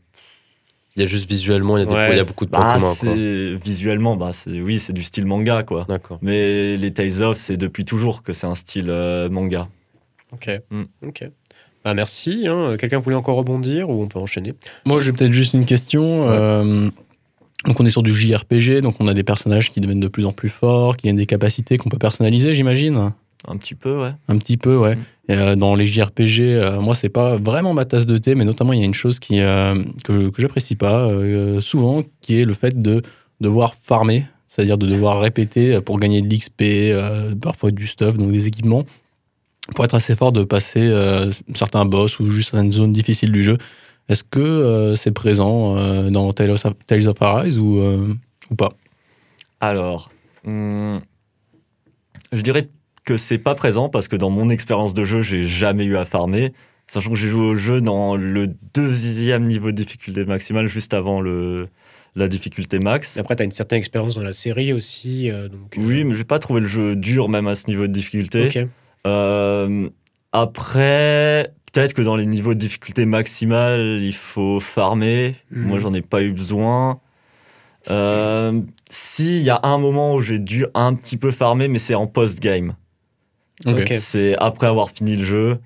Il 0.96 1.02
y 1.02 1.04
a 1.04 1.08
juste 1.08 1.30
visuellement, 1.30 1.78
il 1.78 1.82
y 1.82 1.84
a, 1.84 1.86
des- 1.88 1.94
Ouais. 1.94 2.14
il 2.14 2.18
y 2.18 2.20
a 2.20 2.24
beaucoup 2.24 2.46
de 2.46 2.52
points 2.52 2.60
Bah, 2.62 2.74
communs. 2.80 2.94
quoi. 3.00 3.14
c'est 3.14 3.56
visuellement, 3.56 4.16
bah, 4.16 4.32
c'est 4.32 4.62
oui, 4.62 4.80
c'est 4.80 4.94
du 4.94 5.04
style 5.04 5.26
manga, 5.26 5.64
quoi. 5.64 5.86
D'accord. 5.90 6.20
Mais 6.22 6.78
les 6.78 6.94
Tales 6.94 7.22
of, 7.22 7.38
c'est 7.38 7.58
depuis 7.58 7.84
toujours 7.84 8.24
que 8.24 8.32
c'est 8.32 8.48
un 8.48 8.56
style 8.56 8.86
euh, 8.90 9.30
manga. 9.30 9.68
Ok. 10.32 10.50
Mm. 10.72 10.84
Ok. 11.06 11.30
Bah, 11.84 11.94
merci. 11.94 12.46
hein. 12.48 12.78
Quelqu'un 12.80 13.00
voulait 13.00 13.16
encore 13.18 13.36
rebondir 13.36 13.90
ou 13.90 14.02
on 14.02 14.08
peut 14.08 14.20
enchaîner? 14.20 14.54
Moi, 14.86 15.02
j'ai 15.02 15.12
peut-être 15.12 15.34
juste 15.34 15.54
une 15.54 15.66
question. 15.66 16.30
euh, 16.30 16.90
donc, 17.66 17.80
on 17.80 17.86
est 17.86 17.90
sur 17.90 18.02
du 18.04 18.14
JRPG, 18.14 18.80
donc 18.82 18.96
on 19.02 19.08
a 19.10 19.14
des 19.14 19.24
personnages 19.24 19.72
qui 19.72 19.82
deviennent 19.82 20.00
de 20.00 20.08
plus 20.08 20.26
en 20.26 20.32
plus 20.32 20.50
forts, 20.50 20.96
qui 20.98 21.10
ont 21.12 21.14
des 21.14 21.26
capacités 21.26 21.78
qu'on 21.78 21.90
peut 21.90 21.98
personnaliser, 21.98 22.56
j'imagine? 22.56 23.12
Un 23.48 23.58
petit 23.58 23.76
peu, 23.76 24.02
ouais. 24.02 24.12
Un 24.30 24.38
petit 24.38 24.56
peu, 24.58 24.78
ouais. 24.78 24.96
Mm. 24.96 25.04
Euh, 25.32 25.56
dans 25.56 25.74
les 25.74 25.88
JRPG, 25.88 26.42
euh, 26.42 26.80
moi, 26.80 26.94
c'est 26.94 27.10
pas 27.10 27.38
vraiment 27.38 27.74
ma 27.74 27.86
tasse 27.86 28.06
de 28.06 28.18
thé, 28.18 28.36
mais 28.36 28.46
notamment, 28.46 28.74
il 28.74 28.80
y 28.80 28.84
a 28.84 28.86
une 28.86 28.94
chose 28.94 29.20
euh, 29.32 29.84
que, 30.04 30.30
que 30.30 30.42
j'apprécie 30.42 30.76
pas 30.76 31.10
souvent, 31.62 32.04
qui 32.22 32.40
est 32.40 32.46
le 32.46 32.54
fait 32.54 32.80
de 32.80 33.02
devoir 33.42 33.76
farmer, 33.82 34.26
c'est-à-dire 34.48 34.78
de 34.78 34.86
devoir 34.86 35.20
répéter 35.20 35.82
pour 35.82 36.00
gagner 36.00 36.22
de 36.22 36.34
l'XP, 36.34 37.40
parfois 37.42 37.72
du 37.72 37.88
stuff, 37.88 38.18
donc 38.18 38.32
des 38.32 38.48
équipements, 38.48 38.86
pour 39.74 39.84
être 39.84 39.96
assez 39.96 40.16
fort 40.16 40.32
de 40.32 40.44
passer 40.44 40.94
certains 41.54 41.86
boss 41.86 42.20
ou 42.20 42.30
juste 42.32 42.52
certaines 42.52 42.72
zones 42.72 42.94
difficiles 42.94 43.32
du 43.32 43.44
jeu. 43.44 43.58
Est-ce 44.08 44.24
que 44.24 44.94
c'est 44.96 45.12
présent 45.12 46.10
dans 46.10 46.32
Tales 46.34 46.52
of, 46.52 47.22
Arise 47.22 47.58
ou, 47.60 47.82
ou 48.52 48.56
pas? 48.56 48.70
Alors, 49.60 50.12
hum, 50.46 51.02
je 52.32 52.42
dirais 52.42 52.70
que 53.06 53.18
c'est 53.18 53.38
pas 53.38 53.56
présent 53.56 53.88
parce 53.90 54.08
que 54.08 54.16
dans 54.16 54.30
mon 54.30 54.50
expérience 54.50 54.94
de 54.94 55.04
jeu, 55.04 55.22
j'ai 55.22 55.44
jamais 55.44 55.86
eu 55.86 55.96
à 55.96 56.06
farmer. 56.06 56.52
Sachant 56.88 57.12
que 57.12 57.16
j'ai 57.16 57.30
joué 57.30 57.46
au 57.46 57.56
jeu 57.56 57.82
dans 57.82 58.16
le 58.16 58.48
deuxième 58.74 59.46
niveau 59.48 59.72
de 59.72 59.76
difficulté 59.78 60.26
maximale, 60.26 60.68
juste 60.68 60.94
avant 60.94 61.20
le, 61.22 61.68
la 62.16 62.28
difficulté 62.28 62.80
max. 62.80 63.18
Après, 63.18 63.36
tu 63.36 63.42
as 63.42 63.46
une 63.46 63.52
certaine 63.52 63.80
expérience 63.80 64.16
dans 64.16 64.24
la 64.24 64.34
série 64.34 64.72
aussi. 64.72 65.32
euh, 65.32 65.48
donc, 65.48 65.76
Oui, 65.78 66.04
mais 66.04 66.14
j'ai 66.14 66.24
pas 66.24 66.40
trouvé 66.40 66.62
le 66.62 66.68
jeu 66.68 66.96
dur, 66.96 67.28
même 67.30 67.48
à 67.48 67.56
ce 67.56 67.68
niveau 67.68 67.88
de 67.88 67.92
difficulté. 67.92 68.68
Euh, 69.08 69.90
après, 70.32 71.52
peut-être 71.72 71.94
que 71.94 72.02
dans 72.02 72.16
les 72.16 72.26
niveaux 72.26 72.54
de 72.54 72.60
difficulté 72.60 73.06
maximale, 73.06 74.00
il 74.02 74.16
faut 74.16 74.60
farmer. 74.60 75.36
Mhm. 75.52 75.68
Moi, 75.68 75.80
j'en 75.80 75.94
ai 75.94 76.02
pas 76.02 76.22
eu 76.22 76.32
besoin. 76.32 77.00
Euh, 77.90 78.62
si, 78.90 79.38
il 79.38 79.44
y 79.44 79.50
a 79.50 79.60
un 79.64 79.78
moment 79.78 80.16
où 80.16 80.22
j'ai 80.22 80.40
dû 80.40 80.66
un 80.74 80.94
petit 80.94 81.18
peu 81.18 81.32
farmer, 81.32 81.68
mais 81.68 81.80
c'est 81.80 81.96
en 81.96 82.08
post-game. 82.08 82.76
C'est 83.98 84.36
après 84.38 84.68
avoir 84.68 84.90
fini 84.90 85.16
le 85.16 85.24
jeu. 85.24 85.58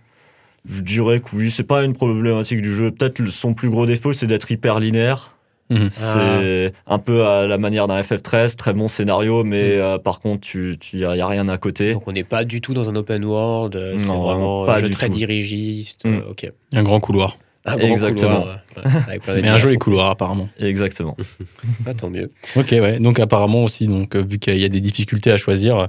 Je 0.69 0.81
dirais 0.81 1.19
que 1.19 1.29
oui, 1.33 1.49
c'est 1.49 1.63
pas 1.63 1.83
une 1.83 1.93
problématique 1.93 2.61
du 2.61 2.75
jeu. 2.75 2.91
Peut-être 2.91 3.25
son 3.27 3.53
plus 3.53 3.69
gros 3.69 3.85
défaut, 3.85 4.13
c'est 4.13 4.27
d'être 4.27 4.51
hyper 4.51 4.79
linéaire. 4.79 5.35
Mhm. 5.69 5.89
C'est 5.91 6.73
un 6.87 6.99
peu 6.99 7.25
à 7.27 7.45
la 7.45 7.57
manière 7.59 7.87
d'un 7.87 8.01
FF13, 8.01 8.55
très 8.55 8.73
bon 8.73 8.87
scénario, 8.87 9.43
mais 9.43 9.73
euh, 9.77 9.99
par 9.99 10.19
contre, 10.19 10.41
tu, 10.41 10.77
tu 10.79 10.97
y 10.97 11.05
a, 11.05 11.27
rien 11.27 11.47
à 11.47 11.57
côté. 11.57 11.93
Donc, 11.93 12.07
on 12.07 12.11
n'est 12.11 12.23
pas 12.23 12.43
du 12.43 12.59
tout 12.59 12.73
dans 12.73 12.89
un 12.89 12.95
open 12.95 13.23
world. 13.23 13.75
euh, 13.75 13.93
C'est 13.97 14.07
vraiment 14.07 14.65
pas 14.65 14.77
un 14.77 14.79
jeu 14.79 14.89
très 14.89 15.07
tout. 15.07 15.13
dirigiste. 15.15 16.05
Mm. 16.05 16.13
euh, 16.15 16.31
ok. 16.31 16.51
Un 16.73 16.83
grand 16.83 16.99
couloir. 16.99 17.37
Un 17.65 17.75
grand 17.75 17.87
Exactement. 17.87 18.39
couloir, 18.41 18.59
ouais, 18.77 18.83
avec 19.07 19.21
plein 19.21 19.33
Mais 19.33 19.39
un 19.39 19.43
d'ennemis 19.43 19.59
joli 19.59 19.77
couloir, 19.77 20.09
apparemment. 20.09 20.49
Exactement. 20.59 21.15
Ah, 21.85 21.93
tant 21.93 22.09
mieux. 22.09 22.31
Ok, 22.55 22.69
ouais. 22.71 22.99
Donc 22.99 23.19
apparemment 23.19 23.63
aussi, 23.63 23.85
donc 23.87 24.15
vu 24.15 24.39
qu'il 24.39 24.57
y 24.57 24.65
a 24.65 24.69
des 24.69 24.81
difficultés 24.81 25.31
à 25.31 25.37
choisir, 25.37 25.87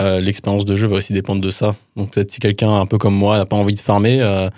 euh, 0.00 0.20
l'expérience 0.20 0.64
de 0.64 0.76
jeu 0.76 0.86
va 0.88 0.96
aussi 0.96 1.12
dépendre 1.12 1.40
de 1.40 1.50
ça. 1.50 1.76
Donc 1.96 2.10
peut-être 2.12 2.30
si 2.30 2.40
quelqu'un 2.40 2.72
un 2.80 2.86
peu 2.86 2.98
comme 2.98 3.14
moi 3.14 3.36
n'a 3.38 3.46
pas 3.46 3.56
envie 3.56 3.74
de 3.74 3.80
farmer, 3.80 4.20
euh, 4.20 4.48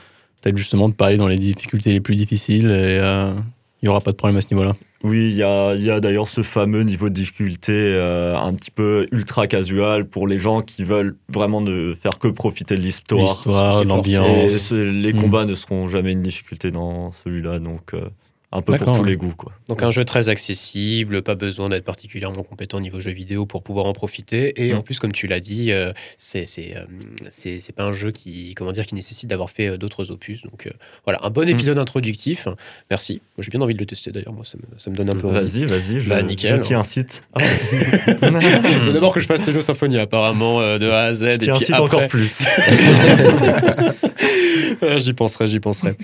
peut-être 0.43 0.57
justement 0.57 0.89
de 0.89 0.95
pas 0.95 1.07
aller 1.07 1.17
dans 1.19 1.29
les 1.29 1.39
difficultés 1.39 1.93
les 1.93 2.01
plus 2.01 2.17
difficiles 2.17 2.67
et 2.67 2.99
euh, 3.01 3.33
il 3.83 3.87
y 3.87 3.89
aura 3.89 4.01
pas 4.01 4.13
de 4.13 4.17
problème 4.17 4.37
à 4.39 4.41
ce 4.41 4.53
niveau-là. 4.55 4.73
Oui, 5.05 5.29
il 5.31 5.37
y 5.37 5.43
a, 5.43 5.75
il 5.75 5.85
y 5.85 5.91
a 5.91 6.01
d'ailleurs 6.01 6.27
ce 6.29 6.43
fameux 6.43 6.83
niveau 6.83 7.11
de 7.11 7.15
difficulté 7.15 7.73
euh, 7.73 8.35
un 8.37 8.55
petit 8.55 8.71
peu 8.71 9.07
ultra 9.13 9.47
casual 9.47 10.07
pour 10.07 10.27
les 10.27 10.39
gens 10.39 10.63
qui 10.63 10.83
veulent 10.85 11.17
vraiment 11.29 11.61
ne 11.61 11.93
faire 11.95 12.19
que 12.19 12.29
profiter 12.29 12.77
de 12.77 12.81
l'histoire. 12.81 13.43
L'ambiance. 13.85 14.57
ce- 14.57 14.75
les 14.75 15.13
Mm. 15.13 15.21
combats 15.21 15.45
ne 15.45 15.55
seront 15.55 15.87
jamais 15.87 16.13
une 16.13 16.23
difficulté 16.23 16.71
dans 16.71 17.13
celui-là, 17.13 17.59
donc 17.59 17.93
euh, 17.95 18.09
un 18.53 18.63
peu 18.63 18.77
pour 18.79 18.93
tous 18.93 19.05
les 19.05 19.17
goûts. 19.17 19.35
Quoi. 19.37 19.53
Donc 19.69 19.83
un 19.83 19.91
jeu 19.91 20.05
très 20.05 20.29
accessible, 20.29 21.21
pas 21.23 21.35
besoin 21.35 21.69
d'être 21.69 21.85
particulièrement 21.85 22.43
compétent 22.45 22.79
au 22.79 22.81
niveau 22.81 23.01
jeu 23.01 23.11
vidéo 23.11 23.45
pour 23.45 23.63
pouvoir 23.63 23.87
en 23.87 23.93
profiter. 23.93 24.65
Et 24.65 24.73
Mm. 24.73 24.77
en 24.79 24.83
plus, 24.83 24.99
comme 24.99 25.13
tu 25.13 25.27
l'as 25.27 25.41
dit, 25.41 25.73
euh, 25.73 25.93
c'est 26.17 26.47
c'est 26.47 26.77
euh, 26.77 26.85
c'est 27.29 27.59
c'est 27.59 27.73
pas 27.75 27.83
un 27.85 27.93
jeu 27.93 28.13
qui 28.13 28.55
comment 28.55 28.73
dire 28.73 28.87
qui 28.87 28.95
nécessite 28.95 29.29
d'avoir 29.29 29.51
fait 29.51 29.69
euh, 29.71 29.77
d'autres 29.79 30.11
opus. 30.13 30.43
Donc 30.43 30.67
euh, 30.67 30.71
voilà, 31.05 31.19
un 31.25 31.31
bon 31.31 31.49
épisode 31.49 31.79
introductif. 31.79 32.47
Merci. 32.91 33.21
J'ai 33.39 33.51
bien 33.51 33.61
envie 33.61 33.75
de 33.75 33.81
le 33.81 33.87
tester 33.87 34.13
d'ailleurs. 34.13 34.33
Moi, 34.33 34.45
ça 34.45 34.57
me, 34.59 34.79
ça 34.79 34.91
me 34.91 34.97
donne 34.97 35.11
un 35.11 35.17
peu 35.17 35.27
envie. 35.27 35.37
Vas-y, 35.39 35.65
vas-y, 35.65 36.01
je, 36.01 36.09
Bah, 36.09 36.23
nickel. 36.23 36.57
je 36.57 36.61
t'y 36.69 36.75
incite. 36.75 37.25
Ah, 37.35 37.41
Faut 37.41 38.93
d'abord 38.93 39.13
que 39.13 39.21
je 39.21 39.27
fasse 39.27 39.43
Techno 39.43 39.61
Symphonie 39.61 39.99
apparemment 39.99 40.61
euh, 40.61 40.79
de 40.79 40.89
A 40.89 41.03
à 41.05 41.15
Z. 41.15 41.21
je 41.21 41.27
et 41.27 41.39
t'y 41.39 41.47
puis 41.47 41.51
incite 41.51 41.71
après- 41.73 41.83
encore 41.85 42.09
plus. 42.09 42.45
Euh, 44.83 44.99
j'y 45.01 45.13
penserai, 45.13 45.47
j'y 45.47 45.61
penserai. 45.61 45.95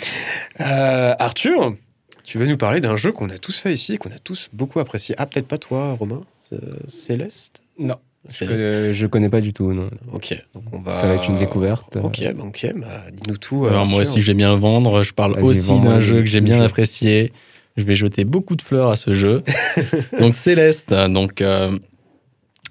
Euh, 0.60 1.14
Arthur, 1.18 1.74
tu 2.24 2.38
veux 2.38 2.46
nous 2.46 2.56
parler 2.56 2.80
d'un 2.80 2.96
jeu 2.96 3.12
qu'on 3.12 3.28
a 3.28 3.38
tous 3.38 3.56
fait 3.58 3.72
ici 3.72 3.94
et 3.94 3.98
qu'on 3.98 4.10
a 4.10 4.18
tous 4.22 4.48
beaucoup 4.52 4.80
apprécié. 4.80 5.14
Ah, 5.18 5.26
peut-être 5.26 5.46
pas 5.48 5.58
toi, 5.58 5.92
Romain 5.98 6.22
C- 6.40 6.56
Céleste 6.88 7.62
Non, 7.78 7.96
je 8.28 8.32
Céleste. 8.34 8.64
connais, 8.66 8.92
je 8.92 9.06
connais 9.06 9.28
pas 9.28 9.40
du 9.40 9.52
tout. 9.52 9.72
Non. 9.72 9.90
Ok, 10.12 10.34
donc 10.54 10.64
on 10.72 10.78
va. 10.80 10.96
Ça 10.96 11.06
va 11.06 11.14
être 11.14 11.28
une 11.28 11.38
découverte. 11.38 11.96
Ok, 11.96 12.22
bah, 12.34 12.44
ok, 12.46 12.72
bah, 12.76 13.04
dis-nous 13.12 13.36
tout. 13.38 13.66
euh, 13.66 13.70
Alors 13.70 13.86
moi 13.86 14.00
aussi, 14.02 14.20
j'ai 14.20 14.34
bien 14.34 14.52
le 14.54 14.60
vendre. 14.60 15.02
Je 15.02 15.12
parle 15.12 15.38
aussi 15.40 15.80
d'un 15.80 16.00
jeu 16.00 16.20
que 16.20 16.26
j'ai 16.26 16.40
bien 16.40 16.58
jeu. 16.58 16.64
apprécié. 16.64 17.32
Je 17.76 17.84
vais 17.84 17.94
jeter 17.94 18.24
beaucoup 18.24 18.54
de 18.54 18.62
fleurs 18.62 18.90
à 18.90 18.96
ce 18.96 19.14
jeu. 19.14 19.42
donc 20.20 20.34
Céleste, 20.34 20.92
donc 20.92 21.40
euh, 21.40 21.78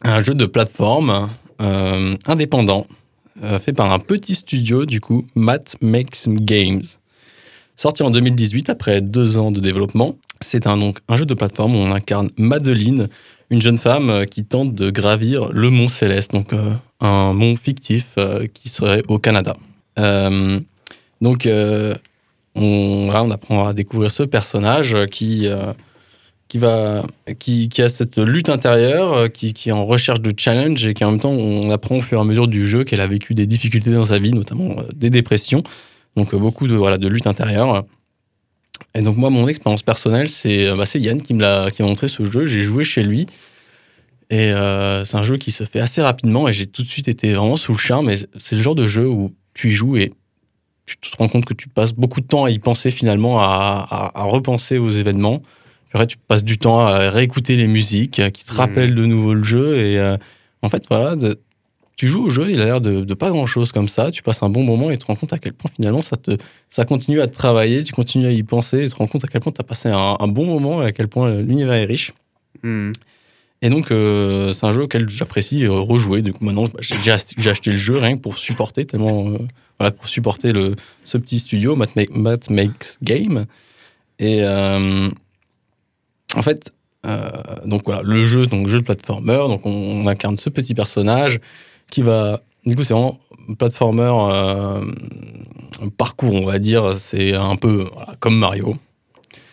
un 0.04 0.24
jeu 0.24 0.34
de 0.36 0.46
plateforme 0.46 1.30
euh, 1.60 2.16
indépendant 2.28 2.86
euh, 3.44 3.60
fait 3.60 3.74
par 3.74 3.92
un 3.92 3.98
petit 4.00 4.36
studio 4.36 4.86
du 4.86 5.02
coup, 5.02 5.26
Matt 5.36 5.76
Makes 5.82 6.28
Games. 6.28 6.84
Sorti 7.82 8.04
en 8.04 8.12
2018 8.12 8.70
après 8.70 9.02
deux 9.02 9.40
ans 9.40 9.50
de 9.50 9.60
développement, 9.60 10.16
c'est 10.40 10.68
un 10.68 10.80
un 11.08 11.16
jeu 11.16 11.26
de 11.26 11.34
plateforme 11.34 11.76
où 11.76 11.80
on 11.80 11.92
incarne 11.92 12.30
Madeline, 12.38 13.10
une 13.50 13.60
jeune 13.60 13.80
femme 13.80 14.12
euh, 14.12 14.26
qui 14.26 14.44
tente 14.46 14.76
de 14.76 14.92
gravir 14.92 15.52
le 15.52 15.72
mont 15.72 15.88
Céleste, 15.88 16.32
donc 16.32 16.54
euh, 16.54 16.74
un 17.00 17.34
mont 17.34 17.56
fictif 17.56 18.10
euh, 18.20 18.46
qui 18.54 18.70
serait 18.70 19.02
au 19.08 19.18
Canada. 19.18 19.58
Donc, 19.98 21.48
on, 21.48 23.06
voilà, 23.06 23.24
on 23.24 23.32
apprend 23.32 23.66
à 23.66 23.74
découvrir 23.74 24.12
ce 24.12 24.22
personnage 24.22 24.96
qui, 25.10 25.48
qui, 26.50 26.58
va, 26.60 27.04
qui, 27.40 27.68
qui 27.68 27.82
a 27.82 27.90
cette 27.90 28.20
lutte 28.20 28.50
intérieure, 28.50 29.32
qui, 29.32 29.54
qui 29.54 29.70
est 29.70 29.72
en 29.72 29.88
recherche 29.88 30.22
de 30.22 30.32
challenge 30.38 30.86
et 30.86 30.94
qui 30.94 31.04
en 31.04 31.10
même 31.10 31.20
temps, 31.20 31.32
on 31.32 31.72
apprend 31.72 31.98
au 31.98 32.02
fur 32.02 32.20
et 32.20 32.22
à 32.22 32.26
mesure 32.26 32.48
du 32.48 32.68
jeu 32.68 32.84
qu'elle 32.84 33.02
a 33.02 33.08
vécu 33.08 33.34
des 33.34 33.48
difficultés 33.48 33.90
dans 33.90 34.06
sa 34.06 34.20
vie, 34.20 34.34
notamment 34.34 34.76
des 34.94 35.10
dépressions. 35.10 35.64
Donc, 36.16 36.34
euh, 36.34 36.38
beaucoup 36.38 36.68
de, 36.68 36.76
voilà, 36.76 36.98
de 36.98 37.08
lutte 37.08 37.28
intérieure. 37.28 37.86
Et 38.96 39.02
donc, 39.02 39.18
moi, 39.18 39.30
mon 39.30 39.48
expérience 39.48 39.84
personnelle, 39.84 40.28
c'est 40.30 40.68
euh, 40.68 40.76
bah, 40.76 40.84
Yann 40.96 41.22
qui 41.22 41.34
me 41.34 41.42
l'a 41.42 41.70
qui 41.72 41.82
montré 41.84 42.08
ce 42.08 42.26
jeu. 42.26 42.46
J'ai 42.46 42.62
joué 42.62 42.84
chez 42.84 43.04
lui. 43.04 43.28
Et 44.30 44.52
euh, 44.54 45.04
c'est 45.04 45.18
un 45.18 45.24
jeu 45.24 45.38
qui 45.38 45.52
se 45.52 45.64
fait 45.66 45.80
assez 45.82 46.02
rapidement 46.02 46.48
et 46.48 46.54
j'ai 46.54 46.66
tout 46.66 46.84
de 46.84 46.88
suite 46.88 47.08
été 47.10 47.34
vraiment 47.34 47.58
sous 47.58 47.74
le 47.74 47.78
charme. 47.78 48.10
Et 48.10 48.16
c'est 48.40 48.56
le 48.56 48.62
genre 48.62 48.76
de 48.76 48.88
jeu 48.88 49.08
où 49.08 49.34
tu 49.54 49.70
y 49.70 49.72
joues 49.72 49.98
et 49.98 50.14
tu 50.86 50.98
te 51.12 51.18
rends 51.18 51.28
compte 51.28 51.46
que 51.46 51.54
tu 51.54 51.68
passes 51.70 51.94
beaucoup 51.94 52.22
de 52.22 52.28
temps 52.28 52.46
à 52.46 52.50
y 52.50 52.58
penser 52.60 52.92
finalement, 52.92 53.40
à, 53.42 53.86
à- 53.90 54.22
à 54.22 54.24
repenser 54.24 54.78
aux 54.78 54.90
événements. 54.90 55.42
Après, 55.94 56.08
tu 56.08 56.18
passes 56.18 56.46
du 56.46 56.58
temps 56.58 56.80
à 56.80 57.10
réécouter 57.10 57.56
les 57.58 57.68
musiques 57.68 58.22
qui 58.32 58.46
te 58.46 58.52
Mhm. 58.52 58.58
rappellent 58.58 58.96
de 58.96 59.06
nouveau 59.06 59.34
le 59.34 59.44
jeu. 59.44 59.78
Et 59.86 60.00
euh, 60.00 60.18
en 60.62 60.70
fait, 60.70 60.84
voilà, 60.90 61.16
de- 61.18 61.40
tu 62.02 62.08
joues 62.08 62.26
au 62.26 62.30
jeu, 62.32 62.50
il 62.50 62.60
a 62.60 62.66
l'air 62.66 62.82
de, 62.82 63.02
de 63.02 63.14
pas 63.14 63.30
grand 63.30 63.46
chose 63.46 63.72
comme 63.72 63.88
ça. 63.88 64.10
Tu 64.10 64.24
passes 64.24 64.42
un 64.42 64.50
bon 64.50 64.64
moment 64.64 64.90
et 64.90 64.98
tu 64.98 65.04
te 65.04 65.06
rends 65.06 65.14
compte 65.16 65.34
à 65.34 65.38
quel 65.38 65.54
point 65.54 65.70
finalement 65.76 66.02
ça, 66.02 66.16
te, 66.18 66.36
ça 66.72 66.84
continue 66.84 67.22
à 67.22 67.28
te 67.28 67.36
travailler, 67.36 67.84
tu 67.84 67.94
continues 67.94 68.26
à 68.26 68.32
y 68.32 68.42
penser 68.42 68.80
et 68.80 68.86
tu 68.86 68.94
te 68.94 68.96
rends 68.96 69.06
compte 69.06 69.24
à 69.24 69.28
quel 69.28 69.40
point 69.40 69.52
tu 69.52 69.62
as 69.62 69.64
passé 69.64 69.90
un, 69.90 70.18
un 70.20 70.28
bon 70.28 70.48
moment 70.48 70.82
et 70.82 70.88
à 70.88 70.92
quel 70.94 71.08
point 71.08 71.32
l'univers 71.36 71.76
est 71.76 71.86
riche. 71.86 72.14
Hmm. 72.64 72.94
Et 73.62 73.70
donc, 73.70 73.92
euh, 73.92 74.52
c'est 74.54 74.66
un 74.66 74.72
jeu 74.72 74.82
auquel 74.82 75.08
j'apprécie 75.10 75.64
euh, 75.66 75.74
rejouer. 75.74 76.24
Du 76.24 76.34
coup, 76.34 76.44
maintenant, 76.44 76.64
bah, 76.64 76.80
j'ai 76.80 77.12
acheté- 77.12 77.70
le 77.70 77.76
jeu 77.76 78.00
rien 78.00 78.16
que 78.18 78.22
pour 78.22 78.40
supporter, 78.40 78.86
tellement, 78.86 79.30
euh, 79.30 79.38
voilà, 79.78 79.92
pour 79.92 80.10
supporter 80.10 80.54
le, 80.54 80.76
ce 81.04 81.20
petit 81.20 81.38
studio, 81.38 81.76
Matt, 81.76 81.96
Ma- 81.96 82.10
Matt 82.16 82.50
Makes 82.50 82.98
Game. 83.04 83.46
Et 84.18 84.44
en 84.44 86.42
fait, 86.42 86.74
donc 87.66 87.84
voilà, 87.86 88.02
le 88.02 88.26
jeu, 88.26 88.48
donc 88.48 88.68
jeu 88.70 88.80
de 88.80 88.86
platformer, 88.86 89.38
donc 89.48 89.68
on, 89.68 89.70
on 89.70 90.08
incarne 90.08 90.40
ce 90.40 90.50
petit 90.50 90.74
personnage 90.74 91.40
qui 91.92 92.02
va. 92.02 92.42
Du 92.66 92.76
coup, 92.76 92.84
c'est 92.84 92.94
vraiment 92.96 93.20
platformer 93.60 94.12
euh, 94.32 94.82
parcours, 95.98 96.34
on 96.34 96.46
va 96.46 96.58
dire. 96.60 96.94
C'est 96.94 97.34
un 97.36 97.56
peu 97.56 97.88
voilà, 97.94 98.16
comme 98.20 98.38
Mario. 98.38 98.76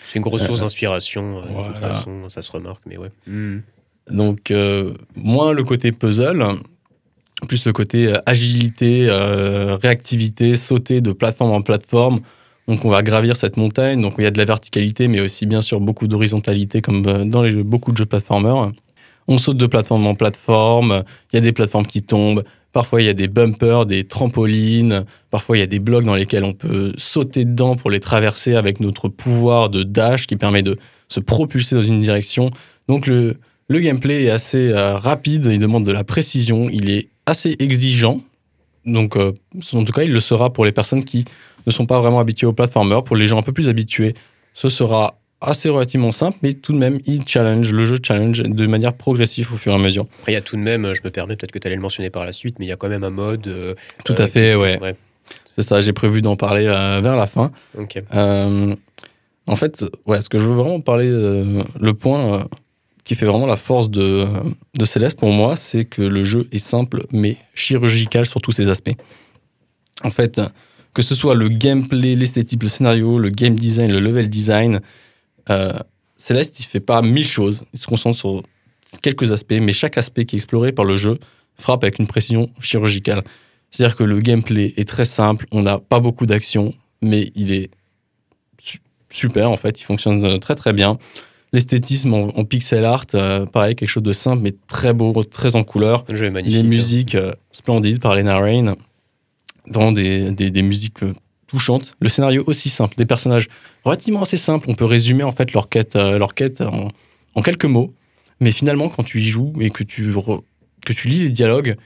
C'est 0.07 0.17
une 0.17 0.23
grosse 0.23 0.47
source 0.47 0.61
Euh, 0.61 0.63
d'inspiration. 0.63 1.39
euh, 1.39 1.43
De 1.43 1.67
toute 1.69 1.79
façon, 1.79 2.29
ça 2.29 2.41
se 2.41 2.51
remarque, 2.53 2.81
mais 2.87 2.97
ouais. 2.97 3.11
Hmm. 3.27 3.59
Donc, 4.11 4.51
euh, 4.51 4.95
moins 5.17 5.53
le 5.53 5.63
côté 5.65 5.93
puzzle, 5.93 6.43
plus 7.47 7.67
le 7.67 7.73
côté 7.75 8.11
agilité, 8.25 9.07
euh, 9.11 9.77
réactivité, 9.77 10.57
sauter 10.57 11.03
de 11.03 11.13
plateforme 11.13 11.53
en 11.53 11.61
plateforme. 11.61 12.21
Donc, 12.69 12.85
on 12.85 12.91
va 12.91 13.03
gravir 13.03 13.37
cette 13.37 13.57
montagne. 13.57 14.01
Donc, 14.01 14.15
il 14.19 14.25
y 14.25 14.27
a 14.27 14.31
de 14.31 14.39
la 14.39 14.45
verticalité, 14.47 15.09
mais 15.09 15.21
aussi, 15.21 15.45
bien 15.47 15.61
sûr, 15.61 15.81
beaucoup 15.81 16.07
d'horizontalité, 16.07 16.81
comme 16.81 17.03
dans 17.03 17.43
les, 17.43 17.63
beaucoup 17.63 17.93
de 17.93 17.97
jeux 17.99 18.07
platformers. 18.07 18.73
On 19.29 19.39
saute 19.39 19.59
de 19.59 19.67
plateforme 19.67 20.07
en 20.07 20.15
plateforme. 20.15 21.05
Il 21.33 21.37
y 21.37 21.39
a 21.39 21.43
des 21.43 21.53
plateformes 21.53 21.87
qui 21.87 22.03
tombent. 22.03 22.45
Parfois, 22.73 23.03
il 23.03 23.07
y 23.07 23.11
a 23.11 23.15
des 23.15 23.29
bumpers, 23.29 23.87
des 23.87 24.05
trampolines. 24.05 25.05
Parfois, 25.31 25.57
il 25.57 25.61
y 25.61 25.63
a 25.63 25.67
des 25.67 25.79
blocs 25.79 26.05
dans 26.05 26.15
lesquels 26.15 26.45
on 26.45 26.55
peut 26.55 26.93
sauter 26.97 27.45
dedans 27.45 27.77
pour 27.77 27.91
les 27.91 28.01
traverser 28.01 28.57
avec 28.57 28.81
notre 28.81 29.09
pouvoir 29.09 29.69
de 29.71 29.83
dash 29.83 30.27
qui 30.27 30.37
permet 30.37 30.63
de 30.63 30.79
se 31.09 31.21
propulser 31.21 31.75
dans 31.75 31.83
une 31.83 32.01
direction. 32.01 32.51
Donc, 32.89 33.07
le, 33.07 33.37
le 33.69 33.81
gameplay 33.81 34.25
est 34.25 34.31
assez 34.31 34.71
euh, 34.71 34.97
rapide, 34.97 35.47
il 35.51 35.59
demande 35.59 35.85
de 35.85 35.93
la 35.93 36.05
précision, 36.05 36.69
il 36.71 36.91
est 36.91 37.09
assez 37.27 37.55
exigeant. 37.59 38.21
Donc, 38.87 39.17
euh, 39.17 39.33
en 39.75 39.85
tout 39.85 39.93
cas, 39.93 40.03
il 40.03 40.13
le 40.13 40.21
sera 40.21 40.53
pour 40.53 40.65
les 40.65 40.73
personnes 40.73 41.05
qui 41.05 41.27
ne 41.67 41.73
sont 41.73 41.85
pas 41.85 42.01
vraiment 42.01 42.19
habituées 42.19 42.47
au 42.47 42.55
platformer. 42.55 43.01
Pour 43.05 43.17
les 43.17 43.27
gens 43.27 43.39
un 43.39 43.43
peu 43.43 43.53
plus 43.53 43.69
habitués, 43.69 44.15
ce 44.55 44.71
sera 44.71 45.18
assez 45.41 45.69
relativement 45.69 46.13
simple, 46.13 46.39
mais 46.43 46.53
tout 46.53 46.73
de 46.73 46.79
même, 46.79 46.99
il 47.07 47.27
challenge, 47.27 47.73
le 47.73 47.85
jeu 47.85 47.97
challenge 48.03 48.43
de 48.43 48.67
manière 48.67 48.93
progressive 48.93 49.53
au 49.53 49.57
fur 49.57 49.73
et 49.73 49.75
à 49.77 49.79
mesure. 49.79 50.07
Après, 50.21 50.33
il 50.33 50.35
y 50.35 50.39
a 50.39 50.43
tout 50.43 50.57
de 50.57 50.63
même, 50.63 50.85
euh, 50.85 50.95
je 50.95 51.01
me 51.05 51.11
permets, 51.11 51.37
peut-être 51.37 51.53
que 51.53 51.59
tu 51.59 51.67
allais 51.67 51.77
le 51.77 51.83
mentionner 51.83 52.11
par 52.11 52.25
la 52.25 52.33
suite, 52.33 52.57
mais 52.59 52.67
il 52.67 52.69
y 52.69 52.73
a 52.73 52.77
quand 52.77 52.89
même 52.89 53.05
un 53.05 53.11
mode. 53.11 53.47
euh, 53.47 53.75
Tout 54.05 54.15
euh, 54.19 54.25
à 54.25 54.29
fait, 54.29 54.49
qui- 54.51 54.57
ouais. 54.57 54.97
C'est 55.57 55.67
ça, 55.69 55.81
j'ai 55.81 55.93
prévu 55.93 56.23
d'en 56.23 56.37
parler 56.37 56.67
euh, 56.67 57.01
vers 57.03 57.17
la 57.17 57.27
fin. 57.27 57.51
En 59.47 59.57
fait, 59.57 59.85
ouais, 60.07 60.21
ce 60.23 60.29
que 60.29 60.39
je 60.39 60.45
veux 60.45 60.55
vraiment 60.55 60.81
parler, 60.81 61.09
le 61.11 61.93
point 61.93 62.47
qui 63.05 63.15
fait 63.15 63.25
vraiment 63.25 63.47
la 63.47 63.57
force 63.57 63.91
de, 63.91 64.27
de 64.79 64.85
Céleste 64.85 65.19
pour 65.19 65.31
moi, 65.33 65.57
c'est 65.57 65.87
que 65.87 66.03
le 66.03 66.25
jeu 66.25 66.47
est 66.53 66.59
simple 66.59 67.05
mais 67.11 67.39
chirurgical 67.55 68.27
sur 68.27 68.43
tous 68.43 68.53
ses 68.53 68.69
aspects. 68.69 68.93
En 70.05 70.11
fait, 70.11 70.41
que 70.93 71.01
ce 71.03 71.15
soit 71.15 71.35
le 71.35 71.49
gameplay, 71.49 72.15
l'esthétique, 72.15 72.63
le 72.63 72.69
scénario, 72.69 73.19
le 73.19 73.31
game 73.31 73.55
design, 73.55 73.91
le 73.91 74.01
level 74.01 74.29
design, 74.29 74.81
euh, 75.51 75.73
Céleste, 76.17 76.59
il 76.61 76.65
fait 76.65 76.81
pas 76.81 77.01
mille 77.03 77.27
choses. 77.27 77.65
Il 77.73 77.81
se 77.81 77.87
concentre 77.87 78.19
sur 78.19 78.43
quelques 79.03 79.33
aspects, 79.33 79.59
mais 79.61 79.73
chaque 79.73 79.99
aspect 79.99 80.25
qui 80.25 80.37
est 80.37 80.39
exploré 80.39 80.73
par 80.73 80.85
le 80.85 80.97
jeu 80.97 81.19
frappe 81.59 81.85
avec 81.85 81.99
une 81.99 82.07
précision 82.07 82.51
chirurgicale. 82.61 83.23
C'est-à-dire 83.71 83.97
que 83.97 84.05
le 84.05 84.21
gameplay 84.21 84.73
est 84.77 84.89
très 84.89 85.05
simple, 85.05 85.47
on 85.51 85.63
n'a 85.63 85.79
pas 85.79 86.01
beaucoup 86.01 86.25
d'action, 86.25 86.73
mais 87.03 87.33
il 87.35 87.53
est 87.53 87.71
su- 88.63 88.81
super 89.11 89.51
en 89.51 89.57
fait, 89.57 89.81
il 89.81 89.85
fonctionne 89.85 90.25
euh, 90.25 90.39
très 90.39 90.55
très 90.55 90.73
bien. 90.73 90.99
L'esthétisme 91.53 92.15
en, 92.15 92.29
en 92.39 92.45
pixel 92.45 92.85
art, 92.85 93.07
euh, 93.15 93.45
pareil, 93.45 93.75
quelque 93.75 93.89
chose 93.89 94.03
de 94.03 94.13
simple 94.13 94.43
mais 94.43 94.55
très 94.67 94.93
beau, 94.93 95.13
très 95.25 95.55
en 95.55 95.65
couleur. 95.65 96.05
Le 96.09 96.17
jeu 96.17 96.27
est 96.27 96.31
magnifique. 96.31 96.55
Les 96.55 96.67
hein. 96.67 96.71
musiques 96.71 97.15
euh, 97.15 97.33
splendides 97.53 98.01
par 98.01 98.17
Lena 98.17 98.39
Rain, 98.39 98.75
vraiment 99.67 99.93
des, 99.93 100.31
des, 100.31 100.51
des 100.51 100.63
musiques 100.63 101.01
touchantes. 101.49 101.97
Le 102.01 102.09
scénario 102.09 102.45
aussi 102.47 102.69
simple, 102.69 102.95
des 102.97 103.07
personnages 103.07 103.49
relativement 103.85 104.23
assez 104.23 104.37
simples. 104.37 104.71
On 104.71 104.75
peut 104.75 104.85
résumer 104.85 105.25
en 105.25 105.33
fait 105.33 105.53
leur 105.53 105.69
quête, 105.69 105.97
euh, 105.97 106.19
leur 106.19 106.35
quête 106.35 106.61
en, 106.61 106.89
en 107.35 107.43
quelques 107.43 107.65
mots, 107.65 107.93
mais 108.41 108.53
finalement 108.53 108.89
quand 108.89 109.03
tu 109.03 109.21
y 109.21 109.29
joues 109.29 109.53
et 109.61 109.71
que 109.71 109.83
tu, 109.83 110.13
re- 110.13 110.43
que 110.87 110.93
tu 110.93 111.09
lis 111.09 111.25
les 111.25 111.31
dialogues, 111.31 111.77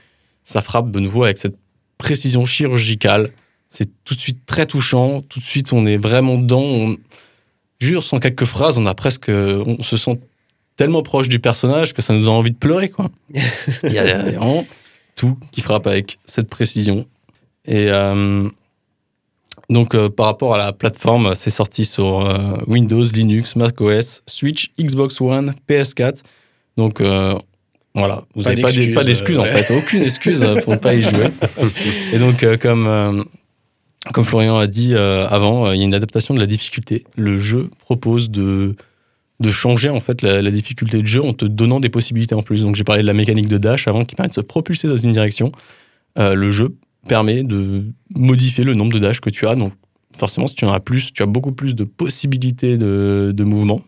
ça 0.45 0.61
frappe 0.61 0.91
de 0.91 0.99
nouveau 0.99 1.23
avec 1.23 1.37
cette 1.37 1.55
précision 1.97 2.45
chirurgicale. 2.45 3.31
C'est 3.69 3.89
tout 4.03 4.13
de 4.13 4.19
suite 4.19 4.45
très 4.45 4.67
touchant. 4.67 5.21
Tout 5.21 5.39
de 5.39 5.45
suite, 5.45 5.73
on 5.73 5.85
est 5.87 5.97
vraiment 5.97 6.37
dedans. 6.37 6.61
On... 6.61 6.97
Jure, 7.79 8.03
sans 8.03 8.19
quelques 8.19 8.45
phrases, 8.45 8.77
on 8.77 8.85
a 8.85 8.93
presque, 8.93 9.29
on 9.29 9.81
se 9.81 9.97
sent 9.97 10.19
tellement 10.75 11.01
proche 11.01 11.27
du 11.27 11.39
personnage 11.39 11.93
que 11.93 12.01
ça 12.01 12.13
nous 12.13 12.29
a 12.29 12.31
envie 12.31 12.51
de 12.51 12.57
pleurer, 12.57 12.89
quoi. 12.89 13.09
Il 13.83 13.91
y 13.93 13.97
a 13.97 14.23
vraiment 14.23 14.65
tout 15.15 15.37
qui 15.51 15.61
frappe 15.61 15.87
avec 15.87 16.19
cette 16.25 16.49
précision. 16.49 17.07
Et 17.65 17.89
euh, 17.89 18.47
donc, 19.69 19.95
euh, 19.95 20.09
par 20.09 20.25
rapport 20.25 20.55
à 20.55 20.57
la 20.57 20.73
plateforme, 20.73 21.35
c'est 21.35 21.49
sorti 21.49 21.85
sur 21.85 22.25
euh, 22.25 22.57
Windows, 22.67 23.03
Linux, 23.03 23.55
macOS, 23.55 24.21
Switch, 24.27 24.71
Xbox 24.79 25.21
One, 25.21 25.55
PS4. 25.69 26.21
Donc, 26.75 26.99
euh, 26.99 27.37
voilà, 27.95 28.23
vous 28.35 28.43
n'avez 28.43 28.61
pas 28.61 29.03
d'excuses, 29.03 29.37
en 29.37 29.45
fait, 29.45 29.73
aucune 29.73 30.03
excuse 30.03 30.45
pour 30.63 30.73
ne 30.73 30.79
pas 30.79 30.95
y 30.95 31.01
jouer. 31.01 31.27
Et 32.11 32.17
donc, 32.17 32.43
comme, 32.57 33.25
comme 34.11 34.23
Florian 34.25 34.57
a 34.57 34.67
dit 34.67 34.95
avant, 34.95 35.71
il 35.71 35.77
y 35.77 35.81
a 35.81 35.85
une 35.85 35.93
adaptation 35.93 36.33
de 36.33 36.39
la 36.39 36.47
difficulté. 36.47 37.05
Le 37.15 37.37
jeu 37.37 37.69
propose 37.77 38.31
de, 38.31 38.75
de 39.39 39.51
changer 39.51 39.89
en 39.89 39.99
fait 39.99 40.23
la, 40.23 40.49
difficulté 40.49 41.03
de 41.03 41.07
jeu 41.07 41.23
en 41.23 41.33
te 41.33 41.45
donnant 41.45 41.79
des 41.79 41.89
possibilités 41.89 42.33
en 42.33 42.41
plus. 42.41 42.63
Donc 42.63 42.75
j'ai 42.75 42.83
parlé 42.83 43.03
de 43.03 43.07
la 43.07 43.13
mécanique 43.13 43.47
de 43.47 43.59
dash 43.59 43.87
avant 43.87 44.05
qui 44.05 44.15
permet 44.15 44.29
de 44.29 44.33
se 44.33 44.41
propulser 44.41 44.87
dans 44.87 44.97
une 44.97 45.13
direction. 45.13 45.51
le 46.17 46.49
jeu 46.49 46.75
permet 47.07 47.43
de 47.43 47.85
modifier 48.15 48.63
le 48.63 48.73
nombre 48.73 48.93
de 48.93 48.99
dash 48.99 49.19
que 49.19 49.29
tu 49.29 49.47
as. 49.47 49.55
Donc 49.55 49.73
forcément, 50.17 50.47
si 50.47 50.55
tu 50.55 50.65
en 50.65 50.71
as 50.71 50.79
plus, 50.79 51.11
tu 51.13 51.23
as 51.23 51.25
beaucoup 51.25 51.51
plus 51.51 51.75
de 51.75 51.83
possibilités 51.83 52.77
de, 52.77 53.43
mouvement. 53.43 53.81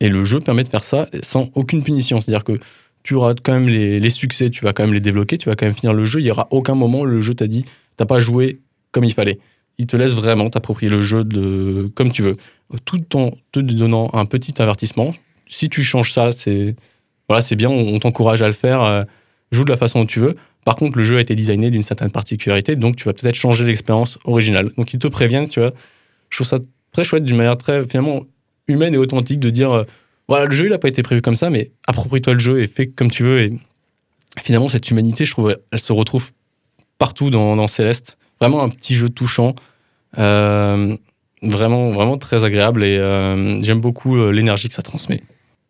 Et 0.00 0.08
le 0.08 0.24
jeu 0.24 0.40
permet 0.40 0.62
de 0.62 0.68
faire 0.68 0.84
ça 0.84 1.08
sans 1.22 1.50
aucune 1.54 1.82
punition. 1.82 2.20
C'est-à-dire 2.20 2.44
que 2.44 2.58
tu 3.02 3.14
auras 3.14 3.34
quand 3.34 3.52
même 3.52 3.68
les, 3.68 4.10
succès, 4.10 4.50
tu 4.50 4.64
vas 4.64 4.72
quand 4.72 4.84
même 4.84 4.94
les 4.94 5.00
débloquer, 5.00 5.38
tu 5.38 5.48
vas 5.48 5.56
quand 5.56 5.66
même 5.66 5.74
finir 5.74 5.94
le 5.94 6.04
jeu. 6.04 6.20
Il 6.20 6.24
n'y 6.24 6.30
aura 6.30 6.48
aucun 6.50 6.74
moment 6.74 7.00
où 7.00 7.06
le 7.06 7.20
jeu 7.20 7.34
t'a 7.34 7.46
dit 7.46 7.64
t'as 7.96 8.04
pas 8.04 8.18
joué 8.18 8.60
comme 8.92 9.04
il 9.04 9.14
fallait. 9.14 9.38
Il 9.78 9.86
te 9.86 9.96
laisse 9.96 10.12
vraiment 10.12 10.48
t'approprier 10.50 10.90
le 10.90 11.02
jeu 11.02 11.24
de, 11.24 11.90
comme 11.94 12.10
tu 12.10 12.22
veux, 12.22 12.36
tout 12.84 13.16
en 13.16 13.32
te 13.52 13.60
donnant 13.60 14.10
un 14.12 14.24
petit 14.24 14.60
avertissement. 14.60 15.14
Si 15.46 15.68
tu 15.68 15.82
changes 15.82 16.12
ça, 16.12 16.32
c'est 16.36 16.74
voilà, 17.28 17.42
c'est 17.42 17.56
bien, 17.56 17.70
on, 17.70 17.98
t'encourage 17.98 18.42
à 18.42 18.46
le 18.46 18.52
faire. 18.52 18.82
Euh, 18.82 19.04
joue 19.50 19.64
de 19.64 19.70
la 19.70 19.76
façon 19.76 20.00
dont 20.00 20.06
tu 20.06 20.20
veux. 20.20 20.36
Par 20.66 20.74
contre, 20.74 20.98
le 20.98 21.04
jeu 21.04 21.18
a 21.18 21.20
été 21.20 21.36
designé 21.36 21.70
d'une 21.70 21.84
certaine 21.84 22.10
particularité, 22.10 22.74
donc 22.74 22.96
tu 22.96 23.04
vas 23.04 23.12
peut-être 23.12 23.36
changer 23.36 23.64
l'expérience 23.64 24.18
originale. 24.24 24.72
Donc 24.76 24.92
ils 24.92 24.98
te 24.98 25.06
préviennent, 25.06 25.48
tu 25.48 25.60
vois. 25.60 25.72
Je 26.28 26.38
trouve 26.38 26.46
ça 26.48 26.58
très 26.90 27.04
chouette 27.04 27.22
d'une 27.22 27.36
manière 27.36 27.56
très 27.56 27.86
finalement 27.86 28.22
humaine 28.66 28.92
et 28.92 28.96
authentique 28.96 29.38
de 29.38 29.50
dire 29.50 29.70
euh, 29.70 29.84
voilà, 30.26 30.46
le 30.46 30.52
jeu, 30.52 30.64
il 30.64 30.70
n'a 30.70 30.78
pas 30.78 30.88
été 30.88 31.04
prévu 31.04 31.22
comme 31.22 31.36
ça, 31.36 31.50
mais 31.50 31.70
approprie-toi 31.86 32.32
le 32.34 32.40
jeu 32.40 32.60
et 32.60 32.66
fais 32.66 32.88
comme 32.88 33.12
tu 33.12 33.22
veux. 33.22 33.42
Et 33.42 33.52
finalement, 34.42 34.68
cette 34.68 34.90
humanité, 34.90 35.24
je 35.24 35.30
trouve, 35.30 35.56
elle 35.70 35.78
se 35.78 35.92
retrouve 35.92 36.32
partout 36.98 37.30
dans, 37.30 37.68
Céleste. 37.68 38.18
Vraiment 38.40 38.64
un 38.64 38.68
petit 38.68 38.96
jeu 38.96 39.08
touchant. 39.08 39.54
Euh, 40.18 40.96
vraiment, 41.42 41.92
vraiment 41.92 42.18
très 42.18 42.42
agréable 42.42 42.82
et 42.82 42.98
euh, 42.98 43.62
j'aime 43.62 43.80
beaucoup 43.80 44.32
l'énergie 44.32 44.66
que 44.66 44.74
ça 44.74 44.82
transmet. 44.82 45.22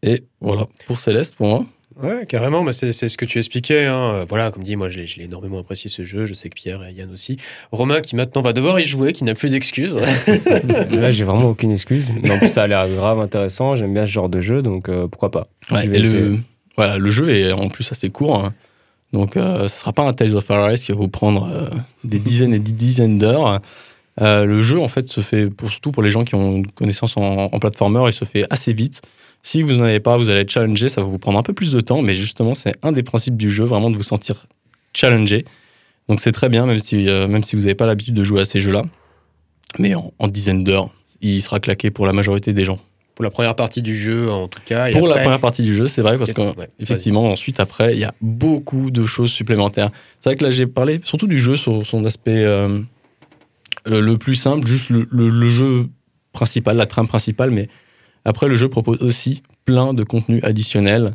Et 0.03 0.25
voilà, 0.41 0.67
pour 0.87 1.01
Céleste, 1.01 1.35
pour 1.35 1.49
moi. 1.49 1.67
Ouais, 2.03 2.27
carrément, 2.27 2.63
bah, 2.63 2.73
c'est 2.73 2.93
ce 2.93 3.17
que 3.17 3.25
tu 3.25 3.39
expliquais. 3.39 3.87
Hein. 3.87 4.27
Voilà, 4.29 4.51
comme 4.51 4.63
dit, 4.63 4.77
moi, 4.77 4.91
je 4.91 4.99
l'ai 5.01 5.25
énormément 5.25 5.61
apprécié 5.61 5.89
ce 5.89 6.05
jeu. 6.05 6.27
Je 6.27 6.35
sais 6.35 6.51
que 6.51 6.55
Pierre 6.55 6.85
et 6.85 6.93
Yann 6.93 7.11
aussi. 7.11 7.39
Romain, 7.73 8.03
qui 8.03 8.17
maintenant 8.17 8.43
va 8.43 8.53
devoir 8.53 8.79
y 8.79 8.85
jouer, 8.85 9.15
qui 9.15 9.25
n'a 9.25 9.35
plus 9.35 9.51
d'excuses. 9.51 9.97
Là, 10.91 11.11
j'ai 11.11 11.25
vraiment 11.25 11.49
aucune 11.49 11.71
excuse. 11.73 12.11
en 12.11 12.39
plus, 12.39 12.49
ça 12.49 12.65
a 12.65 12.67
l'air 12.67 12.87
grave 12.89 13.19
intéressant. 13.19 13.77
J'aime 13.77 13.95
bien 13.95 14.05
ce 14.05 14.11
genre 14.11 14.29
de 14.29 14.41
jeu, 14.41 14.61
donc 14.61 14.91
euh, 14.91 15.09
pourquoi 15.09 15.31
pas. 15.31 15.49
le, 15.71 16.37
voilà, 16.77 16.99
le 16.99 17.11
jeu 17.11 17.31
est 17.31 17.53
en 17.53 17.69
plus 17.71 17.91
assez 17.91 18.11
court. 18.11 18.45
Hein. 18.45 18.53
Donc, 19.15 19.39
euh, 19.39 19.67
ce 19.69 19.81
sera 19.81 19.95
pas 19.95 20.03
un 20.03 20.13
Tales 20.13 20.35
of 20.37 20.51
Arise 20.51 20.85
qui 20.85 20.93
va 20.93 20.99
vous 20.99 21.09
prendre 21.09 21.49
euh, 21.51 21.71
des 22.05 22.19
dizaines 22.19 22.53
et 22.53 22.59
des 22.59 22.73
dizaines 22.73 23.17
d'heures. 23.17 23.63
le 24.21 24.63
jeu, 24.63 24.79
en 24.79 24.89
fait, 24.89 25.11
se 25.11 25.23
fait 25.23 25.49
pour, 25.49 25.71
surtout 25.71 25.93
pour 25.93 26.03
les 26.03 26.11
gens 26.11 26.25
qui 26.25 26.35
ont 26.35 26.57
une 26.57 26.67
connaissance 26.67 27.17
en, 27.17 27.49
en 27.51 27.59
platformer, 27.59 28.05
il 28.09 28.13
se 28.13 28.27
fait 28.27 28.45
assez 28.51 28.75
vite. 28.75 29.01
Si 29.47 29.63
vous 29.63 29.75
n'en 29.75 29.85
avez 29.85 30.01
pas, 30.01 30.17
vous 30.17 30.29
allez 30.29 30.41
être 30.41 30.51
challengé, 30.51 30.89
ça 30.89 31.01
va 31.01 31.07
vous 31.07 31.21
prendre 31.21 31.39
un 31.39 31.45
peu 31.45 31.53
plus 31.53 31.71
de 31.71 31.81
temps, 31.81 32.03
mais 32.03 32.17
justement, 32.17 32.55
c'est 32.55 32.75
un 32.83 32.91
des 32.91 33.05
principes 33.05 33.37
du 33.37 33.49
jeu, 33.49 33.63
vraiment 33.63 33.93
de 33.93 33.97
vous 33.97 34.03
sentir 34.03 34.49
challengé. 34.93 35.45
Donc 36.09 36.21
c'est 36.21 36.33
très 36.33 36.49
bien, 36.49 36.67
même 36.67 36.81
si, 36.81 37.09
euh, 37.09 37.29
même 37.29 37.45
si 37.45 37.55
vous 37.55 37.63
n'avez 37.63 37.77
pas 37.77 37.87
l'habitude 37.87 38.15
de 38.15 38.25
jouer 38.25 38.41
à 38.41 38.45
ces 38.45 38.59
jeux-là. 38.59 38.83
Mais 39.79 39.95
en, 39.95 40.27
dizaines 40.27 40.65
d'heures, 40.65 40.91
il 41.21 41.41
sera 41.43 41.61
claqué 41.61 41.93
pour 41.93 42.07
la 42.07 42.13
majorité 42.13 42.55
des 42.55 42.65
gens. 42.65 42.81
Pour 43.15 43.23
la 43.23 43.31
première 43.31 43.55
partie 43.55 43.83
du 43.83 43.95
jeu, 43.95 44.33
en 44.33 44.49
tout 44.49 44.59
cas. 44.65 44.91
pour 44.91 45.07
la 45.07 45.19
première 45.19 45.39
partie 45.39 45.63
du 45.63 45.73
jeu, 45.73 45.87
c'est 45.87 46.03
vrai, 46.03 46.19
parce 46.19 46.33
qu'effectivement, 46.33 47.31
ensuite, 47.31 47.61
après, 47.61 47.95
il 47.95 48.01
y 48.01 48.05
a 48.05 48.13
beaucoup 48.21 48.91
de 48.91 49.07
choses 49.07 49.31
supplémentaires. 49.31 49.93
C'est 50.21 50.31
vrai 50.31 50.37
que 50.37 50.43
là, 50.43 50.51
j'ai 50.51 50.67
parlé 50.67 51.01
surtout 51.05 51.29
du 51.29 51.39
jeu 51.39 51.55
sur 51.55 51.87
son 51.87 52.05
aspect 52.05 52.43
euh, 52.43 52.81
euh, 53.87 54.01
le 54.01 54.19
plus 54.19 54.35
simple, 54.35 54.67
juste 54.67 54.91
le, 54.91 55.07
le, 55.09 55.51
jeu 55.51 55.87
principal, 56.33 56.77
la 56.77 56.87
trame 56.87 57.07
principale, 57.07 57.51
mais 57.53 57.69
après, 58.27 58.49
le 58.49 58.57
jeu 58.57 58.69
propose 58.69 59.01
aussi 59.03 59.43
plein 59.65 59.95
de 59.95 60.03
contenus 60.03 60.43
additionnels 60.43 61.15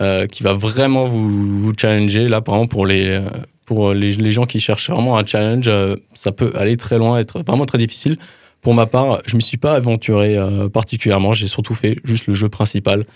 euh, 0.00 0.26
qui 0.26 0.44
va 0.44 0.52
vraiment 0.52 1.04
vous, 1.04 1.72
challenger. 1.76 2.28
Là, 2.28 2.40
par 2.40 2.54
exemple, 2.54 2.70
pour 2.70 2.86
les, 2.86 3.08
euh, 3.08 3.22
pour 3.66 3.92
les, 3.92 4.32
gens 4.32 4.44
qui 4.44 4.60
cherchent 4.60 4.88
vraiment 4.88 5.18
un 5.18 5.26
challenge, 5.26 5.66
euh, 5.66 5.96
ça 6.14 6.30
peut 6.30 6.52
aller 6.54 6.76
très 6.76 6.98
loin, 6.98 7.18
être 7.18 7.42
vraiment 7.42 7.64
très 7.64 7.78
difficile. 7.78 8.16
Pour 8.60 8.74
ma 8.74 8.86
part, 8.86 9.20
je 9.26 9.34
ne 9.34 9.38
m'y 9.38 9.42
suis 9.42 9.56
pas 9.56 9.74
aventuré 9.74 10.38
particulièrement. 10.72 11.32
J'ai 11.32 11.48
surtout 11.48 11.74
fait 11.74 11.96
juste 12.04 12.28
le 12.28 12.34
jeu 12.34 12.48
principal. 12.48 13.06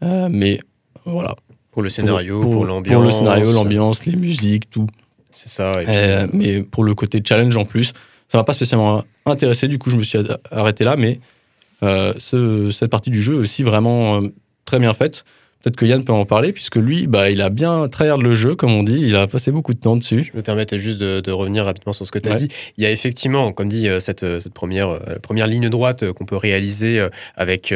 mais 0.00 0.60
voilà. 1.04 1.36
Pour 1.72 1.82
le 1.82 1.90
scénario, 1.90 2.40
pour, 2.40 2.64
l'ambiance. 2.64 2.94
Pour 2.94 3.04
le 3.04 3.10
scénario, 3.10 3.52
l'ambiance, 3.52 4.06
les 4.06 4.16
musiques, 4.16 4.70
tout. 4.70 4.86
C'est 5.30 5.50
ça. 5.50 5.72
mais 6.32 6.62
pour 6.62 6.84
le 6.84 6.94
côté 6.94 7.20
challenge 7.22 7.54
en 7.58 7.66
plus, 7.66 7.92
ça 8.28 8.38
m'a 8.38 8.44
pas 8.44 8.54
spécialement 8.54 9.04
intéressé. 9.26 9.68
Du 9.68 9.78
coup, 9.78 9.90
je 9.90 9.96
me 9.96 10.02
suis 10.02 10.18
arrêté 10.50 10.84
là. 10.84 10.96
Mais 10.96 11.20
euh, 11.84 12.70
cette 12.70 12.90
partie 12.90 13.10
du 13.10 13.22
jeu 13.22 13.34
est 13.34 13.38
aussi 13.38 13.62
vraiment 13.62 14.20
euh, 14.20 14.28
très 14.64 14.78
bien 14.78 14.94
faite. 14.94 15.24
Peut-être 15.64 15.76
que 15.76 15.86
Yann 15.86 16.04
peut 16.04 16.12
en 16.12 16.26
parler, 16.26 16.52
puisque 16.52 16.76
lui, 16.76 17.06
bah, 17.06 17.30
il 17.30 17.40
a 17.40 17.48
bien 17.48 17.88
tryhard 17.88 18.18
le 18.18 18.34
jeu, 18.34 18.54
comme 18.54 18.72
on 18.72 18.82
dit, 18.82 18.98
il 19.00 19.16
a 19.16 19.26
passé 19.26 19.50
beaucoup 19.50 19.72
de 19.72 19.78
temps 19.78 19.96
dessus. 19.96 20.30
Je 20.30 20.36
me 20.36 20.42
permettais 20.42 20.76
juste 20.76 21.00
de, 21.00 21.30
revenir 21.32 21.64
rapidement 21.64 21.94
sur 21.94 22.06
ce 22.06 22.12
que 22.12 22.18
tu 22.18 22.28
as 22.28 22.34
dit. 22.34 22.48
Il 22.76 22.84
y 22.84 22.86
a 22.86 22.90
effectivement, 22.90 23.50
comme 23.50 23.70
dit, 23.70 23.88
euh, 23.88 23.98
cette, 23.98 24.40
cette 24.40 24.52
première, 24.52 24.98
première 25.22 25.46
ligne 25.46 25.70
droite 25.70 26.12
qu'on 26.12 26.26
peut 26.26 26.36
réaliser 26.36 27.08
avec, 27.34 27.74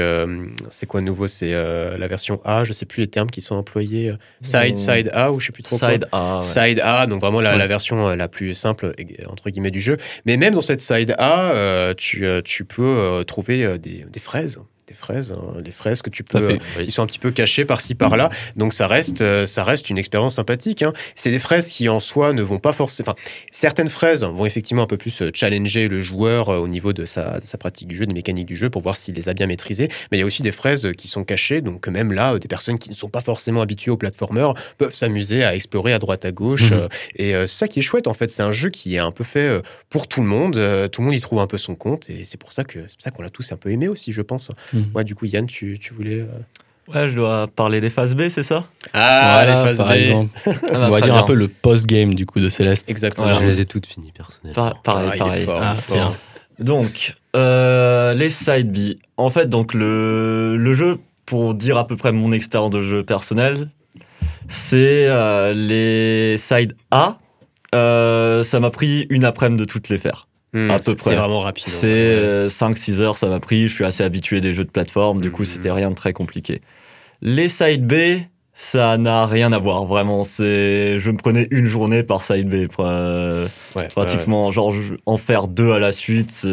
c'est 0.68 0.84
quoi 0.84 1.00
nouveau 1.00 1.26
C'est 1.28 1.52
la 1.52 2.08
version 2.08 2.42
A, 2.44 2.64
je 2.64 2.74
sais 2.74 2.84
plus 2.84 3.00
les 3.00 3.06
termes 3.06 3.30
qui 3.30 3.40
sont 3.40 3.54
employés. 3.54 4.12
Side, 4.42 4.76
side 4.76 5.10
A, 5.14 5.32
ou 5.32 5.40
je 5.40 5.46
sais 5.46 5.52
plus 5.52 5.62
trop 5.62 5.78
Side 5.78 6.06
A. 6.12 6.40
Side 6.42 6.80
A, 6.84 7.06
donc 7.06 7.22
vraiment 7.22 7.40
la, 7.40 7.66
version 7.66 8.14
la 8.14 8.28
plus 8.28 8.52
simple, 8.52 8.92
entre 9.30 9.48
guillemets, 9.48 9.70
du 9.70 9.80
jeu. 9.80 9.96
Mais 10.26 10.36
même 10.36 10.52
dans 10.52 10.60
cette 10.60 10.82
Side 10.82 11.14
A, 11.16 11.94
tu, 11.96 12.26
tu 12.44 12.64
peux 12.66 13.24
trouver 13.26 13.78
des, 13.78 14.04
des 14.12 14.20
fraises 14.20 14.60
des 14.88 14.94
fraises, 14.94 15.32
hein, 15.32 15.60
les 15.62 15.70
fraises 15.70 16.00
que 16.00 16.08
tu 16.08 16.24
peux, 16.24 16.56
ils 16.80 16.90
sont 16.90 17.02
un 17.02 17.06
petit 17.06 17.18
peu 17.18 17.30
cachées 17.30 17.66
par-ci 17.66 17.94
par-là, 17.94 18.30
donc 18.56 18.72
ça 18.72 18.86
reste, 18.86 19.20
euh, 19.20 19.44
ça 19.44 19.62
reste 19.62 19.90
une 19.90 19.98
expérience 19.98 20.36
sympathique. 20.36 20.82
Hein. 20.82 20.92
C'est 21.14 21.30
des 21.30 21.38
fraises 21.38 21.68
qui 21.68 21.88
en 21.88 22.00
soi 22.00 22.32
ne 22.32 22.42
vont 22.42 22.58
pas 22.58 22.72
forcément, 22.72 23.10
enfin, 23.10 23.20
certaines 23.50 23.88
fraises 23.88 24.24
vont 24.24 24.46
effectivement 24.46 24.82
un 24.82 24.86
peu 24.86 24.96
plus 24.96 25.20
euh, 25.20 25.30
challenger 25.34 25.88
le 25.88 26.00
joueur 26.00 26.48
euh, 26.48 26.58
au 26.58 26.68
niveau 26.68 26.92
de 26.92 27.04
sa, 27.04 27.38
sa, 27.42 27.58
pratique 27.58 27.86
du 27.86 27.96
jeu, 27.96 28.06
des 28.06 28.14
mécaniques 28.14 28.46
du 28.46 28.56
jeu 28.56 28.70
pour 28.70 28.80
voir 28.80 28.96
s'il 28.96 29.14
les 29.14 29.28
a 29.28 29.34
bien 29.34 29.46
maîtrisées, 29.46 29.88
mais 30.10 30.16
il 30.16 30.20
y 30.20 30.22
a 30.22 30.26
aussi 30.26 30.42
des 30.42 30.52
fraises 30.52 30.88
qui 30.96 31.06
sont 31.06 31.24
cachées, 31.24 31.60
donc 31.60 31.86
même 31.88 32.12
là, 32.12 32.38
des 32.38 32.48
personnes 32.48 32.78
qui 32.78 32.88
ne 32.88 32.94
sont 32.94 33.10
pas 33.10 33.20
forcément 33.20 33.60
habituées 33.60 33.90
au 33.90 33.98
platformer 33.98 34.52
peuvent 34.78 34.94
s'amuser 34.94 35.44
à 35.44 35.54
explorer 35.54 35.92
à 35.92 35.98
droite 35.98 36.24
à 36.24 36.32
gauche, 36.32 36.70
mhm. 36.70 36.88
et 37.16 37.32
c'est 37.32 37.46
ça 37.46 37.68
qui 37.68 37.80
est 37.80 37.82
chouette 37.82 38.06
en 38.06 38.14
fait. 38.14 38.30
C'est 38.30 38.42
un 38.42 38.52
jeu 38.52 38.70
qui 38.70 38.94
est 38.94 38.98
un 38.98 39.10
peu 39.10 39.24
fait 39.24 39.60
pour 39.90 40.06
tout 40.06 40.20
le 40.20 40.26
monde, 40.26 40.54
tout 40.92 41.00
le 41.00 41.06
monde 41.06 41.14
y 41.14 41.20
trouve 41.20 41.40
un 41.40 41.46
peu 41.46 41.58
son 41.58 41.74
compte, 41.74 42.08
et 42.08 42.24
c'est 42.24 42.38
pour 42.38 42.52
ça 42.52 42.64
que 42.64 42.78
c'est 42.88 43.02
ça 43.02 43.10
qu'on 43.10 43.22
l'a 43.22 43.30
tous 43.30 43.52
un 43.52 43.56
peu 43.56 43.70
aimé 43.70 43.88
aussi, 43.88 44.12
je 44.12 44.22
pense. 44.22 44.50
Ouais, 44.94 45.04
du 45.04 45.14
coup, 45.14 45.26
Yann, 45.26 45.46
tu, 45.46 45.78
tu 45.80 45.94
voulais. 45.94 46.20
Euh, 46.20 46.92
ouais, 46.92 47.08
je 47.08 47.16
dois 47.16 47.46
parler 47.48 47.80
des 47.80 47.90
phases 47.90 48.14
B, 48.14 48.28
c'est 48.28 48.42
ça? 48.42 48.66
Ah, 48.92 49.44
les 49.46 49.52
phases 49.52 49.84
B. 49.84 49.90
Exemple. 49.90 50.38
Ah, 50.46 50.72
bah, 50.72 50.86
On 50.88 50.90
va 50.90 51.00
dire 51.00 51.14
un 51.14 51.22
peu 51.22 51.34
le 51.34 51.48
post-game 51.48 52.14
du 52.14 52.26
coup 52.26 52.40
de 52.40 52.48
Céleste. 52.48 52.88
Exactement. 52.88 53.32
je 53.32 53.44
les 53.44 53.60
ai 53.60 53.66
toutes 53.66 53.86
finies 53.86 54.12
personnellement. 54.12 54.72
pareil, 54.82 55.18
pareil. 55.18 55.46
Ah, 55.48 55.74
donc, 56.58 57.14
euh, 57.36 58.14
les 58.14 58.30
side 58.30 58.72
B. 58.72 58.98
En 59.16 59.30
fait, 59.30 59.48
donc 59.48 59.74
le, 59.74 60.56
le, 60.56 60.74
jeu, 60.74 60.98
pour 61.24 61.54
dire 61.54 61.76
à 61.76 61.86
peu 61.86 61.96
près 61.96 62.10
mon 62.12 62.32
expérience 62.32 62.70
de 62.70 62.82
jeu 62.82 63.04
personnel, 63.04 63.68
c'est 64.48 65.06
euh, 65.06 65.52
les 65.54 66.36
side 66.36 66.74
A. 66.90 67.18
ça 67.72 68.60
m'a 68.60 68.70
pris 68.70 69.06
une 69.10 69.24
après-midi 69.24 69.60
de 69.60 69.70
toutes 69.70 69.88
les 69.88 69.98
faire. 69.98 70.27
Hmm, 70.52 70.70
à 70.70 70.78
peu 70.78 70.94
près. 70.94 71.10
C'est 71.10 71.16
vraiment 71.16 71.40
rapide. 71.40 71.68
C'est 71.68 72.46
5-6 72.46 73.00
heures, 73.00 73.16
ça 73.16 73.28
m'a 73.28 73.40
pris. 73.40 73.68
Je 73.68 73.74
suis 73.74 73.84
assez 73.84 74.02
habitué 74.02 74.40
des 74.40 74.52
jeux 74.52 74.64
de 74.64 74.70
plateforme, 74.70 75.20
du 75.20 75.30
coup, 75.30 75.42
hmm. 75.42 75.46
c'était 75.46 75.70
rien 75.70 75.90
de 75.90 75.94
très 75.94 76.12
compliqué. 76.12 76.62
Les 77.20 77.48
side 77.48 77.86
B, 77.86 78.22
ça 78.54 78.96
n'a 78.96 79.26
rien 79.26 79.52
à 79.52 79.58
voir, 79.58 79.84
vraiment. 79.84 80.24
C'est, 80.24 80.98
je 80.98 81.10
me 81.10 81.16
prenais 81.16 81.48
une 81.50 81.66
journée 81.66 82.02
par 82.02 82.22
side 82.22 82.48
B, 82.48 82.66
pratiquement. 83.94 84.50
Genre, 84.52 84.74
en 85.06 85.16
faire 85.18 85.48
deux 85.48 85.72
à 85.72 85.78
la 85.78 85.92
suite, 85.92 86.46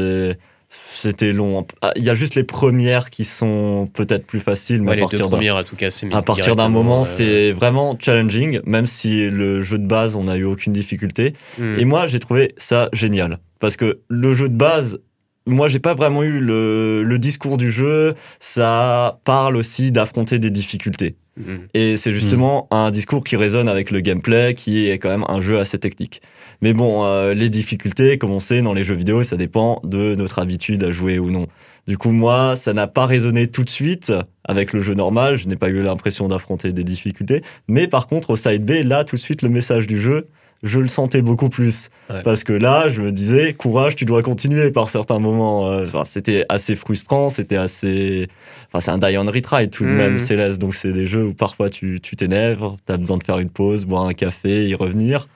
c'était 0.95 1.31
long. 1.31 1.65
Ah, 1.81 1.91
il 1.95 2.03
y 2.03 2.09
a 2.09 2.13
juste 2.13 2.35
les 2.35 2.43
premières 2.43 3.09
qui 3.09 3.25
sont 3.25 3.89
peut-être 3.93 4.25
plus 4.25 4.39
faciles, 4.39 4.81
mais 4.81 4.93
à 4.93 4.97
partir 4.97 5.27
premières, 5.27 5.63
tout 5.63 5.77
À 6.11 6.21
partir 6.21 6.55
d'un 6.55 6.69
moment, 6.69 7.03
c'est 7.03 7.51
vraiment 7.51 7.97
challenging, 7.99 8.59
même 8.65 8.87
si 8.87 9.29
le 9.29 9.61
jeu 9.61 9.77
de 9.77 9.85
base, 9.85 10.15
on 10.15 10.23
n'a 10.23 10.35
eu 10.35 10.45
aucune 10.45 10.73
difficulté. 10.73 11.33
Hmm. 11.57 11.79
Et 11.79 11.85
moi, 11.85 12.07
j'ai 12.07 12.19
trouvé 12.19 12.53
ça 12.57 12.89
génial. 12.93 13.39
Parce 13.59 13.77
que 13.77 13.99
le 14.09 14.33
jeu 14.33 14.49
de 14.49 14.55
base, 14.55 14.99
moi, 15.47 15.67
j'ai 15.67 15.79
pas 15.79 15.93
vraiment 15.93 16.23
eu 16.23 16.39
le, 16.39 17.17
discours 17.19 17.57
du 17.57 17.71
jeu. 17.71 18.15
Ça 18.39 19.19
parle 19.23 19.55
aussi 19.55 19.91
d'affronter 19.91 20.39
des 20.39 20.49
difficultés. 20.49 21.15
Et 21.73 21.97
c'est 21.97 22.13
justement 22.13 22.67
un 22.71 22.91
discours 22.91 23.23
qui 23.23 23.35
résonne 23.35 23.67
avec 23.67 23.91
le 23.91 23.99
gameplay, 23.99 24.53
qui 24.53 24.89
est 24.89 24.99
quand 24.99 25.09
même 25.09 25.25
un 25.27 25.41
jeu 25.41 25.59
assez 25.59 25.77
technique. 25.77 26.21
Mais 26.61 26.71
bon, 26.71 27.03
euh, 27.03 27.33
les 27.33 27.49
difficultés, 27.49 28.17
comme 28.17 28.31
on 28.31 28.39
sait, 28.39 28.61
dans 28.61 28.73
les 28.73 28.83
jeux 28.83 28.95
vidéo, 28.95 29.21
ça 29.23 29.35
dépend 29.35 29.81
de 29.83 30.15
notre 30.15 30.39
habitude 30.39 30.83
à 30.83 30.91
jouer 30.91 31.19
ou 31.19 31.31
non. 31.31 31.47
Du 31.87 31.97
coup, 31.97 32.11
moi, 32.11 32.55
ça 32.55 32.73
n'a 32.73 32.87
pas 32.87 33.05
résonné 33.05 33.47
tout 33.47 33.63
de 33.63 33.69
suite 33.69 34.13
avec 34.43 34.73
le 34.73 34.81
jeu 34.81 34.93
normal. 34.93 35.37
Je 35.37 35.47
n'ai 35.47 35.55
pas 35.57 35.69
eu 35.69 35.81
l'impression 35.81 36.27
d'affronter 36.27 36.71
des 36.71 36.83
difficultés. 36.83 37.43
Mais 37.67 37.87
par 37.87 38.07
contre, 38.07 38.31
au 38.31 38.35
side 38.35 38.65
B, 38.65 38.83
là, 38.83 39.03
tout 39.03 39.17
de 39.17 39.21
suite, 39.21 39.41
le 39.41 39.49
message 39.49 39.87
du 39.87 39.99
jeu 39.99 40.27
je 40.63 40.79
le 40.79 40.87
sentais 40.87 41.21
beaucoup 41.21 41.49
plus. 41.49 41.89
Ouais. 42.09 42.21
Parce 42.23 42.43
que 42.43 42.53
là, 42.53 42.87
je 42.89 43.01
me 43.01 43.11
disais, 43.11 43.53
courage, 43.53 43.95
tu 43.95 44.05
dois 44.05 44.23
continuer 44.23 44.71
par 44.71 44.89
certains 44.89 45.19
moments. 45.19 45.67
Euh, 45.71 45.85
enfin, 45.85 46.03
c'était 46.05 46.45
assez 46.49 46.75
frustrant, 46.75 47.29
c'était 47.29 47.57
assez. 47.57 48.27
Enfin, 48.71 48.79
c'est 48.79 48.91
un 48.91 48.97
die 48.97 49.17
on 49.17 49.25
retry 49.25 49.69
tout 49.69 49.83
de 49.83 49.89
Mhm. 49.89 49.95
même, 49.97 50.17
Céleste. 50.17 50.59
Donc, 50.59 50.75
c'est 50.75 50.91
des 50.91 51.07
jeux 51.07 51.25
où 51.27 51.33
parfois 51.33 51.69
tu 51.69 51.99
tu 52.01 52.15
t'énerves, 52.15 52.75
tu 52.87 52.93
as 52.93 52.97
besoin 52.97 53.17
de 53.17 53.23
faire 53.23 53.39
une 53.39 53.49
pause, 53.49 53.85
boire 53.85 54.05
un 54.05 54.13
café, 54.13 54.67
y 54.67 54.75
revenir. 54.75 55.27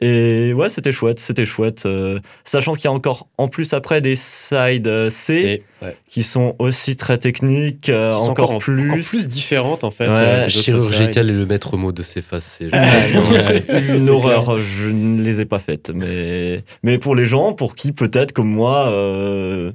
Et 0.00 0.52
ouais, 0.52 0.68
c'était 0.68 0.92
chouette, 0.92 1.18
c'était 1.20 1.46
chouette. 1.46 1.84
euh, 1.86 2.18
sachant 2.44 2.74
qu'il 2.74 2.84
y 2.84 2.88
a 2.88 2.92
encore, 2.92 3.28
en 3.38 3.48
plus, 3.48 3.72
après, 3.72 4.02
des 4.02 4.14
sides 4.14 4.86
euh, 4.88 5.08
C 5.08 5.62
ouais. 5.80 5.96
qui 6.06 6.22
sont 6.22 6.54
aussi 6.58 6.96
très 6.96 7.16
techniques, 7.16 7.88
euh, 7.88 8.12
encore, 8.14 8.50
en- 8.50 8.58
plus. 8.58 8.90
encore 8.90 9.02
plus 9.04 9.26
différentes 9.26 9.84
en 9.84 9.90
fait. 9.90 10.08
Ouais, 10.08 10.14
euh, 10.18 10.48
Chirurgical 10.50 11.30
est 11.30 11.32
le 11.32 11.46
maître 11.46 11.78
mot 11.78 11.92
de 11.92 12.02
ces 12.02 12.20
c'est- 12.40 12.68
une 13.96 14.08
horreur, 14.10 14.58
je 14.58 14.90
ne 14.90 15.22
les 15.22 15.40
ai 15.40 15.44
pas 15.46 15.58
faites. 15.60 15.90
Mais, 15.94 16.62
mais 16.82 16.98
pour 16.98 17.14
les 17.14 17.24
gens, 17.26 17.54
pour 17.54 17.74
qui 17.74 17.92
peut-être 17.92 18.32
comme 18.32 18.50
moi, 18.50 18.88
euh, 18.90 19.72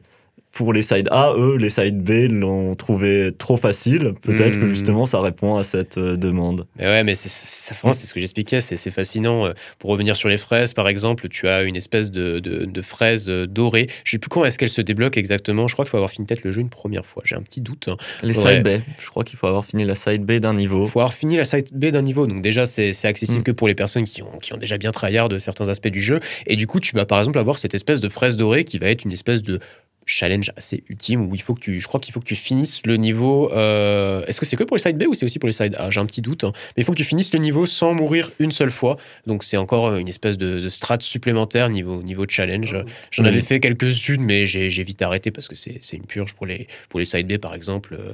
pour 0.51 0.73
les 0.73 0.81
side 0.81 1.07
A, 1.11 1.33
eux, 1.37 1.55
les 1.57 1.69
side 1.69 2.01
B 2.03 2.29
l'ont 2.31 2.75
trouvé 2.75 3.31
trop 3.37 3.55
facile. 3.57 4.13
Peut-être 4.21 4.59
que 4.59 4.65
Hmm. 4.65 4.69
justement 4.69 5.05
ça 5.05 5.21
répond 5.21 5.55
à 5.55 5.63
cette 5.63 5.97
euh, 5.97 6.17
demande. 6.17 6.67
Mais 6.77 6.85
ouais, 6.85 7.03
mais 7.03 7.15
c'est 7.15 7.29
ce 7.29 8.13
que 8.13 8.19
j'expliquais, 8.19 8.59
c'est 8.61 8.91
fascinant. 8.91 9.45
Euh, 9.45 9.53
Pour 9.79 9.89
revenir 9.91 10.15
sur 10.15 10.27
les 10.29 10.37
fraises, 10.37 10.73
par 10.73 10.87
exemple, 10.89 11.29
tu 11.29 11.47
as 11.47 11.63
une 11.63 11.75
espèce 11.75 12.11
de, 12.11 12.39
de, 12.39 12.65
de 12.65 12.81
fraise 12.81 13.29
euh, 13.29 13.47
dorée. 13.47 13.87
Je 14.03 14.11
sais 14.11 14.17
plus 14.17 14.29
quand 14.29 14.43
est-ce 14.45 14.59
qu'elle 14.59 14.69
se 14.69 14.81
débloque 14.81 15.17
exactement. 15.17 15.67
Je 15.67 15.73
crois 15.73 15.85
qu'il 15.85 15.91
faut 15.91 15.97
avoir 15.97 16.11
fini 16.11 16.25
peut-être 16.27 16.43
le 16.43 16.51
jeu 16.51 16.61
une 16.61 16.69
première 16.69 17.05
fois. 17.05 17.23
J'ai 17.25 17.35
un 17.35 17.41
petit 17.41 17.61
doute. 17.61 17.87
hein. 17.87 17.95
Les 18.23 18.37
Ouais. 18.37 18.55
side 18.55 18.63
B, 18.63 18.81
je 18.99 19.09
crois 19.09 19.23
qu'il 19.23 19.37
faut 19.39 19.47
avoir 19.47 19.65
fini 19.65 19.85
la 19.85 19.95
side 19.95 20.23
B 20.25 20.33
d'un 20.33 20.53
Il 20.53 20.57
niveau. 20.57 20.87
faut 20.87 20.99
avoir 20.99 21.13
fini 21.13 21.37
la 21.37 21.45
side 21.45 21.69
B 21.71 21.85
d'un 21.87 22.01
niveau. 22.01 22.27
Donc 22.27 22.41
déjà, 22.41 22.65
c'est 22.65 22.93
accessible 23.05 23.39
Mm. 23.39 23.43
que 23.43 23.51
pour 23.51 23.67
les 23.67 23.75
personnes 23.75 24.03
qui 24.05 24.21
ont, 24.21 24.37
qui 24.41 24.53
ont 24.53 24.57
déjà 24.57 24.77
bien 24.77 24.91
tryhard 24.91 25.29
de 25.29 25.37
certains 25.39 25.69
aspects 25.69 25.87
du 25.87 26.01
jeu. 26.01 26.19
Et 26.47 26.55
du 26.55 26.67
coup, 26.67 26.79
tu 26.79 26.95
vas 26.95 27.05
par 27.05 27.19
exemple 27.19 27.39
avoir 27.39 27.57
cette 27.57 27.73
espèce 27.73 28.01
de 28.01 28.09
fraise 28.09 28.35
dorée 28.35 28.63
qui 28.65 28.77
va 28.77 28.87
être 28.87 29.05
une 29.05 29.11
espèce 29.13 29.41
de 29.43 29.59
challenge 30.11 30.51
assez 30.57 30.83
ultime 30.89 31.27
où 31.29 31.35
il 31.35 31.41
faut 31.41 31.53
que 31.53 31.61
tu 31.61 31.79
je 31.79 31.87
crois 31.87 31.99
qu'il 31.99 32.13
faut 32.13 32.19
que 32.19 32.25
tu 32.25 32.35
finisses 32.35 32.81
le 32.85 32.97
niveau 32.97 33.51
euh, 33.53 34.25
est-ce 34.27 34.39
que 34.39 34.45
c'est 34.45 34.55
que 34.57 34.63
pour 34.63 34.75
les 34.77 34.81
side 34.81 34.97
B 34.97 35.03
ou 35.07 35.13
c'est 35.13 35.25
aussi 35.25 35.39
pour 35.39 35.47
les 35.47 35.53
side 35.53 35.75
A? 35.77 35.89
J'ai 35.89 35.99
un 35.99 36.05
petit 36.05 36.21
doute 36.21 36.43
hein. 36.43 36.51
mais 36.75 36.81
il 36.81 36.83
faut 36.83 36.91
que 36.91 36.97
tu 36.97 37.03
finisses 37.03 37.33
le 37.33 37.39
niveau 37.39 37.65
sans 37.65 37.93
mourir 37.93 38.31
une 38.39 38.51
seule 38.51 38.71
fois 38.71 38.97
donc 39.25 39.43
c'est 39.43 39.57
encore 39.57 39.87
euh, 39.87 39.97
une 39.99 40.07
espèce 40.09 40.37
de, 40.37 40.59
de 40.59 40.69
strat 40.69 40.97
supplémentaire 40.99 41.69
niveau 41.69 42.03
niveau 42.03 42.25
challenge 42.27 42.75
j'en 43.11 43.23
Oui. 43.23 43.29
avais 43.29 43.41
fait 43.41 43.59
quelques-unes 43.59 44.23
mais 44.23 44.45
j'ai 44.47 44.69
vite 44.83 45.01
arrêté 45.01 45.31
parce 45.31 45.47
que 45.47 45.55
c'est 45.55 45.77
c'est 45.81 45.97
une 45.97 46.05
purge 46.05 46.33
pour 46.33 46.45
les 46.45 46.67
pour 46.89 46.99
les 46.99 47.05
side 47.05 47.27
B 47.27 47.37
par 47.37 47.55
exemple 47.55 47.95
euh, 47.99 48.13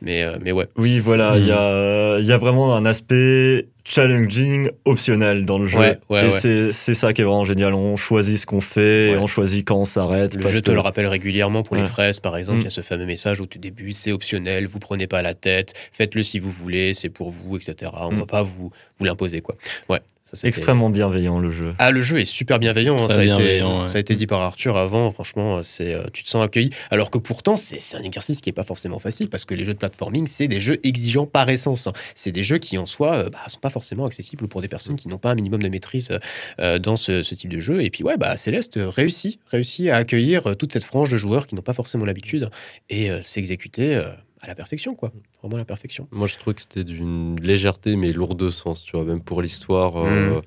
mais 0.00 0.22
euh, 0.22 0.36
mais 0.42 0.52
ouais 0.52 0.66
Oui, 0.76 1.00
voilà, 1.00 1.34
c'est- 1.34 1.40
il 1.40 1.46
y 1.46 1.52
a, 1.52 2.18
il 2.20 2.24
y 2.26 2.32
a 2.32 2.36
vraiment 2.38 2.74
un 2.76 2.84
aspect 2.86 3.66
challenging 3.84 4.70
optionnel 4.84 5.44
dans 5.44 5.58
le 5.58 5.66
jeu. 5.66 5.78
Ouais, 5.78 5.98
ouais, 6.10 6.26
et 6.26 6.28
ouais. 6.30 6.40
c'est 6.40 6.72
c'est 6.72 6.94
ça 6.94 7.12
qui 7.12 7.22
est 7.22 7.24
vraiment 7.24 7.44
génial. 7.44 7.72
On 7.74 7.96
choisit 7.96 8.38
ce 8.38 8.46
qu'on 8.46 8.60
fait, 8.60 9.10
Ouais. 9.10 9.14
et 9.14 9.16
on 9.18 9.26
choisit 9.26 9.66
quand 9.66 9.76
on 9.76 9.84
s'arrête. 9.84 10.36
Le 10.36 10.42
parce 10.42 10.54
jeu 10.54 10.60
te 10.60 10.66
que- 10.70 10.74
le 10.74 10.80
rappelle 10.80 11.06
régulièrement 11.06 11.62
pour 11.62 11.74
les 11.76 11.84
fraises, 11.84 12.20
par 12.20 12.36
exemple. 12.36 12.58
Mm. 12.58 12.60
Il 12.60 12.64
y 12.64 12.66
a 12.68 12.70
ce 12.70 12.80
fameux 12.82 13.06
message 13.06 13.40
au 13.40 13.46
tout 13.46 13.58
début 13.58 13.92
c'est 13.92 14.12
optionnel, 14.12 14.66
vous 14.66 14.78
prenez 14.78 15.06
pas 15.06 15.22
la 15.22 15.34
tête, 15.34 15.74
faites-le 15.92 16.22
si 16.22 16.38
vous 16.38 16.50
voulez, 16.50 16.92
c'est 16.94 17.08
pour 17.08 17.30
vous, 17.30 17.56
etc. 17.56 17.90
On 17.94 18.12
Mm. 18.12 18.18
va 18.20 18.26
pas 18.26 18.42
vous, 18.42 18.70
vous 18.98 19.04
l'imposer, 19.04 19.40
quoi. 19.40 19.56
Ouais, 19.88 20.00
ça 20.36 20.48
extrêmement 20.48 20.90
bienveillant 20.90 21.38
le 21.38 21.50
jeu. 21.50 21.74
Ah, 21.78 21.90
le 21.90 22.02
jeu 22.02 22.20
est 22.20 22.24
super 22.24 22.58
bienveillant. 22.58 22.96
hein, 22.96 23.08
ça, 23.08 23.20
a 23.20 23.24
été, 23.24 23.32
bienveillant, 23.32 23.80
ouais. 23.82 23.86
ça 23.86 23.96
a 23.98 24.00
été 24.00 24.14
dit 24.16 24.26
par 24.26 24.40
Arthur 24.40 24.76
avant. 24.76 25.10
Franchement, 25.12 25.62
c'est, 25.62 25.94
euh, 25.94 26.04
tu 26.12 26.22
te 26.24 26.28
sens 26.28 26.44
accueilli. 26.44 26.70
Alors 26.90 27.10
que 27.10 27.18
pourtant, 27.18 27.56
c'est 27.56 27.78
un 27.96 28.02
exercice 28.02 28.40
qui 28.40 28.50
est 28.50 28.52
pas 28.52 28.64
forcément 28.64 28.98
facile 28.98 29.28
parce 29.28 29.44
que 29.44 29.54
les 29.54 29.64
jeux 29.64 29.74
de 29.74 29.78
platforming, 29.78 30.26
c'est 30.26 30.48
des 30.48 30.60
jeux 30.60 30.78
exigeants 30.84 31.26
par 31.26 31.48
essence. 31.48 31.86
hein. 31.86 31.92
C'est 32.14 32.32
des 32.32 32.42
jeux 32.42 32.58
qui, 32.58 32.78
en 32.78 32.86
soi, 32.86 33.14
euh, 33.14 33.30
bah, 33.30 33.38
sont 33.48 33.60
pas 33.60 33.70
forcément 33.70 34.06
accessibles 34.06 34.48
pour 34.48 34.60
des 34.60 34.68
personnes 34.68 34.96
qui 34.96 35.08
n'ont 35.08 35.18
pas 35.18 35.30
un 35.30 35.34
minimum 35.34 35.62
de 35.62 35.68
maîtrise 35.68 36.10
euh, 36.10 36.18
euh, 36.60 36.78
dans 36.78 36.96
ce, 36.96 37.22
ce 37.22 37.34
type 37.34 37.50
de 37.50 37.60
jeu. 37.60 37.82
Et 37.82 37.90
puis, 37.90 38.04
ouais, 38.04 38.16
bah, 38.16 38.36
Céleste 38.36 38.76
euh, 38.76 38.88
réussit, 38.88 39.38
réussit 39.50 39.88
à 39.88 39.96
accueillir 39.96 40.46
euh, 40.48 40.54
toute 40.54 40.72
cette 40.72 40.84
frange 40.84 41.10
de 41.10 41.16
joueurs 41.16 41.46
qui 41.46 41.54
n'ont 41.54 41.62
pas 41.62 41.74
forcément 41.74 42.04
l'habitude 42.04 42.50
et 42.90 43.10
euh, 43.10 43.22
s'exécuter 43.22 43.94
euh, 43.94 44.04
à 44.40 44.46
la 44.46 44.54
perfection, 44.54 44.94
quoi. 44.94 45.12
Vraiment 45.42 45.56
à 45.56 45.58
la 45.60 45.64
perfection. 45.64 46.08
Moi, 46.10 46.26
je 46.26 46.36
trouve 46.38 46.54
que 46.54 46.60
c'était 46.60 46.84
d'une 46.84 47.40
légèreté, 47.40 47.96
mais 47.96 48.12
lourde 48.12 48.38
de 48.38 48.50
sens, 48.50 48.82
tu 48.82 48.92
vois. 48.96 49.04
Même 49.04 49.20
pour 49.20 49.42
l'histoire, 49.42 49.96
euh, 49.96 50.40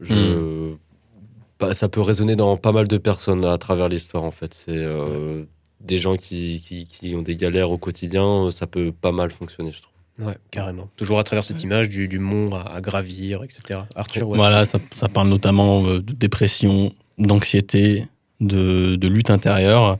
je... 0.00 0.74
bah, 1.58 1.74
ça 1.74 1.88
peut 1.88 2.00
résonner 2.00 2.36
dans 2.36 2.56
pas 2.56 2.72
mal 2.72 2.88
de 2.88 2.98
personnes 2.98 3.44
à 3.44 3.56
travers 3.58 3.88
l'histoire, 3.88 4.24
en 4.24 4.30
fait. 4.30 4.52
C'est 4.54 4.70
euh, 4.70 5.44
des 5.80 5.98
gens 5.98 6.16
qui, 6.16 6.60
qui, 6.66 6.86
qui 6.86 7.14
ont 7.14 7.22
des 7.22 7.36
galères 7.36 7.70
au 7.70 7.78
quotidien, 7.78 8.50
ça 8.50 8.66
peut 8.66 8.92
pas 8.92 9.12
mal 9.12 9.30
fonctionner, 9.30 9.72
je 9.72 9.82
trouve. 9.82 10.28
Ouais, 10.28 10.36
carrément. 10.50 10.88
Toujours 10.96 11.18
à 11.18 11.24
travers 11.24 11.44
cette 11.44 11.62
image 11.62 11.90
du, 11.90 12.08
du 12.08 12.18
mont 12.18 12.54
à, 12.54 12.62
à 12.62 12.80
gravir, 12.80 13.44
etc. 13.44 13.80
Arthur, 13.94 14.28
ouais. 14.28 14.36
Voilà, 14.36 14.64
ça, 14.64 14.78
ça 14.94 15.08
parle 15.08 15.28
notamment 15.28 15.84
euh, 15.84 16.00
de 16.00 16.12
dépression, 16.14 16.94
d'anxiété, 17.18 18.06
de, 18.40 18.96
de 18.96 19.08
lutte 19.08 19.30
intérieure. 19.30 19.98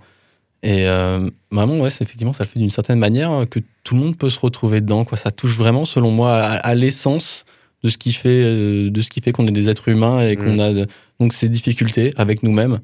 Et 0.68 0.86
euh, 0.86 1.30
vraiment, 1.52 1.78
ouais, 1.78 1.90
c'est- 1.90 2.02
effectivement, 2.02 2.32
ça 2.32 2.42
le 2.44 2.48
fait 2.48 2.58
d'une 2.58 2.70
certaine 2.70 2.98
manière 2.98 3.30
euh, 3.30 3.44
que 3.46 3.60
tout 3.84 3.94
le 3.94 4.00
monde 4.00 4.16
peut 4.18 4.30
se 4.30 4.38
retrouver 4.40 4.80
dedans. 4.80 5.04
Quoi. 5.04 5.16
Ça 5.16 5.30
touche 5.30 5.56
vraiment, 5.56 5.84
selon 5.84 6.10
moi, 6.10 6.34
à, 6.38 6.54
à 6.56 6.74
l'essence 6.74 7.44
de 7.84 7.88
ce 7.88 7.98
qui 7.98 8.12
fait, 8.12 8.42
euh, 8.44 8.90
de 8.90 9.00
ce 9.00 9.08
qui 9.10 9.20
fait 9.20 9.30
qu'on 9.32 9.46
est 9.46 9.52
des 9.52 9.68
êtres 9.68 9.88
humains 9.88 10.26
et 10.26 10.34
qu'on 10.34 10.56
Mm. 10.56 10.60
a 10.60 10.72
de- 10.72 10.86
donc 11.20 11.32
ces 11.34 11.48
difficultés 11.48 12.12
avec 12.16 12.42
nous-mêmes. 12.42 12.80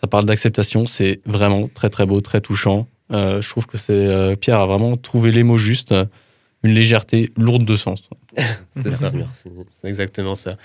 Ça 0.00 0.06
parle 0.06 0.24
d'acceptation, 0.26 0.86
c'est 0.86 1.20
vraiment 1.26 1.68
très 1.74 1.88
très 1.90 2.06
beau, 2.06 2.20
très 2.20 2.40
touchant. 2.40 2.86
Euh, 3.12 3.40
je 3.42 3.48
trouve 3.48 3.66
que 3.66 3.78
c'est 3.78 3.92
euh, 3.92 4.36
Pierre 4.36 4.60
a 4.60 4.66
vraiment 4.66 4.96
trouvé 4.96 5.32
les 5.32 5.42
mots 5.42 5.58
justes, 5.58 5.94
une 6.62 6.74
légèreté 6.74 7.32
lourde 7.36 7.64
de 7.64 7.76
sens. 7.76 8.02
C'est 8.76 8.90
ça. 8.90 9.10
Merci. 9.10 9.48
C'est 9.70 9.88
exactement 9.88 10.34
ça. 10.34 10.56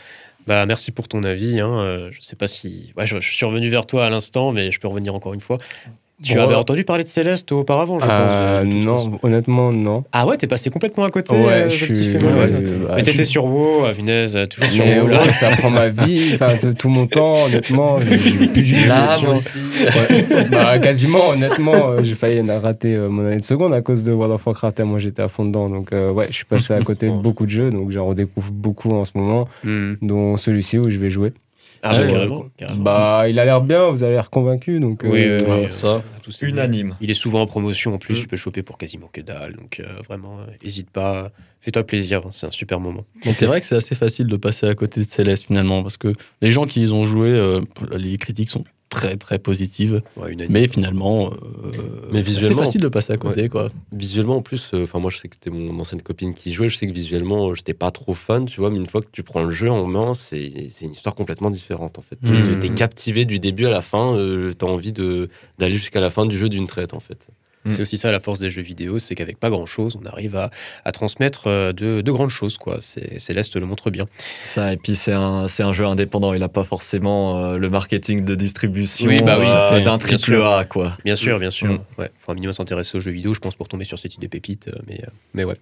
Bah, 0.47 0.65
merci 0.65 0.91
pour 0.91 1.07
ton 1.07 1.23
avis. 1.23 1.59
Hein. 1.59 1.69
Euh, 1.79 2.09
Je 2.11 2.19
sais 2.21 2.35
pas 2.35 2.47
si. 2.47 2.91
Ouais, 2.97 3.05
je, 3.07 3.19
je 3.21 3.31
suis 3.31 3.45
revenu 3.45 3.69
vers 3.69 3.85
toi 3.85 4.05
à 4.05 4.09
l'instant, 4.09 4.51
mais 4.51 4.71
je 4.71 4.79
peux 4.79 4.87
revenir 4.87 5.13
encore 5.15 5.33
une 5.33 5.39
fois. 5.41 5.57
Tu 6.23 6.37
avais 6.39 6.53
euh, 6.53 6.57
entendu 6.59 6.83
parler 6.83 7.03
de 7.03 7.09
Céleste 7.09 7.51
auparavant, 7.51 7.97
je 7.99 8.05
Euh, 8.05 8.61
pense. 8.63 8.69
toute 8.73 8.83
non, 8.85 8.97
façon. 8.97 9.19
honnêtement, 9.23 9.71
non. 9.71 10.03
Ah 10.11 10.27
ouais, 10.27 10.37
t'es 10.37 10.47
passé 10.47 10.69
complètement 10.69 11.03
à 11.05 11.09
côté. 11.09 11.33
Ouais, 11.35 11.39
euh, 11.63 11.69
je 11.69 11.77
ce 11.77 11.85
petit 11.85 12.03
suis. 12.03 12.13
ouais, 12.15 12.19
bah, 12.21 12.93
Mais 12.93 12.99
je 12.99 13.03
t'étais 13.05 13.23
sur 13.23 13.45
WoW, 13.45 13.85
à 13.85 13.91
Vinez, 13.91 14.35
euh, 14.35 14.45
toujours 14.45 14.69
sur 14.69 14.85
Mais 14.85 14.99
WoW. 14.99 15.07
là. 15.07 15.21
ouais, 15.23 15.31
ça 15.31 15.49
prend 15.57 15.69
ma 15.71 15.89
vie, 15.89 16.31
enfin 16.35 16.53
tout 16.77 16.89
mon 16.89 17.07
temps, 17.07 17.45
honnêtement. 17.45 17.99
J'ai 17.99 18.07
plus. 18.47 18.75
Ouais. 19.81 20.45
Bah, 20.51 20.79
quasiment, 20.79 21.29
honnêtement, 21.29 21.73
euh, 21.91 22.03
j'ai 22.03 22.15
failli 22.15 22.41
rater 22.49 22.93
euh, 22.95 23.09
mon 23.09 23.25
année 23.25 23.37
de 23.37 23.43
seconde 23.43 23.73
à 23.73 23.81
cause 23.81 24.03
de 24.03 24.11
World 24.13 24.33
of 24.35 24.45
Warcraft. 24.45 24.79
et 24.79 24.83
Moi, 24.83 24.99
j'étais 24.99 25.21
à 25.21 25.27
fond 25.27 25.45
dedans. 25.45 25.69
Donc, 25.69 25.91
euh, 25.93 26.11
ouais, 26.11 26.27
je 26.29 26.35
suis 26.35 26.45
passé 26.45 26.73
à 26.73 26.81
côté 26.81 27.07
de 27.07 27.13
beaucoup 27.21 27.45
de 27.45 27.51
jeux. 27.51 27.71
Donc, 27.71 27.91
j'en 27.91 28.05
redécouvre 28.05 28.51
beaucoup 28.51 28.91
en 28.91 29.05
ce 29.05 29.11
moment, 29.15 29.47
Hmm. 29.63 29.93
dont 30.01 30.37
celui-ci 30.37 30.77
où 30.77 30.89
je 30.89 30.97
vais 30.99 31.09
jouer. 31.09 31.33
Ah, 31.83 31.89
Ah 31.89 31.93
bah, 31.93 32.01
ouais, 32.05 32.11
carrément. 32.11 32.45
carrément. 32.57 32.83
Bah, 32.83 33.23
il 33.27 33.39
a 33.39 33.45
l'air 33.45 33.61
bien, 33.61 33.89
vous 33.89 34.03
avez 34.03 34.13
l'air 34.13 34.29
convaincu. 34.29 34.79
Donc, 34.79 35.01
Oui, 35.03 35.23
euh, 35.25 35.39
oui, 35.47 35.65
oui, 35.65 35.67
ça. 35.71 35.87
euh, 35.87 36.01
Unanime. 36.47 36.95
Il 37.01 37.09
est 37.09 37.15
souvent 37.15 37.41
en 37.41 37.47
promotion 37.47 37.93
en 37.93 37.97
plus, 37.97 38.17
Mm. 38.17 38.21
tu 38.21 38.27
peux 38.27 38.37
choper 38.37 38.61
pour 38.61 38.77
quasiment 38.77 39.09
que 39.11 39.21
dalle. 39.21 39.55
Donc 39.55 39.79
euh, 39.79 39.85
vraiment, 40.07 40.39
euh, 40.39 40.45
hésite 40.63 40.89
pas, 40.91 41.31
fais-toi 41.59 41.83
plaisir, 41.83 42.21
hein, 42.25 42.29
c'est 42.31 42.45
un 42.47 42.51
super 42.51 42.79
moment. 42.79 43.03
Mais 43.25 43.31
c'est 43.31 43.45
vrai 43.47 43.59
que 43.61 43.65
c'est 43.67 43.75
assez 43.75 43.95
facile 43.95 44.27
de 44.27 44.37
passer 44.37 44.67
à 44.67 44.75
côté 44.75 45.01
de 45.01 45.05
Céleste 45.09 45.45
finalement, 45.47 45.81
parce 45.81 45.97
que 45.97 46.13
les 46.41 46.51
gens 46.51 46.65
qui 46.65 46.83
y 46.83 46.91
ont 46.91 47.05
joué, 47.05 47.29
euh, 47.29 47.61
les 47.97 48.17
critiques 48.17 48.49
sont 48.49 48.63
très 48.91 49.15
très 49.15 49.39
positives, 49.39 50.01
Ouais, 50.17 50.35
mais 50.49 50.67
finalement, 50.67 51.31
euh, 51.31 51.71
Mais 52.11 52.19
c'est 52.19 52.21
visuellement- 52.23 52.63
facile 52.63 52.81
de 52.81 52.87
passer 52.89 53.13
à 53.13 53.17
côté 53.17 53.49
quoi. 53.49 53.69
Visuellement, 53.91 54.35
en 54.35 54.41
plus, 54.41 54.71
euh, 54.73 54.85
moi 54.95 55.09
je 55.09 55.17
sais 55.17 55.27
que 55.29 55.35
c'était 55.35 55.49
mon 55.49 55.79
ancienne 55.79 56.01
copine 56.01 56.33
qui 56.35 56.53
jouait, 56.53 56.69
je 56.69 56.77
sais 56.77 56.85
que 56.87 56.91
visuellement 56.93 57.49
euh, 57.49 57.55
j'étais 57.55 57.73
pas 57.73 57.89
trop 57.89 58.13
fan, 58.13 58.45
tu 58.45 58.59
vois, 58.59 58.69
mais 58.69 58.77
une 58.77 58.85
fois 58.85 59.01
que 59.01 59.07
tu 59.11 59.23
prends 59.23 59.43
le 59.43 59.51
jeu 59.51 59.71
en 59.71 59.85
main, 59.87 60.13
c'est 60.13 60.67
c'est 60.69 60.85
une 60.85 60.91
histoire 60.91 61.15
complètement 61.15 61.49
différente 61.49 61.97
en 61.97 62.01
fait. 62.03 62.17
Tu- 62.23 62.31
Mhm. 62.31 62.59
T'es 62.59 62.69
captivé 62.69 63.25
du 63.25 63.39
début 63.39 63.65
à 63.65 63.69
la 63.71 63.81
fin, 63.81 64.13
euh, 64.15 64.51
t'as 64.53 64.67
envie 64.67 64.91
de- 64.91 65.29
d'aller 65.57 65.75
jusqu'à 65.75 66.01
la 66.01 66.11
fin 66.11 66.25
du 66.25 66.37
jeu 66.37 66.49
d'une 66.49 66.67
traite 66.67 66.93
en 66.93 66.99
fait. 66.99 67.29
C'est 67.69 67.81
aussi 67.83 67.97
ça 67.97 68.11
la 68.11 68.19
force 68.19 68.39
des 68.39 68.49
jeux 68.49 68.63
vidéo, 68.63 68.97
c'est 68.97 69.13
qu'avec 69.13 69.37
pas 69.39 69.49
grand-chose, 69.51 69.95
on 70.01 70.05
arrive 70.07 70.35
à, 70.35 70.49
à 70.83 70.91
transmettre 70.91 71.43
euh, 71.45 71.73
de, 71.73 72.01
de 72.01 72.11
grandes 72.11 72.29
choses. 72.31 72.57
quoi. 72.57 72.77
C'est- 72.79 73.19
Céleste 73.19 73.55
le 73.55 73.65
montre 73.67 73.91
bien. 73.91 74.05
Ça, 74.45 74.73
et 74.73 74.77
puis 74.77 74.95
c'est 74.95 75.13
un, 75.13 75.45
un 75.59 75.73
jeu 75.73 75.85
indépendant, 75.85 76.33
il 76.33 76.39
n'a 76.39 76.49
pas 76.49 76.63
forcément 76.63 77.37
euh, 77.45 77.57
le 77.57 77.69
marketing 77.69 78.25
de 78.25 78.33
distribution 78.33 79.07
Oui, 79.07 79.21
bah 79.21 79.37
oui, 79.39 79.45
euh, 79.47 79.81
d'un 79.83 79.97
triple. 79.99 80.41
A, 80.41 80.65
quoi. 80.65 80.97
Bien 81.05 81.15
sûr, 81.15 81.37
bien 81.39 81.51
sûr. 81.51 81.67
Mm. 81.73 81.79
Ouais, 81.99 82.09
faut 82.19 82.31
un 82.31 82.35
minimum 82.35 82.53
s'intéresser 82.53 82.97
aux 82.97 83.01
jeux 83.01 83.11
vidéo, 83.11 83.33
je 83.35 83.39
pense, 83.39 83.53
pour 83.55 83.67
tomber 83.67 83.85
sur 83.85 83.99
ce 83.99 84.07
type 84.07 84.21
de 84.21 84.27
pépites. 84.27 84.67
euh, 84.69 84.79
Mais, 84.87 85.01
mais 85.35 85.43
ouais. 85.43 85.55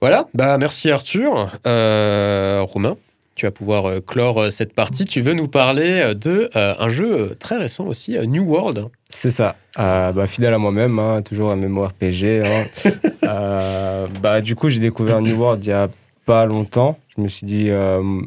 Voilà, 0.00 0.28
bah 0.32 0.56
merci 0.58 0.90
Arthur. 0.90 1.50
Euh, 1.66 2.62
Romain, 2.62 2.96
tu 3.38 3.46
vas 3.46 3.52
pouvoir 3.52 3.86
euh, 3.86 4.00
clore 4.00 4.42
euh, 4.42 4.50
cette 4.50 4.74
partie. 4.74 5.04
Tu 5.04 5.20
veux 5.20 5.32
nous 5.32 5.46
parler 5.46 6.00
euh, 6.02 6.14
de 6.14 6.50
euh, 6.56 6.74
un 6.78 6.88
jeu 6.88 7.36
très 7.38 7.56
récent 7.56 7.86
aussi, 7.86 8.18
New 8.26 8.42
World. 8.42 8.86
C'est 9.08 9.30
ça. 9.30 9.54
Euh, 9.78 10.12
bah, 10.12 10.26
fidèle 10.26 10.52
à 10.52 10.58
moi-même, 10.58 10.98
hein, 10.98 11.22
toujours 11.22 11.50
un 11.50 11.56
MMORPG. 11.56 12.42
Hein. 12.44 12.64
Euh, 13.24 14.06
bah, 14.22 14.40
du 14.40 14.54
coup, 14.54 14.70
j'ai 14.70 14.80
découvert 14.80 15.20
New 15.20 15.36
World 15.36 15.62
il 15.62 15.68
y 15.68 15.72
a 15.72 15.88
pas 16.24 16.46
longtemps. 16.46 16.98
Je 17.14 17.20
me 17.20 17.28
suis 17.28 17.46
dit, 17.46 17.68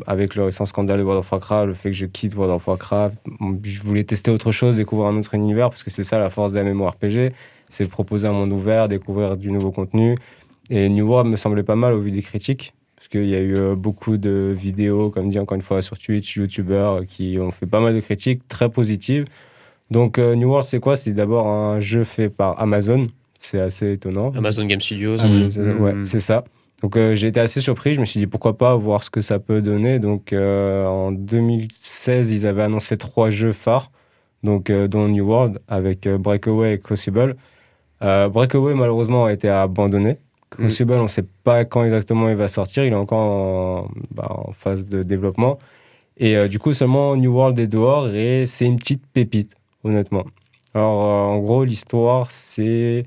avec 0.06 0.36
le 0.36 0.44
récent 0.44 0.68
scandale 0.68 1.00
de 1.00 1.04
World 1.04 1.22
of 1.22 1.32
Warcraft, 1.32 1.68
le 1.68 1.74
fait 1.74 1.90
que 1.90 1.96
je 1.96 2.06
quitte 2.06 2.36
World 2.36 2.54
of 2.54 2.68
Warcraft, 2.68 3.16
je 3.64 3.82
voulais 3.82 4.04
tester 4.04 4.30
autre 4.30 4.52
chose, 4.52 4.76
découvrir 4.76 5.08
un 5.10 5.18
autre 5.18 5.34
univers, 5.34 5.70
parce 5.70 5.84
que 5.84 5.90
c'est 5.90 6.04
ça 6.04 6.20
la 6.20 6.30
force 6.30 6.54
d'un 6.54 6.64
MMORPG, 6.64 7.34
c'est 7.68 7.86
de 7.86 7.90
proposer 7.90 8.28
un 8.28 8.34
monde 8.34 8.54
ouvert, 8.54 8.88
découvrir 8.88 9.38
du 9.38 9.52
nouveau 9.52 9.72
contenu. 9.72 10.16
Et 10.70 10.88
New 10.88 11.08
World 11.08 11.32
me 11.32 11.36
semblait 11.36 11.64
pas 11.64 11.76
mal 11.76 11.94
au 11.94 12.00
vu 12.00 12.12
des 12.12 12.22
critiques. 12.22 12.76
Parce 13.02 13.08
qu'il 13.08 13.26
y 13.26 13.34
a 13.34 13.40
eu 13.40 13.56
euh, 13.56 13.74
beaucoup 13.74 14.18
de 14.18 14.54
vidéos, 14.56 15.10
comme 15.10 15.28
dit 15.28 15.40
encore 15.40 15.56
une 15.56 15.64
fois 15.64 15.82
sur 15.82 15.98
Twitch, 15.98 16.36
YouTubeurs 16.36 17.08
qui 17.08 17.40
ont 17.40 17.50
fait 17.50 17.66
pas 17.66 17.80
mal 17.80 17.96
de 17.96 18.00
critiques 18.00 18.48
très 18.48 18.70
positives. 18.70 19.26
Donc 19.90 20.20
New 20.20 20.48
World, 20.48 20.68
c'est 20.68 20.80
quoi? 20.80 20.96
C'est 20.96 21.12
d'abord 21.12 21.48
un 21.48 21.80
jeu 21.80 22.04
fait 22.04 22.30
par 22.30 22.62
Amazon. 22.62 23.08
C'est 23.40 23.60
assez 23.60 23.94
étonnant. 23.94 24.32
Amazon 24.38 24.68
Game 24.68 24.80
Studios. 24.80 25.18
Ouais, 25.18 25.96
c'est 26.04 26.20
ça. 26.20 26.44
Donc 26.84 26.96
j'ai 27.14 27.28
été 27.28 27.40
assez 27.40 27.60
surpris, 27.60 27.96
je 27.96 28.00
me 28.00 28.06
suis 28.06 28.20
dit 28.20 28.28
pourquoi 28.28 28.56
pas 28.56 28.76
voir 28.76 29.04
ce 29.04 29.10
que 29.10 29.22
ça 29.22 29.40
peut 29.40 29.64
donner. 29.64 29.98
Donc 29.98 30.32
en 30.32 31.12
2016, 31.12 32.32
ils 32.32 32.46
avaient 32.46 32.64
annoncé 32.64 32.98
trois 32.98 33.32
jeux 33.32 33.52
phares, 33.52 33.92
donc 34.44 34.72
dont 34.72 35.08
New 35.08 35.26
World 35.26 35.60
avec 35.68 36.08
Breakaway 36.08 36.76
et 36.76 36.78
Crucible. 36.78 37.36
Breakaway 38.00 38.76
malheureusement 38.76 39.26
a 39.26 39.34
été 39.34 39.50
abandonné. 39.50 40.20
Crucible, 40.52 40.94
on 40.94 41.04
ne 41.04 41.08
sait 41.08 41.26
pas 41.44 41.66
quand 41.66 41.84
exactement 41.84 42.30
il 42.30 42.36
va 42.36 42.48
sortir, 42.48 42.84
il 42.84 42.94
est 42.94 42.96
encore 42.96 43.20
en, 43.20 43.88
bah, 44.12 44.44
phase 44.54 44.86
de 44.86 45.02
développement. 45.02 45.58
Et 46.18 46.48
du 46.48 46.60
coup 46.60 46.74
seulement 46.74 47.16
New 47.16 47.32
World 47.34 47.60
est 47.60 47.68
dehors 47.68 48.10
et 48.10 48.46
c'est 48.46 48.66
une 48.66 48.78
petite 48.78 49.02
pépite, 49.14 49.56
honnêtement. 49.84 50.26
Alors 50.74 51.00
en 51.00 51.40
gros 51.40 51.64
l'histoire 51.64 52.30
c'est 52.30 53.06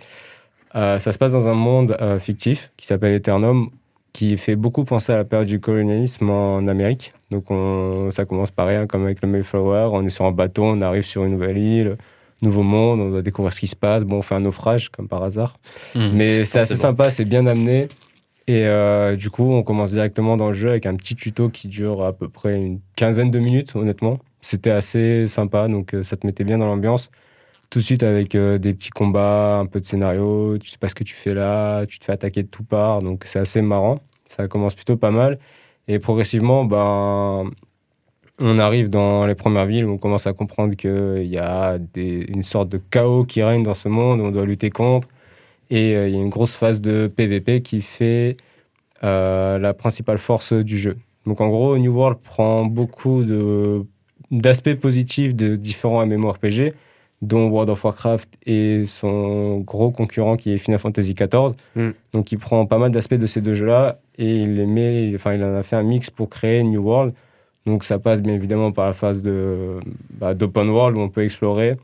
euh, 0.75 0.99
ça 0.99 1.13
se 1.13 1.19
passe 1.19 1.33
dans 1.33 1.47
un 1.47 1.55
monde 1.55 1.97
euh, 2.01 2.19
fictif 2.19 2.73
qui 2.77 2.87
s'appelle 2.87 3.15
Eternum, 3.15 3.71
qui 4.13 4.37
fait 4.37 4.57
beaucoup 4.57 4.85
penser 4.85 5.13
à 5.13 5.17
la 5.17 5.25
période 5.25 5.49
du 5.49 5.61
colonialisme 5.61 6.31
en 6.31 6.67
Amérique. 6.67 7.13
Donc 7.31 7.51
on, 7.51 8.11
ça 8.11 8.25
commence 8.25 8.51
par 8.51 8.67
rien, 8.67 8.87
comme 8.87 9.05
avec 9.05 9.23
le 9.23 9.29
Mayflower. 9.29 9.91
On 9.93 10.05
est 10.05 10.09
sur 10.09 10.25
un 10.25 10.33
bateau, 10.33 10.65
on 10.65 10.81
arrive 10.83 11.05
sur 11.05 11.25
une 11.25 11.33
nouvelle 11.33 11.59
île, 11.59 11.97
nouveau 12.45 12.63
monde, 12.63 13.01
on 13.01 13.11
doit 13.11 13.23
découvrir 13.23 13.53
ce 13.53 13.61
qui 13.61 13.67
se 13.67 13.77
passe. 13.77 14.05
Bon, 14.05 14.19
on 14.19 14.23
fait 14.23 14.35
un 14.35 14.41
naufrage, 14.41 14.91
comme 14.91 15.09
par 15.09 15.23
hasard. 15.23 15.59
Mmh, 15.95 16.09
Mais 16.15 16.45
c'est 16.45 16.61
assez 16.61 16.77
sympa, 16.77 17.11
c'est 17.11 17.25
bien 17.25 17.47
amené. 17.47 17.89
Et 18.47 18.67
euh, 18.67 19.17
du 19.17 19.31
coup, 19.31 19.51
on 19.51 19.63
commence 19.63 19.93
directement 19.93 20.37
dans 20.37 20.49
le 20.49 20.53
jeu 20.53 20.69
avec 20.69 20.87
un 20.87 20.95
petit 20.97 21.17
tuto 21.17 21.49
qui 21.49 21.69
dure 21.69 22.05
à 22.05 22.13
peu 22.13 22.29
près 22.29 22.55
une 22.55 22.81
quinzaine 22.95 23.31
de 23.31 23.39
minutes, 23.39 23.75
honnêtement. 23.75 24.19
C'était 24.43 24.71
assez 24.71 25.27
sympa, 25.27 25.69
donc 25.69 25.97
ça 26.03 26.17
te 26.17 26.27
mettait 26.27 26.45
bien 26.45 26.59
dans 26.59 26.67
l'ambiance 26.67 27.11
tout 27.75 27.81
de 27.81 27.85
suite 27.85 28.05
avec 28.05 28.37
euh, 28.37 28.57
des 28.57 28.73
petits 28.73 28.91
combats, 28.91 29.57
un 29.57 29.67
peu 29.67 29.81
de 29.81 29.85
scénario, 29.85 30.59
tu 30.59 30.71
sais 30.71 30.79
pas 30.79 30.89
ce 30.89 30.95
que 30.95 31.03
tu 31.03 31.15
fais 31.15 31.35
là, 31.35 31.85
tu 31.87 31.99
te 31.99 32.05
fais 32.05 32.13
attaquer 32.13 32.45
de 32.45 32.49
tout 32.49 32.63
part, 32.63 33.01
donc 33.01 33.25
c'est 33.27 33.41
assez 33.41 33.63
marrant. 33.63 33.99
Ça 34.29 34.47
commence 34.47 34.77
plutôt 34.77 34.97
pas 34.97 35.11
mal. 35.11 35.41
Et 35.89 35.99
progressivement, 35.99 36.65
ben, 36.65 37.51
on 38.39 38.59
arrive 38.59 38.91
dans 38.91 39.27
les 39.27 39.35
premières 39.35 39.67
villes 39.67 39.85
où 39.85 39.93
on 39.93 39.99
commence 39.99 40.27
à 40.27 40.33
comprendre 40.33 40.75
qu'il 40.75 41.27
y 41.27 41.39
a 41.39 41.79
des, 41.79 42.27
une 42.29 42.43
sorte 42.43 42.69
de 42.69 42.81
chaos 42.91 43.25
qui 43.25 43.43
règne 43.43 43.63
dans 43.63 43.75
ce 43.75 43.89
monde, 43.89 44.21
on 44.21 44.31
doit 44.31 44.45
lutter 44.45 44.71
contre. 44.71 45.09
Et 45.71 45.95
euh, 45.95 46.09
il 46.09 46.15
y 46.15 46.19
a 46.19 46.21
une 46.21 46.31
grosse 46.31 46.57
phase 46.57 46.81
de 46.81 47.07
PVP 47.07 47.63
qui 47.63 47.81
fait 47.81 48.37
euh, 49.03 49.59
la 49.59 49.75
principale 49.75 50.19
force 50.19 50.53
du 50.53 50.79
jeu. 50.79 50.97
Donc 51.27 51.41
en 51.41 51.49
gros, 51.49 51.79
New 51.79 51.93
World 51.93 52.19
prend 52.19 52.65
beaucoup 52.65 53.25
d'aspects 54.31 54.75
positifs 54.75 55.35
de 55.35 55.57
différents 55.57 56.05
MMORPG 56.05 56.75
dont 57.23 57.49
World 57.49 57.71
of 57.71 57.83
Warcraft 57.85 58.37
et 58.47 58.85
son 58.87 59.61
gros 59.61 59.91
concurrent 59.91 60.37
qui 60.37 60.53
est 60.53 60.59
Final 60.59 60.79
Fantasy 60.79 61.15
XIV. 61.15 61.55
Hmm. 61.75 61.91
Donc 62.13 62.33
il 62.33 62.39
prend 62.39 62.67
pas 62.67 62.79
mal 62.79 62.91
d'aspects 62.91 63.15
de 63.15 63.27
ces 63.27 63.41
deux 63.41 63.55
jeux-là 63.55 63.99
et 64.19 64.37
il 64.37 64.57
les 64.57 64.67
met, 64.67 65.13
enfin 65.15 65.35
il 65.35 65.43
en 65.43 65.55
a 65.55 65.63
fait 65.63 65.77
un 65.77 65.83
mix 65.83 66.11
pour 66.11 66.29
créer 66.29 66.63
New 66.63 66.83
World. 66.83 67.15
Donc 67.67 67.85
ça 67.85 67.99
passe 67.99 68.23
bien 68.23 68.35
évidemment 68.35 68.73
par 68.73 68.87
la 68.87 68.93
phase 68.93 69.23
de 69.23 69.81
bah, 70.11 70.35
d'open 70.35 70.69
world 70.69 70.97
où 70.97 71.01
on 71.01 71.09
peut 71.09 71.25
explorer. 71.25 71.77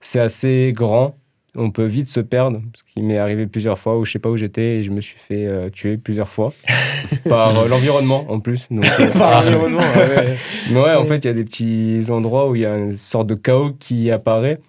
C'est 0.00 0.18
assez 0.18 0.72
grand, 0.74 1.14
on 1.54 1.70
peut 1.70 1.84
vite 1.84 2.08
se 2.08 2.20
perdre, 2.20 2.60
ce 2.74 2.82
qui 2.82 3.02
m'est 3.02 3.18
arrivé 3.18 3.46
plusieurs 3.46 3.78
fois 3.78 3.98
où 3.98 4.04
je 4.04 4.12
sais 4.12 4.18
pas 4.18 4.30
où 4.30 4.36
j'étais 4.36 4.78
et 4.78 4.82
je 4.82 4.90
me 4.90 5.00
suis 5.00 5.18
fait 5.18 5.46
euh, 5.46 5.70
tuer 5.70 5.96
plusieurs 5.96 6.28
fois 6.28 6.52
par 7.28 7.56
euh, 7.56 7.68
l'environnement 7.68 8.26
en 8.28 8.40
plus. 8.40 8.68
Donc, 8.70 8.84
euh, 9.00 9.12
par 9.12 9.44
l'environnement, 9.44 9.80
ouais. 9.80 10.36
Mais 10.70 10.80
ouais, 10.80 10.94
en 10.94 11.04
fait, 11.04 11.18
il 11.18 11.26
y 11.26 11.30
a 11.30 11.34
des 11.34 11.44
petits 11.44 12.06
endroits 12.10 12.48
où 12.48 12.56
il 12.56 12.62
y 12.62 12.66
a 12.66 12.76
une 12.76 12.92
sorte 12.92 13.26
de 13.26 13.34
chaos 13.34 13.72
qui 13.78 14.10
apparaît 14.10 14.60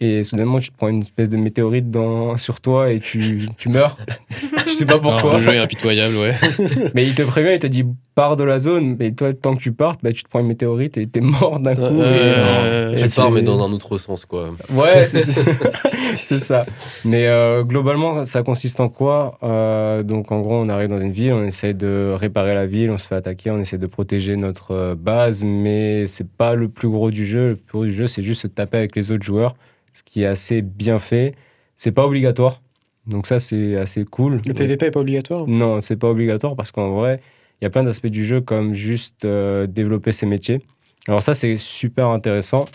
et 0.00 0.24
soudainement 0.24 0.60
tu 0.60 0.70
te 0.70 0.76
prends 0.76 0.88
une 0.88 1.02
espèce 1.02 1.28
de 1.28 1.36
météorite 1.36 1.90
dans, 1.90 2.36
sur 2.38 2.60
toi 2.60 2.90
et 2.90 3.00
tu, 3.00 3.46
tu 3.58 3.68
meurs. 3.68 3.98
je 4.66 4.70
sais 4.70 4.86
pas 4.86 4.98
pourquoi. 4.98 5.36
le 5.36 5.42
jeu 5.42 5.54
est 5.54 5.58
impitoyable, 5.58 6.16
ouais. 6.16 6.34
mais 6.94 7.06
il 7.06 7.14
te 7.14 7.22
prévient, 7.22 7.52
il 7.52 7.58
te 7.58 7.66
dit 7.66 7.84
pars 8.14 8.36
de 8.36 8.44
la 8.44 8.58
zone, 8.58 8.96
mais 8.98 9.12
toi, 9.12 9.32
tant 9.32 9.54
que 9.54 9.62
tu 9.62 9.72
partes, 9.72 10.00
bah, 10.02 10.12
tu 10.12 10.24
te 10.24 10.28
prends 10.28 10.40
une 10.40 10.46
météorite 10.46 10.96
et 10.96 11.06
t'es 11.06 11.20
mort 11.20 11.60
d'un 11.60 11.74
coup. 11.74 11.82
Euh, 11.82 12.96
tu 12.96 13.08
pars, 13.14 13.30
mais 13.30 13.42
dans 13.42 13.62
un 13.62 13.72
autre 13.72 13.98
sens, 13.98 14.24
quoi. 14.24 14.50
Ouais, 14.72 15.06
c'est 16.16 16.38
ça. 16.38 16.66
Mais 17.04 17.26
euh, 17.26 17.62
globalement, 17.62 18.24
ça 18.24 18.42
consiste 18.42 18.80
en 18.80 18.88
quoi 18.88 19.38
euh, 19.42 20.02
Donc, 20.02 20.32
en 20.32 20.40
gros, 20.40 20.56
on 20.56 20.68
arrive 20.68 20.88
dans 20.88 20.98
une 20.98 21.12
ville, 21.12 21.32
on 21.32 21.44
essaie 21.44 21.74
de 21.74 22.14
réparer 22.16 22.54
la 22.54 22.66
ville, 22.66 22.90
on 22.90 22.98
se 22.98 23.06
fait 23.06 23.16
attaquer, 23.16 23.50
on 23.50 23.58
essaie 23.58 23.78
de 23.78 23.86
protéger 23.86 24.36
notre 24.36 24.94
base, 24.94 25.44
mais 25.44 26.06
c'est 26.06 26.28
pas 26.28 26.54
le 26.54 26.68
plus 26.68 26.88
gros 26.88 27.10
du 27.10 27.24
jeu. 27.24 27.50
Le 27.50 27.56
plus 27.56 27.72
gros 27.72 27.84
du 27.84 27.92
jeu, 27.92 28.06
c'est 28.06 28.22
juste 28.22 28.42
se 28.42 28.48
taper 28.48 28.78
avec 28.78 28.96
les 28.96 29.10
autres 29.10 29.24
joueurs 29.24 29.54
ce 29.92 30.02
qui 30.02 30.22
est 30.22 30.26
assez 30.26 30.62
bien 30.62 30.98
fait. 30.98 31.34
C'est 31.76 31.92
pas 31.92 32.06
obligatoire. 32.06 32.60
Donc 33.06 33.26
ça, 33.26 33.38
c'est 33.38 33.76
assez 33.76 34.04
cool. 34.04 34.40
Le 34.46 34.54
PVP 34.54 34.86
est 34.86 34.90
pas 34.90 35.00
obligatoire? 35.00 35.46
Non, 35.46 35.80
c'est 35.80 35.96
pas 35.96 36.08
obligatoire 36.08 36.56
parce 36.56 36.70
qu'en 36.70 36.94
vrai, 36.94 37.20
il 37.60 37.64
y 37.64 37.66
a 37.66 37.70
plein 37.70 37.82
d'aspects 37.82 38.06
du 38.06 38.24
jeu 38.24 38.40
comme 38.40 38.74
juste 38.74 39.24
euh, 39.24 39.66
développer 39.66 40.12
ses 40.12 40.26
métiers. 40.26 40.60
Alors 41.08 41.22
ça, 41.22 41.34
c'est 41.34 41.56
super 41.56 42.08
intéressant. 42.08 42.66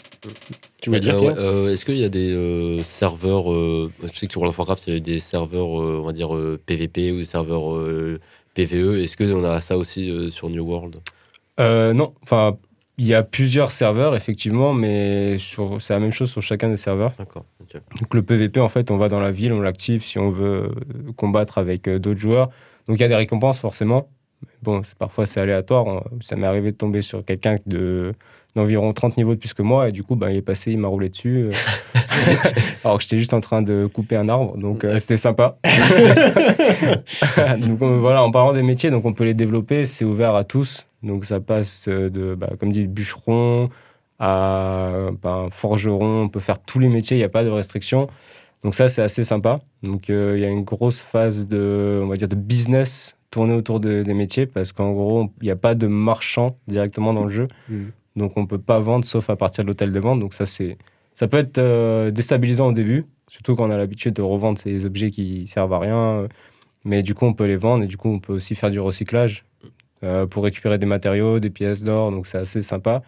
Tu 0.82 0.90
veux 0.90 1.00
dire 1.00 1.18
euh, 1.22 1.72
Est-ce 1.72 1.86
qu'il 1.86 1.98
y 1.98 2.04
a 2.04 2.10
des 2.10 2.32
euh, 2.32 2.84
serveurs 2.84 3.46
Je 3.46 3.90
sais 4.14 4.26
que 4.26 4.32
sur 4.32 4.42
World 4.42 4.54
of 4.54 4.58
Warcraft, 4.58 4.88
il 4.88 4.94
y 4.94 4.98
a 4.98 5.00
des 5.00 5.20
serveurs, 5.20 5.70
on 5.70 6.02
va 6.02 6.12
dire 6.12 6.36
PVP 6.66 7.12
ou 7.12 7.18
des 7.18 7.24
serveurs 7.24 7.80
PVE. 8.56 9.00
Est-ce 9.00 9.16
qu'on 9.16 9.44
a 9.44 9.62
ça 9.62 9.78
aussi 9.78 10.12
sur 10.32 10.50
New 10.50 10.66
World? 10.66 10.98
Non, 11.60 12.14
enfin 12.24 12.58
il 12.98 13.06
y 13.06 13.14
a 13.14 13.24
plusieurs 13.24 13.72
serveurs, 13.72 14.16
effectivement, 14.16 14.74
mais 14.74 15.38
c'est 15.38 15.94
la 15.94 16.00
même 16.00 16.12
chose 16.12 16.32
sur 16.32 16.42
chacun 16.42 16.70
des 16.70 16.78
serveurs. 16.78 17.14
D'accord. 17.18 17.46
Donc 17.74 18.14
le 18.14 18.22
PVP, 18.22 18.60
en 18.62 18.70
fait, 18.70 18.90
on 18.90 18.98
va 18.98 19.10
dans 19.10 19.20
la 19.20 19.32
ville, 19.32 19.52
on 19.52 19.60
l'active 19.60 20.04
si 20.04 20.18
on 20.18 20.30
veut 20.30 20.72
euh, 20.72 21.12
combattre 21.18 21.58
avec 21.58 21.88
euh, 21.88 22.00
d'autres 22.00 22.20
joueurs. 22.20 22.50
Donc 22.88 22.98
il 22.98 23.02
y 23.02 23.04
a 23.04 23.08
des 23.10 23.16
récompenses, 23.16 23.60
forcément. 23.60 24.08
Bon, 24.62 24.82
parfois 24.98 25.26
c'est 25.26 25.42
aléatoire. 25.42 26.06
Ça 26.22 26.36
m'est 26.36 26.48
arrivé 26.48 26.72
de 26.72 26.78
tomber 26.78 27.02
sur 27.02 27.26
quelqu'un 27.26 27.56
de 27.66 28.14
d'environ 28.56 28.94
30 28.94 29.18
niveaux 29.18 29.36
de 29.36 29.40
plus 29.40 29.54
que 29.54 29.62
moi, 29.62 29.90
et 29.90 29.92
du 29.92 30.04
coup, 30.04 30.16
bah, 30.16 30.32
il 30.32 30.38
est 30.38 30.42
passé, 30.42 30.72
il 30.72 30.78
m'a 30.78 30.88
roulé 30.88 31.10
dessus. 31.10 31.50
Euh. 31.50 31.52
Alors 32.86 32.98
que 32.98 33.04
j'étais 33.04 33.18
juste 33.18 33.34
en 33.34 33.42
train 33.42 33.62
de 33.62 33.86
couper 33.86 34.16
un 34.16 34.30
arbre, 34.30 34.58
donc 34.58 34.88
c'était 34.98 35.18
sympa. 35.18 35.58
donc 37.58 37.80
voilà, 37.82 38.24
en 38.24 38.32
parlant 38.32 38.54
des 38.54 38.62
métiers, 38.62 38.92
donc 38.92 39.04
on 39.04 39.12
peut 39.12 39.26
les 39.26 39.34
développer, 39.34 39.84
c'est 39.84 40.06
ouvert 40.06 40.36
à 40.36 40.46
tous. 40.46 40.88
Donc 41.06 41.26
ça 41.26 41.40
passe 41.40 41.88
de, 41.88 42.36
bah, 42.36 42.50
comme 42.60 42.72
dit, 42.72 42.88
bûcheron 42.88 43.70
à 44.20 45.10
bah, 45.22 45.48
forgeron, 45.52 46.24
on 46.24 46.30
peut 46.30 46.40
faire 46.40 46.60
tous 46.60 46.80
les 46.80 46.90
métiers, 46.90 47.18
il 47.18 47.20
n'y 47.20 47.26
a 47.26 47.30
pas 47.30 47.44
de 47.44 47.50
restriction. 47.50 48.08
Donc 48.64 48.74
ça, 48.74 48.88
c'est 48.88 49.02
assez 49.02 49.24
sympa. 49.24 49.62
Donc 49.84 50.10
euh, 50.10 50.36
il 50.38 50.44
y 50.44 50.48
a 50.48 50.50
une 50.50 50.64
grosse 50.64 51.02
phase 51.02 51.48
de, 51.48 52.02
on 52.04 52.08
va 52.08 52.16
dire, 52.16 52.28
de 52.28 52.36
business 52.36 53.18
tournée 53.30 53.54
autour 53.54 53.80
des 53.80 54.14
métiers 54.14 54.46
parce 54.46 54.72
qu'en 54.72 54.94
gros, 54.94 55.30
il 55.42 55.46
n'y 55.46 55.52
a 55.52 55.56
pas 55.56 55.76
de 55.76 55.88
marchand 55.88 56.58
directement 56.68 57.14
dans 57.14 57.26
le 57.26 57.30
jeu. 57.30 57.48
Mmh. 57.70 57.84
Donc 58.16 58.38
on 58.38 58.42
ne 58.42 58.48
peut 58.48 58.58
pas 58.58 58.80
vendre 58.80 59.06
sauf 59.06 59.30
à 59.30 59.36
partir 59.36 59.64
de 59.64 59.68
l'hôtel 59.68 59.92
de 59.92 60.00
vente. 60.00 60.20
Donc 60.20 60.34
ça, 60.34 60.46
c'est, 60.46 60.78
ça 61.14 61.28
peut 61.28 61.38
être 61.38 61.58
euh, 61.58 62.10
déstabilisant 62.10 62.68
au 62.68 62.72
début, 62.72 63.06
surtout 63.28 63.56
quand 63.56 63.68
on 63.68 63.72
a 63.72 63.78
l'habitude 63.78 64.14
de 64.14 64.22
revendre 64.22 64.58
ces 64.58 64.86
objets 64.86 65.12
qui 65.12 65.46
servent 65.48 65.74
à 65.74 65.80
rien. 65.80 66.28
Mais 66.86 67.04
du 67.04 67.14
coup, 67.14 67.26
on 67.26 67.34
peut 67.34 67.46
les 67.46 67.58
vendre 67.58 67.84
et 67.84 67.88
du 67.88 67.98
coup, 67.98 68.10
on 68.10 68.20
peut 68.20 68.34
aussi 68.34 68.56
faire 68.56 68.72
du 68.72 68.80
recyclage. 68.80 69.44
Euh, 70.06 70.28
pour 70.28 70.44
récupérer 70.44 70.78
des 70.78 70.86
matériaux, 70.86 71.40
des 71.40 71.50
pièces 71.50 71.84
d'or, 71.84 72.12
donc 72.12 72.28
c'est 72.28 72.38
assez 72.38 72.62
sympa. 72.62 73.02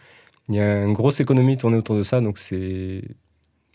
Il 0.50 0.56
y 0.56 0.60
a 0.60 0.84
une 0.84 0.94
grosse 0.94 1.20
économie 1.20 1.56
tournée 1.56 1.78
autour 1.78 1.96
de 1.96 2.04
ça, 2.04 2.22
donc 2.22 2.40
c'est 2.40 3.04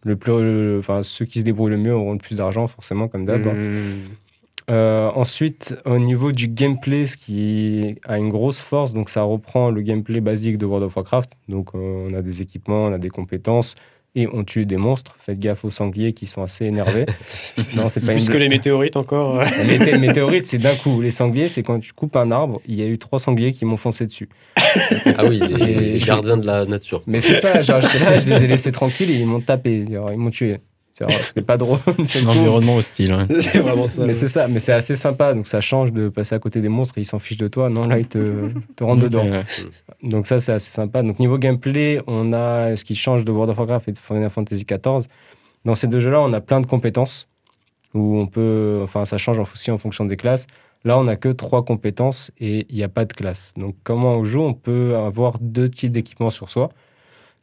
le 0.02 0.16
plus, 0.16 0.78
enfin 0.78 1.02
ceux 1.02 1.24
qui 1.24 1.38
se 1.38 1.44
débrouillent 1.44 1.70
le 1.70 1.76
mieux 1.76 1.94
auront 1.94 2.12
le 2.12 2.18
plus 2.18 2.36
d'argent 2.36 2.66
forcément 2.66 3.06
comme 3.06 3.24
d'hab. 3.24 3.46
Hein. 3.46 3.54
Mmh. 3.54 3.80
Euh, 4.70 5.10
ensuite, 5.14 5.76
au 5.84 5.98
niveau 5.98 6.32
du 6.32 6.48
gameplay, 6.48 7.06
ce 7.06 7.16
qui 7.16 7.96
a 8.04 8.18
une 8.18 8.28
grosse 8.28 8.60
force, 8.60 8.92
donc 8.92 9.08
ça 9.08 9.22
reprend 9.22 9.70
le 9.70 9.82
gameplay 9.82 10.20
basique 10.20 10.58
de 10.58 10.66
World 10.66 10.86
of 10.86 10.96
Warcraft. 10.96 11.32
Donc 11.48 11.74
euh, 11.74 12.08
on 12.08 12.14
a 12.14 12.22
des 12.22 12.42
équipements, 12.42 12.86
on 12.86 12.92
a 12.92 12.98
des 12.98 13.10
compétences, 13.10 13.74
et 14.14 14.28
on 14.32 14.44
tue 14.44 14.66
des 14.66 14.76
monstres. 14.76 15.16
Faites 15.18 15.38
gaffe 15.38 15.64
aux 15.64 15.70
sangliers 15.70 16.12
qui 16.12 16.26
sont 16.26 16.42
assez 16.42 16.66
énervés. 16.66 17.06
non, 17.76 17.88
c'est 17.88 18.00
pas 18.00 18.12
Plus 18.12 18.28
que 18.28 18.36
les 18.36 18.48
météorites 18.48 18.96
encore. 18.96 19.42
les 19.66 19.98
météorites, 19.98 20.46
c'est 20.46 20.58
d'un 20.58 20.74
coup. 20.74 21.00
Les 21.00 21.10
sangliers, 21.10 21.48
c'est 21.48 21.62
quand 21.62 21.80
tu 21.80 21.92
coupes 21.92 22.16
un 22.16 22.30
arbre, 22.30 22.60
il 22.66 22.78
y 22.78 22.82
a 22.82 22.86
eu 22.86 22.98
trois 22.98 23.18
sangliers 23.18 23.52
qui 23.52 23.64
m'ont 23.64 23.76
foncé 23.76 24.06
dessus. 24.06 24.28
ah 24.56 25.24
oui, 25.28 25.40
les, 25.40 25.98
gardiens 25.98 26.36
de 26.36 26.46
la 26.46 26.66
nature. 26.66 27.02
Mais 27.06 27.20
c'est 27.20 27.34
ça, 27.34 27.62
genre, 27.62 27.80
là, 27.80 28.18
je 28.18 28.28
les 28.28 28.44
ai 28.44 28.48
laissés 28.48 28.72
tranquilles 28.72 29.10
et 29.10 29.20
ils 29.20 29.26
m'ont 29.26 29.40
tapé. 29.40 29.84
ils 29.88 30.18
m'ont 30.18 30.30
tué. 30.30 30.58
C'était 30.92 31.42
pas 31.42 31.56
drôle. 31.56 31.78
C'est 32.04 32.24
un 32.24 32.28
environnement 32.28 32.76
hostile. 32.76 33.16
C'est 33.40 33.58
vraiment 33.58 33.86
ça. 33.86 34.04
Mais 34.04 34.14
c'est 34.14 34.28
ça, 34.28 34.48
mais 34.48 34.60
c'est 34.60 34.72
assez 34.72 34.96
sympa. 34.96 35.34
Donc 35.34 35.46
ça 35.46 35.60
change 35.60 35.92
de 35.92 36.08
passer 36.08 36.34
à 36.34 36.38
côté 36.38 36.60
des 36.60 36.68
monstres 36.68 36.98
et 36.98 37.00
ils 37.00 37.06
s'en 37.06 37.18
fichent 37.18 37.38
de 37.38 37.48
toi. 37.48 37.70
Non, 37.70 37.86
là, 37.86 37.98
ils 37.98 38.06
te, 38.06 38.48
te 38.76 38.84
rentrent 38.84 39.00
dedans. 39.00 39.24
Donc 40.02 40.26
ça, 40.26 40.40
c'est 40.40 40.52
assez 40.52 40.70
sympa. 40.70 41.02
Donc 41.02 41.18
niveau 41.18 41.38
gameplay, 41.38 42.00
on 42.06 42.32
a 42.32 42.76
ce 42.76 42.84
qui 42.84 42.94
change 42.94 43.24
de 43.24 43.32
World 43.32 43.50
of 43.50 43.58
Warcraft 43.58 43.88
et 43.88 43.92
de 43.92 43.98
Final 43.98 44.30
Fantasy 44.30 44.64
XIV. 44.64 45.08
Dans 45.64 45.74
ces 45.74 45.86
deux 45.86 46.00
jeux-là, 46.00 46.20
on 46.20 46.32
a 46.32 46.40
plein 46.40 46.60
de 46.60 46.66
compétences 46.66 47.28
où 47.94 48.18
on 48.18 48.26
peut. 48.26 48.80
Enfin, 48.82 49.04
ça 49.04 49.18
change 49.18 49.38
aussi 49.38 49.70
en 49.70 49.78
fonction 49.78 50.04
des 50.04 50.16
classes. 50.16 50.46
Là, 50.84 50.98
on 50.98 51.04
n'a 51.04 51.16
que 51.16 51.28
trois 51.28 51.64
compétences 51.64 52.32
et 52.38 52.66
il 52.68 52.76
n'y 52.76 52.82
a 52.82 52.88
pas 52.88 53.04
de 53.04 53.12
classe. 53.12 53.54
Donc, 53.56 53.76
comment 53.84 54.16
on 54.16 54.24
joue 54.24 54.42
On 54.42 54.54
peut 54.54 54.96
avoir 54.96 55.38
deux 55.40 55.68
types 55.68 55.92
d'équipements 55.92 56.30
sur 56.30 56.50
soi, 56.50 56.70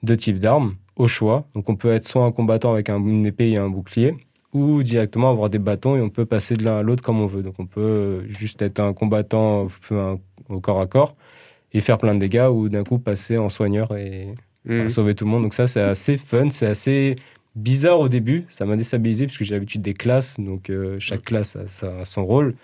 deux 0.04 0.18
types 0.18 0.40
d'armes 0.40 0.76
au 1.00 1.08
choix. 1.08 1.48
Donc, 1.56 1.68
on 1.70 1.76
peut 1.76 1.92
être 1.92 2.08
soit 2.08 2.24
un 2.24 2.32
combattant 2.32 2.72
avec 2.74 2.90
un, 2.90 2.98
une 2.98 3.26
épée 3.26 3.50
et 3.50 3.58
un 3.58 3.70
bouclier, 3.70 4.14
ou 4.54 4.84
directement 4.84 5.32
avoir 5.32 5.50
des 5.50 5.60
bâtons 5.60 5.96
et 5.96 6.02
on 6.02 6.10
peut 6.10 6.26
passer 6.26 6.56
de 6.56 6.64
l'un 6.64 6.78
à 6.78 6.84
l'autre 6.84 7.02
comme 7.02 7.20
on 7.20 7.26
veut. 7.26 7.42
Donc, 7.42 7.56
on 7.58 7.66
peut 7.66 8.24
juste 8.28 8.62
être 8.62 8.80
un 8.80 8.94
combattant 8.94 9.68
au 10.50 10.60
corps 10.60 10.82
à 10.82 10.86
corps 10.88 11.16
et 11.74 11.82
faire 11.82 11.98
plein 11.98 12.14
de 12.16 12.20
dégâts, 12.20 12.48
ou 12.52 12.68
d'un 12.70 12.84
coup 12.84 13.00
passer 13.00 13.38
en 13.38 13.50
soigneur 13.50 13.96
et 13.96 14.28
Mhm. 14.66 14.90
sauver 14.90 15.16
tout 15.16 15.26
le 15.26 15.32
monde. 15.32 15.44
Donc, 15.44 15.54
ça, 15.54 15.68
c'est 15.68 15.82
assez 15.82 16.18
fun, 16.18 16.50
c'est 16.50 16.66
assez 16.68 17.16
bizarre 17.56 18.00
au 18.00 18.10
début. 18.10 18.46
Ça 18.50 18.66
m'a 18.66 18.76
déstabilisé 18.76 19.26
parce 19.26 19.38
que 19.38 19.46
j'ai 19.46 19.54
l'habitude 19.54 19.82
des 19.82 19.94
classes. 19.94 20.40
Donc, 20.40 20.70
euh, 20.70 20.98
chaque 21.00 21.24
classe 21.24 21.56
a, 21.56 22.06
son 22.06 22.26
rôle. 22.26 22.56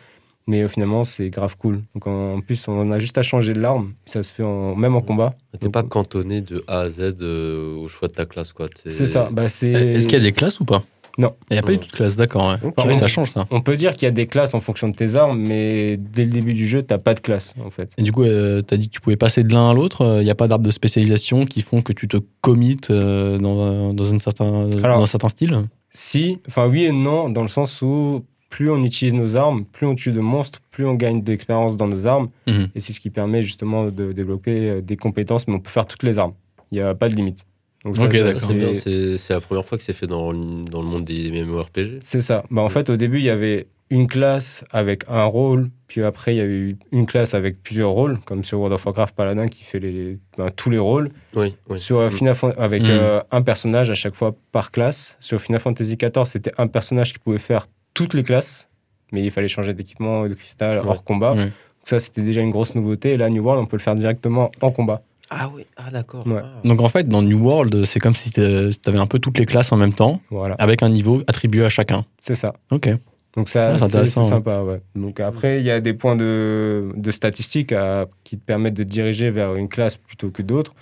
Mais 0.47 0.61
euh, 0.61 0.67
finalement, 0.67 1.03
c'est 1.03 1.29
grave 1.29 1.55
cool. 1.57 1.81
Donc, 1.95 2.05
en, 2.07 2.35
en 2.35 2.41
plus, 2.41 2.67
on 2.67 2.91
a 2.91 2.99
juste 2.99 3.17
à 3.17 3.23
changer 3.23 3.53
de 3.53 3.59
l'arme. 3.59 3.93
Ça 4.05 4.21
se 4.23 4.31
fait 4.33 4.43
en- 4.43 4.75
même 4.75 4.95
en 4.95 5.01
combat. 5.01 5.35
T'es 5.59 5.69
pas 5.69 5.81
cantonné 5.83 6.41
de 6.41 6.63
A 6.67 6.81
à 6.81 6.89
Z 6.89 7.15
euh, 7.21 7.75
au 7.77 7.87
choix 7.87 8.07
de 8.07 8.13
ta 8.13 8.25
classe, 8.25 8.53
quoi. 8.53 8.67
C'est 8.85 9.07
ça. 9.07 9.29
Bah, 9.31 9.47
c'est... 9.47 9.71
Est-ce 9.71 10.05
qu'il 10.07 10.17
y 10.17 10.21
a 10.21 10.23
des 10.23 10.31
classes 10.33 10.59
ou 10.59 10.65
pas? 10.65 10.83
Non. 11.17 11.33
Il 11.49 11.53
n'y 11.53 11.59
a 11.59 11.61
pas 11.63 11.71
tout 11.77 11.87
de 11.87 11.91
classe, 11.93 12.17
d'accord. 12.17 12.49
ouais. 12.49 12.57
Ok. 12.61 12.75
Oui, 12.85 12.93
ça 12.93 13.07
change 13.07 13.31
ça. 13.31 13.47
On 13.49 13.61
peut 13.61 13.77
dire 13.77 13.93
qu'il 13.93 14.03
y 14.03 14.09
a 14.09 14.11
des 14.11 14.27
classes 14.27 14.53
en 14.53 14.59
fonction 14.59 14.89
de 14.89 14.95
tes 14.95 15.15
armes, 15.15 15.39
mais 15.39 15.95
dès 15.97 16.25
le 16.25 16.29
début 16.29 16.51
du 16.53 16.67
jeu, 16.67 16.83
t'as 16.83 16.97
pas 16.97 17.13
de 17.13 17.21
classe, 17.21 17.55
en 17.65 17.69
fait. 17.69 17.93
Et 17.97 18.03
du 18.03 18.11
coup, 18.11 18.23
euh, 18.23 18.61
tu 18.67 18.73
as 18.73 18.77
dit 18.77 18.89
que 18.89 18.93
tu 18.93 18.99
pouvais 18.99 19.15
passer 19.15 19.45
de 19.45 19.53
l'un 19.53 19.69
à 19.69 19.73
l'autre. 19.73 20.17
Il 20.19 20.25
n'y 20.25 20.29
a 20.29 20.35
pas 20.35 20.49
d'arbre 20.49 20.65
de 20.65 20.71
spécialisation 20.71 21.45
qui 21.45 21.61
font 21.61 21.81
que 21.81 21.93
tu 21.93 22.09
te 22.09 22.17
commites 22.41 22.91
euh, 22.91 23.37
dans, 23.37 23.61
un, 23.61 23.93
dans, 23.93 24.13
un 24.13 24.19
certain, 24.19 24.69
Alors- 24.83 24.97
dans 24.97 25.03
un 25.03 25.07
certain 25.07 25.29
style? 25.29 25.57
Si, 25.89 26.39
enfin 26.49 26.67
oui 26.67 26.83
et 26.83 26.91
non, 26.91 27.29
dans 27.29 27.41
le 27.43 27.47
sens 27.47 27.81
où 27.81 28.25
plus 28.55 28.69
on 28.71 28.81
utilise 28.85 29.13
nos 29.13 29.35
armes, 29.35 29.65
plus 29.65 29.85
on 29.85 29.95
tue 29.95 30.13
de 30.13 30.21
monstres, 30.21 30.61
plus 30.71 30.85
on 30.85 30.93
gagne 30.93 31.21
d'expérience 31.21 31.75
dans 31.75 31.89
nos 31.89 32.07
armes. 32.07 32.29
Mhm. 32.47 32.69
Et 32.73 32.79
c'est 32.79 32.93
ce 32.93 33.01
qui 33.01 33.09
permet 33.09 33.41
justement 33.41 33.87
de 33.87 34.13
développer 34.13 34.69
euh, 34.69 34.81
des 34.81 34.95
compétences, 34.95 35.45
mais 35.49 35.55
on 35.55 35.59
peut 35.59 35.69
faire 35.69 35.85
toutes 35.85 36.03
les 36.03 36.17
armes. 36.17 36.33
Il 36.71 36.75
n'y 36.77 36.81
a 36.81 36.95
pas 36.95 37.09
de 37.09 37.15
limite. 37.15 37.45
Donc 37.83 37.97
c'est- 37.97 39.29
la 39.33 39.41
première 39.41 39.65
fois 39.65 39.77
que 39.77 39.83
c'est 39.83 39.91
fait 39.93 40.07
dans, 40.07 40.31
le- 40.31 40.63
dans 40.63 40.81
le 40.81 40.87
monde 40.87 41.03
des 41.03 41.29
MMORPG. 41.31 41.99
C'est 42.01 42.21
ça. 42.21 42.43
Bah, 42.49 42.61
en 42.61 42.69
fait, 42.69 42.89
au 42.89 42.95
début, 42.95 43.17
il 43.19 43.25
y 43.25 43.29
avait 43.29 43.67
une 43.91 44.07
classe 44.07 44.63
avec 44.71 45.03
un 45.09 45.25
rôle, 45.25 45.69
puis 45.87 46.01
après, 46.01 46.33
il 46.33 46.37
y 46.37 46.41
a 46.41 46.45
eu 46.45 46.77
une 46.93 47.05
classe 47.05 47.33
avec 47.35 47.61
plusieurs 47.61 47.91
rôles, 47.91 48.19
comme 48.25 48.43
sur 48.43 48.57
World 48.59 48.73
of 48.73 48.85
Warcraft 48.85 49.15
Paladin 49.15 49.47
qui 49.47 49.63
fait 49.65 49.79
les, 49.79 50.17
ben, 50.37 50.49
tous 50.49 50.69
les 50.71 50.79
rôles. 50.79 51.11
Oui, 51.35 51.55
oui. 51.69 51.77
Sur 51.79 52.09
Final 52.11 52.33
Fan- 52.35 52.53
avec 52.57 52.81
Mm. 52.83 52.87
euh, 52.89 53.19
un 53.31 53.41
personnage 53.43 53.91
à 53.91 53.93
chaque 53.93 54.15
fois 54.15 54.33
par 54.53 54.71
classe. 54.71 55.17
Sur 55.19 55.39
Final 55.41 55.59
Fantasy 55.59 55.97
XIV, 55.97 56.25
c'était 56.25 56.53
un 56.57 56.67
personnage 56.67 57.11
qui 57.13 57.19
pouvait 57.19 57.37
faire 57.37 57.67
toutes 57.95 58.13
les 58.13 58.21
classes, 58.21 58.69
mais 59.11 59.23
il 59.23 59.31
fallait 59.31 59.47
changer 59.47 59.73
d'équipement 59.73 60.25
et 60.25 60.29
de 60.29 60.35
cristal 60.35 60.77
hors 60.85 61.03
combat. 61.03 61.31
Ouais. 61.33 61.45
Donc 61.45 61.85
ça, 61.85 61.99
c'était 61.99 62.21
déjà 62.21 62.41
une 62.41 62.51
grosse 62.51 62.75
nouveauté. 62.75 63.11
Et 63.13 63.17
là, 63.17 63.29
New 63.31 63.43
World, 63.43 63.63
on 63.63 63.65
peut 63.65 63.77
le 63.77 63.81
faire 63.81 63.95
directement 63.95 64.51
en 64.61 64.69
combat. 64.71 65.01
Ah 65.31 65.49
oui, 65.55 65.65
ah 65.77 65.89
d'accord. 65.91 66.27
Ouais. 66.27 66.41
Ah. 66.43 66.59
Donc 66.63 66.81
en 66.81 66.89
fait, 66.89 67.07
dans 67.09 67.23
New 67.23 67.39
World, 67.43 67.85
c'est 67.85 67.99
comme 67.99 68.15
si 68.15 68.29
tu 68.31 68.41
avais 68.41 68.99
un 68.99 69.07
peu 69.07 69.17
toutes 69.17 69.39
les 69.39 69.47
classes 69.47 69.71
en 69.71 69.77
même 69.77 69.93
temps, 69.93 70.21
Voilà, 70.29 70.53
avec 70.59 70.83
un 70.83 70.89
niveau 70.89 71.23
attribué 71.25 71.65
à 71.65 71.69
chacun. 71.69 72.05
c'est 72.19 72.35
ça. 72.35 72.53
Ok. 72.69 72.89
Donc 73.35 73.49
ça, 73.49 73.75
Ah, 73.75 73.79
c'est 73.79 73.97
ouais. 73.99 74.05
sympa, 74.05 74.61
ouais. 74.61 74.81
Donc 74.95 75.19
après, 75.19 75.59
il 75.59 75.65
y 75.65 75.71
a 75.71 75.81
des 75.81 75.93
points 75.93 76.15
de, 76.15 76.91
de 76.95 77.11
statistiques 77.11 77.71
à- 77.73 78.05
qui 78.23 78.37
te 78.37 78.43
permettent 78.45 78.75
de 78.75 78.83
te 78.83 78.87
diriger 78.89 79.29
vers 79.29 79.55
une 79.55 79.67
classe 79.67 79.95
plutôt 79.97 80.29
que 80.29 80.41
d'autres. 80.41 80.73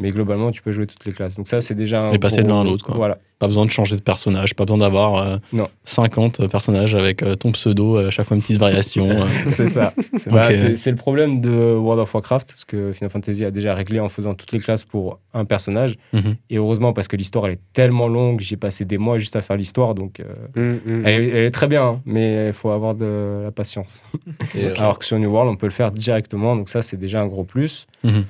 Mais 0.00 0.10
globalement, 0.10 0.50
tu 0.50 0.60
peux 0.60 0.72
jouer 0.72 0.88
toutes 0.88 1.04
les 1.04 1.12
classes. 1.12 1.36
Donc 1.36 1.46
ça, 1.46 1.60
c'est 1.60 1.74
déjà 1.76 2.00
un 2.00 2.12
Et 2.12 2.18
passer 2.18 2.42
de 2.42 2.48
l'un 2.48 2.62
à 2.62 2.64
l'autre, 2.64 2.84
quoi. 2.84 2.96
Voilà, 2.96 3.16
Pas 3.38 3.46
besoin 3.46 3.64
de 3.64 3.70
changer 3.70 3.94
de 3.94 4.00
personnage, 4.02 4.54
pas 4.54 4.64
besoin 4.64 4.78
d'avoir 4.78 5.16
euh, 5.18 5.36
Non. 5.52 5.68
50 5.84 6.48
personnages 6.48 6.96
avec 6.96 7.22
euh, 7.22 7.36
ton 7.36 7.52
pseudo, 7.52 7.96
euh, 7.98 8.08
à 8.08 8.10
chaque 8.10 8.26
fois 8.26 8.36
une 8.36 8.42
petite 8.42 8.58
variation. 8.58 9.08
euh. 9.08 9.24
c'est 9.50 9.66
ça. 9.66 9.92
C'est 10.18 10.30
bah, 10.32 10.50
c'est- 10.50 10.90
le 10.90 10.96
problème 10.96 11.40
de 11.40 11.50
World 11.76 12.00
of 12.02 12.12
Warcraft, 12.12 12.48
parce 12.48 12.64
que 12.64 12.92
Final 12.92 13.10
Fantasy 13.10 13.44
a 13.44 13.52
déjà 13.52 13.72
réglé 13.74 14.00
en 14.00 14.08
faisant 14.08 14.34
toutes 14.34 14.50
les 14.50 14.58
classes 14.58 14.82
pour 14.84 15.20
un 15.32 15.44
personnage. 15.44 15.94
Mhm. 16.12 16.34
Et 16.50 16.56
heureusement, 16.58 16.92
parce 16.92 17.06
que 17.06 17.16
l'histoire, 17.16 17.46
elle 17.46 17.52
est 17.52 17.60
tellement 17.72 18.08
longue, 18.08 18.40
j'ai 18.40 18.56
passé 18.56 18.84
des 18.84 18.98
mois 18.98 19.18
juste 19.18 19.36
à 19.36 19.42
faire 19.42 19.56
l'histoire. 19.56 19.94
Donc, 19.94 20.18
euh, 20.18 20.24
Mhm, 20.56 20.80
mhm. 20.84 21.06
elle, 21.06 21.22
est- 21.22 21.28
elle 21.28 21.44
est 21.44 21.50
très 21.52 21.68
bien, 21.68 21.84
hein, 21.86 22.00
mais 22.04 22.48
il 22.48 22.52
faut 22.52 22.70
avoir 22.70 22.96
de 22.96 23.42
la 23.44 23.52
patience. 23.52 24.04
Et, 24.56 24.64
euh, 24.66 24.74
Alors 24.76 24.98
que 24.98 25.04
sur 25.04 25.20
New 25.20 25.30
World, 25.30 25.52
on 25.52 25.56
peut 25.56 25.66
le 25.66 25.72
faire 25.72 25.92
directement. 25.92 26.56
Donc 26.56 26.68
ça, 26.68 26.82
c'est 26.82 26.96
déjà 26.96 27.20
un 27.22 27.26
gros 27.28 27.44
plus. 27.44 27.86
Mhm. 28.02 28.24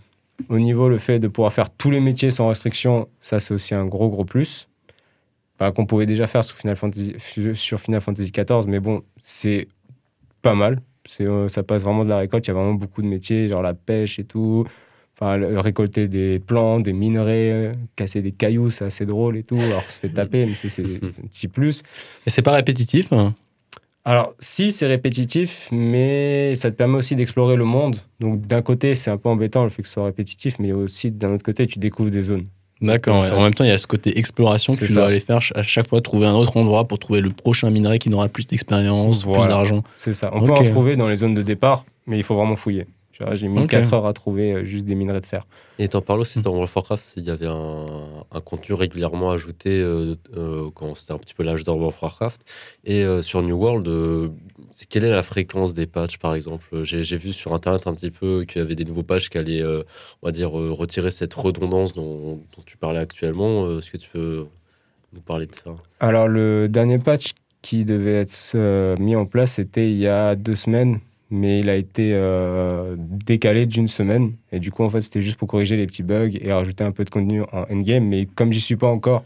Au 0.49 0.59
niveau, 0.59 0.89
le 0.89 0.99
fait 0.99 1.19
de 1.19 1.29
pouvoir 1.29 1.53
faire 1.53 1.71
tous 1.71 1.91
les 1.91 2.01
métiers 2.01 2.31
sans 2.31 2.49
restriction, 2.49 3.09
ça, 3.21 3.41
c'est 3.41 3.55
aussi 3.55 3.75
un 3.75 3.87
gros, 3.87 4.09
gros 4.09 4.25
plus. 4.25 4.69
Bah, 5.59 5.71
Qu'on 5.73 5.87
pouvait 5.87 6.07
déjà 6.07 6.27
faire 6.27 6.43
sur 6.43 6.57
Final 6.57 6.77
Fantasy, 6.77 7.15
XIV, 8.33 8.67
mais 8.67 8.81
bon, 8.81 9.03
c'est 9.23 9.69
pas 10.43 10.55
mal. 10.55 10.81
C'est, 11.07 11.27
euh, 11.27 11.49
ça 11.49 11.63
passe 11.63 11.83
vraiment 11.83 12.05
de 12.05 12.09
la 12.11 12.19
récolte. 12.19 12.47
Il 12.47 12.49
y 12.49 12.51
a 12.51 12.55
vraiment 12.55 12.75
beaucoup 12.75 13.03
de 13.03 13.07
métiers, 13.07 13.49
genre 13.49 13.63
la 13.63 13.75
pêche 13.75 14.19
et 14.19 14.25
tout. 14.25 14.67
Enfin, 15.17 15.39
récolter 15.61 16.09
des 16.09 16.41
plantes, 16.41 16.83
des 16.83 16.93
minerais, 16.93 17.73
casser 17.95 18.21
des 18.21 18.33
cailloux, 18.33 18.71
c'est 18.71 18.85
assez 18.87 19.07
drôle 19.07 19.37
et 19.37 19.45
tout. 19.45 19.57
Alors, 19.57 19.85
on 19.87 19.91
se 19.91 20.01
fait 20.01 20.09
taper, 20.09 20.45
mais 20.47 20.55
c'est 20.55 20.83
un 20.83 21.27
petit 21.29 21.47
plus. 21.47 21.85
Et 22.27 22.31
c'est 22.31 22.43
pas 22.43 22.51
répétitif. 22.51 23.13
hein? 23.13 23.35
Alors, 24.07 24.35
si, 24.39 24.71
c'est 24.71 24.87
répétitif, 24.87 25.69
mais 25.73 26.55
ça 26.57 26.71
te 26.71 26.77
permet 26.77 26.99
aussi 26.99 27.17
d'explorer 27.17 27.57
le 27.57 27.65
monde. 27.65 27.97
Donc, 28.21 28.47
d'un 28.47 28.61
côté, 28.61 28.95
c'est 28.95 29.11
un 29.11 29.17
peu 29.17 29.31
embêtant 29.31 29.65
le 29.65 29.71
fait 29.71 29.81
que 29.81 29.89
ce 29.89 29.95
soit 29.95 30.05
répétitif, 30.05 30.57
mais 30.59 30.73
aussi, 30.73 31.11
d'un 31.11 31.33
autre 31.33 31.43
côté, 31.43 31.67
tu 31.67 31.79
découvres 31.79 32.11
des 32.11 32.21
zones. 32.21 32.47
D'accord. 32.83 33.23
Ouais. 33.23 33.33
En 33.33 33.43
même 33.43 33.55
temps, 33.55 33.65
il 33.65 33.71
y 33.71 33.73
a 33.73 33.79
ce 33.79 33.87
côté 33.87 34.19
exploration 34.19 34.75
que 34.75 34.81
tu 34.81 34.89
ça. 34.89 34.95
dois 34.95 35.07
aller 35.07 35.21
faire 35.21 35.41
à 35.55 35.63
chaque 35.63 35.89
fois, 35.89 36.03
trouver 36.03 36.27
un 36.27 36.35
autre 36.35 36.57
endroit 36.59 36.87
pour 36.87 36.99
trouver 36.99 37.23
le 37.23 37.31
prochain 37.31 37.71
minerai 37.71 37.99
qui 37.99 38.11
n'aura 38.11 38.29
plus 38.29 38.47
d'expérience, 38.47 39.25
plus 39.25 39.49
d'argent. 39.49 39.83
C'est 39.97 40.13
ça. 40.13 40.31
On 40.35 40.47
peut 40.47 40.53
en 40.53 40.65
trouver 40.65 40.97
dans 40.97 41.09
les 41.09 41.17
zones 41.17 41.35
de 41.35 41.43
départ, 41.43 41.87
mais 42.07 42.19
il 42.19 42.25
faut 42.25 42.35
vraiment 42.35 42.57
fouiller. 42.57 42.87
Tu 43.17 43.23
vois, 43.23 43.37
J'ai 43.37 43.47
mis 43.47 43.61
Ok. 43.61 43.69
4 43.71 43.95
heures 43.95 44.07
à 44.07 44.13
trouver 44.13 44.53
euh, 44.53 44.65
juste 44.65 44.85
des 44.85 44.97
minerais 44.97 45.21
de 45.21 45.27
fer. 45.27 45.47
Et 45.79 45.87
t'en 45.87 46.01
parles 46.01 46.19
aussi 46.19 46.41
dans 46.41 46.51
World 46.51 46.65
of 46.69 46.75
Warcraft, 46.75 47.15
il 47.17 47.23
y 47.23 47.31
avait 47.31 47.47
un, 47.47 47.87
un 48.33 48.41
contenu 48.41 48.75
régulièrement 48.75 49.31
ajouté 49.31 49.71
euh, 49.81 50.15
euh, 50.37 50.69
quand 50.75 50.97
c'était 50.97 51.13
un 51.13 51.19
petit 51.19 51.33
peu 51.33 51.45
l'âge 51.45 51.63
d'or 51.63 51.77
World 51.77 51.95
of 51.95 52.03
Warcraft. 52.03 52.41
Et 52.85 53.05
euh, 53.05 53.23
sur 53.23 53.41
New 53.43 53.55
World, 53.57 53.87
euh, 53.87 54.31
quelle 54.91 55.05
est 55.05 55.11
la 55.11 55.23
fréquence 55.23 55.75
des 55.75 55.87
patchs 55.87 56.19
par 56.19 56.35
exemple? 56.35 56.65
J'ai 56.83 57.05
j'ai 57.05 57.17
vu 57.17 57.33
sur 57.33 57.53
internet 57.55 57.87
un 57.87 57.93
petit 57.93 58.11
peu 58.11 58.45
qu'il 58.49 58.61
y 58.61 58.65
avait 58.65 58.75
des 58.75 58.85
nouveaux 58.85 59.05
patchs 59.05 59.29
qui 59.29 59.39
allaient, 59.39 59.63
euh, 59.63 59.85
on 60.23 60.27
va 60.27 60.33
dire, 60.33 60.59
euh, 60.59 60.73
retirer 60.73 61.13
cette 61.13 61.35
redondance 61.35 61.95
dont, 61.95 62.35
dont 62.57 62.63
tu 62.67 62.77
parlais 62.77 62.99
actuellement. 62.99 63.67
Euh, 63.67 63.79
Est-ce 63.79 63.93
que 63.93 63.97
tu 63.97 64.09
peux 64.11 64.47
nous 65.13 65.21
parler 65.21 65.47
de 65.47 65.55
ça? 65.55 65.71
Alors, 66.01 66.27
le 66.27 66.69
dernier 66.69 66.99
patch 66.99 67.31
qui 67.63 67.85
devait 67.85 68.15
être 68.23 68.53
euh, 68.57 68.97
mis 68.99 69.15
en 69.15 69.25
place, 69.25 69.53
c'était 69.53 69.89
il 69.89 69.99
y 69.99 70.09
a 70.09 70.35
deux 70.35 70.57
semaines, 70.57 70.99
mais 71.31 71.61
il 71.61 71.69
a 71.69 71.77
été 71.77 72.13
euh, 72.15 72.97
décalé 72.99 73.67
d'une 73.67 73.89
semaine. 73.89 74.33
Et 74.53 74.59
du 74.59 74.71
coup, 74.71 74.85
en 74.85 74.91
fait, 74.91 75.03
c'était 75.03 75.23
juste 75.23 75.37
pour 75.37 75.49
corriger 75.49 75.77
les 75.77 75.87
petits 75.87 76.03
bugs 76.03 76.31
et 76.41 76.53
rajouter 76.53 76.85
un 76.85 76.93
peu 76.93 77.05
de 77.05 77.11
contenu 77.11 77.43
en 77.43 77.65
endgame. 77.71 78.07
Mais 78.07 78.27
comme 78.27 78.53
j'y 78.53 78.61
suis 78.61 78.77
pas 78.77 78.89
encore, 78.89 79.25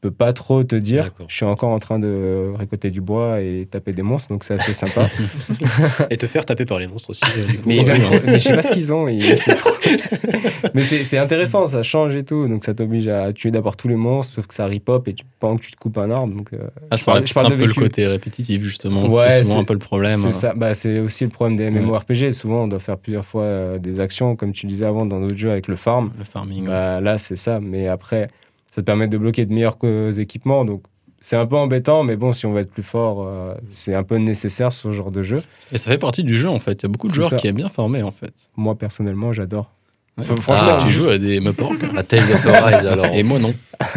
peux 0.00 0.10
pas 0.10 0.32
trop 0.32 0.62
te 0.64 0.76
dire. 0.76 1.10
Je 1.28 1.34
suis 1.34 1.44
encore 1.44 1.70
en 1.70 1.78
train 1.78 1.98
de 1.98 2.52
récolter 2.56 2.90
du 2.90 3.00
bois 3.00 3.40
et 3.40 3.66
taper 3.70 3.92
des 3.92 4.02
monstres, 4.02 4.28
donc 4.30 4.44
c'est 4.44 4.54
assez 4.54 4.72
sympa. 4.74 5.08
Et 6.10 6.16
te 6.16 6.26
faire 6.26 6.44
taper 6.46 6.64
par 6.66 6.78
les 6.78 6.86
monstres 6.86 7.10
aussi. 7.10 7.24
euh, 7.38 7.46
mais, 7.66 7.80
je 7.82 8.38
sais 8.38 8.54
pas 8.54 8.62
ce 8.62 8.72
qu'ils 8.72 8.92
ont. 8.92 9.06
c'est 9.36 9.54
trop- 9.56 9.70
mais 10.74 10.82
c'est 10.82 11.04
c'est 11.04 11.18
intéressant, 11.18 11.66
ça 11.66 11.82
change 11.82 12.14
et 12.16 12.24
tout. 12.24 12.46
Donc 12.48 12.64
ça 12.64 12.74
t'oblige 12.74 13.08
à 13.08 13.32
tuer 13.32 13.50
d'abord 13.50 13.76
tous 13.76 13.88
les 13.88 13.96
monstres, 13.96 14.34
sauf 14.34 14.46
que 14.46 14.54
ça 14.54 14.66
ripop 14.66 15.08
et 15.08 15.14
tu, 15.14 15.24
pendant 15.40 15.56
que 15.56 15.62
tu 15.62 15.72
te 15.72 15.76
coupes 15.76 15.98
un 15.98 16.10
arbre. 16.10 16.34
Donc, 16.34 16.52
euh, 16.52 16.58
Ah, 16.90 16.96
je 16.96 17.04
parle- 17.04 17.16
répète 17.18 17.28
je 17.28 17.34
parle 17.34 17.46
un 17.46 17.50
de 17.50 17.56
peu 17.56 17.66
le 17.66 17.74
côté 17.74 18.06
répétitif, 18.06 18.62
justement, 18.62 19.06
Ouais, 19.08 19.26
est 19.26 19.42
souvent 19.44 19.54
c'est- 19.56 19.60
un 19.60 19.64
peu 19.64 19.72
le 19.74 19.78
problème. 19.78 20.18
C'est 20.18 20.32
ça. 20.32 20.54
Bah, 20.54 20.74
c'est 20.74 20.98
aussi 21.00 21.24
le 21.24 21.30
problème 21.30 21.56
des 21.56 21.64
Ouais. 21.64 21.70
MMORPG. 21.80 22.32
Souvent, 22.32 22.64
on 22.64 22.68
doit 22.68 22.78
faire 22.78 22.98
plusieurs 22.98 23.24
fois 23.24 23.42
euh, 23.42 23.78
des 23.78 24.00
actions, 24.00 24.36
comme 24.36 24.52
tu 24.52 24.66
disais 24.66 24.86
avant 24.86 25.06
dans 25.06 25.20
d'autres 25.20 25.36
jeux 25.36 25.50
avec 25.50 25.68
le 25.68 25.76
farm. 25.76 26.12
Le 26.18 26.24
farming. 26.24 26.62
ouais. 26.62 26.68
Bah, 26.68 27.00
là, 27.00 27.18
c'est 27.18 27.36
ça. 27.36 27.60
Mais 27.60 27.88
après, 27.88 28.28
ça 28.70 28.82
te 28.82 28.86
permet 28.86 29.08
de 29.08 29.18
bloquer 29.18 29.46
de 29.46 29.52
meilleurs 29.52 29.76
équipements. 30.18 30.64
Donc, 30.64 30.82
c'est 31.20 31.36
un 31.36 31.46
peu 31.46 31.56
embêtant, 31.56 32.04
mais 32.04 32.16
bon, 32.16 32.32
si 32.32 32.46
on 32.46 32.52
veut 32.52 32.60
être 32.60 32.70
plus 32.70 32.82
fort, 32.84 33.26
euh, 33.26 33.54
c'est 33.68 33.94
un 33.94 34.04
peu 34.04 34.16
nécessaire 34.18 34.72
ce 34.72 34.92
genre 34.92 35.10
de 35.10 35.22
jeu. 35.22 35.42
Et 35.72 35.78
ça 35.78 35.90
fait 35.90 35.98
partie 35.98 36.22
du 36.22 36.36
jeu, 36.38 36.48
en 36.48 36.58
fait. 36.60 36.80
Il 36.80 36.82
y 36.84 36.86
a 36.86 36.88
beaucoup 36.88 37.08
de 37.08 37.12
joueurs 37.12 37.30
ça. 37.30 37.36
qui 37.36 37.48
aiment 37.48 37.56
bien 37.56 37.68
farmer, 37.68 38.02
en 38.02 38.12
fait. 38.12 38.32
Moi, 38.56 38.76
personnellement, 38.76 39.32
j'adore. 39.32 39.70
Ouais. 40.16 40.24
Ah, 40.30 40.36
franchement, 40.40 40.78
tu 40.78 40.88
juste- 40.88 41.00
joues 41.02 41.10
à 41.10 41.18
des 41.18 41.40
Muppork 41.40 41.76
À 41.96 42.02
Tales 42.02 42.30
of 42.32 42.46
Arise 42.46 42.86
alors 42.86 43.06
Et 43.06 43.22
moi, 43.22 43.38
non. 43.38 43.52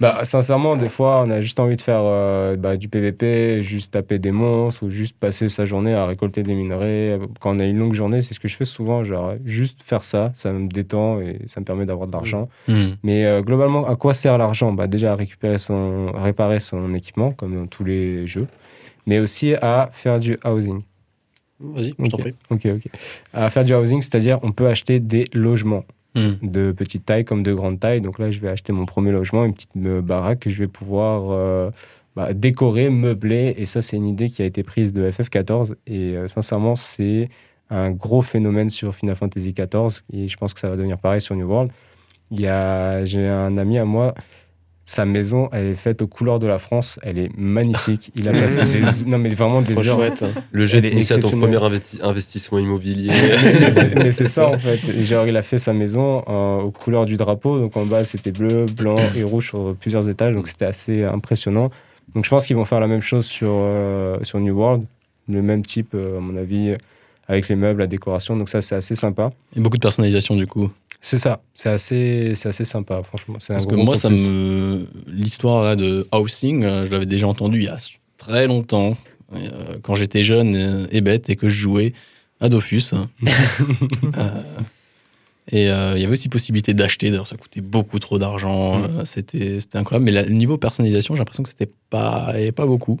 Bah, 0.00 0.24
sincèrement, 0.24 0.76
des 0.76 0.88
fois, 0.88 1.22
on 1.26 1.30
a 1.30 1.40
juste 1.40 1.58
envie 1.58 1.76
de 1.76 1.80
faire 1.80 2.02
euh, 2.02 2.56
bah, 2.56 2.76
du 2.76 2.88
PVP, 2.88 3.62
juste 3.62 3.94
taper 3.94 4.18
des 4.18 4.30
monstres 4.30 4.84
ou 4.84 4.90
juste 4.90 5.16
passer 5.18 5.48
sa 5.48 5.64
journée 5.64 5.94
à 5.94 6.06
récolter 6.06 6.42
des 6.42 6.54
minerais. 6.54 7.18
Quand 7.40 7.56
on 7.56 7.58
a 7.58 7.64
une 7.64 7.78
longue 7.78 7.94
journée, 7.94 8.20
c'est 8.20 8.34
ce 8.34 8.40
que 8.40 8.48
je 8.48 8.56
fais 8.56 8.64
souvent. 8.64 9.04
Genre, 9.04 9.34
juste 9.44 9.82
faire 9.82 10.04
ça, 10.04 10.32
ça 10.34 10.52
me 10.52 10.68
détend 10.68 11.20
et 11.20 11.40
ça 11.46 11.60
me 11.60 11.64
permet 11.64 11.86
d'avoir 11.86 12.08
de 12.08 12.12
l'argent. 12.12 12.48
Hmm. 12.68 12.90
Mais 13.02 13.24
euh, 13.24 13.40
globalement, 13.40 13.86
à 13.86 13.96
quoi 13.96 14.12
sert 14.12 14.36
l'argent? 14.36 14.72
Bah, 14.72 14.86
Déjà 14.86 15.12
à 15.12 15.16
récupérer 15.16 15.58
son, 15.58 16.12
à 16.14 16.22
réparer 16.22 16.60
son 16.60 16.92
équipement, 16.94 17.32
comme 17.32 17.54
dans 17.54 17.66
tous 17.66 17.84
les 17.84 18.26
jeux, 18.26 18.46
mais 19.06 19.18
aussi 19.18 19.54
à 19.54 19.88
faire 19.92 20.18
du 20.18 20.38
housing. 20.44 20.82
Vas-y, 21.58 21.94
je 21.98 22.10
t'en 22.10 22.18
prie. 22.18 22.34
Ok, 22.50 22.66
ok. 22.66 22.88
À 23.32 23.48
faire 23.48 23.64
du 23.64 23.74
housing, 23.74 24.02
c'est-à-dire 24.02 24.38
on 24.42 24.52
peut 24.52 24.66
acheter 24.66 25.00
des 25.00 25.24
logements 25.32 25.84
Hmm. 26.16 26.32
de 26.40 26.72
petite 26.72 27.04
taille 27.04 27.26
comme 27.26 27.42
de 27.42 27.52
grande 27.52 27.78
taille. 27.78 28.00
Donc 28.00 28.18
là, 28.18 28.30
je 28.30 28.40
vais 28.40 28.48
acheter 28.48 28.72
mon 28.72 28.86
premier 28.86 29.12
logement, 29.12 29.44
une 29.44 29.52
petite 29.52 29.76
baraque 29.76 30.40
que 30.40 30.50
je 30.50 30.58
vais 30.58 30.66
pouvoir 30.66 31.30
euh, 31.30 31.70
bah, 32.16 32.32
décorer, 32.32 32.88
meubler. 32.88 33.54
Et 33.58 33.66
ça, 33.66 33.82
c'est 33.82 33.96
une 33.96 34.08
idée 34.08 34.30
qui 34.30 34.40
a 34.40 34.46
été 34.46 34.62
prise 34.62 34.94
de 34.94 35.10
FF14. 35.10 35.74
Et 35.86 36.16
euh, 36.16 36.26
sincèrement, 36.26 36.74
c'est 36.74 37.28
un 37.68 37.90
gros 37.90 38.22
phénomène 38.22 38.70
sur 38.70 38.94
Final 38.94 39.14
Fantasy 39.14 39.52
XIV. 39.52 40.02
Et 40.10 40.26
je 40.26 40.36
pense 40.38 40.54
que 40.54 40.60
ça 40.60 40.70
va 40.70 40.76
devenir 40.76 40.96
pareil 40.96 41.20
sur 41.20 41.36
New 41.36 41.46
World. 41.46 41.70
J'ai 42.30 42.48
un 42.48 43.58
ami 43.58 43.78
à 43.78 43.84
moi, 43.84 44.14
sa 44.88 45.04
maison, 45.04 45.48
elle 45.50 45.66
est 45.66 45.74
faite 45.74 46.00
aux 46.00 46.06
couleurs 46.06 46.38
de 46.38 46.46
la 46.46 46.58
France. 46.58 47.00
Elle 47.02 47.18
est 47.18 47.28
magnifique. 47.36 48.12
Il 48.14 48.28
a 48.28 48.32
passé 48.32 48.62
des, 48.64 49.04
non 49.10 49.18
mais 49.18 49.30
vraiment 49.30 49.60
des 49.60 49.76
heures. 49.76 49.96
chouette. 49.96 50.24
Le 50.52 50.64
jet 50.64 50.78
à 51.12 51.18
ton 51.18 51.28
premier 51.30 51.56
investi- 51.56 52.00
investissement 52.02 52.58
immobilier. 52.60 53.08
mais 53.10 53.70
c'est- 53.70 53.94
mais 53.96 54.10
c'est 54.12 54.28
ça 54.28 54.48
en 54.50 54.58
fait. 54.58 54.78
Et 54.88 55.02
Genre, 55.02 55.26
il 55.26 55.36
a 55.36 55.42
fait 55.42 55.58
sa 55.58 55.72
maison 55.72 56.22
euh, 56.28 56.60
aux 56.62 56.70
couleurs 56.70 57.04
du 57.04 57.16
drapeau. 57.16 57.58
Donc 57.58 57.76
en 57.76 57.84
bas, 57.84 58.04
c'était 58.04 58.30
bleu, 58.30 58.66
blanc 58.66 58.94
et 59.16 59.24
rouge 59.24 59.48
sur 59.48 59.74
plusieurs 59.74 60.08
étages. 60.08 60.34
Donc 60.34 60.46
c'était 60.46 60.66
assez 60.66 61.02
impressionnant. 61.02 61.70
Donc 62.14 62.24
je 62.24 62.30
pense 62.30 62.46
qu'ils 62.46 62.56
vont 62.56 62.64
faire 62.64 62.78
la 62.80 62.86
même 62.86 63.02
chose 63.02 63.26
sur, 63.26 63.50
euh, 63.50 64.18
sur 64.22 64.38
New 64.38 64.56
World. 64.56 64.84
Le 65.28 65.42
même 65.42 65.64
type, 65.66 65.94
euh, 65.94 66.18
à 66.18 66.20
mon 66.20 66.36
avis, 66.36 66.74
avec 67.26 67.48
les 67.48 67.56
meubles, 67.56 67.80
la 67.80 67.88
décoration. 67.88 68.36
Donc 68.36 68.48
ça, 68.48 68.60
c'est 68.60 68.76
assez 68.76 68.94
sympa. 68.94 69.32
Et 69.56 69.60
beaucoup 69.60 69.76
de 69.78 69.82
personnalisation 69.82 70.36
du 70.36 70.46
coup. 70.46 70.70
C'est 71.06 71.20
ça. 71.20 71.40
C'est 71.54 71.68
assez, 71.68 72.32
c'est 72.34 72.48
assez 72.48 72.64
sympa, 72.64 73.00
franchement. 73.04 73.36
Parce 73.46 73.66
que 73.66 73.76
moi, 73.76 73.94
ça 73.94 74.08
plus. 74.08 74.18
me. 74.18 74.86
L'histoire 75.06 75.76
de 75.76 76.04
Housing, 76.10 76.64
euh, 76.64 76.84
je 76.84 76.90
l'avais 76.90 77.06
déjà 77.06 77.28
entendu 77.28 77.60
il 77.60 77.64
y 77.66 77.68
a 77.68 77.76
très 78.18 78.48
longtemps, 78.48 78.96
euh, 79.32 79.76
quand 79.82 79.94
j'étais 79.94 80.24
jeune 80.24 80.88
et 80.90 81.00
bête 81.00 81.30
et 81.30 81.36
que 81.36 81.48
je 81.48 81.60
jouais 81.60 81.92
à 82.40 82.48
Dofus. 82.48 82.90
Euh, 84.18 84.42
et 85.52 85.70
euh, 85.70 85.92
il 85.94 86.00
y 86.00 86.04
avait 86.04 86.14
aussi 86.14 86.28
possibilité 86.28 86.74
d'acheter, 86.74 87.10
d'ailleurs, 87.10 87.28
ça 87.28 87.36
coûtait 87.36 87.60
beaucoup 87.60 88.00
trop 88.00 88.18
d'argent. 88.18 88.80
Mm. 88.80 89.04
C'était 89.04 89.60
c'était 89.60 89.78
incroyable. 89.78 90.10
Mais 90.10 90.24
le 90.24 90.30
niveau 90.30 90.58
personnalisation, 90.58 91.14
j'ai 91.14 91.20
l'impression 91.20 91.44
que 91.44 91.50
c'était 91.50 91.70
pas, 91.88 92.24
avait 92.24 92.50
pas 92.50 92.66
beaucoup. 92.66 92.98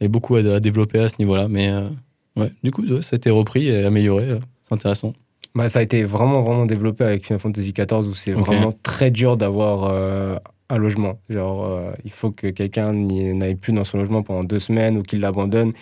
Avait 0.00 0.08
beaucoup 0.08 0.36
à, 0.36 0.40
à 0.40 0.60
développer 0.60 1.00
à 1.00 1.08
ce 1.08 1.14
niveau-là. 1.18 1.48
Mais 1.48 1.70
euh, 1.70 1.88
ouais, 2.36 2.52
du 2.62 2.70
coup, 2.70 2.86
ouais, 2.86 3.02
ça 3.02 3.14
a 3.14 3.16
été 3.16 3.30
repris 3.30 3.66
et 3.66 3.84
amélioré. 3.84 4.38
C'est 4.62 4.74
intéressant. 4.74 5.14
Bah, 5.54 5.68
ça 5.68 5.80
a 5.80 5.82
été 5.82 6.04
vraiment, 6.04 6.42
vraiment 6.42 6.66
développé 6.66 7.04
avec 7.04 7.24
Final 7.24 7.40
Fantasy 7.40 7.72
XIV 7.72 8.06
où 8.08 8.14
c'est 8.14 8.32
vraiment 8.32 8.72
très 8.82 9.10
dur 9.10 9.36
d'avoir 9.36 9.90
euh, 9.92 10.36
un 10.68 10.76
logement. 10.76 11.18
Genre, 11.28 11.64
euh, 11.66 11.92
il 12.04 12.12
faut 12.12 12.30
que 12.30 12.46
quelqu'un 12.48 12.92
n'aille 12.92 13.56
plus 13.56 13.72
dans 13.72 13.82
son 13.84 13.98
logement 13.98 14.22
pendant 14.22 14.44
deux 14.44 14.60
semaines 14.60 14.96
ou 14.96 15.02
qu'il 15.02 15.20
l'abandonne. 15.20 15.72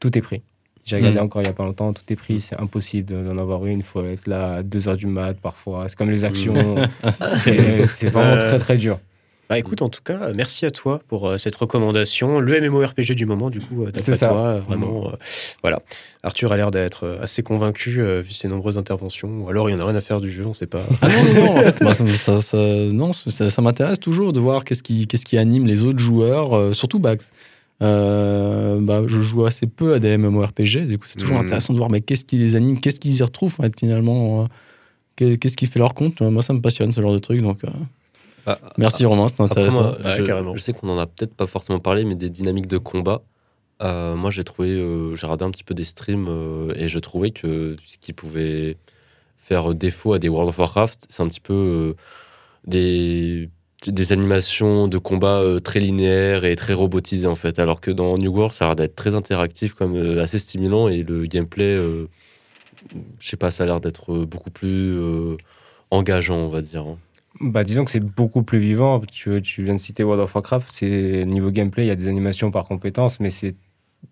Tout 0.00 0.16
est 0.18 0.22
pris. 0.22 0.42
J'ai 0.84 0.96
regardé 0.96 1.20
Mm. 1.20 1.22
encore 1.22 1.42
il 1.42 1.44
n'y 1.44 1.50
a 1.50 1.54
pas 1.54 1.64
longtemps, 1.64 1.92
tout 1.92 2.02
est 2.08 2.16
pris, 2.16 2.40
c'est 2.40 2.60
impossible 2.60 3.08
de- 3.14 3.22
d'en 3.22 3.38
avoir 3.38 3.64
une. 3.66 3.78
Il 3.78 3.84
faut 3.84 4.04
être 4.04 4.26
là 4.26 4.54
à 4.54 4.62
2 4.64 4.88
heures 4.88 4.96
du 4.96 5.06
mat 5.06 5.34
parfois. 5.40 5.84
C'est 5.88 5.96
comme 5.96 6.10
les 6.10 6.24
actions. 6.24 6.74
c'est 7.30 7.86
c'est 7.86 8.08
vraiment 8.08 8.32
Euh, 8.32 8.48
très, 8.48 8.58
très 8.58 8.76
dur. 8.76 8.98
Bah 9.50 9.58
écoute, 9.58 9.82
en 9.82 9.90
tout 9.90 10.00
cas, 10.02 10.18
euh, 10.22 10.32
merci 10.34 10.64
à 10.64 10.70
toi 10.70 11.00
pour 11.08 11.28
euh, 11.28 11.36
cette 11.36 11.56
recommandation. 11.56 12.40
Le 12.40 12.58
MMORPG 12.58 13.12
du 13.14 13.26
moment, 13.26 13.50
du 13.50 13.60
coup, 13.60 13.82
euh, 13.82 13.86
d'après 13.86 14.00
C'est 14.00 14.14
ça. 14.14 14.28
toi, 14.28 14.60
vraiment. 14.60 15.08
euh, 15.08 15.16
voilà. 15.62 15.80
Arthur 16.22 16.52
a 16.52 16.56
l'air 16.56 16.70
d'être 16.70 17.18
assez 17.20 17.42
convaincu 17.42 18.00
vu 18.22 18.30
ses 18.32 18.48
nombreuses 18.48 18.78
interventions. 18.78 19.42
Ou 19.44 19.48
alors 19.50 19.68
il 19.68 19.74
n'y 19.74 19.80
en 19.80 19.84
a 19.84 19.88
rien 19.88 19.96
à 19.96 20.00
faire 20.00 20.20
du 20.22 20.30
jeu, 20.30 20.46
on 20.46 20.54
sait 20.54 20.66
pas. 20.68 20.84
Ah 21.02 21.08
non, 21.08 21.24
non, 21.34 21.44
non, 21.44 21.50
en 21.58 21.62
fait, 21.62 21.78
ça, 21.92 22.04
me- 22.04 22.14
ça- 22.14 22.40
ça- 22.40 22.56
non, 22.56 23.12
ça, 23.12 23.50
ça 23.50 23.60
m'intéresse 23.62 24.00
toujours 24.00 24.32
de 24.32 24.40
voir 24.40 24.64
qu'est-ce 24.64 24.82
qui, 24.82 25.06
qu'est-ce 25.06 25.26
qui 25.26 25.36
anime 25.36 25.66
les 25.66 25.84
autres 25.84 25.98
joueurs, 25.98 26.74
surtout 26.74 26.98
Bax. 27.00 27.30
Euh, 27.82 28.78
bah, 28.80 29.02
je 29.06 29.20
joue 29.20 29.44
assez 29.44 29.66
peu 29.66 29.94
à 29.94 29.98
des 29.98 30.16
MMORPG, 30.16 30.86
du 30.86 30.98
coup, 30.98 31.06
c'est 31.08 31.18
toujours 31.18 31.36
Mhm. 31.38 31.46
intéressant 31.46 31.72
de 31.72 31.78
voir 31.78 31.90
mais 31.90 32.00
qu'est-ce 32.00 32.24
qui 32.24 32.38
les 32.38 32.54
anime, 32.54 32.78
qu'est-ce 32.80 33.00
qu'ils 33.00 33.16
y 33.16 33.22
retrouvent 33.22 33.56
finalement, 33.78 34.44
euh, 34.44 34.46
qu'est- 35.16 35.36
qu'est-ce 35.36 35.56
qui 35.56 35.66
fait 35.66 35.80
leur 35.80 35.92
compte. 35.92 36.20
Moi, 36.22 36.42
ça 36.42 36.52
me 36.54 36.60
passionne 36.60 36.92
ce 36.92 37.00
genre 37.02 37.12
de 37.12 37.18
truc, 37.18 37.42
donc 37.42 37.64
euh, 37.64 37.68
Ah, 38.46 38.58
merci 38.78 39.04
Romain, 39.04 39.28
c'était 39.28 39.42
intéressant. 39.42 39.82
moi, 39.82 39.98
Ouais, 40.04 40.16
je, 40.16 40.22
carrément. 40.22 40.54
je 40.56 40.60
sais 40.60 40.72
qu'on 40.72 40.88
en 40.88 40.98
a 40.98 41.06
peut-être 41.06 41.34
pas 41.34 41.46
forcément 41.46 41.78
parlé, 41.80 42.04
mais 42.04 42.14
des 42.14 42.28
dynamiques 42.30 42.66
de 42.66 42.78
combat. 42.78 43.22
euh, 43.82 44.14
moi, 44.16 44.30
j'ai 44.30 44.44
trouvé, 44.44 44.68
euh, 44.70 45.14
j'ai 45.16 45.26
regardé 45.26 45.44
un 45.44 45.50
petit 45.50 45.64
peu 45.64 45.74
des 45.74 45.84
streams 45.84 46.26
euh, 46.28 46.72
et 46.76 46.88
je 46.88 46.98
trouvais 46.98 47.30
que 47.30 47.76
ce 47.84 47.98
qui 47.98 48.12
pouvait 48.12 48.76
faire 49.38 49.74
défaut 49.74 50.12
à 50.12 50.18
des 50.18 50.28
World 50.28 50.48
of 50.50 50.58
Warcraft, 50.58 51.06
c'est 51.08 51.22
un 51.22 51.28
petit 51.28 51.40
peu 51.40 51.52
euh, 51.52 51.94
des, 52.66 53.50
des 53.86 54.12
animations 54.12 54.86
de 54.88 54.98
combat 54.98 55.38
euh, 55.40 55.58
très 55.58 55.80
linéaires 55.80 56.44
et 56.44 56.54
très 56.56 56.74
robotisées 56.74 57.26
en 57.26 57.34
fait. 57.34 57.58
Alors 57.58 57.80
que 57.80 57.90
dans 57.90 58.16
New 58.18 58.30
World, 58.32 58.54
ça 58.54 58.64
a 58.64 58.68
l'air 58.68 58.76
d'être 58.76 58.94
très 58.96 59.14
interactif, 59.16 59.74
comme 59.74 59.96
euh, 59.96 60.22
assez 60.22 60.38
stimulant 60.38 60.88
et 60.88 61.02
le 61.02 61.26
gameplay, 61.26 61.74
euh, 61.76 62.08
je 63.18 63.28
sais 63.28 63.36
pas, 63.36 63.50
ça 63.50 63.64
a 63.64 63.66
l'air 63.66 63.80
d'être 63.80 64.14
beaucoup 64.24 64.50
plus 64.50 64.96
euh, 64.96 65.36
engageant, 65.90 66.36
on 66.38 66.48
va 66.48 66.60
dire. 66.62 66.82
hein. 66.82 66.98
Bah, 67.42 67.64
disons 67.64 67.84
que 67.84 67.90
c'est 67.90 68.00
beaucoup 68.00 68.42
plus 68.42 68.58
vivant. 68.58 69.00
Tu, 69.00 69.42
tu 69.42 69.64
viens 69.64 69.74
de 69.74 69.80
citer 69.80 70.04
World 70.04 70.22
of 70.22 70.34
Warcraft. 70.34 70.68
C'est 70.70 71.24
niveau 71.26 71.50
gameplay, 71.50 71.84
il 71.84 71.88
y 71.88 71.90
a 71.90 71.96
des 71.96 72.08
animations 72.08 72.50
par 72.50 72.64
compétence, 72.64 73.20
mais 73.20 73.30
c'est 73.30 73.54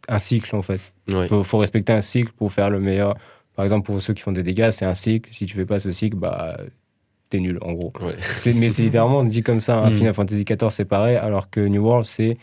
un 0.09 0.19
cycle 0.19 0.55
en 0.57 0.63
fait. 0.63 0.81
Ouais. 1.13 1.25
Il 1.25 1.29
faut, 1.29 1.43
faut 1.43 1.59
respecter 1.59 1.93
un 1.93 2.01
cycle 2.01 2.33
pour 2.33 2.53
faire 2.53 2.71
le 2.71 2.81
meilleur. 2.81 3.15
Par 3.57 3.65
exemple, 3.65 3.87
pour 3.87 4.01
ceux 4.03 4.15
qui 4.15 4.23
font 4.23 4.33
des 4.33 4.43
dégâts, 4.43 4.71
c'est 4.71 4.85
un 4.87 4.95
cycle. 4.95 5.33
Si 5.33 5.47
tu 5.47 5.55
fais 5.57 5.67
pas 5.67 5.79
ce 5.79 5.91
cycle, 5.91 6.17
bah, 6.17 6.59
t'es 7.29 7.41
nul 7.41 7.59
en 7.63 7.73
gros. 7.73 7.93
Ouais. 8.01 8.17
Mais 8.55 8.69
c'est 8.69 8.83
littéralement 8.83 9.23
dit 9.25 9.43
comme 9.43 9.61
ça. 9.61 9.79
hein. 9.79 9.91
Mm. 9.91 9.93
Final 9.95 10.15
Fantasy 10.15 10.45
XIV, 10.45 10.71
c'est 10.71 10.85
pareil. 10.85 11.17
Alors 11.17 11.51
que 11.51 11.61
New 11.61 11.83
World, 11.83 12.05
c'est 12.07 12.37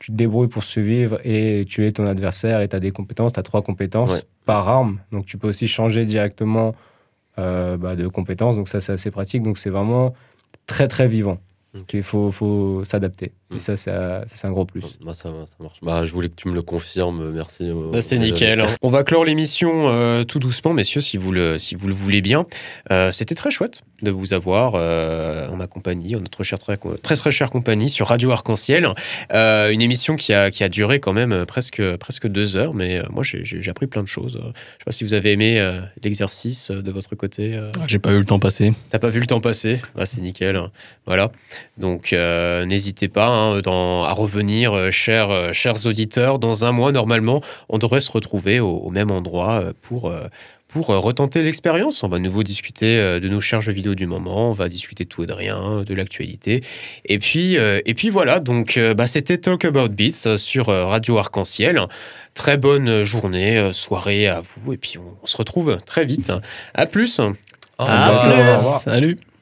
tu 0.00 0.10
te 0.10 0.16
débrouilles 0.16 0.48
pour 0.48 0.64
survivre 0.64 1.18
et 1.24 1.64
tu 1.68 1.86
es 1.86 1.92
ton 1.92 2.06
adversaire 2.06 2.60
et 2.60 2.68
tu 2.68 2.74
as 2.76 2.80
des 2.80 2.90
compétences. 2.90 3.32
Tu 3.32 3.40
as 3.40 3.44
trois 3.44 3.62
compétences 3.62 4.14
Ouais. 4.16 4.22
par 4.44 4.68
arme. 4.68 4.98
Donc 5.12 5.26
tu 5.26 5.38
peux 5.38 5.48
aussi 5.48 5.68
changer 5.68 6.04
directement 6.04 6.74
bah, 7.36 7.96
de 7.96 8.08
compétences. 8.08 8.56
Donc 8.56 8.68
ça, 8.68 8.80
c'est 8.80 8.92
assez 8.92 9.10
pratique. 9.10 9.42
Donc 9.42 9.58
c'est 9.58 9.70
vraiment 9.70 10.14
très, 10.66 10.88
très 10.88 11.08
vivant. 11.08 11.38
Ok. 11.78 11.94
Il 11.94 12.02
faut, 12.02 12.30
faut 12.30 12.84
s'adapter. 12.84 13.32
Mm. 13.50 13.56
Et 13.56 13.58
ça, 13.58 13.76
c'est 13.76 13.90
euh, 13.90 14.20
ça, 14.26 14.36
c'est 14.36 14.46
un 14.46 14.50
gros 14.52 14.64
plus. 14.64 14.82
Bah, 15.04 15.12
ça, 15.14 15.24
ça 15.46 15.54
marche. 15.60 15.78
Bah, 15.82 16.04
je 16.04 16.12
voulais 16.12 16.28
que 16.28 16.34
tu 16.34 16.48
me 16.48 16.54
le 16.54 16.62
confirmes. 16.62 17.30
Merci. 17.30 17.64
euh, 17.68 17.90
Bah, 17.92 18.00
c'est 18.00 18.18
nickel. 18.18 18.64
On 18.82 18.88
va 18.88 19.04
clore 19.04 19.24
l'émission 19.24 19.88
euh, 19.88 20.24
tout 20.24 20.38
doucement, 20.38 20.72
messieurs, 20.72 21.00
si 21.00 21.18
vous 21.18 21.30
le, 21.32 21.58
si 21.58 21.74
vous 21.74 21.86
le 21.86 21.94
voulez 21.94 22.22
bien. 22.22 22.46
Euh, 22.90 23.12
C'était 23.12 23.34
très 23.34 23.50
chouette 23.50 23.82
de 24.02 24.10
vous 24.10 24.32
avoir 24.34 24.72
euh, 24.76 25.48
en 25.48 25.56
ma 25.56 25.66
compagnie, 25.66 26.14
en 26.16 26.20
notre 26.20 26.42
chère, 26.42 26.58
très, 26.58 26.76
très 27.02 27.16
très 27.16 27.30
chère 27.30 27.50
compagnie 27.50 27.88
sur 27.88 28.08
Radio 28.08 28.30
Arc-en-Ciel. 28.32 28.88
Euh, 29.32 29.70
une 29.70 29.80
émission 29.82 30.16
qui 30.16 30.32
a, 30.32 30.50
qui 30.50 30.62
a 30.64 30.68
duré 30.68 31.00
quand 31.00 31.12
même 31.12 31.46
presque, 31.46 31.82
presque 31.96 32.26
deux 32.26 32.56
heures, 32.56 32.74
mais 32.74 32.98
euh, 32.98 33.04
moi 33.10 33.22
j'ai- 33.24 33.44
appris 33.70 33.86
plein 33.86 34.02
de 34.02 34.08
choses. 34.08 34.38
Je 34.42 34.48
sais 34.78 34.84
pas 34.84 34.92
si 34.92 35.04
vous 35.04 35.14
avez 35.14 35.32
aimé 35.32 35.58
euh, 35.58 35.80
l'exercice 36.02 36.70
de 36.70 36.90
votre 36.90 37.14
côté. 37.14 37.54
euh. 37.54 37.70
J'ai 37.86 37.98
pas 37.98 38.12
eu 38.12 38.18
le 38.18 38.24
temps 38.24 38.38
passer. 38.38 38.72
T'as 38.90 38.98
pas 38.98 39.10
vu 39.10 39.20
le 39.20 39.26
temps 39.26 39.40
passer? 39.40 39.80
Ah, 39.98 40.06
C'est 40.06 40.20
nickel. 40.20 40.60
Voilà. 41.06 41.30
Donc, 41.78 42.12
euh, 42.12 42.64
n'hésitez 42.66 43.08
pas 43.08 43.26
hein, 43.28 43.43
dans- 43.62 44.04
à 44.04 44.12
revenir, 44.12 44.72
euh, 44.72 44.90
chers, 44.90 45.30
euh, 45.30 45.52
chers 45.52 45.86
auditeurs. 45.86 46.38
Dans 46.38 46.64
un 46.64 46.72
mois, 46.72 46.92
normalement, 46.92 47.40
on 47.68 47.78
devrait 47.78 48.00
se 48.00 48.10
retrouver 48.12 48.60
au, 48.60 48.68
au 48.70 48.90
même 48.90 49.10
endroit 49.10 49.60
euh, 49.62 49.72
pour, 49.82 50.08
euh, 50.10 50.24
pour 50.68 50.86
retenter 50.88 51.42
l'expérience. 51.42 52.02
On 52.02 52.08
va 52.08 52.16
à 52.16 52.18
nouveau 52.20 52.42
discuter 52.42 52.98
euh, 52.98 53.20
de 53.20 53.28
nos 53.28 53.40
jeux 53.40 53.58
vidéo 53.72 53.94
du 53.94 54.06
moment. 54.06 54.50
On 54.50 54.54
va 54.54 54.68
discuter 54.68 55.04
de 55.04 55.08
tout 55.08 55.22
et 55.22 55.26
de 55.26 55.32
rien, 55.32 55.82
de 55.86 55.94
l'actualité. 55.94 56.62
Et 57.04 57.18
puis, 57.20 57.56
euh, 57.58 57.80
et 57.86 57.94
puis 57.94 58.10
voilà. 58.10 58.40
Donc, 58.40 58.76
euh, 58.76 58.92
bah, 58.94 59.06
c'était 59.06 59.38
Talk 59.38 59.64
About 59.64 59.88
Beats 59.90 60.36
sur 60.36 60.68
euh, 60.70 60.86
Radio 60.86 61.16
Arc-en-Ciel. 61.18 61.80
Très 62.34 62.56
bonne 62.56 63.04
journée, 63.04 63.56
euh, 63.56 63.72
soirée 63.72 64.26
à 64.26 64.40
vous. 64.40 64.72
Et 64.72 64.76
puis, 64.76 64.98
on, 64.98 65.16
on 65.22 65.26
se 65.26 65.36
retrouve 65.36 65.78
très 65.86 66.04
vite. 66.04 66.32
À 66.74 66.86
plus. 66.86 67.20
Au 67.20 67.34
À. 67.78 68.18
Au 68.18 68.22
plus. 68.22 68.32
revoir. 68.32 68.80
Salut. 68.80 69.18